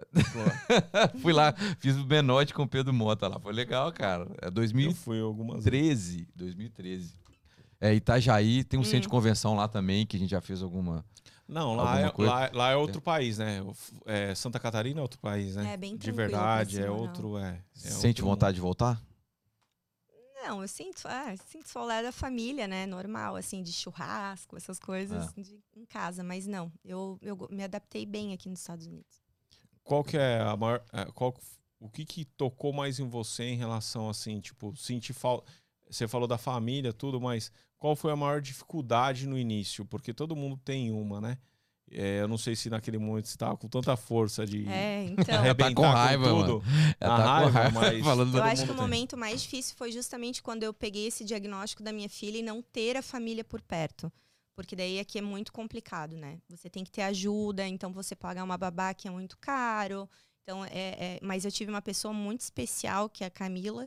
Fui 1.21 1.33
lá, 1.33 1.55
fiz 1.79 1.97
o 1.97 2.05
Benote 2.05 2.53
com 2.55 2.63
o 2.65 2.69
Pedro 2.69 2.93
Mota 2.93 3.29
lá. 3.29 3.39
Foi 3.39 3.53
legal, 3.53 3.93
cara. 3.93 4.29
É 4.41 4.47
Eu 4.47 4.51
2013. 4.51 4.99
fui 5.05 5.21
algumas 5.21 5.65
vezes. 5.65 6.27
2013. 6.35 7.15
É, 7.81 7.95
Itajaí 7.95 8.63
tem 8.65 8.79
um 8.79 8.83
Hum. 8.83 8.85
centro 8.85 9.03
de 9.03 9.09
convenção 9.09 9.55
lá 9.57 9.67
também, 9.69 10.07
que 10.07 10.17
a 10.17 10.21
gente 10.21 10.31
já 10.31 10.41
fez 10.41 10.63
alguma. 10.63 11.05
Não, 11.49 11.75
lá 11.75 12.07
Alguma 12.07 12.25
é, 12.25 12.29
lá, 12.31 12.51
lá 12.53 12.71
é 12.71 12.77
outro 12.77 13.01
país, 13.01 13.39
né? 13.39 13.61
É, 14.07 14.35
Santa 14.35 14.59
Catarina 14.59 15.01
é 15.01 15.03
outro 15.03 15.19
país, 15.21 15.57
né? 15.57 15.75
É 15.75 15.77
bem 15.77 15.97
De 15.97 16.13
verdade, 16.13 16.81
é 16.81 16.91
outro. 16.91 17.37
É, 17.37 17.63
é 17.77 17.79
Sente 17.91 18.23
outro 18.23 18.27
vontade 18.27 18.55
de 18.55 18.61
voltar? 18.61 19.01
Não, 20.45 20.61
eu 20.61 20.67
sinto, 20.67 21.03
ah, 21.07 21.35
sinto 21.47 21.69
saudade 21.69 22.05
da 22.07 22.13
família, 22.13 22.67
né? 22.67 22.85
Normal, 22.85 23.37
assim, 23.37 23.63
de 23.63 23.73
churrasco, 23.73 24.57
essas 24.57 24.79
coisas 24.79 25.29
É. 25.37 25.41
de- 25.41 25.61
em 25.77 25.85
casa. 25.85 26.25
Mas 26.25 26.47
não, 26.47 26.73
eu, 26.85 27.17
eu 27.23 27.47
me 27.51 27.63
adaptei 27.63 28.05
bem 28.05 28.33
aqui 28.33 28.49
nos 28.49 28.59
Estados 28.61 28.87
Unidos. 28.87 29.23
Qual 29.85 30.03
que 30.03 30.17
é 30.17 30.41
a 30.41 30.57
maior. 30.57 30.83
é, 30.93 31.05
Qual, 31.13 31.33
o 31.79 31.89
que 31.89 32.05
que 32.05 32.25
tocou 32.25 32.73
mais 32.73 32.99
em 32.99 33.09
você 33.09 33.45
em 33.45 33.57
relação, 33.57 34.09
assim, 34.09 34.41
tipo, 34.41 34.75
sentir 34.77 35.13
falta. 35.13 35.51
Você 35.93 36.09
falou 36.09 36.27
da 36.27 36.39
família, 36.39 36.93
tudo, 36.93 37.21
mas 37.21 37.53
qual 37.79 37.95
foi 37.95 38.13
a 38.13 38.17
maior 38.17 38.41
dificuldade 38.41 39.27
no 39.27 39.39
início? 39.39 39.85
Porque 39.85 40.15
todo 40.15 40.35
mundo 40.35 40.57
tem 40.65 40.91
uma, 40.91 41.21
né? 41.21 41.39
É, 41.91 42.21
eu 42.23 42.29
não 42.29 42.39
sei 42.39 42.57
se 42.57 42.71
naquele 42.71 42.97
momento 42.97 43.27
você 43.29 43.35
estava 43.35 43.55
com 43.57 43.69
tanta 43.69 43.95
força 43.97 44.47
de 44.47 44.67
É, 44.67 45.05
então. 45.13 45.35
arrebentar 45.39 45.75
com 45.75 45.83
raiva, 45.83 46.25
tudo. 46.29 46.65
Ela 46.99 47.19
Na 47.19 47.25
tá 47.25 47.25
com 47.25 47.29
raiva, 47.31 47.51
raiva, 47.61 47.75
mas 47.81 48.05
falando 48.05 48.39
Eu 48.39 48.45
acho 48.45 48.65
que 48.65 48.71
o 48.71 48.75
tem. 48.75 48.83
momento 48.83 49.17
mais 49.17 49.43
difícil 49.43 49.75
foi 49.77 49.93
justamente 49.93 50.43
quando 50.43 50.63
eu 50.63 50.73
peguei 50.73 51.09
esse 51.09 51.25
diagnóstico 51.25 51.83
da 51.83 51.93
minha 51.93 52.09
filha 52.09 52.39
e 52.39 52.43
não 52.43 52.63
ter 52.63 52.97
a 52.97 53.03
família 53.03 53.45
por 53.45 53.61
perto. 53.61 54.11
Porque 54.55 54.75
daí 54.77 54.99
aqui 54.99 55.19
é 55.19 55.23
muito 55.23 55.53
complicado, 55.53 56.17
né? 56.17 56.39
Você 56.49 56.71
tem 56.71 56.85
que 56.85 56.91
ter 56.91 57.03
ajuda, 57.03 57.67
então 57.67 57.93
você 57.93 58.15
pagar 58.15 58.45
uma 58.45 58.57
babá 58.57 58.95
que 58.95 59.07
é 59.09 59.11
muito 59.11 59.37
caro. 59.39 60.09
Então, 60.43 60.65
é, 60.65 60.71
é- 60.73 61.19
Mas 61.23 61.45
eu 61.45 61.51
tive 61.53 61.71
uma 61.71 61.83
pessoa 61.83 62.13
muito 62.15 62.41
especial, 62.41 63.09
que 63.09 63.23
é 63.25 63.27
a 63.27 63.31
Camila, 63.31 63.87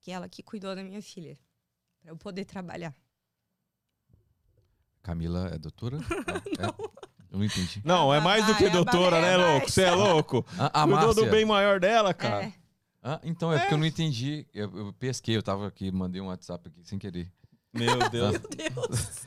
que 0.00 0.10
é 0.10 0.14
ela 0.14 0.28
que 0.28 0.42
cuidou 0.42 0.74
da 0.74 0.82
minha 0.82 1.02
filha. 1.02 1.38
Pra 2.00 2.10
eu 2.10 2.16
poder 2.16 2.44
trabalhar. 2.44 2.94
Camila 5.02 5.48
é 5.52 5.58
doutora? 5.58 5.98
Não. 6.58 6.68
É? 6.68 7.00
Eu 7.32 7.38
não 7.38 7.44
entendi. 7.44 7.80
Não, 7.84 8.12
é 8.12 8.18
mais 8.18 8.44
do 8.44 8.56
que 8.56 8.64
a 8.64 8.70
doutora, 8.70 9.20
né, 9.20 9.36
louco? 9.36 9.70
Você 9.70 9.82
é 9.82 9.92
louco? 9.92 10.44
A, 10.58 10.66
a 10.66 10.84
Cuidou 10.84 11.06
Márcia. 11.06 11.24
do 11.24 11.30
bem 11.30 11.44
maior 11.44 11.78
dela, 11.78 12.12
cara. 12.12 12.46
É. 12.46 12.52
Ah, 13.00 13.20
então, 13.22 13.52
é, 13.52 13.58
porque 13.60 13.74
eu 13.74 13.78
não 13.78 13.86
entendi. 13.86 14.46
Eu, 14.52 14.76
eu 14.76 14.92
pesquei, 14.94 15.36
eu 15.36 15.42
tava 15.42 15.68
aqui, 15.68 15.92
mandei 15.92 16.20
um 16.20 16.26
WhatsApp 16.26 16.68
aqui 16.68 16.84
sem 16.84 16.98
querer. 16.98 17.32
Meu 17.72 17.96
Deus. 18.10 18.36
Deus. 18.56 19.26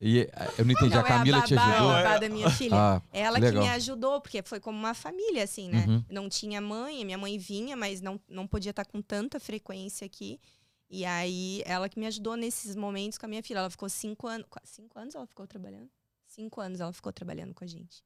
E 0.00 0.20
eh, 0.20 0.28
eu 0.58 0.64
não 0.66 0.72
entendi, 0.72 0.94
Não, 0.94 1.00
a 1.00 1.04
Camila 1.04 1.38
é 1.38 1.40
a 1.40 1.44
te 1.44 1.54
babá, 1.54 1.72
ajudou? 1.74 1.90
a 1.90 1.94
Não, 1.96 2.02
babá 2.02 2.14
é- 2.16 2.20
da 2.20 2.28
minha 2.28 2.50
filha. 2.50 2.76
Ah, 2.76 3.02
Ela 3.12 3.38
legal. 3.38 3.62
que 3.62 3.68
me 3.68 3.74
ajudou, 3.74 4.20
porque 4.20 4.42
foi 4.42 4.60
como 4.60 4.78
uma 4.78 4.92
família, 4.92 5.42
assim, 5.44 5.70
né? 5.70 5.86
Uhum. 5.88 6.04
Não 6.10 6.28
tinha 6.28 6.60
mãe, 6.60 7.04
minha 7.04 7.16
mãe 7.16 7.38
vinha, 7.38 7.76
mas 7.76 8.00
não, 8.02 8.20
não 8.28 8.46
podia 8.46 8.70
estar 8.70 8.84
com 8.84 9.00
tanta 9.00 9.40
frequência 9.40 10.04
aqui. 10.04 10.38
E 10.90 11.04
aí, 11.04 11.62
ela 11.64 11.88
que 11.88 11.98
me 11.98 12.06
ajudou 12.06 12.36
nesses 12.36 12.76
momentos 12.76 13.16
com 13.18 13.26
a 13.26 13.28
minha 13.28 13.42
filha. 13.42 13.58
Ela 13.58 13.70
ficou 13.70 13.88
cinco 13.88 14.26
anos. 14.26 14.46
Cinco 14.64 14.98
anos 14.98 15.14
ela 15.14 15.26
ficou 15.26 15.46
trabalhando? 15.46 15.88
Cinco 16.26 16.60
anos 16.60 16.78
ela 16.80 16.92
ficou 16.92 17.12
trabalhando 17.12 17.54
com 17.54 17.64
a 17.64 17.66
gente. 17.66 18.04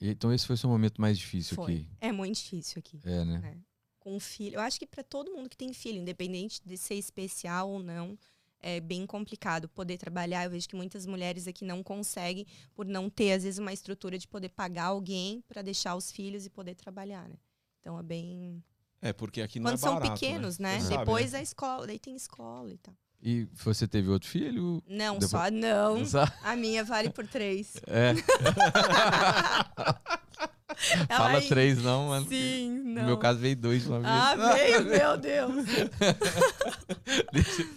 Então 0.00 0.32
esse 0.32 0.46
foi 0.46 0.54
o 0.54 0.56
seu 0.58 0.70
momento 0.70 1.00
mais 1.00 1.18
difícil 1.18 1.56
Foi. 1.56 1.74
aqui. 1.74 1.88
É 2.00 2.10
muito 2.12 2.36
difícil 2.36 2.78
aqui. 2.78 3.00
É, 3.04 3.24
né? 3.24 3.58
Com 3.98 4.16
um 4.16 4.20
filho. 4.20 4.54
Eu 4.54 4.60
acho 4.60 4.78
que 4.78 4.86
para 4.86 5.02
todo 5.02 5.30
mundo 5.32 5.48
que 5.50 5.56
tem 5.56 5.72
filho, 5.74 5.98
independente 5.98 6.62
de 6.64 6.78
ser 6.78 6.94
especial 6.94 7.68
ou 7.68 7.82
não, 7.82 8.16
é 8.60 8.80
bem 8.80 9.06
complicado 9.06 9.68
poder 9.68 9.98
trabalhar. 9.98 10.44
Eu 10.44 10.50
vejo 10.50 10.68
que 10.68 10.76
muitas 10.76 11.06
mulheres 11.06 11.46
aqui 11.48 11.64
não 11.64 11.82
conseguem 11.82 12.46
por 12.74 12.86
não 12.86 13.08
ter, 13.10 13.32
às 13.32 13.42
vezes, 13.44 13.58
uma 13.58 13.72
estrutura 13.72 14.18
de 14.18 14.28
poder 14.28 14.50
pagar 14.50 14.84
alguém 14.86 15.42
para 15.48 15.62
deixar 15.62 15.96
os 15.96 16.10
filhos 16.12 16.46
e 16.46 16.50
poder 16.50 16.74
trabalhar, 16.74 17.28
né? 17.28 17.36
Então 17.80 17.98
é 17.98 18.02
bem. 18.02 18.62
É, 19.02 19.12
porque 19.12 19.40
aqui 19.40 19.58
não 19.58 19.70
Quando 19.70 19.74
é 19.74 19.78
são 19.78 19.94
barato, 19.94 20.12
pequenos, 20.12 20.58
né? 20.58 20.78
Sabe, 20.80 20.98
Depois 20.98 21.34
a 21.34 21.40
escola, 21.40 21.86
daí 21.86 21.98
tem 21.98 22.14
escola 22.14 22.70
e 22.72 22.76
tal. 22.76 22.94
E 23.22 23.46
você 23.52 23.86
teve 23.86 24.08
outro 24.08 24.28
filho? 24.28 24.82
Não, 24.86 25.14
Depois- 25.18 25.30
só 25.30 25.50
não. 25.50 26.04
Só- 26.06 26.24
A 26.42 26.56
minha 26.56 26.82
vale 26.84 27.10
por 27.10 27.26
três. 27.26 27.74
É. 27.86 28.12
Fala 31.08 31.32
Ela- 31.32 31.42
três, 31.42 31.82
não, 31.82 32.08
mano. 32.08 32.26
Sim, 32.28 32.70
não. 32.70 33.02
No 33.02 33.06
meu 33.08 33.18
caso 33.18 33.38
veio 33.38 33.56
dois 33.56 33.86
uma 33.86 34.00
vez. 34.00 34.12
Ah, 34.12 34.54
veio, 34.54 34.84
meu 34.84 35.16
Deus. 35.16 35.66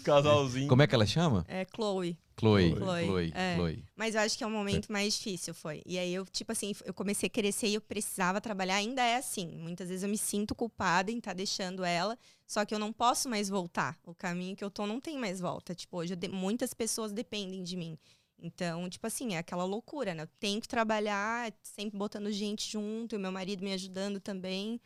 Casalzinho. 0.04 0.68
Como 0.68 0.82
é 0.82 0.88
que 0.88 0.96
ela 0.96 1.06
chama? 1.06 1.46
É 1.48 1.66
Chloe. 1.76 2.18
Chloe. 2.40 2.76
Chloe, 2.76 3.06
Chloe. 3.06 3.32
é. 3.36 3.56
Chloe. 3.56 3.86
Mas 3.96 4.16
eu 4.16 4.22
acho 4.22 4.38
que 4.38 4.44
é 4.44 4.48
o 4.48 4.50
momento 4.50 4.92
mais 4.92 5.16
difícil, 5.16 5.54
foi. 5.54 5.82
E 5.86 6.00
aí 6.00 6.14
eu, 6.14 6.26
tipo 6.26 6.52
assim, 6.52 6.74
eu 6.84 6.94
comecei 6.94 7.28
a 7.28 7.30
crescer 7.30 7.68
e 7.68 7.76
eu 7.76 7.82
precisava 7.82 8.42
trabalhar. 8.42 8.76
Ainda 8.76 9.04
é 9.04 9.18
assim. 9.18 9.56
Muitas 9.58 9.90
vezes 9.90 10.04
eu 10.04 10.10
me 10.10 10.18
sinto 10.18 10.56
culpada 10.56 11.12
em 11.12 11.20
estar 11.20 11.34
deixando 11.34 11.86
ela, 11.86 12.18
só 12.48 12.66
que 12.66 12.74
eu 12.74 12.80
não 12.80 12.92
posso 12.92 13.30
mais 13.30 13.50
voltar. 13.50 13.98
O 14.04 14.16
caminho 14.16 14.56
que 14.56 14.64
eu 14.64 14.72
tô 14.72 14.88
não 14.88 15.00
tem 15.00 15.18
mais 15.18 15.40
volta. 15.40 15.76
Tipo, 15.76 15.98
hoje 15.98 16.18
muitas 16.32 16.74
pessoas 16.74 17.12
dependem 17.12 17.64
de 17.64 17.78
mim. 17.78 17.98
Então, 18.46 18.90
tipo 18.90 19.08
assim, 19.08 19.36
é 19.36 19.38
aquela 19.38 19.64
loucura, 19.64 20.14
né? 20.14 20.24
Eu 20.24 20.28
tenho 20.38 20.60
que 20.60 20.68
trabalhar, 20.68 21.54
sempre 21.64 21.98
botando 21.98 22.30
gente 22.30 22.70
junto, 22.70 23.16
e 23.16 23.18
o 23.18 23.20
meu 23.20 23.32
marido 23.32 23.64
me 23.64 23.72
ajudando 23.72 24.20
também. 24.20 24.82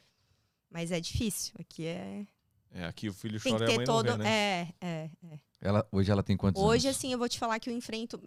Mas 0.70 0.92
é 0.92 1.00
difícil. 1.00 1.56
Aqui 1.60 1.88
é. 1.88 2.28
É, 2.70 2.86
aqui 2.86 3.10
o 3.10 3.14
filho 3.14 3.42
Tem 3.42 3.54
que 3.54 3.60
chora 3.60 3.72
e 3.72 3.74
a 3.74 3.78
mãe 3.78 3.86
todo. 3.86 4.06
não 4.06 4.18
vê, 4.18 4.24
né? 4.24 4.30
É, 4.30 4.74
é, 4.80 5.10
é. 5.32 5.40
Ela, 5.60 5.88
hoje 5.92 6.12
ela 6.12 6.22
tem 6.22 6.38
quantos 6.38 6.62
Hoje, 6.62 6.86
anos? 6.86 6.98
assim, 6.98 7.12
eu 7.12 7.18
vou 7.18 7.28
te 7.28 7.40
falar 7.40 7.60
que 7.60 7.68
eu 7.68 7.74
enfrento 7.74 8.22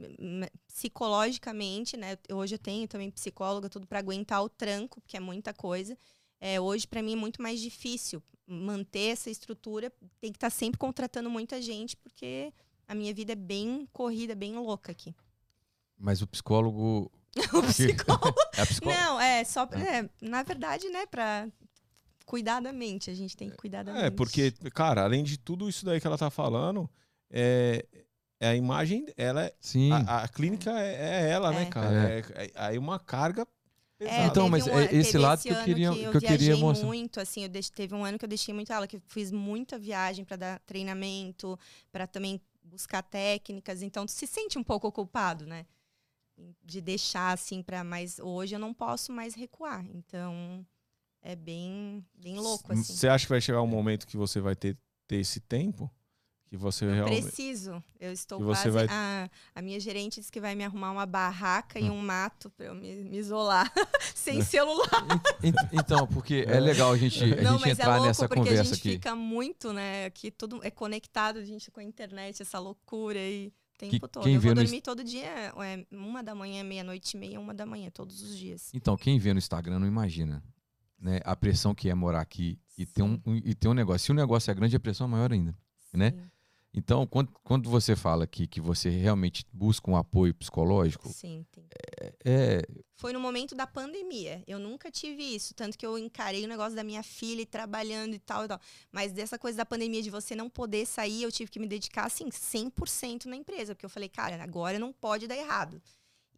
psicologicamente, 0.66 1.97
né? 1.97 2.18
Hoje 2.33 2.57
eu 2.57 2.59
tenho 2.59 2.89
também 2.89 3.09
psicóloga, 3.09 3.68
tudo 3.68 3.87
para 3.87 4.01
aguentar 4.01 4.43
o 4.43 4.49
tranco, 4.49 5.01
porque 5.01 5.16
é 5.16 5.20
muita 5.20 5.55
coisa. 5.55 5.97
É, 6.41 6.61
hoje, 6.61 6.89
para 6.89 7.03
mim, 7.03 7.12
é 7.12 7.16
muito 7.16 7.41
mais 7.41 7.61
difícil 7.61 8.20
manter 8.49 9.12
essa 9.12 9.31
estrutura. 9.31 9.93
Tem 10.20 10.33
que 10.33 10.39
estar 10.39 10.51
sempre 10.51 10.76
contratando 10.78 11.31
muita 11.31 11.62
gente, 11.62 11.97
porque 11.97 12.53
a 12.91 12.95
minha 12.95 13.14
vida 13.14 13.32
é 13.32 13.36
bem 13.36 13.88
corrida, 13.93 14.34
bem 14.34 14.55
louca 14.57 14.91
aqui. 14.91 15.14
Mas 15.97 16.20
o 16.22 16.26
psicólogo. 16.26 17.11
O 17.55 17.62
psicólogo. 17.62 18.34
É 18.59 18.62
a 18.62 18.66
psicóloga? 18.66 19.01
Não, 19.01 19.20
é 19.20 19.45
só. 19.45 19.68
Ah. 19.70 19.78
É, 19.80 20.11
na 20.20 20.43
verdade, 20.43 20.88
né, 20.88 21.07
para 21.07 21.49
cuidar 22.26 22.61
da 22.61 22.72
mente. 22.72 23.09
A 23.11 23.14
gente 23.14 23.36
tem 23.36 23.49
que 23.49 23.57
cuidar 23.57 23.84
da 23.84 23.93
mente. 23.93 24.05
É, 24.07 24.11
porque, 24.11 24.51
cara, 24.74 25.05
além 25.05 25.22
de 25.22 25.38
tudo 25.38 25.68
isso 25.68 25.84
daí 25.84 26.01
que 26.01 26.07
ela 26.07 26.18
tá 26.18 26.28
falando, 26.30 26.91
é, 27.30 27.86
é 28.41 28.49
a 28.49 28.57
imagem, 28.57 29.07
ela 29.16 29.45
é, 29.45 29.55
Sim. 29.61 29.93
a, 29.93 30.24
a 30.24 30.28
clínica 30.28 30.70
é, 30.80 31.26
é 31.26 31.30
ela, 31.30 31.53
né, 31.53 31.62
É. 31.62 31.66
cara? 31.66 32.09
É, 32.11 32.18
é- 32.47 32.51
aí 32.57 32.76
uma 32.78 32.99
carga 32.99 33.47
pesada. 33.97 34.24
Então, 34.26 34.49
mas 34.49 34.66
um 34.66 34.76
é 34.78 34.93
esse 34.93 35.16
lado 35.16 35.38
esse 35.38 35.49
que 35.49 35.55
eu 35.55 35.62
queria- 35.64 35.91
que 35.91 35.99
que 35.99 36.05
eu, 36.07 36.12
eu 36.12 36.20
queria 36.20 36.36
viajei 36.38 36.57
mostrar. 36.61 36.86
muito, 36.88 37.20
assim, 37.20 37.43
eu 37.45 37.49
deix- 37.49 37.70
teve 37.70 37.95
um 37.95 38.05
ano 38.05 38.18
que 38.18 38.24
eu 38.24 38.28
deixei 38.28 38.53
muito 38.53 38.72
ela, 38.72 38.86
que 38.88 38.97
eu 38.97 39.03
fiz 39.07 39.30
muita 39.30 39.78
viagem 39.78 40.24
para 40.24 40.36
dar 40.36 40.59
treinamento, 40.66 41.57
para 41.93 42.07
também 42.09 42.41
buscar 42.62 43.02
técnicas, 43.02 43.82
então 43.82 44.06
se 44.06 44.26
sente 44.26 44.58
um 44.58 44.64
pouco 44.64 44.90
culpado, 44.92 45.46
né? 45.46 45.66
De 46.62 46.80
deixar 46.80 47.32
assim 47.32 47.62
para 47.62 47.84
mais 47.84 48.18
hoje 48.18 48.54
eu 48.54 48.58
não 48.58 48.72
posso 48.72 49.12
mais 49.12 49.34
recuar. 49.34 49.84
Então 49.94 50.66
é 51.22 51.36
bem 51.36 52.04
bem 52.14 52.38
louco 52.38 52.72
assim. 52.72 52.94
Você 52.94 53.08
acha 53.08 53.26
que 53.26 53.30
vai 53.30 53.40
chegar 53.40 53.62
um 53.62 53.66
momento 53.66 54.06
que 54.06 54.16
você 54.16 54.40
vai 54.40 54.56
ter, 54.56 54.78
ter 55.06 55.16
esse 55.16 55.40
tempo? 55.40 55.90
Que 56.51 56.57
você 56.57 56.84
realmente. 56.92 57.22
Preciso. 57.22 57.80
Eu 58.01 58.11
estou 58.12 58.40
quase. 58.44 58.68
vai- 58.70 58.86
A, 58.90 59.30
a 59.55 59.62
minha 59.62 59.78
gerente 59.78 60.18
disse 60.18 60.32
que 60.32 60.40
vai 60.40 60.57
me 60.57 60.64
arrumar 60.64 60.90
uma 60.90 61.07
barraca 61.07 61.78
Hum. 61.78 61.86
e 61.86 61.90
um 61.90 61.98
mato 62.03 62.51
para 62.51 62.66
eu 62.66 62.74
me, 62.74 63.05
me 63.05 63.18
isolar 63.18 63.72
sem 64.16 64.42
celular. 64.42 64.88
En- 65.44 65.53
Então, 65.72 66.09
porque 66.09 66.44
é 66.48 66.59
legal 66.59 66.90
a 66.92 66.96
gente, 66.98 67.22
a 67.22 67.26
Não, 67.40 67.53
gente 67.53 67.61
mas 67.61 67.66
é 67.68 67.70
entrar 67.70 67.92
louco 67.94 68.07
nessa 68.09 68.26
porque 68.28 68.40
a 68.40 68.42
conversa 68.42 68.64
gente 68.64 68.78
aqui. 68.80 68.90
fica 68.94 69.14
muito, 69.14 69.72
né? 69.72 70.07
Aqui 70.07 70.28
tudo 70.32 70.59
é 70.64 70.72
conectado, 70.72 71.38
a 71.38 71.44
gente 71.44 71.70
com 71.70 71.78
a 71.78 71.84
internet, 71.84 72.42
essa 72.42 72.59
loucura 72.59 73.20
aí 73.20 73.53
o 73.76 73.78
tempo 73.78 73.92
Que- 73.92 74.09
todo. 74.09 74.24
quem 74.24 74.34
Eu 74.34 74.40
vê 74.40 74.48
vou 74.48 74.57
no 74.57 74.62
dormir 74.64 74.80
todo 74.80 75.05
dia, 75.05 75.26
é, 75.26 75.86
uma 75.92 76.20
da 76.20 76.34
manhã, 76.34 76.64
meia-noite 76.64 77.16
e 77.16 77.20
meia, 77.20 77.38
uma 77.38 77.55
da 77.55 77.64
manhã, 77.64 77.90
todos 77.92 78.20
os 78.22 78.36
dias. 78.36 78.72
Então, 78.74 78.96
quem 78.96 79.20
vê 79.20 79.32
no 79.32 79.38
Instagram 79.38 79.78
não 79.78 79.86
imagina. 79.86 80.42
Né, 80.98 81.20
a 81.24 81.34
pressão 81.36 81.74
que 81.74 81.88
é 81.88 81.94
morar 81.94 82.20
aqui 82.20 82.59
e 82.76 82.84
ter, 82.84 83.03
um, 83.03 83.18
um- 83.24 83.36
e 83.36 83.55
ter 83.55 83.68
um 83.68 83.72
negócio. 83.72 84.05
Se 84.05 84.11
o 84.11 84.14
negócio 84.14 84.51
é 84.51 84.55
grande, 84.55 84.74
a 84.76 84.80
pressão 84.80 85.07
é 85.07 85.11
maior 85.11 85.32
ainda. 85.32 85.57
Né? 85.94 86.12
Então, 86.73 87.05
quando, 87.05 87.33
quando 87.43 87.68
você 87.68 87.97
fala 87.97 88.25
aqui 88.25 88.47
que 88.47 88.61
você 88.61 88.89
realmente 88.89 89.45
busca 89.53 89.91
um 89.91 89.97
apoio 89.97 90.33
psicológico, 90.33 91.09
Sim, 91.09 91.45
tem. 91.51 91.64
é, 92.25 92.62
Foi 92.95 93.12
no 93.12 93.18
momento 93.18 93.57
da 93.57 93.66
pandemia. 93.66 94.45
Eu 94.47 94.61
nunca 94.61 94.89
tive 94.89 95.23
isso. 95.23 95.53
Tanto 95.53 95.77
que 95.77 95.85
eu 95.85 95.99
encarei 95.99 96.45
o 96.45 96.49
negócio 96.49 96.77
da 96.77 96.85
minha 96.85 97.03
filha 97.03 97.43
e 97.43 97.47
trabalhando 97.47 98.14
e 98.14 98.21
tal 98.21 98.45
e 98.45 98.49
tal. 98.49 98.61
Mas 98.93 99.12
dessa 99.12 99.37
coisa 99.37 99.59
da 99.59 99.66
pandemia 99.66 100.01
de 100.01 100.11
você 100.11 100.37
não 100.37 100.49
poder 100.49 100.87
sair, 100.87 101.25
eu 101.25 101.33
tive 101.33 101.51
que 101.51 101.59
me 101.59 101.66
dedicar, 101.66 102.07
assim, 102.07 102.29
100% 102.29 103.25
na 103.27 103.35
empresa. 103.35 103.75
Porque 103.75 103.87
eu 103.87 103.91
falei, 103.91 104.09
cara, 104.09 104.41
agora 104.41 104.79
não 104.79 104.93
pode 104.93 105.27
dar 105.27 105.37
errado. 105.37 105.83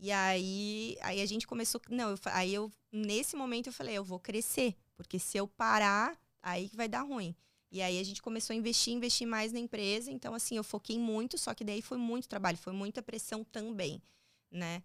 E 0.01 0.11
aí, 0.11 0.97
aí 1.03 1.21
a 1.21 1.27
gente 1.27 1.47
começou. 1.47 1.81
Não, 1.91 2.11
eu 2.11 2.19
aí 2.25 2.55
eu, 2.55 2.73
nesse 2.91 3.37
momento, 3.37 3.67
eu 3.67 3.73
falei, 3.73 3.99
eu 3.99 4.05
vou 4.05 4.19
crescer. 4.19 4.75
Porque 4.97 5.19
se 5.19 5.37
eu 5.37 5.47
parar, 5.47 6.19
aí 6.43 6.71
que 6.71 6.77
vai 6.77 6.89
dar 6.89 7.03
ruim. 7.03 7.37
E 7.73 7.81
aí 7.81 7.99
a 7.99 8.03
gente 8.05 8.21
começou 8.21 8.53
a 8.53 8.57
investir, 8.57 8.93
investir 8.93 9.27
mais 9.27 9.51
na 9.51 9.59
empresa. 9.59 10.11
Então, 10.11 10.35
assim, 10.35 10.57
eu 10.57 10.63
foquei 10.63 10.99
muito, 10.99 11.39
só 11.39 11.55
que 11.55 11.65
daí 11.65 11.81
foi 11.81 11.97
muito 11.97 12.29
trabalho, 12.29 12.59
foi 12.59 12.75
muita 12.75 13.03
pressão 13.03 13.43
também, 13.45 14.03
né? 14.51 14.83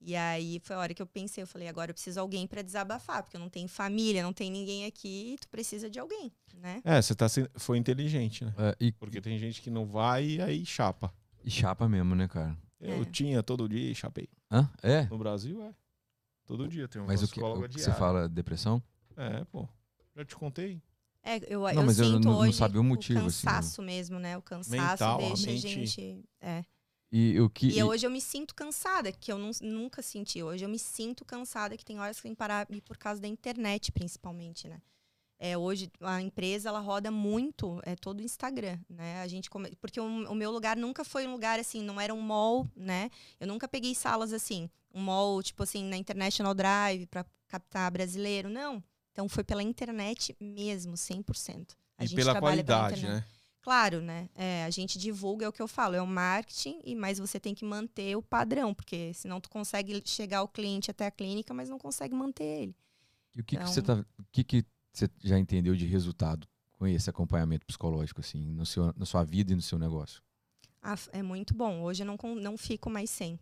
E 0.00 0.16
aí 0.16 0.58
foi 0.64 0.74
a 0.74 0.78
hora 0.78 0.94
que 0.94 1.02
eu 1.02 1.06
pensei, 1.06 1.42
eu 1.42 1.46
falei, 1.46 1.68
agora 1.68 1.90
eu 1.90 1.94
preciso 1.94 2.14
de 2.14 2.20
alguém 2.20 2.46
para 2.46 2.62
desabafar, 2.62 3.22
porque 3.22 3.36
eu 3.36 3.40
não 3.40 3.50
tenho 3.50 3.68
família, 3.68 4.22
não 4.22 4.32
tem 4.32 4.50
ninguém 4.50 4.86
aqui, 4.86 5.34
e 5.34 5.38
tu 5.38 5.46
precisa 5.50 5.90
de 5.90 5.98
alguém, 5.98 6.32
né? 6.54 6.80
É, 6.82 7.02
você 7.02 7.14
tá, 7.14 7.28
se- 7.28 7.50
foi 7.56 7.76
inteligente, 7.76 8.42
né? 8.42 8.54
é, 8.56 8.76
e, 8.80 8.92
Porque 8.92 9.20
tem 9.20 9.38
gente 9.38 9.60
que 9.60 9.68
não 9.68 9.84
vai 9.84 10.24
e 10.24 10.40
aí 10.40 10.64
chapa. 10.64 11.12
e 11.44 11.50
chapa 11.50 11.86
mesmo, 11.86 12.14
né, 12.14 12.26
cara? 12.26 12.56
Eu 12.80 13.02
É. 13.02 13.04
tinha 13.04 13.42
todo 13.42 13.68
dia 13.68 13.90
e 13.90 13.94
chapei. 13.94 14.30
Hã? 14.50 14.70
É? 14.82 15.02
No 15.04 15.18
Brasil, 15.18 15.62
é. 15.62 15.74
Todo 16.46 16.66
dia 16.66 16.88
tem 16.88 17.02
uma 17.02 17.06
Mas 17.08 17.22
o 17.22 17.26
que, 17.26 17.32
psicóloga 17.38 17.66
o 17.66 17.68
que 17.68 17.78
você 17.78 17.92
fala 17.92 18.26
depressão? 18.26 18.82
É, 19.14 19.44
pô. 19.44 19.68
Já 20.16 20.24
te 20.24 20.34
contei. 20.34 20.80
É, 21.22 21.36
eu, 21.52 21.60
Não, 21.60 21.70
eu 21.70 21.82
mas 21.84 21.98
eu 21.98 22.04
sinto 22.06 22.24
não- 22.24 22.32
não 22.32 22.38
hoje 22.40 22.56
sabia 22.56 22.80
o 22.80 22.84
motivo, 22.84 23.20
o 23.20 23.26
assim, 23.26 23.46
cansaço 23.46 23.82
mesmo, 23.82 24.18
né? 24.18 24.38
O 24.38 24.42
cansaço 24.42 24.70
Mental, 25.04 25.18
deixa 25.18 25.42
a 25.42 25.52
mente- 25.52 25.68
gente... 25.86 26.24
É. 26.40 26.64
E 27.12 27.40
o 27.40 27.50
que. 27.50 27.66
E 27.66 27.82
hoje 27.82 28.06
eu 28.06 28.10
me 28.10 28.20
sinto 28.20 28.54
cansada, 28.54 29.10
que 29.10 29.32
eu 29.32 29.36
nun- 29.36 29.50
nunca 29.60 30.00
senti. 30.00 30.42
Hoje 30.42 30.64
eu 30.64 30.68
me 30.68 30.78
sinto 30.78 31.24
cansada, 31.24 31.76
que 31.76 31.84
tem 31.84 31.98
horas 31.98 32.16
que 32.16 32.22
tem 32.22 32.32
que 32.32 32.38
parar 32.38 32.66
e 32.70 32.80
por 32.80 32.96
causa 32.96 33.20
da 33.20 33.26
internet, 33.28 33.90
principalmente, 33.90 34.68
né? 34.68 34.80
É, 35.42 35.56
hoje 35.58 35.90
a 36.00 36.20
empresa 36.22 36.68
ela 36.68 36.80
roda 36.80 37.10
muito, 37.10 37.80
é 37.84 37.96
todo 37.96 38.20
o 38.20 38.22
Instagram, 38.22 38.78
né? 38.88 39.20
A 39.22 39.26
gente 39.26 39.48
come... 39.50 39.74
porque 39.80 39.98
o, 39.98 40.04
o 40.04 40.34
meu 40.34 40.50
lugar 40.52 40.76
nunca 40.76 41.02
foi 41.02 41.26
um 41.26 41.32
lugar 41.32 41.58
assim, 41.58 41.82
não 41.82 42.00
era 42.00 42.14
um 42.14 42.20
mall, 42.20 42.68
né? 42.76 43.10
Eu 43.40 43.46
nunca 43.48 43.66
peguei 43.66 43.94
salas 43.94 44.32
assim, 44.32 44.70
um 44.94 45.00
mall 45.00 45.42
tipo 45.42 45.62
assim 45.62 45.82
na 45.84 45.96
International 45.96 46.54
Drive 46.54 47.06
para 47.06 47.24
captar 47.48 47.90
brasileiro, 47.90 48.48
não. 48.48 48.82
Então 49.12 49.28
foi 49.28 49.44
pela 49.44 49.62
internet 49.62 50.36
mesmo, 50.40 50.94
100%. 50.94 51.76
A 51.98 52.04
e 52.04 52.06
gente 52.06 52.16
pela 52.16 52.32
trabalha 52.32 52.64
pela 52.64 52.78
qualidade, 52.78 53.00
internet. 53.00 53.22
né? 53.24 53.30
Claro, 53.62 54.00
né? 54.00 54.28
É, 54.34 54.64
a 54.64 54.70
gente 54.70 54.98
divulga, 54.98 55.44
é 55.44 55.48
o 55.48 55.52
que 55.52 55.60
eu 55.60 55.68
falo, 55.68 55.94
é 55.94 56.00
o 56.00 56.06
marketing, 56.06 56.80
e 56.82 56.94
mas 56.94 57.18
você 57.18 57.38
tem 57.38 57.54
que 57.54 57.64
manter 57.64 58.16
o 58.16 58.22
padrão, 58.22 58.72
porque 58.72 59.12
senão 59.12 59.38
tu 59.40 59.50
consegue 59.50 60.00
chegar 60.06 60.38
ao 60.38 60.48
cliente 60.48 60.90
até 60.90 61.06
a 61.06 61.10
clínica, 61.10 61.52
mas 61.52 61.68
não 61.68 61.78
consegue 61.78 62.14
manter 62.14 62.44
ele. 62.62 62.76
E 63.34 63.40
o 63.40 63.44
que, 63.44 63.56
que 63.56 63.62
Então- 63.62 63.72
você 63.72 63.82
tá. 63.82 63.94
O 64.18 64.24
que, 64.32 64.42
que 64.42 64.64
você 64.92 65.08
já 65.22 65.38
entendeu 65.38 65.76
de 65.76 65.86
resultado 65.86 66.48
com 66.72 66.86
esse 66.86 67.10
acompanhamento 67.10 67.66
psicológico, 67.66 68.20
assim, 68.20 68.40
no 68.52 68.64
seu, 68.64 68.94
na 68.96 69.04
sua 69.04 69.22
vida 69.24 69.52
e 69.52 69.56
no 69.56 69.60
seu 69.62 69.78
negócio? 69.78 70.22
Ah, 70.82 70.96
é 71.12 71.22
muito 71.22 71.52
bom. 71.52 71.82
Hoje 71.82 72.02
eu 72.02 72.06
não, 72.06 72.16
não 72.36 72.56
fico 72.56 72.88
mais 72.88 73.10
sem. 73.10 73.38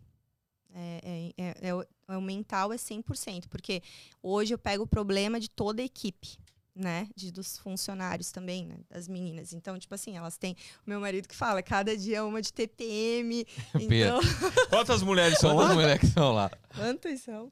É, 0.73 1.31
é, 1.37 1.43
é, 1.43 1.69
é 1.69 1.75
o, 1.75 1.81
é 2.07 2.17
o 2.17 2.21
mental 2.21 2.71
é 2.71 2.75
100%, 2.77 3.47
porque 3.49 3.81
hoje 4.21 4.53
eu 4.53 4.57
pego 4.57 4.83
o 4.83 4.87
problema 4.87 5.39
de 5.39 5.49
toda 5.49 5.81
a 5.81 5.85
equipe, 5.85 6.37
né? 6.75 7.07
De, 7.15 7.31
dos 7.31 7.57
funcionários 7.57 8.31
também, 8.31 8.65
né? 8.65 8.77
Das 8.89 9.07
meninas. 9.07 9.51
Então, 9.53 9.77
tipo 9.79 9.93
assim, 9.95 10.15
elas 10.15 10.37
têm. 10.37 10.55
O 10.85 10.89
meu 10.89 10.99
marido 10.99 11.27
que 11.27 11.35
fala, 11.35 11.61
cada 11.63 11.95
dia 11.97 12.17
é 12.17 12.21
uma 12.21 12.41
de 12.41 12.53
TPM. 12.53 13.45
então, 13.79 14.19
Quantas 14.69 15.01
mulheres 15.01 15.39
são 15.39 15.55
Quantas 15.55 15.69
lá? 15.69 15.75
mulheres 15.75 15.99
que 15.99 16.05
estão 16.05 16.31
lá? 16.33 16.51
quantas 16.75 17.21
são? 17.21 17.51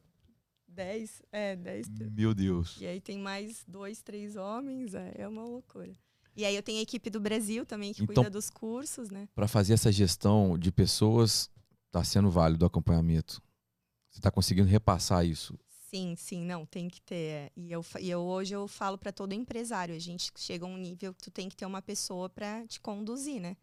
Dez? 0.67 1.21
É, 1.31 1.55
dez. 1.55 1.87
Meu 1.89 2.35
Deus. 2.35 2.77
E 2.79 2.85
aí 2.85 3.01
tem 3.01 3.17
mais 3.17 3.63
dois, 3.67 4.01
três 4.03 4.35
homens, 4.35 4.93
é, 4.93 5.11
é 5.17 5.27
uma 5.27 5.43
loucura. 5.43 5.91
E 6.35 6.45
aí 6.45 6.55
eu 6.55 6.61
tenho 6.61 6.77
a 6.77 6.83
equipe 6.83 7.09
do 7.09 7.19
Brasil 7.19 7.65
também, 7.65 7.91
que 7.95 8.03
Então- 8.03 8.13
cuida 8.13 8.29
dos 8.29 8.51
cursos, 8.51 9.09
né? 9.09 9.27
Para 9.33 9.47
fazer 9.47 9.73
essa 9.73 9.91
gestão 9.91 10.55
de 10.55 10.71
pessoas, 10.71 11.49
tá 11.91 12.03
sendo 12.03 12.29
válido 12.29 12.63
o 12.65 12.67
acompanhamento. 12.67 13.41
Você 14.09 14.21
tá 14.21 14.31
conseguindo 14.31 14.67
repassar 14.67 15.25
isso. 15.25 15.57
Sim, 15.89 16.15
sim, 16.17 16.43
não, 16.43 16.65
tem 16.65 16.89
que 16.89 16.99
ter. 17.01 17.15
é. 17.15 17.51
E 17.55 17.71
eu, 17.71 17.85
e 17.99 18.09
eu 18.09 18.19
hoje 18.21 18.53
eu 18.53 18.67
falo 18.67 18.97
para 18.97 19.11
todo 19.11 19.31
empresário, 19.33 19.95
a 19.95 19.99
gente 19.99 20.31
chega 20.35 20.65
a 20.65 20.67
um 20.67 20.77
nível 20.77 21.13
que 21.13 21.21
tu 21.21 21.31
tem 21.31 21.47
que 21.47 21.55
ter 21.55 21.65
uma 21.65 21.81
pessoa 21.81 22.29
para 22.29 22.65
te 22.67 22.79
conduzir, 22.81 23.39
né? 23.39 23.55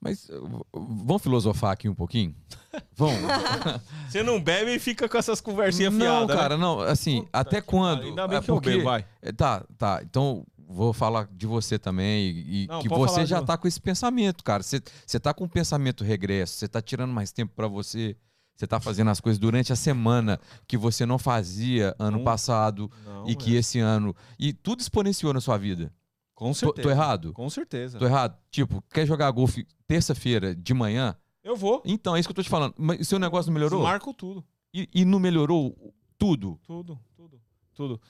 Mas 0.00 0.26
v- 0.26 0.64
vamos 0.72 1.22
filosofar 1.22 1.72
aqui 1.72 1.88
um 1.88 1.94
pouquinho? 1.94 2.34
Vamos. 2.94 3.22
Você 4.10 4.22
não 4.22 4.40
bebe 4.40 4.74
e 4.74 4.78
fica 4.78 5.08
com 5.08 5.16
essas 5.16 5.40
conversinhas 5.40 5.92
não, 5.94 6.00
fiadas. 6.00 6.28
né? 6.28 6.34
cara, 6.42 6.56
não. 6.58 6.80
Assim, 6.80 7.22
Puta 7.22 7.38
até 7.38 7.60
quando? 7.60 8.02
Ainda 8.02 8.28
bem 8.28 8.38
É 8.38 8.42
que 8.42 8.50
eu 8.50 8.54
porque- 8.56 8.70
bebo, 8.70 8.84
vai. 8.84 9.06
Tá, 9.36 9.64
tá. 9.78 10.00
Então, 10.02 10.44
vou 10.68 10.92
falar 10.92 11.28
de 11.32 11.46
você 11.46 11.78
também. 11.78 12.30
E, 12.30 12.66
Não, 12.68 12.80
que 12.80 12.88
você 12.88 13.24
já 13.26 13.40
de- 13.40 13.46
tá 13.46 13.56
com 13.56 13.66
esse 13.68 13.80
pensamento, 13.80 14.42
cara. 14.44 14.62
Você, 14.62 14.80
você 15.06 15.18
tá 15.20 15.32
com 15.34 15.44
um 15.44 15.48
pensamento 15.48 16.02
regresso, 16.04 16.54
você 16.54 16.68
tá 16.68 16.80
tirando 16.82 17.12
mais 17.12 17.32
tempo 17.32 17.52
pra 17.54 17.66
você. 17.68 18.16
Você 18.56 18.66
tá 18.68 18.78
fazendo 18.78 19.10
as 19.10 19.20
coisas 19.20 19.38
durante 19.38 19.72
a 19.72 19.76
semana 19.76 20.38
que 20.68 20.76
você 20.76 21.04
não 21.04 21.18
fazia 21.18 21.94
ano 21.98 22.18
Não- 22.18 22.24
passado 22.24 22.88
Não, 23.04 23.28
e 23.28 23.34
que 23.34 23.56
é. 23.56 23.58
esse 23.58 23.80
ano. 23.80 24.14
E 24.38 24.52
tudo 24.52 24.80
exponenciou 24.80 25.32
na 25.34 25.40
sua 25.40 25.58
vida. 25.58 25.92
Com 26.36 26.48
Tô, 26.48 26.54
certeza. 26.54 26.82
tô 26.82 26.90
errado? 26.90 27.32
Com 27.32 27.50
certeza. 27.50 27.98
Tô 27.98 28.04
errado? 28.06 28.36
Tipo, 28.50 28.82
quer 28.92 29.06
jogar 29.06 29.30
golfe 29.32 29.66
terça-feira 29.88 30.54
de 30.54 30.72
manhã? 30.72 31.16
Eu 31.42 31.56
vou. 31.56 31.82
Então, 31.84 32.14
é 32.16 32.20
isso 32.20 32.28
que 32.28 32.32
eu 32.32 32.36
tô 32.36 32.42
te 32.42 32.48
falando. 32.48 32.74
Mas 32.78 33.00
o 33.00 33.04
seu 33.04 33.18
negócio 33.18 33.50
não 33.50 33.54
melhorou? 33.54 33.82
Marco 33.82 34.14
tudo. 34.14 34.44
E, 34.72 34.88
e 34.94 35.04
não 35.04 35.18
melhorou 35.18 35.76
tudo? 36.16 36.58
Tudo, 36.64 36.98
tudo, 37.16 37.40
tudo. 37.74 38.00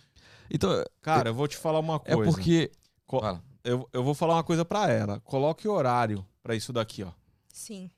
Então, 0.55 0.85
Cara, 1.03 1.31
eu 1.31 1.35
vou 1.35 1.49
te 1.49 1.57
falar 1.57 1.81
uma 1.81 2.01
é 2.05 2.15
coisa. 2.15 2.31
porque. 2.31 2.71
Co- 3.07 3.21
Fala. 3.21 3.43
Eu, 3.65 3.89
eu 3.93 4.05
vou 4.05 4.15
falar 4.15 4.35
uma 4.35 4.45
coisa 4.45 4.65
pra 4.65 4.91
ela. 4.91 5.21
Coloque 5.21 5.67
horário 5.67 6.25
pra 6.43 6.55
isso 6.55 6.73
daqui, 6.73 7.03
ó. 7.03 7.11
Sim. 7.49 7.91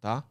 Tá? 0.00 0.24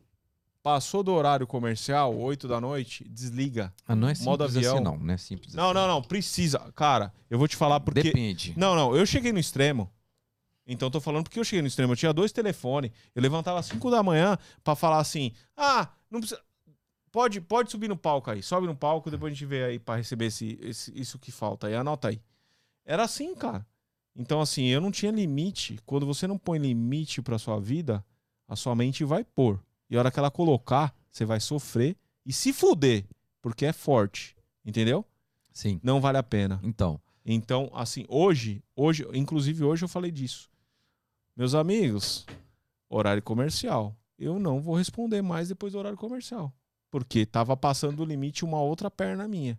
Passou 0.64 1.02
do 1.04 1.12
horário 1.14 1.46
comercial, 1.48 2.16
8 2.18 2.48
da 2.48 2.62
noite, 2.62 3.04
desliga. 3.10 3.74
Ah, 3.88 3.96
não 3.96 4.08
é 4.08 4.14
simples 4.14 4.26
Modo 4.28 4.44
avião. 4.44 4.76
assim, 4.76 4.84
não. 4.84 4.98
Não 4.98 5.14
é 5.14 5.18
simples 5.18 5.54
Não, 5.54 5.66
assim. 5.66 5.74
não, 5.74 5.88
não. 5.88 6.02
Precisa. 6.02 6.60
Cara, 6.76 7.12
eu 7.30 7.38
vou 7.40 7.48
te 7.48 7.56
falar 7.56 7.80
porque. 7.80 8.04
Depende. 8.04 8.54
Não, 8.58 8.76
não. 8.76 8.96
Eu 8.96 9.06
cheguei 9.06 9.32
no 9.34 9.40
extremo. 9.40 9.92
Então 10.68 10.88
eu 10.88 10.92
tô 10.92 11.02
falando 11.02 11.24
porque 11.24 11.40
eu 11.40 11.44
cheguei 11.44 11.62
no 11.62 11.68
extremo. 11.68 11.94
Eu 11.94 11.98
tinha 11.98 12.14
dois 12.14 12.32
telefones. 12.32 12.92
Eu 13.16 13.22
levantava 13.22 13.60
às 13.60 13.66
5 13.66 13.90
da 13.92 14.02
manhã 14.04 14.38
pra 14.64 14.76
falar 14.76 15.00
assim: 15.00 15.32
ah, 15.58 15.90
não 16.10 16.20
precisa. 16.20 16.40
Pode, 17.12 17.42
pode 17.42 17.70
subir 17.72 17.88
no 17.90 17.98
palco 17.98 18.32
aí. 18.32 18.42
Sobe 18.42 18.68
no 18.68 18.76
palco, 18.76 19.12
depois 19.12 19.32
a 19.32 19.34
gente 19.34 19.46
vê 19.46 19.64
aí 19.66 19.80
pra 19.80 19.96
receber 19.98 20.26
esse, 20.28 20.58
esse- 20.62 20.92
isso 21.00 21.20
que 21.20 21.32
falta 21.32 21.68
aí. 21.68 21.76
Anota 21.76 22.08
aí. 22.08 22.22
Era 22.86 23.04
assim, 23.04 23.36
cara. 23.36 23.66
Então, 24.16 24.40
assim, 24.42 24.66
eu 24.68 24.80
não 24.82 24.92
tinha 24.92 25.12
limite. 25.12 25.80
Quando 25.86 26.06
você 26.06 26.26
não 26.28 26.38
põe 26.38 26.58
limite 26.60 27.22
pra 27.22 27.38
sua 27.38 27.60
vida, 27.60 28.04
a 28.48 28.56
sua 28.56 28.76
mente 28.76 29.04
vai 29.04 29.24
pôr. 29.24 29.60
E 29.90 29.96
a 29.96 30.00
hora 30.00 30.12
que 30.12 30.20
ela 30.20 30.32
colocar, 30.32 30.94
você 31.12 31.26
vai 31.26 31.40
sofrer 31.40 31.98
e 32.26 32.32
se 32.32 32.54
fuder, 32.54 33.06
porque 33.42 33.66
é 33.66 33.74
forte. 33.74 34.36
Entendeu? 34.66 35.06
Sim. 35.52 35.80
Não 35.84 36.00
vale 36.00 36.18
a 36.18 36.24
pena. 36.24 36.60
Então. 36.64 37.00
Então, 37.26 37.70
assim, 37.74 38.06
hoje, 38.08 38.64
hoje, 38.76 39.06
inclusive 39.14 39.64
hoje 39.64 39.84
eu 39.84 39.90
falei 39.90 40.12
disso. 40.12 40.50
Meus 41.36 41.54
amigos, 41.54 42.26
horário 42.90 43.22
comercial. 43.22 43.96
Eu 44.18 44.40
não 44.40 44.62
vou 44.62 44.76
responder 44.76 45.22
mais 45.22 45.50
depois 45.50 45.74
do 45.74 45.80
horário 45.80 45.98
comercial. 45.98 46.54
Porque 46.92 47.26
tava 47.26 47.56
passando 47.58 47.96
do 47.96 48.06
limite 48.06 48.46
uma 48.46 48.62
outra 48.62 48.92
perna 48.92 49.28
minha. 49.28 49.58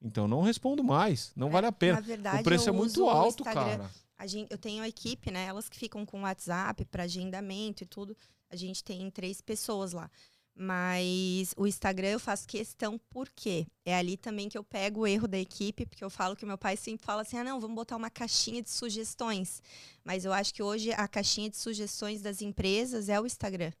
Então 0.00 0.28
não 0.28 0.42
respondo 0.42 0.84
mais. 0.84 1.32
Não 1.34 1.50
vale 1.50 1.66
a 1.66 1.70
Na 1.70 1.72
pena. 1.72 2.00
verdade, 2.00 2.40
O 2.42 2.44
preço 2.44 2.68
é 2.68 2.72
muito 2.72 3.02
o 3.02 3.08
alto, 3.08 3.42
cara. 3.42 3.90
Gente, 4.26 4.50
eu 4.50 4.58
tenho 4.58 4.82
a 4.82 4.88
equipe, 4.88 5.30
né? 5.30 5.46
Elas 5.46 5.68
que 5.68 5.78
ficam 5.78 6.06
com 6.06 6.20
o 6.20 6.22
WhatsApp 6.22 6.84
para 6.84 7.04
agendamento 7.04 7.82
e 7.82 7.86
tudo. 7.86 8.16
A 8.50 8.56
gente 8.56 8.84
tem 8.84 9.10
três 9.10 9.40
pessoas 9.40 9.92
lá. 9.92 10.10
Mas 10.56 11.52
o 11.56 11.66
Instagram 11.66 12.10
eu 12.10 12.20
faço 12.20 12.46
questão 12.46 13.00
porque 13.10 13.66
é 13.84 13.96
ali 13.96 14.16
também 14.16 14.48
que 14.48 14.56
eu 14.56 14.62
pego 14.62 15.00
o 15.00 15.06
erro 15.06 15.26
da 15.26 15.36
equipe, 15.36 15.84
porque 15.84 16.04
eu 16.04 16.08
falo 16.08 16.36
que 16.36 16.46
meu 16.46 16.56
pai 16.56 16.76
sempre 16.76 17.04
fala 17.04 17.22
assim: 17.22 17.36
ah, 17.38 17.42
não, 17.44 17.58
vamos 17.58 17.74
botar 17.74 17.96
uma 17.96 18.08
caixinha 18.08 18.62
de 18.62 18.70
sugestões. 18.70 19.60
Mas 20.04 20.24
eu 20.24 20.32
acho 20.32 20.54
que 20.54 20.62
hoje 20.62 20.92
a 20.92 21.08
caixinha 21.08 21.50
de 21.50 21.56
sugestões 21.56 22.22
das 22.22 22.40
empresas 22.40 23.08
é 23.08 23.20
o 23.20 23.26
Instagram. 23.26 23.72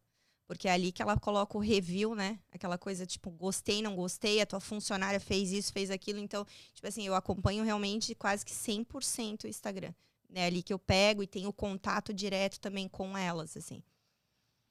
Porque 0.46 0.68
é 0.68 0.72
ali 0.72 0.92
que 0.92 1.00
ela 1.00 1.18
coloca 1.18 1.56
o 1.56 1.60
review, 1.60 2.14
né? 2.14 2.38
Aquela 2.52 2.76
coisa 2.76 3.06
tipo, 3.06 3.30
gostei, 3.30 3.80
não 3.80 3.96
gostei, 3.96 4.40
a 4.40 4.46
tua 4.46 4.60
funcionária 4.60 5.18
fez 5.18 5.50
isso, 5.50 5.72
fez 5.72 5.90
aquilo. 5.90 6.18
Então, 6.18 6.46
tipo 6.74 6.86
assim, 6.86 7.06
eu 7.06 7.14
acompanho 7.14 7.64
realmente 7.64 8.14
quase 8.14 8.44
que 8.44 8.52
100% 8.52 9.44
o 9.44 9.48
Instagram. 9.48 9.92
É 10.34 10.46
ali 10.46 10.62
que 10.62 10.72
eu 10.72 10.78
pego 10.78 11.22
e 11.22 11.26
tenho 11.26 11.52
contato 11.52 12.12
direto 12.12 12.60
também 12.60 12.88
com 12.88 13.16
elas, 13.16 13.56
assim. 13.56 13.82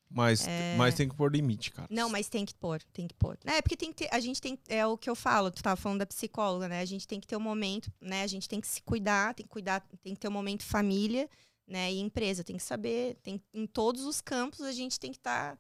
Mas, 0.10 0.46
É. 0.48 0.76
mas 0.78 0.94
tem 0.94 1.10
que 1.10 1.16
pôr 1.16 1.32
limite, 1.32 1.72
cara. 1.72 1.88
Não, 1.90 2.08
mas 2.08 2.30
tem 2.30 2.46
que 2.46 2.54
pôr, 2.54 2.84
tem 2.94 3.08
que 3.08 3.16
pôr. 3.16 3.36
É, 3.46 3.62
porque 3.64 3.76
tem 3.76 3.92
que 3.92 4.04
ter, 4.04 4.10
a 4.14 4.20
gente 4.20 4.40
tem, 4.40 4.60
é 4.68 4.86
o 4.86 4.96
que 4.96 5.10
eu 5.10 5.16
falo, 5.16 5.50
tu 5.50 5.64
tava 5.64 5.76
falando 5.76 6.00
da 6.00 6.06
psicóloga, 6.06 6.68
né? 6.68 6.82
A 6.82 6.86
gente 6.86 7.08
tem 7.08 7.20
que 7.20 7.26
ter 7.26 7.36
um 7.36 7.40
momento, 7.40 7.92
né? 8.00 8.22
A 8.22 8.28
gente 8.28 8.48
tem 8.48 8.62
que 8.62 8.68
se 8.68 8.80
cuidar, 8.84 9.34
tem 9.34 9.44
que 9.44 9.52
cuidar, 9.52 9.80
tem 10.04 10.14
que 10.14 10.20
ter 10.20 10.28
um 10.28 10.32
momento 10.32 10.64
família, 10.64 11.28
né? 11.68 11.92
E 11.92 12.00
empresa 12.00 12.44
tem 12.44 12.58
que 12.58 12.64
saber, 12.64 13.16
tem, 13.24 13.42
em 13.54 13.66
todos 13.66 14.04
os 14.06 14.22
campos 14.22 14.62
a 14.62 14.72
gente 14.72 15.00
tem 15.00 15.12
que 15.12 15.18
estar 15.18 15.58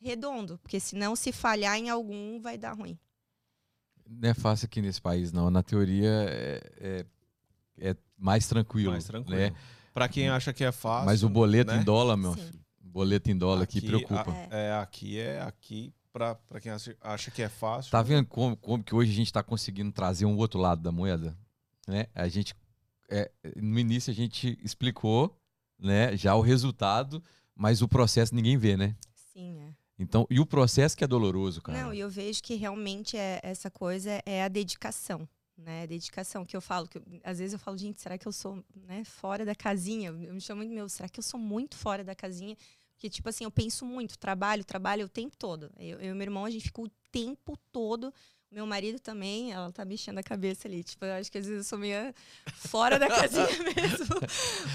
redondo, 0.00 0.58
porque 0.58 0.78
senão 0.78 1.16
se 1.16 1.32
falhar 1.32 1.76
em 1.78 1.88
algum 1.88 2.40
vai 2.40 2.58
dar 2.58 2.72
ruim. 2.72 2.98
Não 4.06 4.28
é 4.28 4.34
fácil 4.34 4.66
aqui 4.66 4.82
nesse 4.82 5.00
país, 5.00 5.32
não. 5.32 5.50
Na 5.50 5.62
teoria 5.62 6.10
é, 6.28 6.60
é, 6.78 7.06
é 7.90 7.96
mais 8.18 8.46
tranquilo. 8.46 8.92
Mais 8.92 9.04
tranquilo. 9.04 9.38
Né? 9.38 9.54
Pra 9.94 10.08
quem 10.08 10.28
acha 10.28 10.52
que 10.52 10.62
é 10.64 10.72
fácil. 10.72 11.06
Mas 11.06 11.22
o 11.22 11.28
boleto 11.28 11.72
né? 11.72 11.80
em 11.80 11.84
dólar, 11.84 12.16
meu 12.16 12.34
Sim. 12.34 12.44
filho. 12.46 12.64
O 12.84 12.88
boleto 12.88 13.30
em 13.30 13.36
dólar 13.38 13.62
aqui, 13.62 13.80
preocupa. 13.80 14.30
a- 14.30 14.56
é, 14.56 14.72
aqui 14.74 15.18
é 15.18 15.40
aqui 15.40 15.92
pra 16.12 16.38
quem 16.60 16.70
acha, 16.70 16.96
acha 17.00 17.30
que 17.30 17.42
é 17.42 17.48
fácil. 17.48 17.90
Tá 17.90 18.02
vendo 18.02 18.26
como, 18.26 18.56
como 18.56 18.84
que 18.84 18.94
hoje 18.94 19.10
a 19.10 19.14
gente 19.14 19.26
está 19.26 19.42
conseguindo 19.42 19.90
trazer 19.90 20.26
um 20.26 20.36
outro 20.36 20.60
lado 20.60 20.82
da 20.82 20.92
moeda? 20.92 21.36
Né? 21.88 22.06
A 22.14 22.28
gente, 22.28 22.54
é, 23.14 23.30
no 23.56 23.78
início 23.78 24.10
a 24.10 24.14
gente 24.14 24.58
explicou 24.62 25.36
né, 25.78 26.16
já 26.16 26.34
o 26.34 26.40
resultado, 26.40 27.22
mas 27.54 27.82
o 27.82 27.88
processo 27.88 28.34
ninguém 28.34 28.56
vê, 28.56 28.76
né? 28.76 28.96
Sim, 29.14 29.58
é. 29.60 29.74
Então, 29.98 30.26
e 30.28 30.40
o 30.40 30.46
processo 30.46 30.96
que 30.96 31.04
é 31.04 31.06
doloroso, 31.06 31.62
cara. 31.62 31.78
Não, 31.80 31.94
e 31.94 32.00
eu 32.00 32.10
vejo 32.10 32.42
que 32.42 32.54
realmente 32.54 33.16
é, 33.16 33.40
essa 33.42 33.70
coisa 33.70 34.20
é 34.26 34.42
a 34.42 34.48
dedicação, 34.48 35.28
né? 35.56 35.82
A 35.82 35.86
dedicação 35.86 36.44
que 36.44 36.56
eu 36.56 36.60
falo, 36.60 36.88
que 36.88 36.98
eu- 36.98 37.04
às 37.22 37.38
vezes 37.38 37.52
eu 37.52 37.58
falo, 37.60 37.78
gente, 37.78 38.00
será 38.00 38.18
que 38.18 38.26
eu 38.26 38.32
sou 38.32 38.62
né, 38.74 39.04
fora 39.04 39.44
da 39.44 39.54
casinha? 39.54 40.08
Eu 40.08 40.34
me 40.34 40.40
chamo 40.40 40.58
muito 40.62 40.74
meu, 40.74 40.88
será 40.88 41.08
que 41.08 41.20
eu 41.20 41.22
sou 41.22 41.38
muito 41.38 41.76
fora 41.76 42.02
da 42.02 42.14
casinha? 42.14 42.56
Porque, 42.94 43.08
tipo 43.10 43.28
assim, 43.28 43.44
eu 43.44 43.50
penso 43.50 43.84
muito, 43.84 44.18
trabalho, 44.18 44.64
trabalho 44.64 45.06
o 45.06 45.08
tempo 45.08 45.36
todo. 45.36 45.70
Eu, 45.78 46.00
eu 46.00 46.10
e 46.12 46.14
meu 46.14 46.22
irmão, 46.22 46.44
a 46.44 46.50
gente 46.50 46.64
fica 46.64 46.80
o 46.82 46.90
tempo 47.12 47.56
todo. 47.70 48.12
Meu 48.54 48.66
marido 48.66 49.00
também, 49.00 49.50
ela 49.50 49.72
tá 49.72 49.84
mexendo 49.84 50.18
a 50.18 50.22
cabeça 50.22 50.68
ali. 50.68 50.84
Tipo, 50.84 51.04
eu 51.04 51.14
acho 51.14 51.32
que 51.32 51.38
às 51.38 51.44
vezes 51.44 51.64
eu 51.64 51.68
sou 51.68 51.76
meio 51.76 52.14
fora 52.54 53.00
da 53.00 53.08
casinha 53.08 53.48
mesmo. 53.74 54.14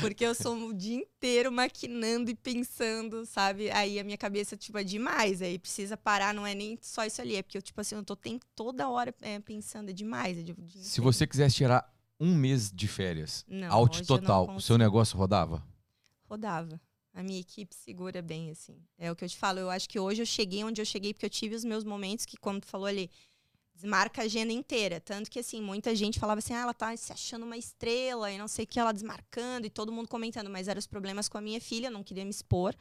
Porque 0.01 0.25
eu 0.25 0.35
sou 0.35 0.53
o 0.67 0.73
dia 0.73 0.97
inteiro 0.97 1.49
maquinando 1.49 2.29
e 2.29 2.35
pensando, 2.35 3.25
sabe? 3.25 3.71
Aí 3.71 3.97
a 3.97 4.03
minha 4.03 4.17
cabeça, 4.17 4.57
tipo, 4.57 4.77
é 4.77 4.83
demais. 4.83 5.41
Aí 5.41 5.57
precisa 5.57 5.95
parar, 5.95 6.33
não 6.33 6.45
é 6.45 6.53
nem 6.53 6.77
só 6.81 7.05
isso 7.05 7.21
ali. 7.21 7.37
É 7.37 7.41
porque 7.41 7.57
eu, 7.57 7.61
tipo 7.61 7.79
assim, 7.79 7.95
eu 7.95 8.03
tô 8.03 8.17
tem- 8.17 8.41
toda 8.53 8.89
hora 8.89 9.15
é, 9.21 9.39
pensando, 9.39 9.91
é 9.91 9.93
demais. 9.93 10.37
É 10.37 10.43
Se 10.81 10.99
você 10.99 11.25
quisesse 11.25 11.55
tirar 11.55 11.89
um 12.19 12.35
mês 12.35 12.69
de 12.69 12.85
férias, 12.85 13.45
Não, 13.47 13.71
out 13.71 14.05
total, 14.05 14.53
o 14.57 14.59
seu 14.59 14.77
negócio 14.77 15.17
rodava? 15.17 15.65
rodava. 16.27 16.81
A 17.13 17.23
minha 17.23 17.39
equipe 17.39 17.73
segura 17.75 18.21
bem, 18.21 18.51
assim. 18.51 18.77
É 18.97 19.11
o 19.11 19.15
que 19.15 19.25
eu 19.25 19.29
te 19.29 19.35
falo. 19.35 19.59
Eu 19.59 19.69
acho 19.69 19.89
que 19.89 19.99
hoje 19.99 20.21
eu 20.21 20.25
cheguei 20.25 20.63
onde 20.63 20.79
eu 20.79 20.85
cheguei 20.85 21.13
porque 21.13 21.25
eu 21.25 21.29
tive 21.29 21.55
os 21.55 21.65
meus 21.65 21.83
momentos 21.83 22.25
que, 22.25 22.37
como 22.37 22.61
tu 22.61 22.67
falou 22.67 22.85
ali, 22.85 23.09
desmarca 23.79 24.21
a 24.21 24.25
agenda 24.25 24.51
inteira. 24.51 24.99
Tanto 24.99 25.31
que, 25.31 25.39
assim, 25.39 25.61
muita 25.61 25.95
gente 25.95 26.19
falava 26.19 26.39
assim, 26.39 26.53
ah, 26.53 26.59
ela 26.59 26.73
tá 26.73 26.95
se 26.97 27.13
achando 27.13 27.45
uma 27.45 27.57
estrela 27.57 28.31
e 28.31 28.37
não 28.37 28.47
sei 28.47 28.65
o 28.65 28.67
que, 28.67 28.79
ela 28.79 28.91
desmarcando 28.91 29.65
e 29.65 29.69
todo 29.69 29.91
mundo 29.91 30.07
comentando. 30.07 30.49
Mas 30.49 30.67
eram 30.67 30.79
os 30.79 30.87
problemas 30.87 31.29
com 31.29 31.37
a 31.37 31.41
minha 31.41 31.61
filha, 31.61 31.89
não 31.89 32.03
queria 32.03 32.25
me 32.25 32.31
expor. 32.31 32.75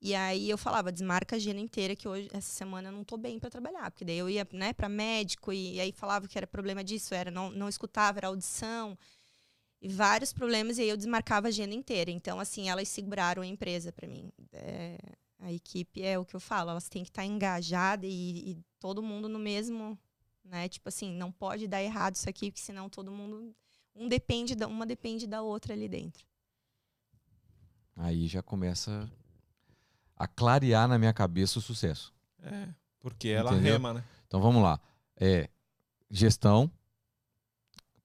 E 0.00 0.14
aí 0.14 0.50
eu 0.50 0.58
falava, 0.58 0.92
desmarca 0.92 1.34
a 1.34 1.38
agenda 1.38 1.60
inteira 1.60 1.96
que 1.96 2.06
hoje, 2.06 2.28
essa 2.32 2.52
semana, 2.52 2.88
eu 2.88 2.92
não 2.92 3.04
tô 3.04 3.16
bem 3.16 3.38
para 3.38 3.48
trabalhar. 3.48 3.90
Porque 3.90 4.04
daí 4.04 4.18
eu 4.18 4.28
ia, 4.28 4.46
né, 4.52 4.72
para 4.74 4.88
médico 4.88 5.52
e, 5.52 5.76
e 5.76 5.80
aí 5.80 5.92
falava 5.92 6.28
que 6.28 6.36
era 6.36 6.46
problema 6.46 6.84
disso, 6.84 7.14
era 7.14 7.30
não, 7.30 7.50
não 7.50 7.68
escutava, 7.68 8.18
era 8.18 8.28
audição 8.28 8.98
e 9.80 9.88
vários 9.88 10.32
problemas 10.32 10.78
e 10.78 10.82
aí 10.82 10.88
eu 10.88 10.96
desmarcava 10.96 11.46
a 11.46 11.48
agenda 11.48 11.74
inteira. 11.74 12.10
Então, 12.10 12.38
assim, 12.38 12.68
elas 12.68 12.88
seguraram 12.88 13.42
a 13.42 13.46
empresa 13.46 13.92
para 13.92 14.08
mim. 14.08 14.30
É, 14.52 14.98
a 15.40 15.52
equipe 15.52 16.02
é 16.02 16.18
o 16.18 16.24
que 16.24 16.34
eu 16.34 16.40
falo, 16.40 16.70
elas 16.70 16.88
têm 16.88 17.02
que 17.02 17.10
estar 17.10 17.24
engajadas 17.24 18.08
e, 18.08 18.50
e 18.50 18.58
todo 18.80 19.02
mundo 19.02 19.28
no 19.28 19.38
mesmo, 19.38 19.98
né? 20.44 20.68
Tipo 20.68 20.88
assim, 20.88 21.12
não 21.12 21.32
pode 21.32 21.66
dar 21.66 21.82
errado 21.82 22.14
isso 22.14 22.28
aqui, 22.28 22.50
porque 22.50 22.62
senão 22.62 22.88
todo 22.88 23.10
mundo 23.10 23.54
um 23.94 24.08
depende 24.08 24.54
da 24.54 24.66
uma 24.66 24.84
depende 24.84 25.26
da 25.26 25.42
outra 25.42 25.72
ali 25.72 25.88
dentro. 25.88 26.26
Aí 27.96 28.26
já 28.26 28.42
começa 28.42 29.10
a 30.16 30.26
clarear 30.26 30.88
na 30.88 30.98
minha 30.98 31.12
cabeça 31.12 31.58
o 31.58 31.62
sucesso. 31.62 32.12
É, 32.42 32.68
porque 33.00 33.28
ela 33.28 33.52
Entendeu? 33.52 33.72
rema, 33.74 33.94
né? 33.94 34.04
Então 34.26 34.40
vamos 34.40 34.62
lá. 34.62 34.80
É 35.16 35.48
gestão, 36.10 36.70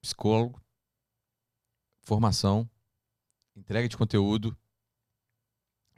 psicólogo, 0.02 0.62
formação, 2.02 2.70
entrega 3.56 3.88
de 3.88 3.98
conteúdo. 3.98 4.58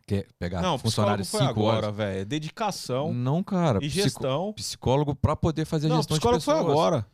Quer 0.08 0.28
pegar 0.40 0.62
não, 0.62 0.78
foi 0.78 0.90
5 0.92 1.02
agora, 1.44 1.78
horas? 1.88 1.96
velho. 1.96 2.20
É 2.22 2.26
Dedicação 2.26 3.14
Não, 3.14 3.42
cara. 3.44 3.78
e 3.82 3.88
psico- 3.90 4.04
gestão. 4.04 4.54
Psicólogo 4.54 5.16
para 5.16 5.36
poder 5.36 5.66
fazer 5.66 5.88
Não, 5.88 5.98
gestão 5.98 6.16
de 6.16 6.20
psicólogo 6.20 6.44
foi 6.44 6.54
pessoas. 6.56 6.72
agora. 6.72 7.06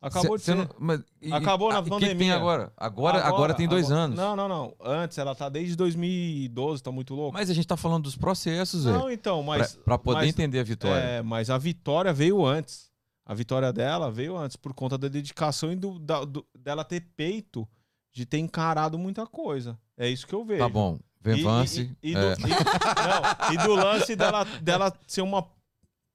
Acabou 0.00 0.38
Cê- 0.38 0.52
de 0.54 0.60
ser. 0.60 0.68
não- 0.68 0.76
mas- 0.78 1.00
e- 1.22 1.32
Acabou 1.32 1.70
na 1.72 1.78
ah, 1.78 1.80
e 1.80 1.84
que 1.84 1.90
que 1.90 1.96
tem 1.98 2.08
pandemia. 2.10 2.36
agora? 2.36 2.70
Agora, 2.76 3.24
agora, 3.24 3.54
tem 3.54 3.66
dois 3.66 3.86
agora- 3.86 4.00
anos. 4.02 4.16
Não, 4.18 4.36
não, 4.36 4.46
não. 4.48 4.74
Antes, 4.84 5.16
ela 5.16 5.34
tá 5.34 5.48
desde 5.48 5.74
2012, 5.76 6.82
tá 6.82 6.92
muito 6.92 7.14
louco. 7.14 7.32
Mas 7.32 7.48
a 7.48 7.54
gente 7.54 7.66
tá 7.66 7.76
falando 7.76 8.02
dos 8.04 8.14
processos, 8.16 8.84
velho. 8.84 8.98
não, 8.98 9.10
então, 9.10 9.42
mas. 9.42 9.76
Pra, 9.76 9.84
pra 9.84 9.98
poder 9.98 10.18
mas- 10.20 10.28
entender 10.28 10.58
a 10.60 10.62
vitória. 10.62 11.00
É, 11.02 11.22
mas 11.22 11.48
a 11.48 11.56
vitória 11.56 12.12
veio 12.12 12.44
antes. 12.44 12.90
A 13.26 13.32
vitória 13.32 13.72
dela 13.72 14.10
veio 14.10 14.36
antes, 14.36 14.56
por 14.58 14.74
conta 14.74 14.98
da 14.98 15.08
dedicação 15.08 15.72
e 15.72 15.76
do, 15.76 15.98
da- 15.98 16.24
do- 16.26 16.44
dela 16.58 16.84
ter 16.84 17.00
peito 17.16 17.66
de 18.12 18.26
ter 18.26 18.36
encarado 18.38 18.98
muita 18.98 19.26
coisa. 19.26 19.78
É 19.96 20.06
isso 20.06 20.26
que 20.26 20.34
eu 20.34 20.44
vejo. 20.44 20.60
Tá 20.60 20.68
bom. 20.68 20.98
Venvance. 21.24 21.96
E, 22.02 22.10
e, 22.10 22.12
e, 22.12 22.16
é. 22.16 22.36
do, 22.36 22.40
e- 22.46 22.50
não, 22.50 23.52
e 23.54 23.66
do 23.66 23.74
lance 23.74 24.14
dela, 24.14 24.44
dela 24.60 24.92
ser 25.06 25.22
uma 25.22 25.48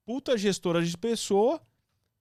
puta 0.06 0.38
gestora 0.38 0.84
de 0.84 0.96
pessoa 0.96 1.60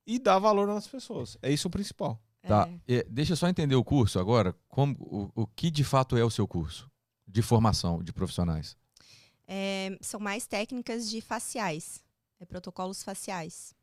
e 0.06 0.18
dar 0.18 0.40
valor 0.40 0.68
nas 0.68 0.88
pessoas. 0.88 1.38
É 1.42 1.52
isso 1.52 1.68
o 1.68 1.72
principal. 1.72 2.20
Tá. 2.42 2.68
É. 2.88 3.06
Deixa 3.08 3.34
eu 3.34 3.38
só 3.38 3.48
entender 3.48 3.76
o 3.76 3.84
curso 3.84 4.18
agora. 4.20 4.56
Como, 4.68 4.96
o, 5.00 5.44
o 5.44 5.48
que 5.48 5.70
de 5.70 5.84
fato 5.84 6.18
é 6.18 6.24
o 6.24 6.30
seu 6.32 6.48
curso 6.48 6.90
de 7.28 7.42
formação 7.44 8.02
de 8.02 8.12
profissionais? 8.12 8.76
É, 9.48 9.98
são 10.02 10.20
mais 10.20 10.48
técnicas 10.48 11.10
de 11.10 11.22
faciais, 11.22 12.04
é, 12.40 12.46
protocolos 12.46 13.04
faciais. 13.04 13.76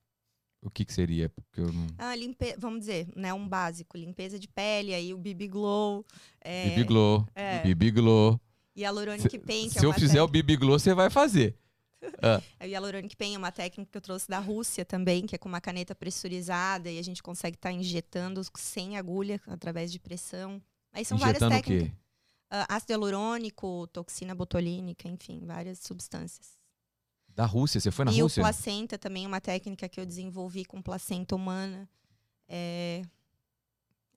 O 0.62 0.70
que, 0.70 0.84
que 0.84 0.92
seria? 0.92 1.28
Porque 1.28 1.60
eu 1.60 1.72
não... 1.72 1.86
Ah, 1.98 2.16
limpe... 2.16 2.56
vamos 2.58 2.80
dizer, 2.80 3.08
né, 3.14 3.32
um 3.32 3.46
básico, 3.46 3.96
limpeza 3.96 4.38
de 4.38 4.48
pele, 4.48 4.94
aí 4.94 5.12
o 5.14 5.18
BB 5.18 5.48
Glow, 5.48 6.04
é, 6.40 6.70
Bibi 6.70 6.84
Glow. 6.84 7.28
é. 7.34 7.60
Bibi 7.62 7.90
Glow. 7.90 8.40
Hyaluronic 8.76 9.38
Paint, 9.38 9.72
Se 9.72 9.78
é 9.78 9.84
eu 9.84 9.92
fizer 9.92 10.22
o 10.22 10.28
Bibi 10.28 10.56
Glow, 10.56 10.78
você 10.78 10.92
vai 10.94 11.08
fazer. 11.10 11.56
A 12.60 12.64
Hyaluronic 12.64 13.16
Paint 13.16 13.34
é 13.34 13.38
uma 13.38 13.50
técnica 13.50 13.90
que 13.90 13.96
eu 13.96 14.02
trouxe 14.02 14.28
da 14.28 14.38
Rússia 14.38 14.84
também, 14.84 15.26
que 15.26 15.34
é 15.34 15.38
com 15.38 15.48
uma 15.48 15.60
caneta 15.60 15.94
pressurizada 15.94 16.90
e 16.90 16.98
a 16.98 17.02
gente 17.02 17.22
consegue 17.22 17.56
estar 17.56 17.72
injetando 17.72 18.42
sem 18.56 18.96
agulha, 18.96 19.40
através 19.46 19.90
de 19.90 19.98
pressão. 19.98 20.62
Aí 20.92 21.04
são 21.04 21.16
Injetando 21.16 21.46
o 21.46 21.48
várias 21.48 21.64
quê? 21.64 21.78
técnicas. 21.78 21.98
Ah, 22.50 22.76
ácido 22.76 22.92
hialurônico, 22.92 23.86
toxina 23.88 24.34
botulínica, 24.34 25.08
enfim, 25.08 25.44
várias 25.44 25.80
substâncias. 25.80 26.56
Da 27.28 27.44
Rússia. 27.44 27.80
Você 27.80 27.90
foi 27.90 28.04
na 28.04 28.12
e 28.12 28.20
Rússia? 28.20 28.40
o 28.40 28.44
placenta 28.44 28.96
também 28.96 29.24
é 29.24 29.28
uma 29.28 29.40
técnica 29.40 29.88
que 29.88 29.98
eu 30.00 30.06
desenvolvi 30.06 30.64
com 30.64 30.80
placenta 30.80 31.34
humana. 31.34 31.88
É... 32.48 33.02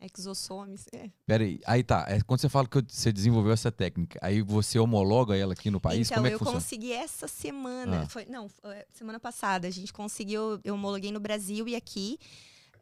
Exossomes. 0.02 0.86
É. 0.94 1.10
Pera 1.26 1.44
aí. 1.44 1.84
Tá. 1.84 2.06
É, 2.08 2.22
quando 2.22 2.40
você 2.42 2.50
fala 2.50 2.68
que 2.68 2.82
você 2.88 3.12
desenvolveu 3.12 3.52
essa 3.52 3.72
técnica, 3.72 4.18
aí 4.22 4.42
você 4.42 4.80
homologa 4.80 5.36
ela 5.36 5.54
aqui 5.54 5.70
no 5.70 5.80
país? 5.80 6.08
então, 6.08 6.18
Como 6.18 6.28
é 6.28 6.30
que 6.30 6.36
eu 6.36 6.40
funciona? 6.40 6.60
consegui 6.62 6.92
essa 6.92 7.28
semana. 7.28 8.02
Ah. 8.04 8.08
Foi, 8.10 8.26
não, 8.26 8.48
foi 8.50 8.76
semana 8.94 9.20
passada. 9.20 9.68
A 9.68 9.72
gente 9.72 9.92
conseguiu, 9.92 10.60
eu 10.64 10.74
homologuei 10.74 11.12
no 11.12 11.20
Brasil 11.20 11.68
e 11.68 11.76
aqui. 11.76 12.18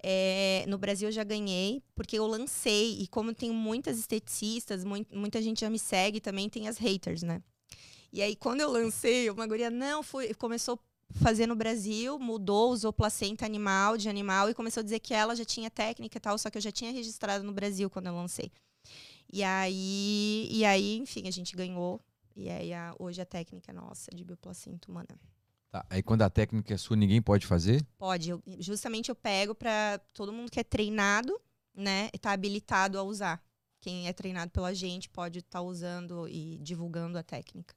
É, 0.03 0.63
no 0.67 0.77
Brasil 0.77 1.07
eu 1.09 1.11
já 1.11 1.23
ganhei, 1.23 1.81
porque 1.95 2.17
eu 2.19 2.27
lancei. 2.27 3.01
E 3.01 3.07
como 3.07 3.33
tem 3.33 3.51
muitas 3.51 3.97
esteticistas, 3.97 4.83
mui- 4.83 5.07
muita 5.11 5.41
gente 5.41 5.61
já 5.61 5.69
me 5.69 5.79
segue, 5.79 6.19
também 6.19 6.47
tem 6.49 6.67
as 6.67 6.77
haters, 6.77 7.23
né? 7.23 7.41
E 8.13 8.21
aí, 8.21 8.35
quando 8.35 8.61
eu 8.61 8.71
lancei, 8.71 9.29
uma 9.29 9.45
guria, 9.45 9.69
não, 9.69 10.01
foi, 10.01 10.33
começou 10.33 10.79
fazer 11.13 11.47
no 11.47 11.55
Brasil, 11.55 12.19
mudou, 12.19 12.71
usou 12.71 12.91
placenta 12.93 13.45
animal, 13.45 13.97
de 13.97 14.09
animal, 14.09 14.49
e 14.49 14.53
começou 14.53 14.81
a 14.81 14.83
dizer 14.83 14.99
que 14.99 15.13
ela 15.13 15.35
já 15.35 15.45
tinha 15.45 15.69
técnica 15.69 16.17
e 16.17 16.21
tal, 16.21 16.37
só 16.37 16.49
que 16.49 16.57
eu 16.57 16.61
já 16.61 16.71
tinha 16.71 16.91
registrado 16.91 17.43
no 17.43 17.53
Brasil 17.53 17.89
quando 17.89 18.07
eu 18.07 18.15
lancei. 18.15 18.51
E 19.31 19.43
aí, 19.43 20.47
e 20.51 20.63
aí 20.65 20.97
enfim, 20.97 21.27
a 21.27 21.31
gente 21.31 21.55
ganhou. 21.55 21.99
E 22.35 22.49
aí, 22.49 22.71
a- 22.73 22.95
hoje 22.99 23.19
a 23.21 23.25
técnica 23.25 23.71
é 23.71 23.73
nossa 23.73 24.11
de 24.13 24.23
bioplacenta 24.23 24.89
humana. 24.89 25.07
Tá, 25.69 25.85
Aí 25.89 26.01
quando 26.03 26.21
a 26.21 26.29
técnica 26.29 26.73
é 26.73 26.77
sua, 26.77 26.95
ninguém 26.95 27.21
pode 27.21 27.45
fazer? 27.45 27.85
Pode, 27.97 28.29
eu- 28.29 28.41
justamente 28.59 29.09
eu 29.09 29.15
pego 29.15 29.53
para 29.55 29.99
todo 30.13 30.31
mundo 30.31 30.51
que 30.51 30.59
é 30.59 30.63
treinado, 30.63 31.39
né, 31.75 32.09
e 32.13 32.17
tá 32.17 32.31
habilitado 32.31 32.97
a 32.97 33.03
usar. 33.03 33.43
Quem 33.81 34.07
é 34.07 34.13
treinado 34.13 34.51
pela 34.51 34.73
gente 34.73 35.09
pode 35.09 35.39
estar 35.39 35.61
usando 35.61 36.27
e 36.27 36.57
divulgando 36.59 37.17
a 37.17 37.23
técnica. 37.23 37.75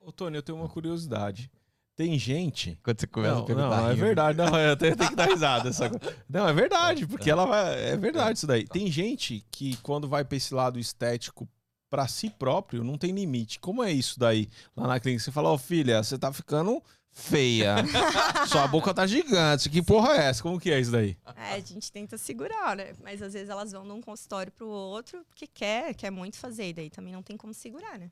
Ô, 0.00 0.10
Tony, 0.12 0.36
eu 0.36 0.42
tenho 0.42 0.58
uma 0.58 0.68
curiosidade. 0.68 1.50
Tem 1.98 2.16
gente. 2.16 2.78
Quando 2.80 3.00
você 3.00 3.08
Não, 3.16 3.70
não, 3.70 3.90
é 3.90 3.94
verdade. 3.96 4.38
Não, 4.38 4.56
eu 4.56 4.76
tenho, 4.76 4.94
tenho 4.94 5.10
que 5.10 5.16
dar 5.16 5.26
risada. 5.28 5.68
Essa... 5.68 5.90
co- 5.90 5.98
Não, 6.28 6.48
é 6.48 6.52
verdade, 6.52 7.08
porque 7.08 7.28
ela 7.28 7.44
vai. 7.44 7.74
É 7.90 7.96
verdade 7.96 8.38
isso 8.38 8.46
daí. 8.46 8.64
Tem 8.68 8.88
gente 8.88 9.44
que, 9.50 9.76
quando 9.78 10.06
vai 10.08 10.24
pra 10.24 10.36
esse 10.36 10.54
lado 10.54 10.78
estético 10.78 11.48
pra 11.90 12.06
si 12.06 12.30
próprio 12.30 12.84
não 12.84 12.96
tem 12.96 13.10
limite. 13.10 13.58
Como 13.58 13.82
é 13.82 13.90
isso 13.90 14.16
daí 14.16 14.48
lá 14.76 14.86
na 14.86 15.00
clínica? 15.00 15.24
Você 15.24 15.32
fala, 15.32 15.48
ó, 15.48 15.58
filha, 15.58 16.00
você 16.00 16.16
tá 16.16 16.32
ficando 16.32 16.80
feia. 17.10 17.74
Sua 18.46 18.68
boca 18.68 18.94
tá 18.94 19.04
gigante. 19.04 19.68
Que 19.68 19.82
porra 19.82 20.12
é 20.12 20.26
essa? 20.26 20.40
Como 20.40 20.60
que 20.60 20.70
é 20.70 20.78
isso 20.78 20.92
daí? 20.92 21.16
É, 21.34 21.54
a 21.54 21.58
gente 21.60 21.90
tenta 21.90 22.16
segurar, 22.16 22.76
né? 22.76 22.92
Mas 23.02 23.20
às 23.20 23.32
vezes 23.32 23.48
elas 23.48 23.72
vão 23.72 23.82
de 23.84 23.90
um 23.90 24.00
consultório 24.00 24.52
pro 24.52 24.68
outro 24.68 25.24
porque 25.28 25.48
quer, 25.48 25.92
quer 25.94 26.12
muito 26.12 26.36
fazer. 26.36 26.68
E 26.68 26.72
daí 26.74 26.90
também 26.90 27.12
não 27.12 27.24
tem 27.24 27.36
como 27.36 27.52
segurar, 27.52 27.98
né? 27.98 28.08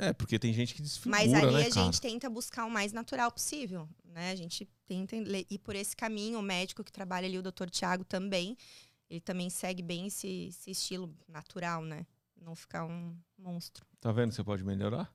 É, 0.00 0.12
porque 0.12 0.38
tem 0.38 0.52
gente 0.52 0.74
que 0.76 0.80
desfigura, 0.80 1.20
Mas 1.20 1.34
ali 1.34 1.52
né, 1.52 1.62
a 1.62 1.70
cara? 1.70 1.70
gente 1.70 2.00
tenta 2.00 2.30
buscar 2.30 2.64
o 2.64 2.70
mais 2.70 2.92
natural 2.92 3.32
possível, 3.32 3.88
né? 4.04 4.30
A 4.30 4.36
gente 4.36 4.64
tenta 4.86 5.16
ir 5.16 5.58
por 5.58 5.74
esse 5.74 5.96
caminho. 5.96 6.38
O 6.38 6.42
médico 6.42 6.84
que 6.84 6.92
trabalha 6.92 7.26
ali, 7.26 7.36
o 7.36 7.42
doutor 7.42 7.68
Tiago, 7.68 8.04
também. 8.04 8.56
Ele 9.10 9.20
também 9.20 9.50
segue 9.50 9.82
bem 9.82 10.06
esse, 10.06 10.46
esse 10.48 10.70
estilo 10.70 11.12
natural, 11.26 11.82
né? 11.82 12.06
Não 12.40 12.54
ficar 12.54 12.84
um 12.84 13.16
monstro. 13.36 13.84
Tá 14.00 14.12
vendo 14.12 14.28
que 14.28 14.36
você 14.36 14.44
pode 14.44 14.62
melhorar? 14.62 15.12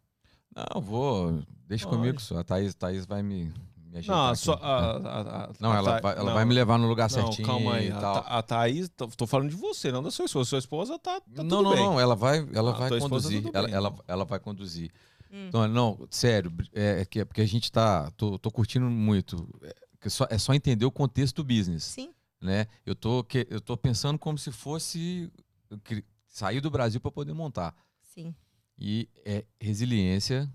Não, 0.54 0.82
vou. 0.82 1.42
Deixa 1.66 1.88
Olha. 1.88 1.98
comigo 1.98 2.20
só. 2.20 2.40
A 2.40 2.44
Thaís, 2.44 2.76
Thaís 2.76 3.06
vai 3.06 3.24
me, 3.24 3.54
me 3.94 4.00
ajeitar. 4.00 4.18
Não, 4.18 4.28
aqui. 4.30 4.40
só. 4.40 4.54
A, 4.56 4.78
a- 4.98 5.22
a- 5.46 5.50
Não, 5.60 5.72
a 5.72 5.78
ela, 5.78 5.94
Tha- 5.96 6.02
vai, 6.02 6.14
ela 6.16 6.24
não, 6.26 6.34
vai 6.34 6.46
me 6.46 6.54
levar 6.54 6.78
no 6.78 6.88
lugar 6.88 7.10
Não, 7.10 7.10
certinho 7.10 7.48
calma 7.48 7.76
aí. 7.76 7.88
e 7.88 7.92
A, 7.92 8.00
tal. 8.00 8.14
Tha- 8.16 8.28
a 8.30 8.42
Thaís, 8.44 8.90
tô, 8.90 9.08
tô 9.08 9.28
falando 9.28 9.50
de 9.50 9.56
você, 9.56 9.92
não 9.92 10.02
da 10.04 10.12
sua 10.12 10.26
esposa. 10.26 10.50
Sua 10.50 10.60
esposa 10.60 11.00
tá, 11.00 11.22
tá 11.22 11.28
não, 11.44 11.48
tudo 11.48 11.64
não, 11.64 11.72
bem. 11.74 11.80
não. 11.84 12.00
Ela 12.00 12.16
vai, 12.16 12.40
ela 12.54 12.72
Ah, 12.72 12.74
vai 12.74 12.88
esposa 12.98 13.10
conduzir. 13.10 13.50
Ela, 13.54 13.68
bem. 13.68 13.76
ela, 13.76 13.96
ela 14.08 14.26
vai 14.26 14.40
conduzir. 14.40 14.92
Hum. 15.32 15.48
Então, 15.48 15.68
não, 15.68 16.08
sério, 16.12 16.52
é, 16.74 17.02
é 17.02 17.06
que, 17.06 17.20
é 17.22 17.26
porque 17.26 17.42
a 17.42 17.46
gente 17.48 17.72
tá. 17.72 18.12
Tô, 18.18 18.38
tô 18.38 18.52
curtindo 18.52 18.86
muito. 18.90 19.48
É, 19.64 19.74
que 20.02 20.10
só, 20.10 20.28
é 20.30 20.38
só 20.38 20.54
entender 20.54 20.86
o 20.86 20.92
contexto 20.92 21.38
do 21.38 21.44
business. 21.44 21.84
Sim. 21.84 22.14
né? 22.42 22.68
Eu 22.86 22.94
tô, 22.96 23.24
que, 23.24 23.48
eu 23.50 23.62
tô 23.62 23.78
pensando 23.78 24.20
como 24.20 24.38
se 24.38 24.52
fosse 24.52 25.32
sair 26.28 26.60
do 26.60 26.70
Brasil 26.70 27.00
para 27.00 27.10
poder 27.12 27.34
montar. 27.34 27.74
Sim. 28.02 28.36
E 28.78 29.08
é 29.26 29.46
resiliência, 29.62 30.52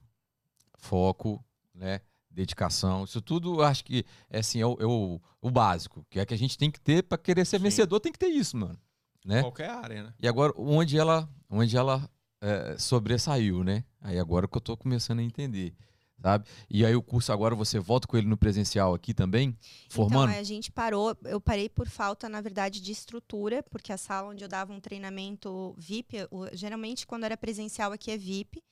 foco, 0.77 1.43
né? 1.75 2.01
Dedicação, 2.39 3.03
isso 3.03 3.21
tudo 3.21 3.57
eu 3.57 3.65
acho 3.65 3.85
que 3.85 4.07
é 4.31 4.39
assim, 4.39 4.61
é 4.61 4.67
o, 4.67 4.77
é 4.79 4.87
o, 4.87 5.21
o 5.43 5.51
básico, 5.51 6.07
que 6.09 6.21
é 6.21 6.25
que 6.25 6.33
a 6.33 6.39
gente 6.39 6.57
tem 6.57 6.71
que 6.71 6.79
ter 6.81 7.03
para 7.03 7.19
querer 7.19 7.45
ser 7.45 7.57
Sim. 7.57 7.65
vencedor, 7.65 7.99
tem 7.99 8.13
que 8.13 8.19
ter 8.19 8.29
isso, 8.29 8.57
mano. 8.57 8.79
Né? 9.25 9.43
Qualquer 9.43 9.71
área, 9.71 10.05
né? 10.05 10.15
E 10.21 10.29
agora, 10.29 10.53
onde 10.57 10.97
ela, 10.97 11.29
onde 11.51 11.77
ela 11.77 12.09
é, 12.41 12.77
sobressaiu, 12.79 13.65
né? 13.65 13.83
Aí 14.01 14.21
agora 14.21 14.47
que 14.47 14.57
eu 14.57 14.61
tô 14.61 14.77
começando 14.77 15.19
a 15.19 15.23
entender, 15.25 15.75
sabe? 16.23 16.47
E 16.71 16.87
aí 16.87 16.95
o 16.95 17.03
curso 17.03 17.33
agora 17.33 17.57
você 17.57 17.81
volta 17.81 18.07
com 18.07 18.17
ele 18.17 18.29
no 18.29 18.37
presencial 18.37 18.95
aqui 18.95 19.13
também, 19.13 19.59
formando? 19.89 20.31
Então, 20.31 20.41
a 20.41 20.45
gente 20.45 20.71
parou, 20.71 21.17
eu 21.25 21.41
parei 21.41 21.69
por 21.69 21.89
falta, 21.89 22.29
na 22.29 22.41
verdade, 22.41 22.81
de 22.81 22.93
estrutura, 22.93 23.65
porque 23.65 23.93
a 23.93 23.99
sala 23.99 24.29
onde 24.29 24.45
eu 24.45 24.49
dava 24.49 24.73
um 24.73 24.79
treinamento 24.79 25.75
VIP, 25.77 26.19
geralmente 26.53 27.05
quando 27.05 27.25
era 27.25 27.37
presencial 27.37 27.91
aqui 27.91 28.13
é 28.13 28.17
VIP. 28.17 28.63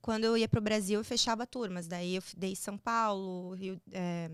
Quando 0.00 0.24
eu 0.24 0.36
ia 0.36 0.48
para 0.48 0.58
o 0.58 0.62
Brasil, 0.62 1.00
eu 1.00 1.04
fechava 1.04 1.46
turmas. 1.46 1.86
Daí 1.86 2.16
eu 2.16 2.22
dei 2.36 2.56
São 2.56 2.78
Paulo, 2.78 3.54
Rio, 3.54 3.80
é, 3.92 4.30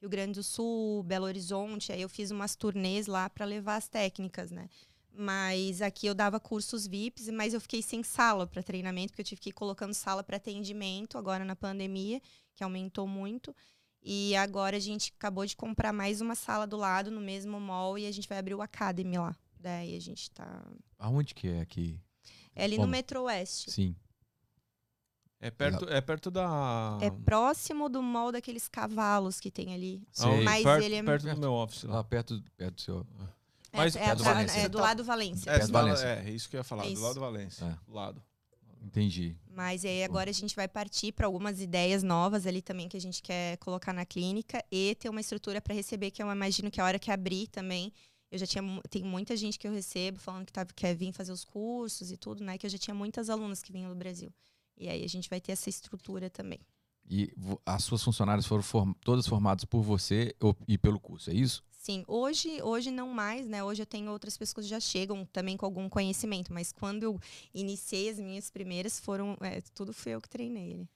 Rio 0.00 0.10
Grande 0.10 0.34
do 0.34 0.42
Sul, 0.42 1.02
Belo 1.02 1.24
Horizonte. 1.24 1.92
Aí 1.92 2.02
eu 2.02 2.08
fiz 2.08 2.30
umas 2.30 2.54
turnês 2.54 3.06
lá 3.06 3.28
para 3.30 3.44
levar 3.44 3.76
as 3.76 3.88
técnicas, 3.88 4.50
né? 4.50 4.68
Mas 5.12 5.82
aqui 5.82 6.06
eu 6.06 6.14
dava 6.14 6.38
cursos 6.38 6.86
VIPs, 6.86 7.28
mas 7.30 7.52
eu 7.52 7.60
fiquei 7.60 7.82
sem 7.82 8.02
sala 8.02 8.46
para 8.46 8.62
treinamento, 8.62 9.08
porque 9.08 9.22
eu 9.22 9.26
tive 9.26 9.40
que 9.40 9.50
ir 9.50 9.52
colocando 9.52 9.92
sala 9.92 10.22
para 10.22 10.36
atendimento 10.36 11.18
agora 11.18 11.44
na 11.44 11.56
pandemia, 11.56 12.20
que 12.54 12.62
aumentou 12.62 13.06
muito. 13.06 13.54
E 14.02 14.34
agora 14.36 14.76
a 14.76 14.80
gente 14.80 15.12
acabou 15.16 15.44
de 15.44 15.56
comprar 15.56 15.92
mais 15.92 16.20
uma 16.20 16.34
sala 16.34 16.66
do 16.66 16.76
lado, 16.76 17.10
no 17.10 17.20
mesmo 17.20 17.60
mall, 17.60 17.98
e 17.98 18.06
a 18.06 18.12
gente 18.12 18.28
vai 18.28 18.38
abrir 18.38 18.54
o 18.54 18.62
Academy 18.62 19.18
lá. 19.18 19.36
Daí 19.58 19.94
a 19.94 20.00
gente 20.00 20.30
tá. 20.30 20.64
Aonde 20.98 21.34
que 21.34 21.48
é 21.48 21.60
aqui? 21.60 22.00
É 22.54 22.64
ali 22.64 22.76
no 22.76 22.82
Como? 22.82 22.92
Metro 22.92 23.22
Oeste. 23.22 23.70
Sim. 23.70 23.94
É 25.40 25.50
perto, 25.50 25.88
é 25.88 26.00
perto 26.02 26.30
da. 26.30 26.98
É 27.00 27.10
próximo 27.10 27.88
do 27.88 28.02
mall 28.02 28.30
daqueles 28.30 28.68
cavalos 28.68 29.40
que 29.40 29.50
tem 29.50 29.72
ali. 29.74 30.02
Sei. 30.12 30.42
Mas 30.44 30.62
perto, 30.62 30.84
ele 30.84 30.94
é- 30.96 31.02
perto 31.02 31.26
do 31.34 31.36
meu 31.40 31.52
office 31.54 31.84
lá. 31.84 31.94
Lá 31.94 32.04
perto, 32.04 32.42
perto 32.58 32.74
do 32.74 32.80
seu. 32.82 33.06
Mas 33.72 33.96
é, 33.96 34.00
perto 34.00 34.10
é, 34.12 34.16
do 34.16 34.22
pra- 34.24 34.32
Valência. 34.34 34.58
é 34.60 34.68
do 34.68 34.78
lado 34.78 34.96
do 34.98 35.04
Valência. 35.04 35.50
É, 35.50 35.58
do 35.60 35.66
do 35.66 35.72
lado- 35.72 35.84
Valência. 35.86 36.06
é, 36.06 36.30
isso 36.30 36.48
que 36.50 36.56
eu 36.56 36.60
ia 36.60 36.64
falar, 36.64 36.82
do 36.82 36.88
Isso. 36.90 37.02
lado 37.02 37.14
do 37.14 37.20
Valência. 37.20 37.64
É. 37.64 37.78
Do 37.86 37.94
lado. 37.94 38.22
Entendi. 38.82 39.36
Mas 39.54 39.84
aí 39.84 40.02
agora 40.04 40.30
a 40.30 40.32
gente 40.32 40.56
vai 40.56 40.66
partir 40.66 41.12
para 41.12 41.26
algumas 41.26 41.60
ideias 41.60 42.02
novas 42.02 42.46
ali 42.46 42.62
também 42.62 42.88
que 42.88 42.96
a 42.96 43.00
gente 43.00 43.22
quer 43.22 43.56
colocar 43.58 43.92
na 43.92 44.04
clínica 44.06 44.64
e 44.70 44.94
ter 44.98 45.08
uma 45.10 45.20
estrutura 45.20 45.60
para 45.60 45.74
receber, 45.74 46.10
que 46.10 46.22
eu 46.22 46.30
imagino 46.32 46.70
que 46.70 46.80
a 46.80 46.84
hora 46.84 46.98
que 46.98 47.10
abrir 47.10 47.46
também. 47.48 47.92
Eu 48.30 48.38
já 48.38 48.46
tinha 48.46 48.62
tem 48.88 49.02
muita 49.02 49.36
gente 49.36 49.58
que 49.58 49.66
eu 49.66 49.72
recebo 49.72 50.18
falando 50.18 50.46
que 50.46 50.52
tá, 50.52 50.64
quer 50.64 50.94
vir 50.94 51.12
fazer 51.12 51.32
os 51.32 51.44
cursos 51.44 52.10
e 52.12 52.16
tudo, 52.16 52.42
né? 52.44 52.56
Que 52.56 52.64
eu 52.66 52.70
já 52.70 52.78
tinha 52.78 52.94
muitas 52.94 53.28
alunas 53.28 53.60
que 53.62 53.72
vinham 53.72 53.90
do 53.90 53.96
Brasil. 53.96 54.32
E 54.80 54.88
aí 54.88 55.04
a 55.04 55.08
gente 55.08 55.28
vai 55.28 55.40
ter 55.40 55.52
essa 55.52 55.68
estrutura 55.68 56.30
também. 56.30 56.58
E 57.08 57.32
as 57.66 57.84
suas 57.84 58.02
funcionárias 58.02 58.46
foram 58.46 58.62
form- 58.62 58.92
todas 59.04 59.26
formadas 59.26 59.64
por 59.64 59.82
você 59.82 60.34
e 60.66 60.78
pelo 60.78 60.98
curso, 60.98 61.30
é 61.30 61.34
isso? 61.34 61.62
Sim, 61.72 62.04
hoje, 62.06 62.62
hoje 62.62 62.90
não 62.90 63.08
mais, 63.08 63.48
né? 63.48 63.64
Hoje 63.64 63.82
eu 63.82 63.86
tenho 63.86 64.10
outras 64.12 64.36
pessoas 64.36 64.64
que 64.66 64.70
já 64.70 64.78
chegam 64.78 65.24
também 65.26 65.56
com 65.56 65.66
algum 65.66 65.88
conhecimento, 65.88 66.52
mas 66.52 66.72
quando 66.72 67.02
eu 67.02 67.20
iniciei 67.54 68.08
as 68.10 68.18
minhas 68.18 68.50
primeiras, 68.50 69.00
foram. 69.00 69.36
é, 69.40 69.60
tudo 69.74 69.92
fui 69.92 70.12
eu 70.12 70.20
que 70.20 70.28
treinei 70.28 70.72
ele. 70.72 70.88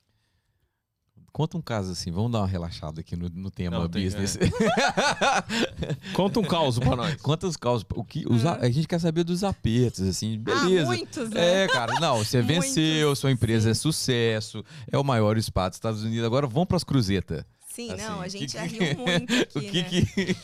Conta 1.32 1.56
um 1.58 1.60
caso 1.62 1.90
assim, 1.90 2.12
vamos 2.12 2.30
dar 2.30 2.38
uma 2.38 2.46
relaxada 2.46 3.00
aqui 3.00 3.16
no, 3.16 3.28
no 3.28 3.50
tema 3.50 3.76
Não, 3.78 3.88
tem- 3.88 4.04
business. 4.04 4.38
Conta 6.14 6.38
um 6.40 6.44
caos 6.44 6.78
pra 6.78 6.94
nós. 6.94 7.16
Conta 7.20 7.46
os 7.46 7.56
causos. 7.56 7.84
O 7.94 8.04
que, 8.04 8.24
os 8.28 8.44
a, 8.46 8.56
a 8.60 8.70
gente 8.70 8.86
quer 8.86 9.00
saber 9.00 9.24
dos 9.24 9.42
apertos, 9.42 10.02
assim, 10.06 10.38
beleza. 10.38 10.82
Ah, 10.82 10.86
muitos, 10.86 11.30
né? 11.30 11.64
É, 11.64 11.68
cara, 11.68 11.98
não, 12.00 12.18
você 12.18 12.38
Muitos, 12.42 12.66
venceu, 12.66 13.16
sua 13.16 13.32
empresa 13.32 13.70
é 13.70 13.74
sim. 13.74 13.80
sucesso, 13.80 14.64
é 14.90 14.96
o 14.98 15.04
maior 15.04 15.36
spa 15.40 15.68
dos 15.68 15.76
Estados 15.76 16.02
Unidos. 16.04 16.24
Agora 16.24 16.46
vamos 16.46 16.68
para 16.68 16.76
as 16.76 16.84
cruzetas. 16.84 17.44
Sim, 17.68 17.90
assim, 17.90 18.02
não, 18.04 18.20
a 18.20 18.28
gente 18.28 18.46
que- 18.46 18.52
já 18.52 18.62
riu 18.62 18.80
muito 18.96 19.34
aqui, 19.34 19.58
o 19.58 19.60
que 19.62 19.82
né? 19.82 19.88
que, 19.88 20.36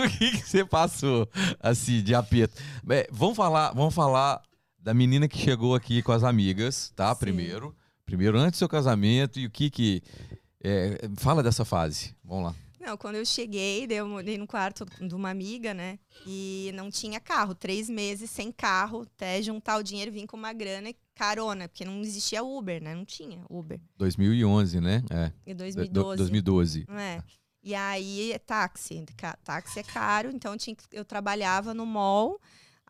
o 0.00 0.10
que 0.10 0.30
que 0.38 0.48
você 0.48 0.64
passou 0.64 1.28
assim 1.62 2.02
de 2.02 2.14
aperto? 2.14 2.54
É, 2.88 3.06
vamos 3.12 3.36
falar, 3.36 3.72
vamos 3.74 3.94
falar 3.94 4.40
da 4.78 4.94
menina 4.94 5.28
que 5.28 5.36
chegou 5.36 5.74
aqui 5.74 6.00
com 6.02 6.12
as 6.12 6.24
amigas, 6.24 6.90
tá? 6.96 7.12
Sim. 7.14 7.20
Primeiro, 7.20 7.76
primeiro 8.10 8.36
antes 8.38 8.58
do 8.58 8.58
seu 8.58 8.68
casamento 8.68 9.38
e 9.38 9.46
o 9.46 9.50
que 9.50 9.70
que 9.70 10.02
é, 10.62 10.98
fala 11.16 11.42
dessa 11.42 11.64
fase. 11.64 12.14
Vamos 12.24 12.44
lá. 12.44 12.54
Não, 12.80 12.96
quando 12.96 13.16
eu 13.16 13.26
cheguei, 13.26 13.86
eu 13.90 14.08
morei 14.08 14.38
no 14.38 14.46
quarto 14.46 14.86
de 15.00 15.14
uma 15.14 15.28
amiga, 15.30 15.74
né? 15.74 15.98
E 16.26 16.70
não 16.74 16.90
tinha 16.90 17.20
carro. 17.20 17.54
Três 17.54 17.90
meses 17.90 18.30
sem 18.30 18.50
carro, 18.50 19.02
até 19.02 19.40
juntar 19.42 19.76
o 19.76 19.82
dinheiro, 19.82 20.10
vim 20.10 20.26
com 20.26 20.36
uma 20.36 20.52
grana 20.52 20.88
e 20.88 20.96
carona, 21.14 21.68
porque 21.68 21.84
não 21.84 22.00
existia 22.00 22.42
Uber, 22.42 22.82
né? 22.82 22.94
Não 22.94 23.04
tinha 23.04 23.44
Uber. 23.50 23.78
2011, 23.98 24.80
né? 24.80 25.02
É. 25.10 25.30
Em 25.46 25.54
do- 25.54 25.58
2012. 25.58 26.16
2012. 26.16 26.86
É. 26.88 27.22
E 27.62 27.74
aí, 27.74 28.32
é 28.32 28.38
táxi. 28.38 29.04
Táxi 29.44 29.80
é 29.80 29.82
caro, 29.82 30.30
então 30.32 30.52
eu, 30.52 30.58
tinha 30.58 30.74
que- 30.74 30.84
eu 30.90 31.04
trabalhava 31.04 31.74
no 31.74 31.84
mall. 31.84 32.40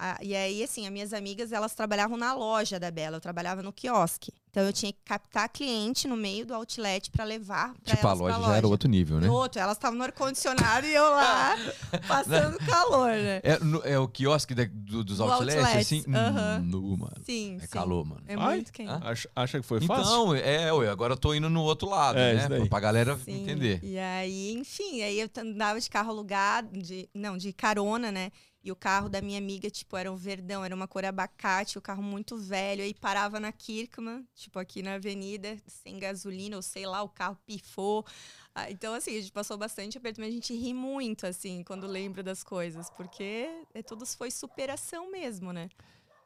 ah, 0.02 0.16
e 0.22 0.34
aí, 0.34 0.62
assim, 0.62 0.86
as 0.86 0.92
minhas 0.92 1.12
amigas, 1.12 1.52
elas 1.52 1.74
trabalhavam 1.74 2.16
na 2.16 2.32
loja 2.32 2.78
da 2.80 2.90
Bela, 2.90 3.16
eu 3.16 3.20
trabalhava 3.20 3.62
no 3.62 3.70
quiosque. 3.72 4.32
Então 4.50 4.64
eu 4.64 4.72
tinha 4.72 4.92
que 4.92 4.98
captar 5.04 5.48
cliente 5.48 6.08
no 6.08 6.16
meio 6.16 6.44
do 6.44 6.52
outlet 6.54 7.08
para 7.10 7.24
levar 7.24 7.72
pra 7.84 7.94
Tipo, 7.94 8.08
a 8.08 8.10
pra 8.10 8.12
loja 8.14 8.42
já 8.42 8.56
era 8.56 8.66
outro 8.66 8.88
nível, 8.88 9.20
né? 9.20 9.28
Outro, 9.30 9.60
elas 9.60 9.76
estavam 9.76 9.96
no 9.96 10.02
ar-condicionado 10.04 10.86
e 10.86 10.92
eu 10.92 11.04
lá 11.08 11.54
passando 12.08 12.58
calor, 12.58 13.10
né? 13.12 13.40
É, 13.44 13.58
no- 13.60 13.80
é 13.84 13.96
o 13.96 14.08
quiosque 14.08 14.52
da- 14.52 14.64
do- 14.68 15.04
dos 15.04 15.18
Do 15.18 15.24
outlets, 15.24 15.56
outlet, 15.64 15.80
assim? 15.80 16.04
aham. 16.12 16.58
Hum, 16.60 16.64
nu, 16.64 16.96
mano. 16.96 17.12
Sim, 17.24 17.58
É 17.58 17.60
sim. 17.60 17.68
calor, 17.68 18.04
mano. 18.04 18.22
É 18.26 18.34
Ai, 18.34 18.54
muito 18.56 18.72
quente. 18.72 18.90
Acha, 18.90 19.30
acha 19.36 19.60
que 19.60 19.66
foi 19.66 19.80
fácil? 19.82 20.02
Então, 20.02 20.34
é, 20.34 20.72
ué, 20.72 20.88
agora 20.88 21.12
eu 21.12 21.16
tô 21.18 21.32
indo 21.32 21.48
no 21.48 21.62
outro 21.62 21.88
lado, 21.88 22.18
É, 22.18 22.34
né? 22.34 22.48
Pra, 22.48 22.66
pra 22.66 22.80
galera 22.80 23.16
Sim, 23.18 23.42
entender. 23.42 23.78
E 23.84 23.96
aí, 23.98 24.52
enfim, 24.54 25.02
aí 25.02 25.20
eu 25.20 25.30
andava 25.38 25.80
de 25.80 25.88
carro 25.88 26.10
alugado, 26.10 26.76
de, 26.76 27.08
não, 27.14 27.36
de 27.36 27.52
carona, 27.52 28.10
né? 28.10 28.32
E 28.62 28.70
o 28.70 28.76
carro 28.76 29.08
da 29.08 29.22
minha 29.22 29.38
amiga, 29.38 29.70
tipo, 29.70 29.96
era 29.96 30.12
um 30.12 30.16
verdão, 30.16 30.62
era 30.62 30.74
uma 30.74 30.86
cor 30.86 31.02
abacate, 31.02 31.78
o 31.78 31.80
carro 31.80 32.02
muito 32.02 32.36
velho. 32.36 32.82
Aí 32.82 32.92
parava 32.92 33.40
na 33.40 33.50
Kirkman, 33.50 34.22
tipo, 34.40 34.58
aqui 34.58 34.82
na 34.82 34.94
avenida, 34.94 35.56
sem 35.66 35.98
gasolina, 35.98 36.56
ou 36.56 36.62
sei 36.62 36.86
lá, 36.86 37.02
o 37.02 37.08
carro 37.08 37.38
pifou. 37.46 38.04
Ah, 38.54 38.70
então, 38.70 38.94
assim, 38.94 39.16
a 39.16 39.20
gente 39.20 39.32
passou 39.32 39.56
bastante 39.56 39.96
aperto, 39.98 40.20
mas 40.20 40.30
a 40.30 40.32
gente 40.32 40.52
ri 40.54 40.72
muito, 40.74 41.26
assim, 41.26 41.62
quando 41.64 41.86
lembra 41.86 42.22
das 42.22 42.42
coisas, 42.42 42.90
porque 42.90 43.48
é, 43.74 43.82
tudo 43.82 44.04
foi 44.06 44.30
superação 44.30 45.10
mesmo, 45.10 45.52
né? 45.52 45.68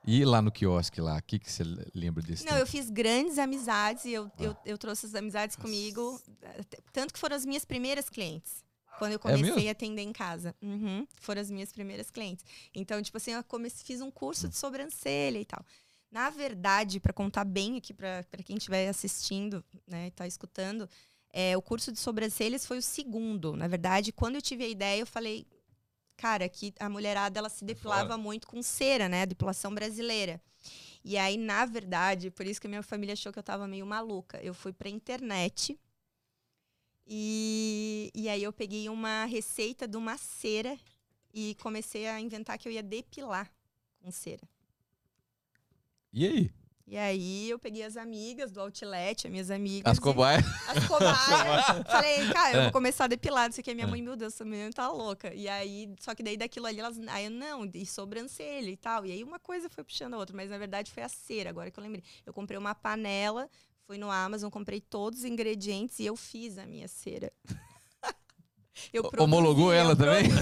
E 0.06 0.22
lá 0.24 0.42
no 0.42 0.52
quiosque 0.52 1.00
lá, 1.00 1.16
o 1.16 1.22
que, 1.22 1.38
que 1.38 1.50
você 1.50 1.62
lembra 1.94 2.22
desse 2.22 2.44
Não, 2.44 2.52
tempo? 2.52 2.62
eu 2.62 2.66
fiz 2.66 2.90
grandes 2.90 3.38
amizades 3.38 4.04
e 4.04 4.12
eu, 4.12 4.26
Ah. 4.38 4.42
eu, 4.42 4.56
eu 4.66 4.78
trouxe 4.78 5.06
as 5.06 5.14
amizades 5.14 5.56
comigo. 5.56 6.20
até- 6.60 6.78
Tanto 6.92 7.12
que 7.14 7.18
foram 7.18 7.34
as 7.34 7.44
minhas 7.46 7.64
primeiras 7.64 8.10
clientes. 8.10 8.62
Quando 8.98 9.12
eu 9.12 9.16
É 9.16 9.18
comecei 9.18 9.42
mesmo? 9.54 9.68
a 9.68 9.72
atender 9.72 10.02
em 10.02 10.12
casa. 10.12 10.54
Uhum, 10.62 11.06
foram 11.20 11.40
as 11.40 11.50
minhas 11.50 11.72
primeiras 11.72 12.10
clientes. 12.10 12.44
Então, 12.74 13.02
tipo 13.02 13.16
assim, 13.16 13.32
eu 13.32 13.42
comecei, 13.42 13.84
fiz 13.84 14.00
um 14.00 14.10
curso 14.10 14.46
de 14.48 14.56
sobrancelha 14.56 15.38
e 15.40 15.44
tal. 15.44 15.64
Na 16.14 16.30
verdade, 16.30 17.00
para 17.00 17.12
contar 17.12 17.44
bem 17.44 17.76
aqui 17.76 17.92
para 17.92 18.22
quem 18.44 18.56
estiver 18.56 18.88
assistindo, 18.88 19.64
né, 19.84 20.06
e 20.06 20.10
tá 20.12 20.28
escutando, 20.28 20.88
é, 21.28 21.56
o 21.56 21.60
curso 21.60 21.90
de 21.90 21.98
sobrancelhas 21.98 22.64
foi 22.64 22.78
o 22.78 22.82
segundo. 22.82 23.56
Na 23.56 23.66
verdade, 23.66 24.12
quando 24.12 24.36
eu 24.36 24.40
tive 24.40 24.62
a 24.62 24.68
ideia, 24.68 25.00
eu 25.00 25.08
falei, 25.08 25.44
cara, 26.16 26.48
que 26.48 26.72
a 26.78 26.88
mulherada 26.88 27.40
ela 27.40 27.48
se 27.48 27.64
depilava 27.64 28.16
muito 28.16 28.46
com 28.46 28.62
cera, 28.62 29.08
né, 29.08 29.22
a 29.22 29.24
depilação 29.24 29.74
brasileira. 29.74 30.40
E 31.02 31.18
aí, 31.18 31.36
na 31.36 31.66
verdade, 31.66 32.30
por 32.30 32.46
isso 32.46 32.60
que 32.60 32.68
a 32.68 32.70
minha 32.70 32.82
família 32.84 33.14
achou 33.14 33.32
que 33.32 33.38
eu 33.40 33.42
tava 33.42 33.66
meio 33.66 33.84
maluca. 33.84 34.38
Eu 34.40 34.54
fui 34.54 34.72
pra 34.72 34.88
internet 34.88 35.76
e, 37.04 38.12
e 38.14 38.28
aí 38.28 38.44
eu 38.44 38.52
peguei 38.52 38.88
uma 38.88 39.24
receita 39.24 39.88
de 39.88 39.96
uma 39.96 40.16
cera 40.16 40.78
e 41.32 41.56
comecei 41.56 42.06
a 42.06 42.20
inventar 42.20 42.56
que 42.56 42.68
eu 42.68 42.72
ia 42.72 42.84
depilar 42.84 43.52
com 44.00 44.12
cera. 44.12 44.48
E 46.14 46.26
aí? 46.26 46.50
E 46.86 46.96
aí 46.98 47.48
eu 47.50 47.58
peguei 47.58 47.82
as 47.82 47.96
amigas 47.96 48.52
do 48.52 48.60
Outlet, 48.60 49.26
as 49.26 49.30
minhas 49.32 49.50
amigas. 49.50 49.90
As 49.90 49.98
cobaias. 49.98 50.44
as 50.68 50.86
cobaias. 50.86 51.64
Falei, 51.90 52.28
cara, 52.30 52.56
eu 52.56 52.60
É. 52.60 52.62
vou 52.64 52.72
começar 52.72 53.04
a 53.04 53.08
depilar, 53.08 53.46
não 53.46 53.52
sei 53.52 53.62
o 53.62 53.64
que. 53.64 53.74
Minha 53.74 53.86
É. 53.86 53.90
mãe, 53.90 54.00
meu 54.02 54.14
Deus, 54.14 54.34
essa 54.34 54.44
menina 54.44 54.70
tá 54.70 54.88
louca. 54.90 55.32
E 55.34 55.48
aí, 55.48 55.92
só 55.98 56.14
que 56.14 56.22
daí 56.22 56.36
daquilo 56.36 56.66
ali, 56.66 56.78
elas. 56.80 56.96
Aí 57.08 57.24
eu, 57.24 57.30
não, 57.30 57.64
e 57.74 57.84
sobrancelha 57.86 58.68
e 58.70 58.76
tal. 58.76 59.04
E 59.06 59.12
aí 59.12 59.24
uma 59.24 59.38
coisa 59.40 59.68
foi 59.70 59.82
puxando 59.82 60.14
a 60.14 60.18
outra, 60.18 60.36
mas 60.36 60.50
na 60.50 60.58
verdade 60.58 60.92
foi 60.92 61.02
a 61.02 61.08
cera, 61.08 61.50
agora 61.50 61.70
que 61.70 61.78
eu 61.80 61.82
lembrei. 61.82 62.04
Eu 62.24 62.32
comprei 62.34 62.58
uma 62.58 62.74
panela, 62.74 63.48
fui 63.86 63.96
no 63.98 64.10
Amazon, 64.10 64.50
comprei 64.50 64.80
todos 64.80 65.20
os 65.20 65.24
ingredientes 65.24 65.98
e 65.98 66.06
eu 66.06 66.14
fiz 66.16 66.58
a 66.58 66.66
minha 66.66 66.86
cera. 66.86 67.32
Eu 68.92 69.02
produzi, 69.04 69.22
Homologou 69.22 69.72
eu 69.72 69.78
ela 69.78 69.94
também? 69.94 70.24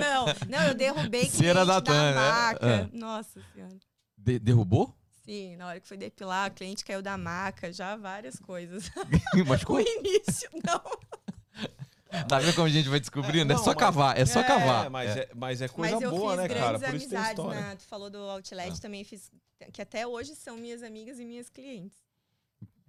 Não, 0.00 0.26
não, 0.48 0.66
eu 0.68 0.74
derrubei 0.74 1.26
Cera 1.28 1.52
cliente 1.52 1.54
da 1.54 1.64
da, 1.64 1.80
Tânia, 1.82 2.10
né? 2.14 2.14
maca. 2.30 2.66
É. 2.66 2.88
Nossa 2.96 3.40
senhora. 3.52 3.76
De- 4.24 4.38
derrubou? 4.38 4.94
Sim, 5.24 5.56
na 5.56 5.66
hora 5.68 5.80
que 5.80 5.88
foi 5.88 5.96
depilar, 5.96 6.50
o 6.50 6.54
cliente 6.54 6.84
caiu 6.84 7.00
da 7.02 7.16
maca, 7.16 7.72
já 7.72 7.96
várias 7.96 8.38
coisas. 8.38 8.90
Machucou? 9.46 9.76
O 9.78 9.80
início, 9.80 10.48
não. 10.66 10.80
Tá 12.28 12.38
vendo 12.38 12.54
como 12.54 12.66
a 12.68 12.70
gente 12.70 12.88
vai 12.88 13.00
descobrindo? 13.00 13.52
É, 13.52 13.56
não, 13.56 13.62
só 13.62 13.70
mas- 13.70 13.78
cavar, 13.78 14.16
é 14.16 14.24
só 14.24 14.38
É, 14.40 14.44
cavar. 14.44 14.88
mas 14.88 15.16
É. 15.16 15.20
é, 15.20 15.28
mas 15.34 15.60
é 15.60 15.66
coisa 15.68 15.94
Mas 15.96 16.02
eu 16.02 16.10
boa, 16.12 16.30
fiz 16.32 16.42
né, 16.42 16.48
cara? 16.48 16.78
grandes 16.78 16.88
Por 16.88 16.96
isso 16.96 17.08
tem 17.08 17.18
amizades, 17.18 17.38
história. 17.44 17.60
na- 17.60 17.76
tu 17.76 17.82
falou 17.86 18.08
do 18.08 18.18
Outlet, 18.18 18.72
Ah. 18.72 18.80
também 18.80 19.02
fiz, 19.02 19.30
que 19.72 19.82
até 19.82 20.06
hoje 20.06 20.36
são 20.36 20.56
minhas 20.56 20.82
amigas 20.84 21.18
e 21.18 21.24
minhas 21.24 21.48
clientes. 21.50 21.98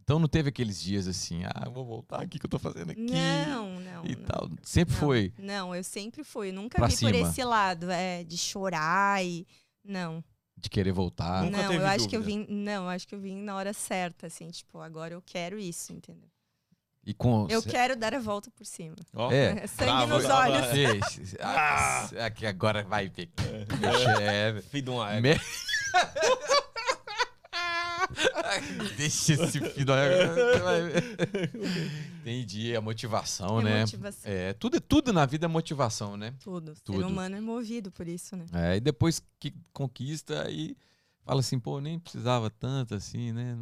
Então 0.04 0.20
não 0.20 0.28
teve 0.28 0.50
aqueles 0.50 0.80
dias 0.80 1.08
assim, 1.08 1.44
ah, 1.46 1.64
eu 1.66 1.72
vou 1.72 1.84
voltar 1.84 2.22
aqui 2.22 2.38
que 2.38 2.46
eu 2.46 2.50
tô 2.50 2.60
fazendo 2.60 2.92
aqui. 2.92 3.02
Não, 3.02 3.80
não. 3.80 4.06
E 4.06 4.16
não. 4.16 4.24
tal. 4.26 4.50
Sempre 4.62 4.94
Não, 4.94 5.00
foi. 5.02 5.34
Não, 5.40 5.76
eu 5.76 5.84
sempre 5.84 6.24
fui. 6.24 6.52
Nunca 6.52 6.78
Pra 6.78 6.86
vi 6.88 6.94
por 6.94 7.12
cima. 7.12 7.28
esse 7.28 7.44
lado, 7.44 7.90
é, 7.90 8.24
de 8.24 8.38
chorar 8.38 9.26
e. 9.26 9.48
Não. 9.84 10.24
De 10.58 10.70
querer 10.70 10.92
voltar. 10.92 11.44
Nunca 11.44 11.58
não, 11.62 11.70
teve 11.70 11.84
eu 11.84 11.88
acho 11.88 12.08
que 12.08 12.16
eu 12.16 12.22
dúvida. 12.22 12.46
vim. 12.46 12.54
Não, 12.54 12.84
eu 12.84 12.90
acho 12.90 13.08
que 13.08 13.14
eu 13.14 13.20
vim 13.20 13.36
na 13.38 13.56
hora 13.56 13.74
certa, 13.74 14.28
assim, 14.28 14.50
tipo, 14.50 14.80
agora 14.80 15.14
eu 15.14 15.22
quero 15.22 15.60
isso, 15.60 15.92
entendeu? 15.94 16.30
E 17.06 17.14
com. 17.14 17.46
Eu 17.50 17.62
quero 17.62 17.96
dar 17.96 18.16
a 18.16 18.20
volta 18.20 18.50
por 18.50 18.66
cima. 18.66 18.96
Ó, 19.14 19.32
É. 19.32 19.68
Sangue 19.68 20.08
nos 20.08 20.26
olhos. 20.26 20.66
Fez. 20.68 21.36
Ah, 21.40 22.10
Aqui 22.26 22.48
agora 22.48 22.84
vai 22.84 23.08
ver. 23.10 23.30
Meu 23.80 23.94
chefe. 24.00 24.70
Filho 24.70 24.84
de 24.86 24.90
uma 24.90 25.10
Deixa 28.98 29.34
esse 29.34 29.60
filho. 29.60 29.94
Entendi, 32.22 32.76
a 32.76 32.82
motivação, 32.82 33.60
É 33.60 33.64
né? 33.64 33.80
motivação. 33.82 34.32
É, 34.32 34.54
tudo, 34.54 34.80
tudo 34.82 35.14
na 35.14 35.26
vida 35.26 35.46
é 35.46 35.48
motivação, 35.48 36.18
né? 36.18 36.34
Tudo. 36.40 36.72
O 36.72 36.76
Tudo. 36.82 36.98
ser 37.00 37.06
humano 37.06 37.36
é 37.36 37.42
movido 37.42 37.92
por 37.92 38.08
isso, 38.08 38.36
né? 38.36 38.46
É, 38.54 38.78
e 38.78 38.80
depois 38.80 39.22
que 39.40 39.54
conquista, 39.74 40.44
aí 40.46 40.76
fala 41.24 41.40
assim, 41.42 41.60
pô, 41.60 41.80
nem 41.80 42.00
precisava 42.00 42.50
tanto 42.50 42.96
assim, 42.96 43.32
né? 43.32 43.56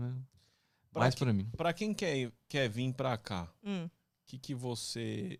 Pra 0.92 1.00
Mais 1.02 1.16
pra 1.16 1.34
mim. 1.34 1.50
Pra 1.58 1.74
quem 1.74 1.94
quer, 1.94 2.32
quer 2.48 2.70
vir 2.70 2.94
pra 2.94 3.18
cá, 3.18 3.50
Hum. 3.64 3.86
o 3.86 3.90
que, 4.26 4.38
que 4.38 4.54
você 4.56 5.40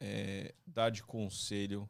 é, 0.00 0.54
dá 0.66 0.90
de 0.90 1.02
conselho 1.02 1.88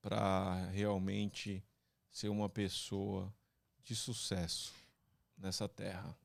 pra 0.00 0.66
realmente 0.72 1.64
ser 2.10 2.28
uma 2.28 2.48
pessoa 2.48 3.32
de 3.84 3.96
sucesso 3.96 4.72
nessa 5.36 5.68
terra? 5.68 6.16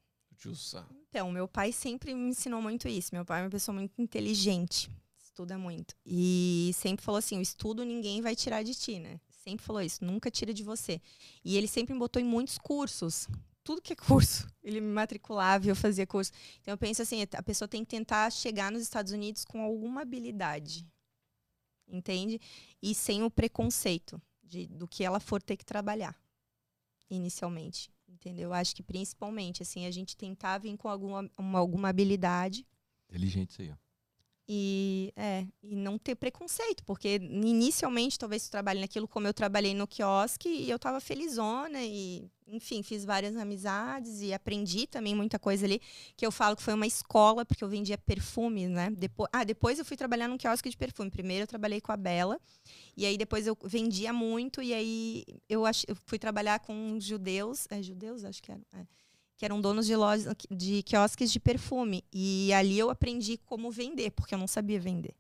Sam. 0.56 0.86
Então, 1.10 1.32
meu 1.32 1.48
pai 1.48 1.72
sempre 1.72 2.14
me 2.14 2.30
ensinou 2.30 2.62
muito 2.62 2.88
isso. 2.88 3.10
Meu 3.14 3.26
pai 3.26 3.42
é 3.42 3.44
uma 3.44 3.50
pessoa 3.50 3.74
muito 3.74 4.00
inteligente, 4.00 4.90
estuda 5.18 5.58
muito. 5.58 5.96
E 6.06 6.72
sempre 6.76 7.04
falou 7.04 7.18
assim: 7.18 7.38
o 7.38 7.42
estudo 7.42 7.84
ninguém 7.84 8.22
vai 8.22 8.36
tirar 8.36 8.64
de 8.64 8.76
ti, 8.76 9.00
né? 9.00 9.20
Sempre 9.30 9.66
falou 9.66 9.82
isso, 9.82 10.04
nunca 10.04 10.30
tira 10.30 10.54
de 10.54 10.64
você. 10.64 11.02
E 11.44 11.58
ele 11.58 11.68
sempre 11.68 11.94
me 11.94 12.00
botou 12.00 12.22
em 12.22 12.26
muitos 12.26 12.58
cursos. 12.58 13.28
Tudo 13.64 13.82
que 13.82 13.94
é 13.94 13.96
curso. 13.96 14.48
Ele 14.64 14.80
me 14.80 14.92
matriculava 14.92 15.66
e 15.66 15.70
eu 15.70 15.76
fazia 15.76 16.06
curso. 16.06 16.32
Então 16.62 16.74
eu 16.74 16.78
penso 16.78 17.02
assim, 17.02 17.26
a 17.34 17.44
pessoa 17.44 17.68
tem 17.68 17.84
que 17.84 17.90
tentar 17.90 18.30
chegar 18.32 18.72
nos 18.72 18.82
Estados 18.82 19.12
Unidos 19.12 19.44
com 19.44 19.62
alguma 19.62 20.02
habilidade. 20.02 20.86
Entende? 21.88 22.40
E 22.82 22.94
sem 22.94 23.24
o 23.24 23.32
preconceito 23.32 24.22
de, 24.44 24.68
do 24.68 24.88
que 24.88 25.04
ela 25.04 25.20
for 25.20 25.42
ter 25.42 25.56
que 25.56 25.66
trabalhar 25.66 26.16
inicialmente. 27.10 27.90
Entendeu? 28.08 28.54
Acho 28.54 28.76
que 28.76 28.84
principalmente, 28.84 29.62
assim, 29.64 29.86
a 29.86 29.92
gente 29.92 30.16
tentar 30.16 30.58
vir 30.60 30.76
com 30.78 30.88
alguma, 30.90 31.30
uma- 31.38 31.60
alguma 31.60 31.90
habilidade 31.90 32.66
Inteligente 33.10 33.50
isso 33.52 33.62
aí, 33.62 33.72
ó. 33.72 33.76
E, 34.48 35.12
é, 35.16 35.46
e 35.62 35.76
não 35.76 35.98
ter 35.98 36.16
preconceito, 36.16 36.84
porque 36.86 37.16
inicialmente 37.16 38.18
talvez 38.18 38.48
tu 38.48 38.52
trabalhe 38.52 38.80
naquilo 38.80 39.08
como 39.08 39.28
eu 39.28 39.34
trabalhei 39.34 39.74
no 39.74 39.86
quiosque 39.86 40.48
e 40.48 40.70
eu 40.70 40.80
tava 40.80 41.02
felizona 41.02 41.84
e, 41.84 42.32
enfim, 42.48 42.82
fiz 42.82 43.04
várias 43.04 43.36
amizades 43.36 44.22
e 44.22 44.34
aprendi 44.34 44.88
também 44.88 45.14
muita 45.14 45.38
coisa 45.38 45.66
ali, 45.66 45.82
que 46.16 46.26
eu 46.26 46.32
falo 46.32 46.56
que 46.56 46.64
foi 46.64 46.74
uma 46.74 46.88
escola, 46.88 47.46
porque 47.46 47.62
eu 47.62 47.68
vendia 47.68 47.98
perfumes, 47.98 48.70
né? 48.70 48.90
Depois, 48.90 49.30
ah, 49.34 49.44
depois 49.44 49.80
eu 49.80 49.86
fui 49.86 49.98
trabalhar 49.98 50.30
num 50.30 50.38
quiosque 50.38 50.70
de 50.70 50.78
perfume. 50.78 51.12
Primeiro 51.12 51.44
eu 51.44 51.48
trabalhei 51.48 51.82
com 51.82 51.92
a 51.92 51.98
Bela, 51.98 52.40
e 52.96 53.06
aí 53.06 53.18
depois 53.18 53.48
eu 53.48 53.58
vendia 53.66 54.14
muito, 54.14 54.62
e 54.62 54.74
aí 54.74 55.26
eu, 55.50 55.66
ach, 55.66 55.84
eu 55.88 55.98
fui 56.06 56.18
trabalhar 56.18 56.60
com 56.60 56.98
judeus, 57.00 57.68
é 57.70 57.84
judeus, 57.84 58.24
acho 58.24 58.42
que 58.42 58.52
eram, 58.52 58.64
é, 58.74 58.86
que 59.38 59.46
eram 59.46 59.62
donos 59.62 59.86
de 59.86 59.96
lojas 59.96 60.36
de 60.52 60.82
quiosques 60.84 61.32
de 61.32 61.40
perfume. 61.40 62.04
E 62.12 62.52
ali 62.54 62.78
eu 62.78 62.90
aprendi 62.90 63.38
como 63.38 63.72
vender, 63.72 64.12
porque 64.12 64.34
eu 64.34 64.40
não 64.40 64.48
sabia 64.48 64.80
vender. 64.80 65.16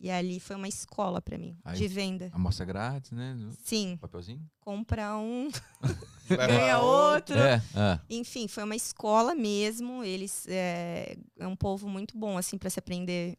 E 0.00 0.10
ali 0.10 0.38
foi 0.38 0.54
uma 0.54 0.68
escola 0.68 1.20
para 1.20 1.36
mim 1.36 1.56
Aí- 1.64 1.76
de 1.76 1.88
venda. 1.88 2.30
Amostra 2.32 2.64
grátis, 2.64 3.10
né? 3.10 3.36
Sim, 3.64 3.96
Papelzinho? 4.00 4.40
compra 4.60 5.16
um, 5.18 5.48
ganha 6.28 6.78
outro. 6.78 7.34
outro. 7.34 7.38
É, 7.38 7.62
é. 7.74 8.00
Enfim, 8.08 8.46
foi 8.46 8.62
uma 8.62 8.76
escola 8.76 9.34
mesmo. 9.34 10.04
Eles 10.04 10.46
é, 10.48 11.16
é 11.36 11.46
um 11.48 11.56
povo 11.56 11.88
muito 11.88 12.16
bom 12.16 12.38
assim 12.38 12.56
para 12.56 12.70
se 12.70 12.78
aprender 12.78 13.36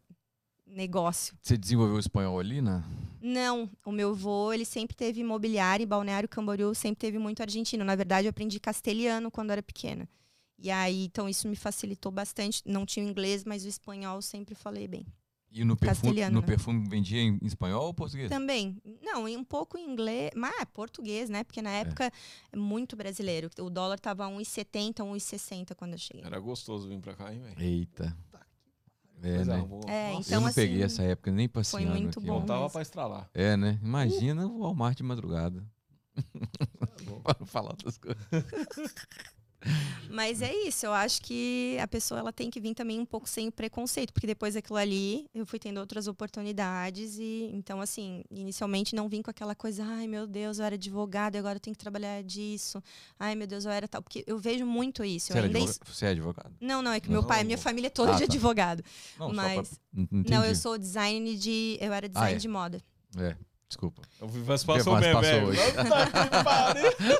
negócio. 0.69 1.35
Você 1.41 1.57
desenvolveu 1.57 1.95
o 1.95 1.99
espanhol 1.99 2.39
ali, 2.39 2.61
né? 2.61 2.83
Não, 3.21 3.69
o 3.85 3.91
meu 3.91 4.11
avô, 4.11 4.53
ele 4.53 4.65
sempre 4.65 4.95
teve 4.95 5.19
imobiliário, 5.19 5.83
e 5.83 5.85
Balneário 5.85 6.29
Camboriú 6.29 6.73
sempre 6.73 6.99
teve 6.99 7.17
muito 7.17 7.41
argentino. 7.41 7.83
Na 7.83 7.95
verdade, 7.95 8.27
eu 8.27 8.29
aprendi 8.29 8.59
castelhano 8.59 9.29
quando 9.29 9.51
era 9.51 9.61
pequena. 9.61 10.07
E 10.57 10.69
aí, 10.69 11.05
então 11.05 11.27
isso 11.27 11.47
me 11.47 11.55
facilitou 11.55 12.11
bastante. 12.11 12.61
Não 12.65 12.85
tinha 12.85 13.05
o 13.05 13.09
inglês, 13.09 13.43
mas 13.43 13.65
o 13.65 13.67
espanhol 13.67 14.17
eu 14.17 14.21
sempre 14.21 14.55
falei 14.55 14.87
bem. 14.87 15.05
E 15.51 15.63
no 15.63 15.75
perfume, 15.75 16.29
no 16.29 16.41
né? 16.41 16.45
perfume 16.45 16.87
vendia 16.87 17.19
em 17.19 17.39
espanhol 17.41 17.87
ou 17.87 17.93
português? 17.93 18.29
Também. 18.29 18.79
Não, 19.01 19.27
e 19.27 19.35
um 19.35 19.43
pouco 19.43 19.77
em 19.79 19.91
inglês, 19.91 20.29
mas 20.35 20.53
é 20.61 20.65
português, 20.65 21.27
né? 21.27 21.43
Porque 21.43 21.61
na 21.61 21.71
época 21.71 22.11
é 22.51 22.57
muito 22.57 22.95
brasileiro. 22.95 23.49
O 23.59 23.69
dólar 23.69 23.99
tava 23.99 24.27
1,70, 24.27 24.97
1,60 24.97 25.75
quando 25.75 25.93
eu 25.93 25.97
cheguei. 25.97 26.23
Era 26.23 26.39
gostoso 26.39 26.87
vir 26.87 26.99
pra 26.99 27.15
cá, 27.15 27.33
hein, 27.33 27.41
velho? 27.41 27.59
Eita. 27.59 28.15
É, 29.21 29.35
Coisa 29.35 29.57
né? 29.57 29.63
É, 29.87 30.13
Nossa, 30.13 30.33
eu 30.33 30.37
então, 30.37 30.41
não 30.41 30.53
peguei 30.53 30.83
assim, 30.83 30.93
essa 30.95 31.03
época 31.03 31.31
nem 31.31 31.47
foi 31.47 31.53
passeando 31.53 31.99
muito 31.99 32.19
aqui, 32.19 32.27
bom 32.27 32.35
ó. 32.35 32.39
Não 32.39 32.45
tava 32.45 32.59
mesmo. 32.61 32.71
pra 32.71 32.81
estralar. 32.81 33.29
É, 33.33 33.57
né? 33.57 33.79
Imagina 33.81 34.45
o 34.47 34.59
Walmart 34.59 34.97
de 34.97 35.03
madrugada. 35.03 35.63
bom. 37.05 37.19
Para 37.23 37.37
não 37.39 37.45
falar 37.47 37.71
outras 37.71 37.97
coisas. 37.97 38.21
Mas 40.09 40.41
é 40.41 40.53
isso, 40.67 40.85
eu 40.85 40.93
acho 40.93 41.21
que 41.21 41.77
a 41.81 41.87
pessoa 41.87 42.19
ela 42.19 42.33
tem 42.33 42.49
que 42.49 42.59
vir 42.59 42.73
também 42.73 42.99
um 42.99 43.05
pouco 43.05 43.27
sem 43.29 43.47
o 43.47 43.51
preconceito, 43.51 44.11
porque 44.13 44.25
depois 44.25 44.53
daquilo 44.55 44.77
ali 44.77 45.25
eu 45.35 45.45
fui 45.45 45.59
tendo 45.59 45.79
outras 45.79 46.07
oportunidades 46.07 47.17
e 47.19 47.49
então 47.53 47.79
assim, 47.81 48.23
inicialmente 48.31 48.95
não 48.95 49.07
vim 49.09 49.21
com 49.21 49.29
aquela 49.29 49.53
coisa, 49.53 49.83
ai 49.85 50.07
meu 50.07 50.25
Deus, 50.25 50.57
eu 50.59 50.65
era 50.65 50.75
advogada, 50.75 51.37
agora 51.37 51.57
eu 51.57 51.59
tenho 51.59 51.75
que 51.75 51.79
trabalhar 51.81 52.23
disso. 52.23 52.81
Ai 53.19 53.35
meu 53.35 53.45
Deus, 53.45 53.65
eu 53.65 53.71
era 53.71 53.87
tal, 53.87 54.01
porque 54.01 54.23
eu 54.25 54.39
vejo 54.39 54.65
muito 54.65 55.03
isso. 55.03 55.31
Você, 55.33 55.39
advogado? 55.39 55.79
Você 55.85 56.05
é 56.05 56.09
advogado? 56.09 56.55
Não, 56.59 56.81
não, 56.81 56.91
é 56.91 56.99
que 56.99 57.09
meu 57.09 57.23
pai, 57.23 57.39
Não. 57.39 57.45
minha 57.47 57.57
família 57.57 57.87
é 57.87 57.91
toda 57.91 58.11
Ah, 58.13 58.15
de 58.15 58.19
tá. 58.25 58.33
advogado. 58.33 58.83
Não, 59.19 59.33
Mas- 59.33 59.69
pra... 59.69 59.79
Entendi. 60.01 60.31
Não, 60.31 60.45
eu 60.45 60.55
sou 60.55 60.77
design 60.77 61.35
de, 61.35 61.77
eu 61.81 61.91
era 61.93 62.07
design 62.07 62.33
Ah, 62.33 62.35
é. 62.35 62.39
de 62.39 62.47
moda. 62.47 62.81
É, 63.17 63.35
desculpa. 63.69 64.01
O 64.19 64.27
Vivas 64.27 64.63
passou 64.63 64.95
Vivas 64.95 64.99
mesmo, 65.01 65.21
passou 65.21 65.35
velho. 65.35 65.47
hoje. 65.47 65.61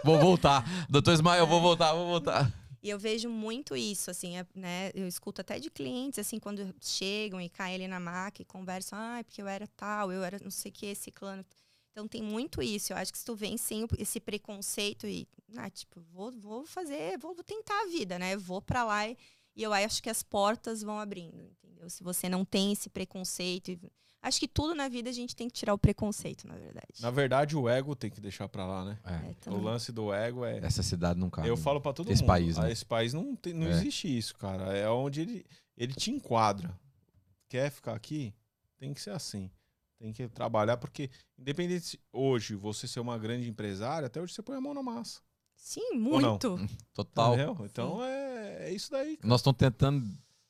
Vou 0.03 0.19
voltar. 0.19 0.65
Doutor 0.89 1.13
Ismael, 1.13 1.39
eu 1.43 1.47
vou 1.47 1.61
voltar, 1.61 1.93
vou 1.93 2.07
voltar. 2.07 2.51
E 2.81 2.89
eu 2.89 2.97
vejo 2.97 3.29
muito 3.29 3.75
isso, 3.75 4.09
assim, 4.09 4.37
é, 4.37 4.45
né? 4.55 4.89
Eu 4.95 5.07
escuto 5.07 5.41
até 5.41 5.59
de 5.59 5.69
clientes, 5.69 6.17
assim, 6.17 6.39
quando 6.39 6.73
chegam 6.81 7.39
e 7.39 7.49
caem 7.49 7.75
ali 7.75 7.87
na 7.87 7.99
maca 7.99 8.41
e 8.41 8.45
conversam, 8.45 8.97
ah, 8.97 9.21
porque 9.23 9.41
eu 9.41 9.47
era 9.47 9.67
tal, 9.75 10.11
eu 10.11 10.23
era 10.23 10.39
não 10.41 10.49
sei 10.51 10.71
o 10.71 10.73
que, 10.73 10.95
ciclano. 10.95 11.45
Então 11.91 12.07
tem 12.07 12.21
muito 12.23 12.61
isso. 12.63 12.93
Eu 12.93 12.97
acho 12.97 13.11
que 13.11 13.17
se 13.19 13.25
tu 13.25 13.35
vem 13.35 13.57
sem 13.57 13.83
o- 13.83 13.87
esse 13.97 14.19
preconceito 14.19 15.05
e, 15.05 15.27
ah, 15.57 15.69
tipo, 15.69 15.99
vou, 16.13 16.31
vou 16.31 16.65
fazer, 16.65 17.17
vou, 17.19 17.35
vou 17.35 17.43
tentar 17.43 17.79
a 17.83 17.87
vida, 17.87 18.17
né? 18.17 18.37
Vou 18.37 18.61
pra 18.61 18.83
lá 18.85 19.07
e, 19.07 19.17
e 19.55 19.61
eu 19.63 19.73
acho 19.73 20.01
que 20.01 20.09
as 20.09 20.23
portas 20.23 20.81
vão 20.81 20.97
abrindo, 20.99 21.41
entendeu? 21.43 21.89
Se 21.89 22.01
você 22.01 22.29
não 22.29 22.45
tem 22.45 22.71
esse 22.71 22.89
preconceito. 22.89 23.71
e- 23.71 23.79
Acho 24.21 24.39
que 24.39 24.47
tudo 24.49 24.75
na 24.75 24.89
vida 24.89 25.09
a 25.09 25.13
gente 25.13 25.33
tem 25.35 25.47
que 25.47 25.53
tirar 25.53 25.73
o 25.73 25.77
preconceito, 25.77 26.45
na 26.45 26.55
verdade. 26.55 26.87
Na 26.99 27.09
verdade, 27.09 27.55
o 27.55 27.69
ego 27.69 27.95
tem 27.95 28.09
que 28.11 28.19
deixar 28.19 28.49
pra 28.49 28.65
lá, 28.65 28.83
né? 28.83 28.99
É, 29.05 29.49
É, 29.49 29.49
O 29.49 29.57
lance 29.61 29.91
do 29.93 30.13
ego 30.13 30.43
é. 30.43 30.57
Essa 30.57 30.83
cidade 30.83 31.17
não 31.19 31.29
cabe. 31.29 31.47
Eu 31.47 31.55
falo 31.55 31.79
pra 31.79 31.93
todo 31.93 32.11
Esse 32.11 32.21
mundo. 32.21 32.27
país, 32.27 32.57
né? 32.57 32.69
Esse 32.71 32.85
país 32.85 33.13
não, 33.13 33.33
tem, 33.35 33.53
não 33.53 33.67
É. 33.67 33.71
existe 33.71 34.15
isso, 34.17 34.35
cara. 34.35 34.75
É 34.75 34.89
onde 34.89 35.21
ele, 35.21 35.45
ele 35.77 35.93
te 35.93 36.11
enquadra. 36.11 36.77
Quer 37.47 37.71
ficar 37.71 37.93
aqui? 37.95 38.33
Tem 38.77 38.93
que 38.93 39.01
ser 39.01 39.11
assim. 39.11 39.49
Tem 39.97 40.11
que 40.13 40.27
trabalhar, 40.29 40.77
porque 40.77 41.09
independente 41.37 41.99
hoje 42.11 42.55
você 42.55 42.87
ser 42.87 42.99
uma 42.99 43.17
grande 43.17 43.49
empresária, 43.49 44.05
até 44.07 44.21
hoje 44.21 44.33
você 44.33 44.41
põe 44.41 44.55
a 44.57 44.61
mão 44.61 44.73
na 44.73 44.83
massa. 44.83 45.21
Sim, 45.55 45.93
muito. 45.95 46.57
Total. 46.93 47.33
Entendeu? 47.35 47.65
Então 47.65 48.03
é, 48.03 48.69
é 48.69 48.73
isso 48.73 48.91
daí. 48.91 49.17
cara. 49.17 49.27
Nós 49.27 49.41
estamos 49.41 49.57
tentando 49.57 50.05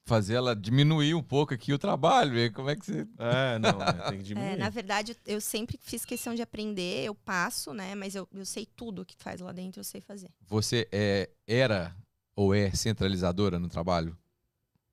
fazer 0.10 0.36
ela 0.36 0.56
diminuir 0.56 1.14
um 1.14 1.24
pouco 1.24 1.54
aqui 1.54 1.72
o 1.72 1.80
trabalho. 1.80 2.32
ver 2.34 2.52
Como 2.52 2.70
é 2.70 2.76
que 2.76 2.86
você. 2.86 3.08
É, 3.18 3.60
não, 3.60 3.82
é, 3.82 3.94
tem 4.10 4.18
que 4.18 4.18
É, 4.20 4.24
diminuir. 4.24 4.58
na 4.58 4.70
verdade, 4.70 5.16
eu 5.26 5.40
sempre 5.40 5.80
fiz 5.82 6.04
questão 6.04 6.34
de 6.36 6.42
aprender, 6.42 7.06
eu 7.06 7.16
passo, 7.16 7.74
né? 7.74 7.96
Mas 7.96 8.16
eu, 8.16 8.28
eu 8.34 8.46
sei 8.46 8.66
tudo 8.66 9.06
que 9.06 9.16
faz 9.18 9.40
lá 9.40 9.52
dentro, 9.52 9.80
eu 9.80 9.84
sei 9.84 10.02
fazer. 10.02 10.30
Você 10.48 10.88
é, 10.92 11.30
era 11.48 11.96
ou 12.36 12.54
é 12.54 12.72
centralizadora 12.72 13.60
no 13.60 13.70
trabalho? 13.70 14.18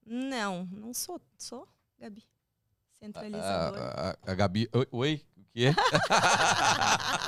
Não, 0.04 0.68
não 0.70 0.92
sou. 0.94 1.20
Sou, 1.38 1.66
Gabi? 1.98 2.22
Centralizadora. 3.00 3.82
A, 3.82 4.10
a- 4.10 4.16
a 4.32 4.34
Gabi. 4.34 4.68
Oi? 4.72 4.86
Oi? 4.92 5.22
O 5.36 5.44
quê? 5.52 5.74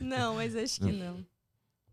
não, 0.00 0.36
mas 0.36 0.56
acho 0.56 0.80
que 0.80 0.92
não. 0.92 1.24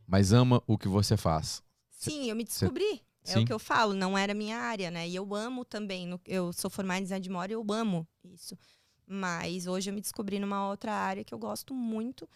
Mas 0.08 0.34
ama 0.34 0.62
o 0.66 0.78
que 0.78 0.88
você 0.88 1.16
faz. 1.18 1.62
Sim, 1.91 2.30
eu 2.30 2.36
me 2.36 2.44
descobri. 2.44 3.02
É 3.26 3.32
Sim. 3.34 3.44
o 3.44 3.46
que 3.46 3.54
eu 3.54 3.60
falo, 3.60 3.94
não 3.94 4.18
era 4.18 4.34
minha 4.34 4.58
área, 4.58 4.90
né? 4.90 5.08
E 5.08 5.16
eu 5.16 5.36
amo 5.36 5.66
também. 5.66 6.08
no- 6.08 6.20
eu 6.26 6.52
sou 6.54 6.70
formada 6.70 7.00
em 7.00 7.04
design 7.04 7.24
de 7.24 7.30
moda, 7.30 7.54
eu 7.54 7.66
amo 7.70 8.08
isso. 8.24 8.58
Mas 9.06 9.68
hoje 9.68 9.90
eu 9.90 9.94
me 9.94 10.02
descobri 10.02 10.40
numa 10.40 10.70
outra 10.70 10.94
área 10.94 11.24
que 11.24 11.34
eu 11.34 11.40
gosto 11.40 11.74
muito. 11.74 12.28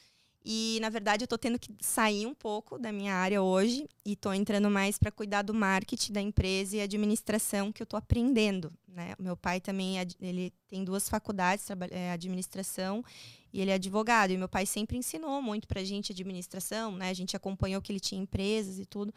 E, 0.46 0.78
na 0.82 0.90
verdade, 0.90 1.24
eu 1.24 1.28
tô 1.28 1.38
tendo 1.38 1.58
que 1.58 1.72
sair 1.80 2.26
um 2.26 2.34
pouco 2.34 2.78
da 2.78 2.92
minha 2.92 3.16
área 3.16 3.42
hoje 3.42 3.88
e 4.04 4.14
tô 4.14 4.34
entrando 4.34 4.70
mais 4.70 4.98
para 4.98 5.10
cuidar 5.10 5.42
do 5.42 5.54
marketing 5.54 6.12
da 6.12 6.20
empresa 6.22 6.76
e 6.76 6.82
administração 6.82 7.72
que 7.72 7.82
eu 7.82 7.86
tô 7.86 7.96
aprendendo, 7.96 8.74
né? 8.86 9.14
O 9.18 9.24
meu 9.24 9.38
pai 9.38 9.62
também, 9.62 10.00
é 10.00 10.06
ele 10.20 10.52
tem 10.68 10.84
duas 10.84 11.08
faculdades, 11.08 11.66
é, 11.92 12.12
administração 12.12 13.06
e 13.54 13.62
ele 13.62 13.72
é 13.72 13.76
advogado. 13.76 14.32
E 14.32 14.38
meu 14.38 14.50
pai 14.50 14.66
sempre 14.66 14.98
ensinou 14.98 15.42
muito 15.42 15.66
pra 15.66 15.82
gente 15.82 16.12
administração, 16.12 16.92
né? 16.98 17.10
A 17.10 17.14
gente 17.14 17.38
acompanhou 17.38 17.82
que 17.82 17.92
ele 17.94 18.00
tinha 18.02 18.22
empresas 18.22 18.80
e 18.80 18.86
tudo. 18.86 19.14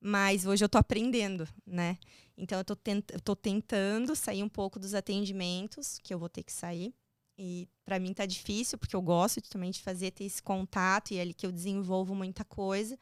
Mas 0.00 0.46
hoje 0.46 0.64
eu 0.64 0.68
tô 0.68 0.78
aprendendo, 0.78 1.46
né? 1.66 1.98
Então 2.36 2.58
eu 2.58 2.64
tô, 2.64 2.76
tent 2.76 3.04
eu 3.12 3.20
tô 3.20 3.34
tentando 3.34 4.14
sair 4.14 4.42
um 4.42 4.48
pouco 4.48 4.78
dos 4.78 4.94
atendimentos, 4.94 5.98
que 6.02 6.14
eu 6.14 6.18
vou 6.18 6.28
ter 6.28 6.42
que 6.44 6.52
sair. 6.52 6.94
E 7.36 7.68
para 7.84 7.98
mim 7.98 8.12
tá 8.12 8.26
difícil, 8.26 8.78
porque 8.78 8.94
eu 8.96 9.02
gosto 9.02 9.40
de, 9.40 9.48
também 9.48 9.70
de 9.70 9.80
fazer, 9.80 10.10
ter 10.10 10.24
esse 10.24 10.42
contato, 10.42 11.12
e 11.12 11.18
é 11.18 11.20
ali 11.22 11.34
que 11.34 11.46
eu 11.46 11.52
desenvolvo 11.52 12.14
muita 12.14 12.44
coisa, 12.44 12.98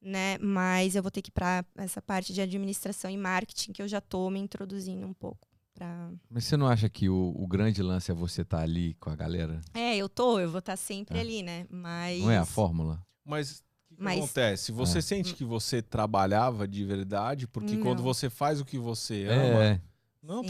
né? 0.00 0.38
Mas 0.38 0.96
eu 0.96 1.02
vou 1.02 1.10
ter 1.10 1.22
que 1.22 1.30
ir 1.30 1.32
para 1.32 1.64
essa 1.76 2.02
parte 2.02 2.32
de 2.32 2.40
administração 2.40 3.10
e 3.10 3.16
marketing, 3.16 3.72
que 3.72 3.82
eu 3.82 3.88
já 3.88 4.00
tô 4.00 4.28
me 4.30 4.40
introduzindo 4.40 5.06
um 5.06 5.14
pouco. 5.14 5.48
Pra... 5.74 6.10
Mas 6.28 6.44
você 6.44 6.56
não 6.56 6.66
acha 6.66 6.88
que 6.88 7.08
o, 7.08 7.32
o 7.36 7.46
grande 7.46 7.80
lance 7.82 8.10
é 8.10 8.14
você 8.14 8.42
estar 8.42 8.60
ali 8.60 8.94
com 8.94 9.08
a 9.10 9.16
galera? 9.16 9.60
É, 9.72 9.96
eu 9.96 10.08
tô, 10.08 10.40
eu 10.40 10.50
vou 10.50 10.58
estar 10.58 10.76
sempre 10.76 11.16
É. 11.16 11.20
ali, 11.20 11.42
né? 11.42 11.66
Mas. 11.70 12.20
Não 12.20 12.30
é 12.30 12.38
a 12.38 12.44
fórmula? 12.44 13.04
Mas 13.24 13.62
Mas- 14.00 14.18
acontece? 14.18 14.72
Você 14.72 14.98
É. 14.98 15.02
sente 15.02 15.34
que 15.34 15.44
você 15.44 15.82
trabalhava 15.82 16.66
de 16.66 16.84
verdade? 16.84 17.46
Porque 17.46 17.76
quando 17.76 17.98
Não. 17.98 18.04
você 18.04 18.30
faz 18.30 18.60
o 18.60 18.64
que 18.64 18.78
você 18.78 19.26
ama, 19.26 19.64
É. 19.64 19.80
não 20.22 20.36
é 20.36 20.38
um 20.40 20.44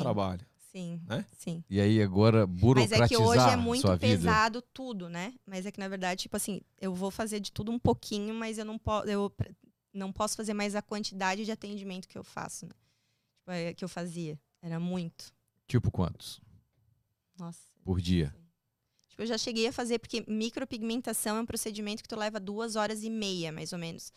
Sim. 0.71 1.01
Né? 1.05 1.27
sim. 1.37 1.65
E 1.69 1.81
aí 1.81 2.01
agora 2.01 2.47
Mas 2.47 2.61
burocratizar 2.61 3.03
é 3.05 3.09
que 3.09 3.17
hoje 3.17 3.43
é 3.51 3.57
muito 3.57 3.99
pesado 3.99 4.63
tudo, 4.63 5.09
né? 5.09 5.35
Mas 5.45 5.67
é 5.67 5.73
que, 5.73 5.81
na 5.81 5.89
verdade, 5.89 6.23
tipo 6.23 6.37
assim, 6.37 6.61
eu 6.81 6.95
vou 6.95 7.11
fazer 7.11 7.41
de 7.41 7.51
tudo 7.51 7.73
um 7.73 7.79
pouquinho, 7.79 8.33
mas 8.35 8.57
eu 8.57 8.65
não, 8.65 8.79
po 8.79 9.03
eu 9.05 9.35
não 9.93 10.13
posso 10.13 10.37
fazer 10.37 10.55
mais 10.55 10.77
a 10.77 10.83
quantidade 10.83 11.45
de 11.45 11.51
atendimento 11.51 12.07
que 12.07 12.17
eu 12.17 12.23
faço, 12.23 12.67
né? 12.67 12.73
Tipo, 13.41 13.51
é, 13.51 13.75
que 13.75 13.85
eu 13.85 13.89
fazia. 13.89 14.39
Era 14.63 14.79
muito. 14.79 15.33
Tipo 15.67 15.91
quantos? 15.91 16.41
Nossa. 17.37 17.67
Por 17.83 18.01
dia? 18.01 18.33
Tipo, 19.11 19.23
eu 19.23 19.27
já 19.27 19.37
cheguei 19.37 19.67
a 19.67 19.73
fazer, 19.73 19.99
porque 19.99 20.25
micropigmentação 20.27 21.37
é 21.37 21.41
um 21.41 21.47
procedimento 21.47 22.03
que 22.03 22.09
tu 22.09 22.17
leva 22.17 22.41
duas 22.41 22.77
horas 22.77 23.03
e 23.03 23.11
meia, 23.11 23.53
mais 23.53 23.73
ou 23.73 23.79
menos. 23.79 24.13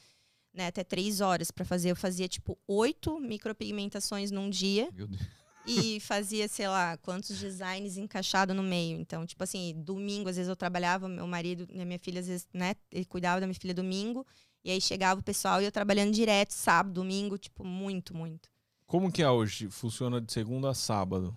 Né? 0.53 0.67
Até 0.67 0.83
três 0.83 1.19
horas 1.19 1.51
pra 1.51 1.65
fazer. 1.65 1.91
Eu 1.91 1.95
fazia, 1.95 2.27
tipo, 2.27 2.57
oito 2.67 3.19
micropigmentações 3.19 4.31
num 4.31 4.49
dia. 4.49 4.87
Meu 4.93 5.07
Deus. 5.07 5.21
e 5.65 5.99
fazia, 5.99 6.47
sei 6.47 6.67
lá, 6.67 6.97
quantos 6.97 7.39
designs 7.39 7.97
encaixado 7.97 8.53
no 8.53 8.61
meio. 8.61 8.99
Então, 8.99 9.25
tipo 9.25 9.43
assim, 9.43 9.73
domingo, 9.77 10.29
às 10.29 10.35
vezes 10.35 10.49
eu 10.49 10.55
trabalhava, 10.55 11.07
meu 11.07 11.25
marido 11.25 11.67
e 11.71 11.81
a 11.81 11.85
minha 11.85 11.99
filha, 11.99 12.19
às 12.19 12.27
vezes, 12.27 12.47
né, 12.53 12.75
ele 12.91 13.05
cuidava 13.05 13.39
da 13.39 13.47
minha 13.47 13.59
filha 13.59 13.73
domingo, 13.73 14.25
e 14.63 14.71
aí 14.71 14.79
chegava 14.79 15.19
o 15.19 15.23
pessoal 15.23 15.61
e 15.61 15.65
eu 15.65 15.71
trabalhando 15.71 16.11
direto, 16.11 16.51
sábado, 16.51 16.93
domingo, 16.93 17.37
tipo, 17.37 17.63
muito, 17.65 18.15
muito. 18.15 18.49
Como 18.85 19.11
que 19.11 19.23
é 19.23 19.29
hoje? 19.29 19.69
Funciona 19.69 20.21
de 20.21 20.31
segunda 20.31 20.69
a 20.69 20.73
sábado. 20.73 21.35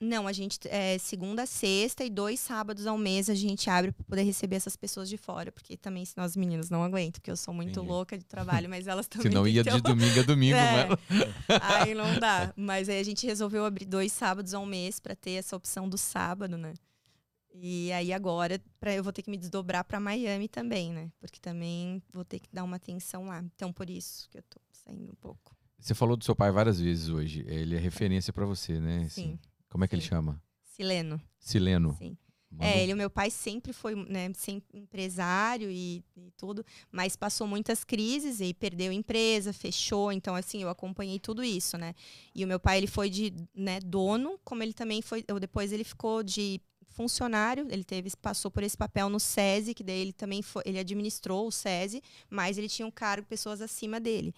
Não, 0.00 0.26
a 0.26 0.32
gente 0.32 0.58
é 0.68 0.98
segunda 0.98 1.46
sexta 1.46 2.04
e 2.04 2.10
dois 2.10 2.40
sábados 2.40 2.86
ao 2.86 2.98
mês 2.98 3.30
a 3.30 3.34
gente 3.34 3.70
abre 3.70 3.92
para 3.92 4.04
poder 4.04 4.22
receber 4.22 4.56
essas 4.56 4.76
pessoas 4.76 5.08
de 5.08 5.16
fora, 5.16 5.50
porque 5.52 5.76
também 5.76 6.04
senão 6.04 6.24
as 6.24 6.36
meninas 6.36 6.68
não 6.68 6.82
aguentam, 6.82 7.20
porque 7.20 7.30
eu 7.30 7.36
sou 7.36 7.54
muito 7.54 7.70
Entendi. 7.78 7.86
louca 7.88 8.18
de 8.18 8.24
trabalho, 8.24 8.68
mas 8.68 8.86
elas 8.86 9.06
também 9.08 9.30
Se 9.30 9.34
não 9.34 9.46
ia 9.46 9.62
de 9.62 9.80
domingo 9.80 10.20
a 10.20 10.22
domingo, 10.24 10.56
É. 10.56 10.88
mas... 10.88 11.62
Aí 11.62 11.94
não 11.94 12.18
dá. 12.18 12.52
Mas 12.56 12.88
aí 12.88 12.98
a 12.98 13.04
gente 13.04 13.24
resolveu 13.26 13.64
abrir 13.64 13.84
dois 13.86 14.12
sábados 14.12 14.52
ao 14.52 14.66
mês 14.66 14.98
para 15.00 15.14
ter 15.14 15.32
essa 15.32 15.56
opção 15.56 15.88
do 15.88 15.96
sábado, 15.96 16.58
né? 16.58 16.74
E 17.54 17.92
aí 17.92 18.12
agora 18.12 18.60
pra, 18.80 18.92
eu 18.92 19.02
vou 19.02 19.12
ter 19.12 19.22
que 19.22 19.30
me 19.30 19.36
desdobrar 19.36 19.84
para 19.84 20.00
Miami 20.00 20.48
também, 20.48 20.92
né? 20.92 21.08
Porque 21.20 21.38
também 21.40 22.02
vou 22.12 22.24
ter 22.24 22.40
que 22.40 22.48
dar 22.52 22.64
uma 22.64 22.76
atenção 22.76 23.26
lá. 23.26 23.42
Então 23.54 23.72
por 23.72 23.88
isso 23.88 24.28
que 24.28 24.38
eu 24.38 24.42
tô 24.42 24.60
saindo 24.72 25.12
um 25.12 25.14
pouco. 25.14 25.56
Você 25.78 25.94
falou 25.94 26.16
do 26.16 26.24
seu 26.24 26.34
pai 26.34 26.50
várias 26.50 26.80
vezes 26.80 27.08
hoje. 27.08 27.44
Ele 27.46 27.76
é 27.76 27.78
referência 27.78 28.32
pra 28.32 28.44
você, 28.44 28.80
né? 28.80 29.06
Sim. 29.08 29.38
Como 29.74 29.82
é 29.84 29.88
que 29.88 29.96
ele 29.96 30.02
Sim. 30.02 30.08
chama? 30.10 30.40
Sileno. 30.62 31.20
Sileno. 31.36 31.96
Sim. 31.98 32.16
Mandou- 32.48 32.64
É, 32.68 32.80
ele, 32.80 32.94
o 32.94 32.96
meu 32.96 33.10
pai 33.10 33.28
sempre 33.28 33.72
foi, 33.72 33.96
né, 34.08 34.30
sempre 34.36 34.78
empresário 34.78 35.68
e, 35.68 36.04
e 36.16 36.30
tudo, 36.36 36.64
mas 36.92 37.16
passou 37.16 37.44
muitas 37.48 37.82
crises 37.82 38.40
e 38.40 38.54
perdeu 38.54 38.92
a 38.92 38.94
empresa, 38.94 39.52
fechou, 39.52 40.12
então 40.12 40.36
assim, 40.36 40.62
eu 40.62 40.68
acompanhei 40.68 41.18
tudo 41.18 41.42
isso, 41.42 41.76
né? 41.76 41.92
E 42.32 42.44
o 42.44 42.46
meu 42.46 42.60
pai, 42.60 42.78
ele 42.78 42.86
foi 42.86 43.10
de, 43.10 43.32
né, 43.52 43.80
dono, 43.80 44.38
como 44.44 44.62
ele 44.62 44.72
também 44.72 45.02
foi, 45.02 45.24
ou 45.28 45.40
depois 45.40 45.72
ele 45.72 45.82
ficou 45.82 46.22
de 46.22 46.60
funcionário, 46.86 47.66
ele 47.68 47.82
teve, 47.82 48.08
passou 48.22 48.48
por 48.52 48.62
esse 48.62 48.76
papel 48.76 49.08
no 49.08 49.18
SESI, 49.18 49.74
que 49.74 49.82
daí 49.82 49.98
ele 49.98 50.12
também 50.12 50.40
foi, 50.40 50.62
ele 50.64 50.78
administrou 50.78 51.48
o 51.48 51.50
SESI, 51.50 52.00
mas 52.30 52.56
ele 52.56 52.68
tinha 52.68 52.86
um 52.86 52.92
cargo, 52.92 53.26
pessoas 53.26 53.60
acima 53.60 53.98
dele. 53.98 54.32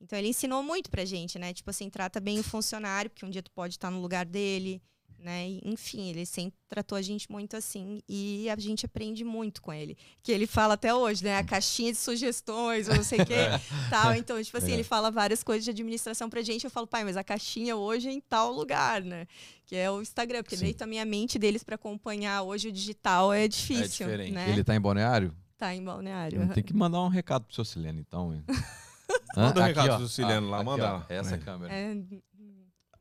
Então 0.00 0.18
ele 0.18 0.28
ensinou 0.28 0.62
muito 0.62 0.90
pra 0.90 1.04
gente, 1.04 1.38
né? 1.38 1.52
Tipo 1.52 1.70
assim, 1.70 1.90
trata 1.90 2.20
bem 2.20 2.38
o 2.38 2.42
funcionário, 2.44 3.10
porque 3.10 3.26
um 3.26 3.30
dia 3.30 3.42
tu 3.42 3.50
pode 3.50 3.74
estar 3.74 3.90
no 3.90 4.00
lugar 4.00 4.24
dele, 4.24 4.80
né? 5.18 5.48
E, 5.48 5.60
enfim, 5.64 6.10
ele 6.10 6.24
sempre 6.24 6.56
tratou 6.68 6.96
a 6.96 7.02
gente 7.02 7.28
muito 7.28 7.56
assim 7.56 8.00
e 8.08 8.48
a 8.48 8.54
gente 8.56 8.86
aprende 8.86 9.24
muito 9.24 9.60
com 9.60 9.72
ele. 9.72 9.98
Que 10.22 10.30
ele 10.30 10.46
fala 10.46 10.74
até 10.74 10.94
hoje, 10.94 11.24
né? 11.24 11.36
A 11.38 11.42
caixinha 11.42 11.90
de 11.90 11.98
sugestões, 11.98 12.88
ou 12.88 12.94
não 12.94 13.02
sei 13.02 13.20
o 13.22 13.26
quê, 13.26 13.34
tal. 13.90 14.14
Então, 14.14 14.40
tipo 14.40 14.56
assim, 14.56 14.70
É. 14.70 14.74
ele 14.74 14.84
fala 14.84 15.10
várias 15.10 15.42
coisas 15.42 15.64
de 15.64 15.70
administração 15.72 16.30
pra 16.30 16.42
gente. 16.42 16.62
Eu 16.64 16.70
falo, 16.70 16.86
pai, 16.86 17.02
mas 17.02 17.16
a 17.16 17.24
caixinha 17.24 17.74
hoje 17.76 18.08
é 18.08 18.12
em 18.12 18.20
tal 18.20 18.52
lugar, 18.52 19.02
né? 19.02 19.26
Que 19.66 19.74
é 19.74 19.90
o 19.90 20.00
Instagram, 20.00 20.44
porque 20.44 20.56
Sim. 20.56 20.66
daí 20.66 20.74
também 20.74 21.00
a 21.00 21.04
mente 21.04 21.40
deles 21.40 21.64
pra 21.64 21.74
acompanhar 21.74 22.42
hoje 22.42 22.68
o 22.68 22.72
digital 22.72 23.32
é 23.32 23.48
difícil, 23.48 24.06
diferente. 24.06 24.30
né? 24.32 24.48
Ele 24.50 24.62
tá 24.62 24.76
em 24.76 24.80
Balneário? 24.80 25.34
Tá 25.58 25.74
em 25.74 25.82
balneário. 25.82 26.48
Tenho 26.54 26.64
que 26.64 26.72
mandar 26.72 27.02
um 27.02 27.08
recado 27.08 27.44
pro 27.44 27.52
seu 27.56 27.64
Sileno, 27.64 27.98
então. 27.98 28.40
Manda 29.36 29.60
um 29.60 29.64
Hã? 29.64 29.66
recado 29.66 29.90
ó. 29.92 29.96
do 29.98 30.08
Sileno 30.08 30.48
lá, 30.50 30.56
aqui, 30.58 30.66
manda 30.66 30.84
ó, 30.84 30.92
lá. 30.98 31.06
Essa 31.08 31.34
É. 31.34 31.38
câmera. 31.38 31.72
É... 31.72 31.94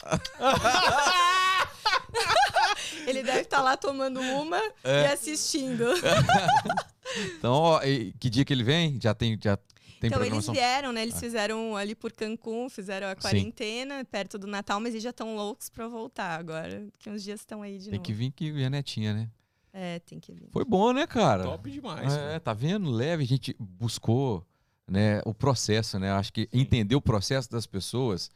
Ele 3.08 3.24
deve 3.24 3.42
estar 3.42 3.62
lá 3.62 3.78
tomando 3.78 4.20
uma 4.20 4.58
É. 4.84 5.04
e 5.04 5.06
assistindo. 5.08 5.86
Então, 7.40 7.54
ó, 7.54 7.82
e 7.84 8.12
que 8.20 8.30
dia 8.30 8.44
que 8.44 8.52
ele 8.54 8.64
vem? 8.66 9.00
Já 9.02 9.14
tem, 9.14 9.40
já 9.42 9.56
tem 9.58 10.10
então 10.10 10.24
eles 10.24 10.46
vieram, 10.50 10.92
né? 10.92 11.02
Eles 11.02 11.16
Ah. 11.16 11.20
fizeram 11.20 11.76
ali 11.76 11.96
por 11.96 12.12
Cancún, 12.12 12.70
fizeram 12.70 13.08
a 13.08 13.12
Sim. 13.16 13.22
quarentena 13.22 14.04
perto 14.06 14.38
do 14.38 14.46
Natal, 14.46 14.80
mas 14.82 14.90
eles 14.94 15.02
já 15.04 15.10
estão 15.12 15.34
loucos 15.36 15.70
pra 15.70 15.88
voltar 15.88 16.38
agora. 16.38 16.86
Que 17.00 17.10
uns 17.10 17.24
dias 17.24 17.40
estão 17.40 17.62
aí 17.64 17.78
de 17.80 17.86
Tem 17.86 17.94
novo. 17.94 18.04
que 18.04 18.14
vir 18.14 18.32
que 18.32 18.52
ver 18.52 18.66
a 18.66 18.70
netinha, 18.70 19.14
né? 19.14 19.30
É, 19.74 20.00
tem 20.00 20.20
que 20.20 20.34
vir. 20.34 20.50
Foi 20.52 20.66
bom, 20.66 20.92
né, 20.92 21.08
cara? 21.08 21.44
Top 21.44 21.72
demais. 21.72 22.14
É, 22.14 22.18
cara. 22.18 22.40
tá 22.42 22.54
vendo? 22.54 22.92
Leve, 22.92 23.24
a 23.24 23.28
gente 23.28 23.56
buscou 23.58 24.46
né, 24.88 25.22
o 25.26 25.34
processo, 25.34 26.00
né? 26.00 26.12
Acho 26.12 26.32
que 26.32 26.48
entender 26.54 26.96
o 26.96 27.02
processo 27.02 27.50
das 27.52 27.66
pessoas 27.66 28.30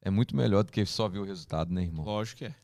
é 0.00 0.10
muito 0.10 0.34
melhor 0.36 0.64
do 0.64 0.72
que 0.72 0.84
só 0.84 1.08
ver 1.08 1.18
o 1.20 1.24
resultado, 1.24 1.72
né, 1.72 1.82
irmão? 1.82 2.04
Lógico 2.04 2.38
que 2.38 2.44
é. 2.46 2.54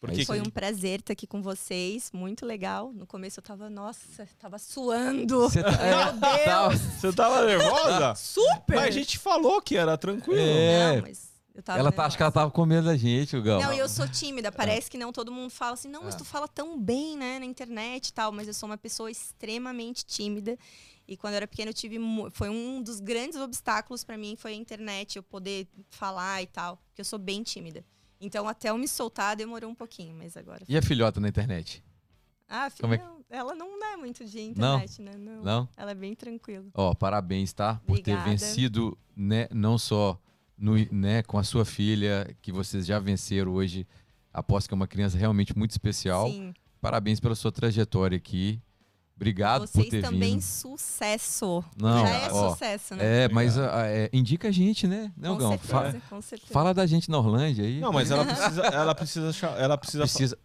Porque 0.00 0.24
Foi 0.24 0.40
um 0.40 0.48
prazer 0.48 1.00
estar 1.00 1.12
aqui 1.12 1.26
com 1.26 1.42
vocês, 1.42 2.10
muito 2.10 2.46
legal. 2.46 2.90
No 2.90 3.06
começo 3.06 3.38
eu 3.38 3.42
tava, 3.44 3.68
nossa, 3.68 4.26
tava 4.38 4.58
suando. 4.58 5.40
Você 5.40 5.62
tá- 5.62 5.70
Meu 5.76 6.70
Deus! 6.72 6.80
Você 6.80 7.12
tava 7.12 7.44
nervosa? 7.44 8.14
Super! 8.16 8.76
Mas 8.76 8.84
a 8.86 8.90
gente 8.92 9.18
falou 9.18 9.60
que 9.60 9.76
era 9.76 9.98
tranquilo. 9.98 10.40
É. 10.40 10.96
Não, 10.96 11.02
mas 11.02 11.28
Eu 11.54 11.62
tava 11.62 11.78
Ela 11.80 11.92
tá, 11.92 12.06
acho 12.06 12.16
que 12.16 12.22
ela 12.22 12.32
tava 12.32 12.50
com 12.50 12.64
medo 12.64 12.86
da 12.86 12.96
gente, 12.96 13.36
o 13.36 13.42
Gal. 13.42 13.60
Não, 13.60 13.74
e 13.74 13.78
eu 13.78 13.90
sou 13.90 14.08
tímida. 14.08 14.50
Parece 14.50 14.90
que 14.90 14.96
não 14.96 15.12
todo 15.12 15.30
mundo 15.30 15.50
fala 15.50 15.74
assim, 15.74 15.88
não, 15.90 16.04
mas 16.04 16.14
Ah. 16.14 16.18
tu 16.18 16.24
fala 16.24 16.48
tão 16.48 16.80
bem, 16.80 17.18
né, 17.18 17.38
na 17.38 17.44
internet 17.44 18.08
e 18.08 18.12
tal. 18.14 18.32
Mas 18.32 18.48
eu 18.48 18.54
sou 18.54 18.66
uma 18.70 18.78
pessoa 18.78 19.10
extremamente 19.10 20.02
tímida. 20.06 20.56
E 21.10 21.16
quando 21.16 21.32
eu 21.32 21.38
era 21.38 21.48
pequena, 21.48 21.70
eu 21.70 21.74
tive. 21.74 21.98
Foi 22.30 22.48
um 22.48 22.80
dos 22.80 23.00
grandes 23.00 23.36
obstáculos 23.40 24.04
pra 24.04 24.16
mim, 24.16 24.36
foi 24.36 24.52
a 24.52 24.54
internet, 24.54 25.16
eu 25.16 25.24
poder 25.24 25.66
falar 25.88 26.40
e 26.40 26.46
tal. 26.46 26.76
Porque 26.76 27.00
eu 27.00 27.04
sou 27.04 27.18
bem 27.18 27.42
tímida. 27.42 27.84
Então, 28.20 28.46
até 28.46 28.70
eu 28.70 28.78
me 28.78 28.86
soltar, 28.86 29.34
demorou 29.34 29.68
um 29.68 29.74
pouquinho, 29.74 30.14
mas 30.14 30.36
agora. 30.36 30.64
E 30.68 30.76
a 30.76 30.80
filhota 30.82 31.18
na 31.18 31.28
internet? 31.28 31.82
Ah, 32.48 32.70
filha, 32.70 32.94
é 32.94 32.98
que- 32.98 33.04
não, 33.04 33.24
ela 33.28 33.54
não 33.56 33.84
é 33.84 33.96
muito 33.96 34.24
de 34.24 34.52
Não? 34.56 34.76
internet, 34.76 35.02
né? 35.02 35.12
Não. 35.18 35.42
Não? 35.42 35.68
Ela 35.76 35.90
é 35.90 35.94
bem 35.94 36.14
tranquila. 36.14 36.66
Ó, 36.74 36.94
parabéns, 36.94 37.52
tá? 37.52 37.74
Por 37.86 37.98
ter 37.98 38.12
Obrigada. 38.12 38.30
vencido, 38.30 38.96
né, 39.16 39.48
não 39.50 39.76
só 39.78 40.16
no, 40.56 40.74
né, 40.92 41.22
com 41.24 41.38
a 41.38 41.42
sua 41.42 41.64
filha, 41.64 42.36
que 42.40 42.52
vocês 42.52 42.86
já 42.86 42.98
venceram 43.00 43.52
hoje. 43.52 43.84
Aposto 44.32 44.68
que 44.68 44.74
é 44.74 44.76
uma 44.76 44.86
criança 44.86 45.18
realmente 45.18 45.56
muito 45.58 45.72
especial. 45.72 46.28
Sim. 46.30 46.52
Parabéns 46.80 47.18
pela 47.18 47.34
sua 47.34 47.50
trajetória 47.50 48.16
aqui. 48.16 48.60
Obrigado 49.20 49.66
Vocês 49.66 49.84
por 49.84 49.90
ter 49.90 50.00
também 50.00 50.32
vindo. 50.32 50.40
sucesso. 50.42 51.62
Não, 51.78 52.06
Já 52.06 52.08
é 52.08 52.32
ó, 52.32 52.50
sucesso, 52.50 52.94
né? 52.94 53.24
É, 53.24 53.28
mas 53.28 53.58
é, 53.58 54.08
indica 54.14 54.48
a 54.48 54.50
gente, 54.50 54.86
né? 54.86 55.12
Não, 55.14 55.34
com 55.34 55.40
Gão? 55.40 55.50
certeza, 55.50 55.72
Fa- 56.00 56.00
com 56.08 56.22
certeza. 56.22 56.52
fala 56.54 56.72
da 56.72 56.86
gente 56.86 57.10
na 57.10 57.18
Orlândia 57.18 57.64
aí. 57.66 57.80
Não, 57.80 57.92
mas 57.92 58.10
ela 58.10 58.24
precisa, 58.24 58.62
ela 58.62 58.94
precisa, 58.94 59.46
ela 59.58 59.76
precisa, 59.76 60.02
Precisa. 60.04 60.38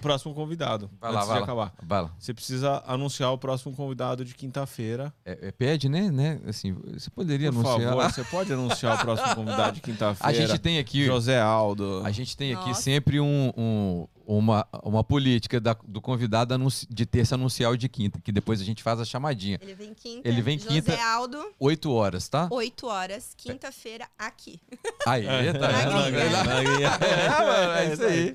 Próximo 0.00 0.34
convidado. 0.34 0.90
Vai 1.00 1.10
lá, 1.12 1.18
antes 1.18 1.28
vai 1.28 1.36
de 1.36 1.40
lá. 1.40 1.44
acabar. 1.44 1.74
Vai 1.82 2.02
lá. 2.02 2.10
Você 2.18 2.32
precisa 2.34 2.82
anunciar 2.86 3.32
o 3.32 3.38
próximo 3.38 3.74
convidado 3.74 4.24
de 4.24 4.34
quinta-feira. 4.34 5.12
É, 5.24 5.48
é, 5.48 5.52
pede, 5.52 5.88
né? 5.88 6.10
né? 6.10 6.40
Assim, 6.46 6.72
você 6.92 7.10
poderia 7.10 7.52
Por 7.52 7.60
anunciar. 7.66 7.90
favor, 7.94 8.10
você 8.12 8.24
pode 8.24 8.52
anunciar 8.52 8.94
o 8.96 8.98
próximo 8.98 9.34
convidado 9.34 9.72
de 9.72 9.80
a 9.80 9.82
quinta-feira. 9.82 10.46
gente 10.46 10.58
tem 10.58 10.78
aqui. 10.78 11.04
José 11.06 11.40
Aldo. 11.40 12.02
A 12.04 12.10
gente 12.10 12.36
tem 12.36 12.52
aqui 12.54 12.68
Nossa. 12.68 12.82
sempre 12.82 13.20
um, 13.20 13.52
um- 13.56 14.06
uma, 14.28 14.66
uma 14.82 15.04
política 15.04 15.60
da- 15.60 15.76
do 15.86 16.00
convidado 16.00 16.52
de 16.90 17.06
terça 17.06 17.36
anunciar 17.36 17.70
o 17.70 17.76
de 17.76 17.88
quinta, 17.88 18.20
que 18.20 18.32
depois 18.32 18.60
a 18.60 18.64
gente 18.64 18.82
faz 18.82 18.98
a 19.00 19.04
chamadinha. 19.04 19.56
Ele 19.62 19.74
vem 19.74 19.94
quinta. 19.94 20.28
Ele 20.28 20.42
vem 20.42 20.58
José 20.58 20.68
quinta. 20.74 21.00
Aldo, 21.00 21.38
8 21.60 21.92
horas, 21.92 22.28
tá? 22.28 22.48
8 22.50 22.86
horas, 22.88 23.34
quinta-feira, 23.36 24.08
aqui. 24.18 24.60
Aí, 25.06 25.24
tá 25.52 25.68
vendo? 25.70 26.44
Magrinha. 26.44 26.90
É, 27.06 27.28
mano, 27.28 27.72
é 27.72 27.92
isso 27.92 28.02
aí. 28.02 28.34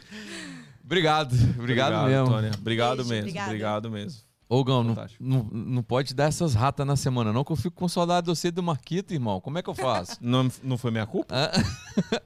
Obrigado, 0.91 1.33
obrigado, 1.57 2.05
mesmo. 2.05 2.27
Tônia. 2.27 2.51
Obrigado 2.59 2.97
Beijo, 2.97 3.09
mesmo. 3.09 3.21
obrigada. 3.23 3.47
Obrigado 3.47 3.89
mesmo. 3.91 4.19
Ô, 4.49 4.61
Gão, 4.65 4.83
não, 4.83 4.95
não, 5.17 5.43
não 5.49 5.81
pode 5.81 6.13
dar 6.13 6.25
essas 6.25 6.53
ratas 6.53 6.85
na 6.85 6.97
semana, 6.97 7.31
não, 7.31 7.41
que 7.41 7.53
eu 7.53 7.55
fico 7.55 7.73
com 7.77 7.87
saudade 7.87 8.25
de 8.27 8.35
você 8.35 8.49
e 8.49 8.51
do 8.51 8.61
Marquito, 8.61 9.13
irmão. 9.13 9.39
Como 9.39 9.57
é 9.57 9.61
que 9.63 9.69
eu 9.69 9.73
faço? 9.73 10.17
Não, 10.19 10.51
não 10.61 10.77
foi 10.77 10.91
minha 10.91 11.05
culpa? 11.05 11.33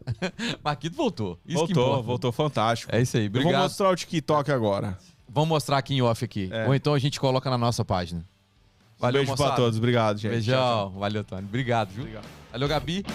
Marquito 0.66 0.96
voltou. 0.98 1.38
Isso 1.46 1.68
que 1.68 1.74
voltou, 1.76 2.02
voltou 2.02 2.32
fantástico. 2.32 2.94
É 2.96 3.00
isso 3.00 3.16
aí, 3.16 3.26
Eu 3.28 3.32
vou 3.32 3.42
obrigado. 3.42 3.62
mostrar 3.62 3.90
o 3.92 3.96
TikTok 3.96 4.52
agora. 4.52 4.98
Vamos 5.30 5.50
mostrar 5.50 5.78
aqui 5.78 5.94
em 5.94 6.02
off 6.02 6.26
aqui. 6.26 6.50
É. 6.52 6.66
Ou 6.66 6.74
então 6.74 6.96
a 6.96 7.00
gente 7.00 7.20
coloca 7.20 7.48
na 7.48 7.60
nossa 7.60 7.86
página. 7.86 8.26
Um 9.00 9.12
beijo 9.12 9.26
pra 9.28 9.44
moçada. 9.44 9.56
todos. 9.56 9.78
Obrigado, 9.78 10.18
gente. 10.18 10.32
Beijão. 10.32 10.56
Tchau, 10.58 10.90
tchau. 10.90 11.00
Valeu, 11.00 11.24
Tony. 11.24 11.44
Obrigado, 11.44 11.90
viu? 11.90 12.02
Obrigado. 12.06 12.26
Valeu, 12.52 12.68
Gabi. 12.68 13.06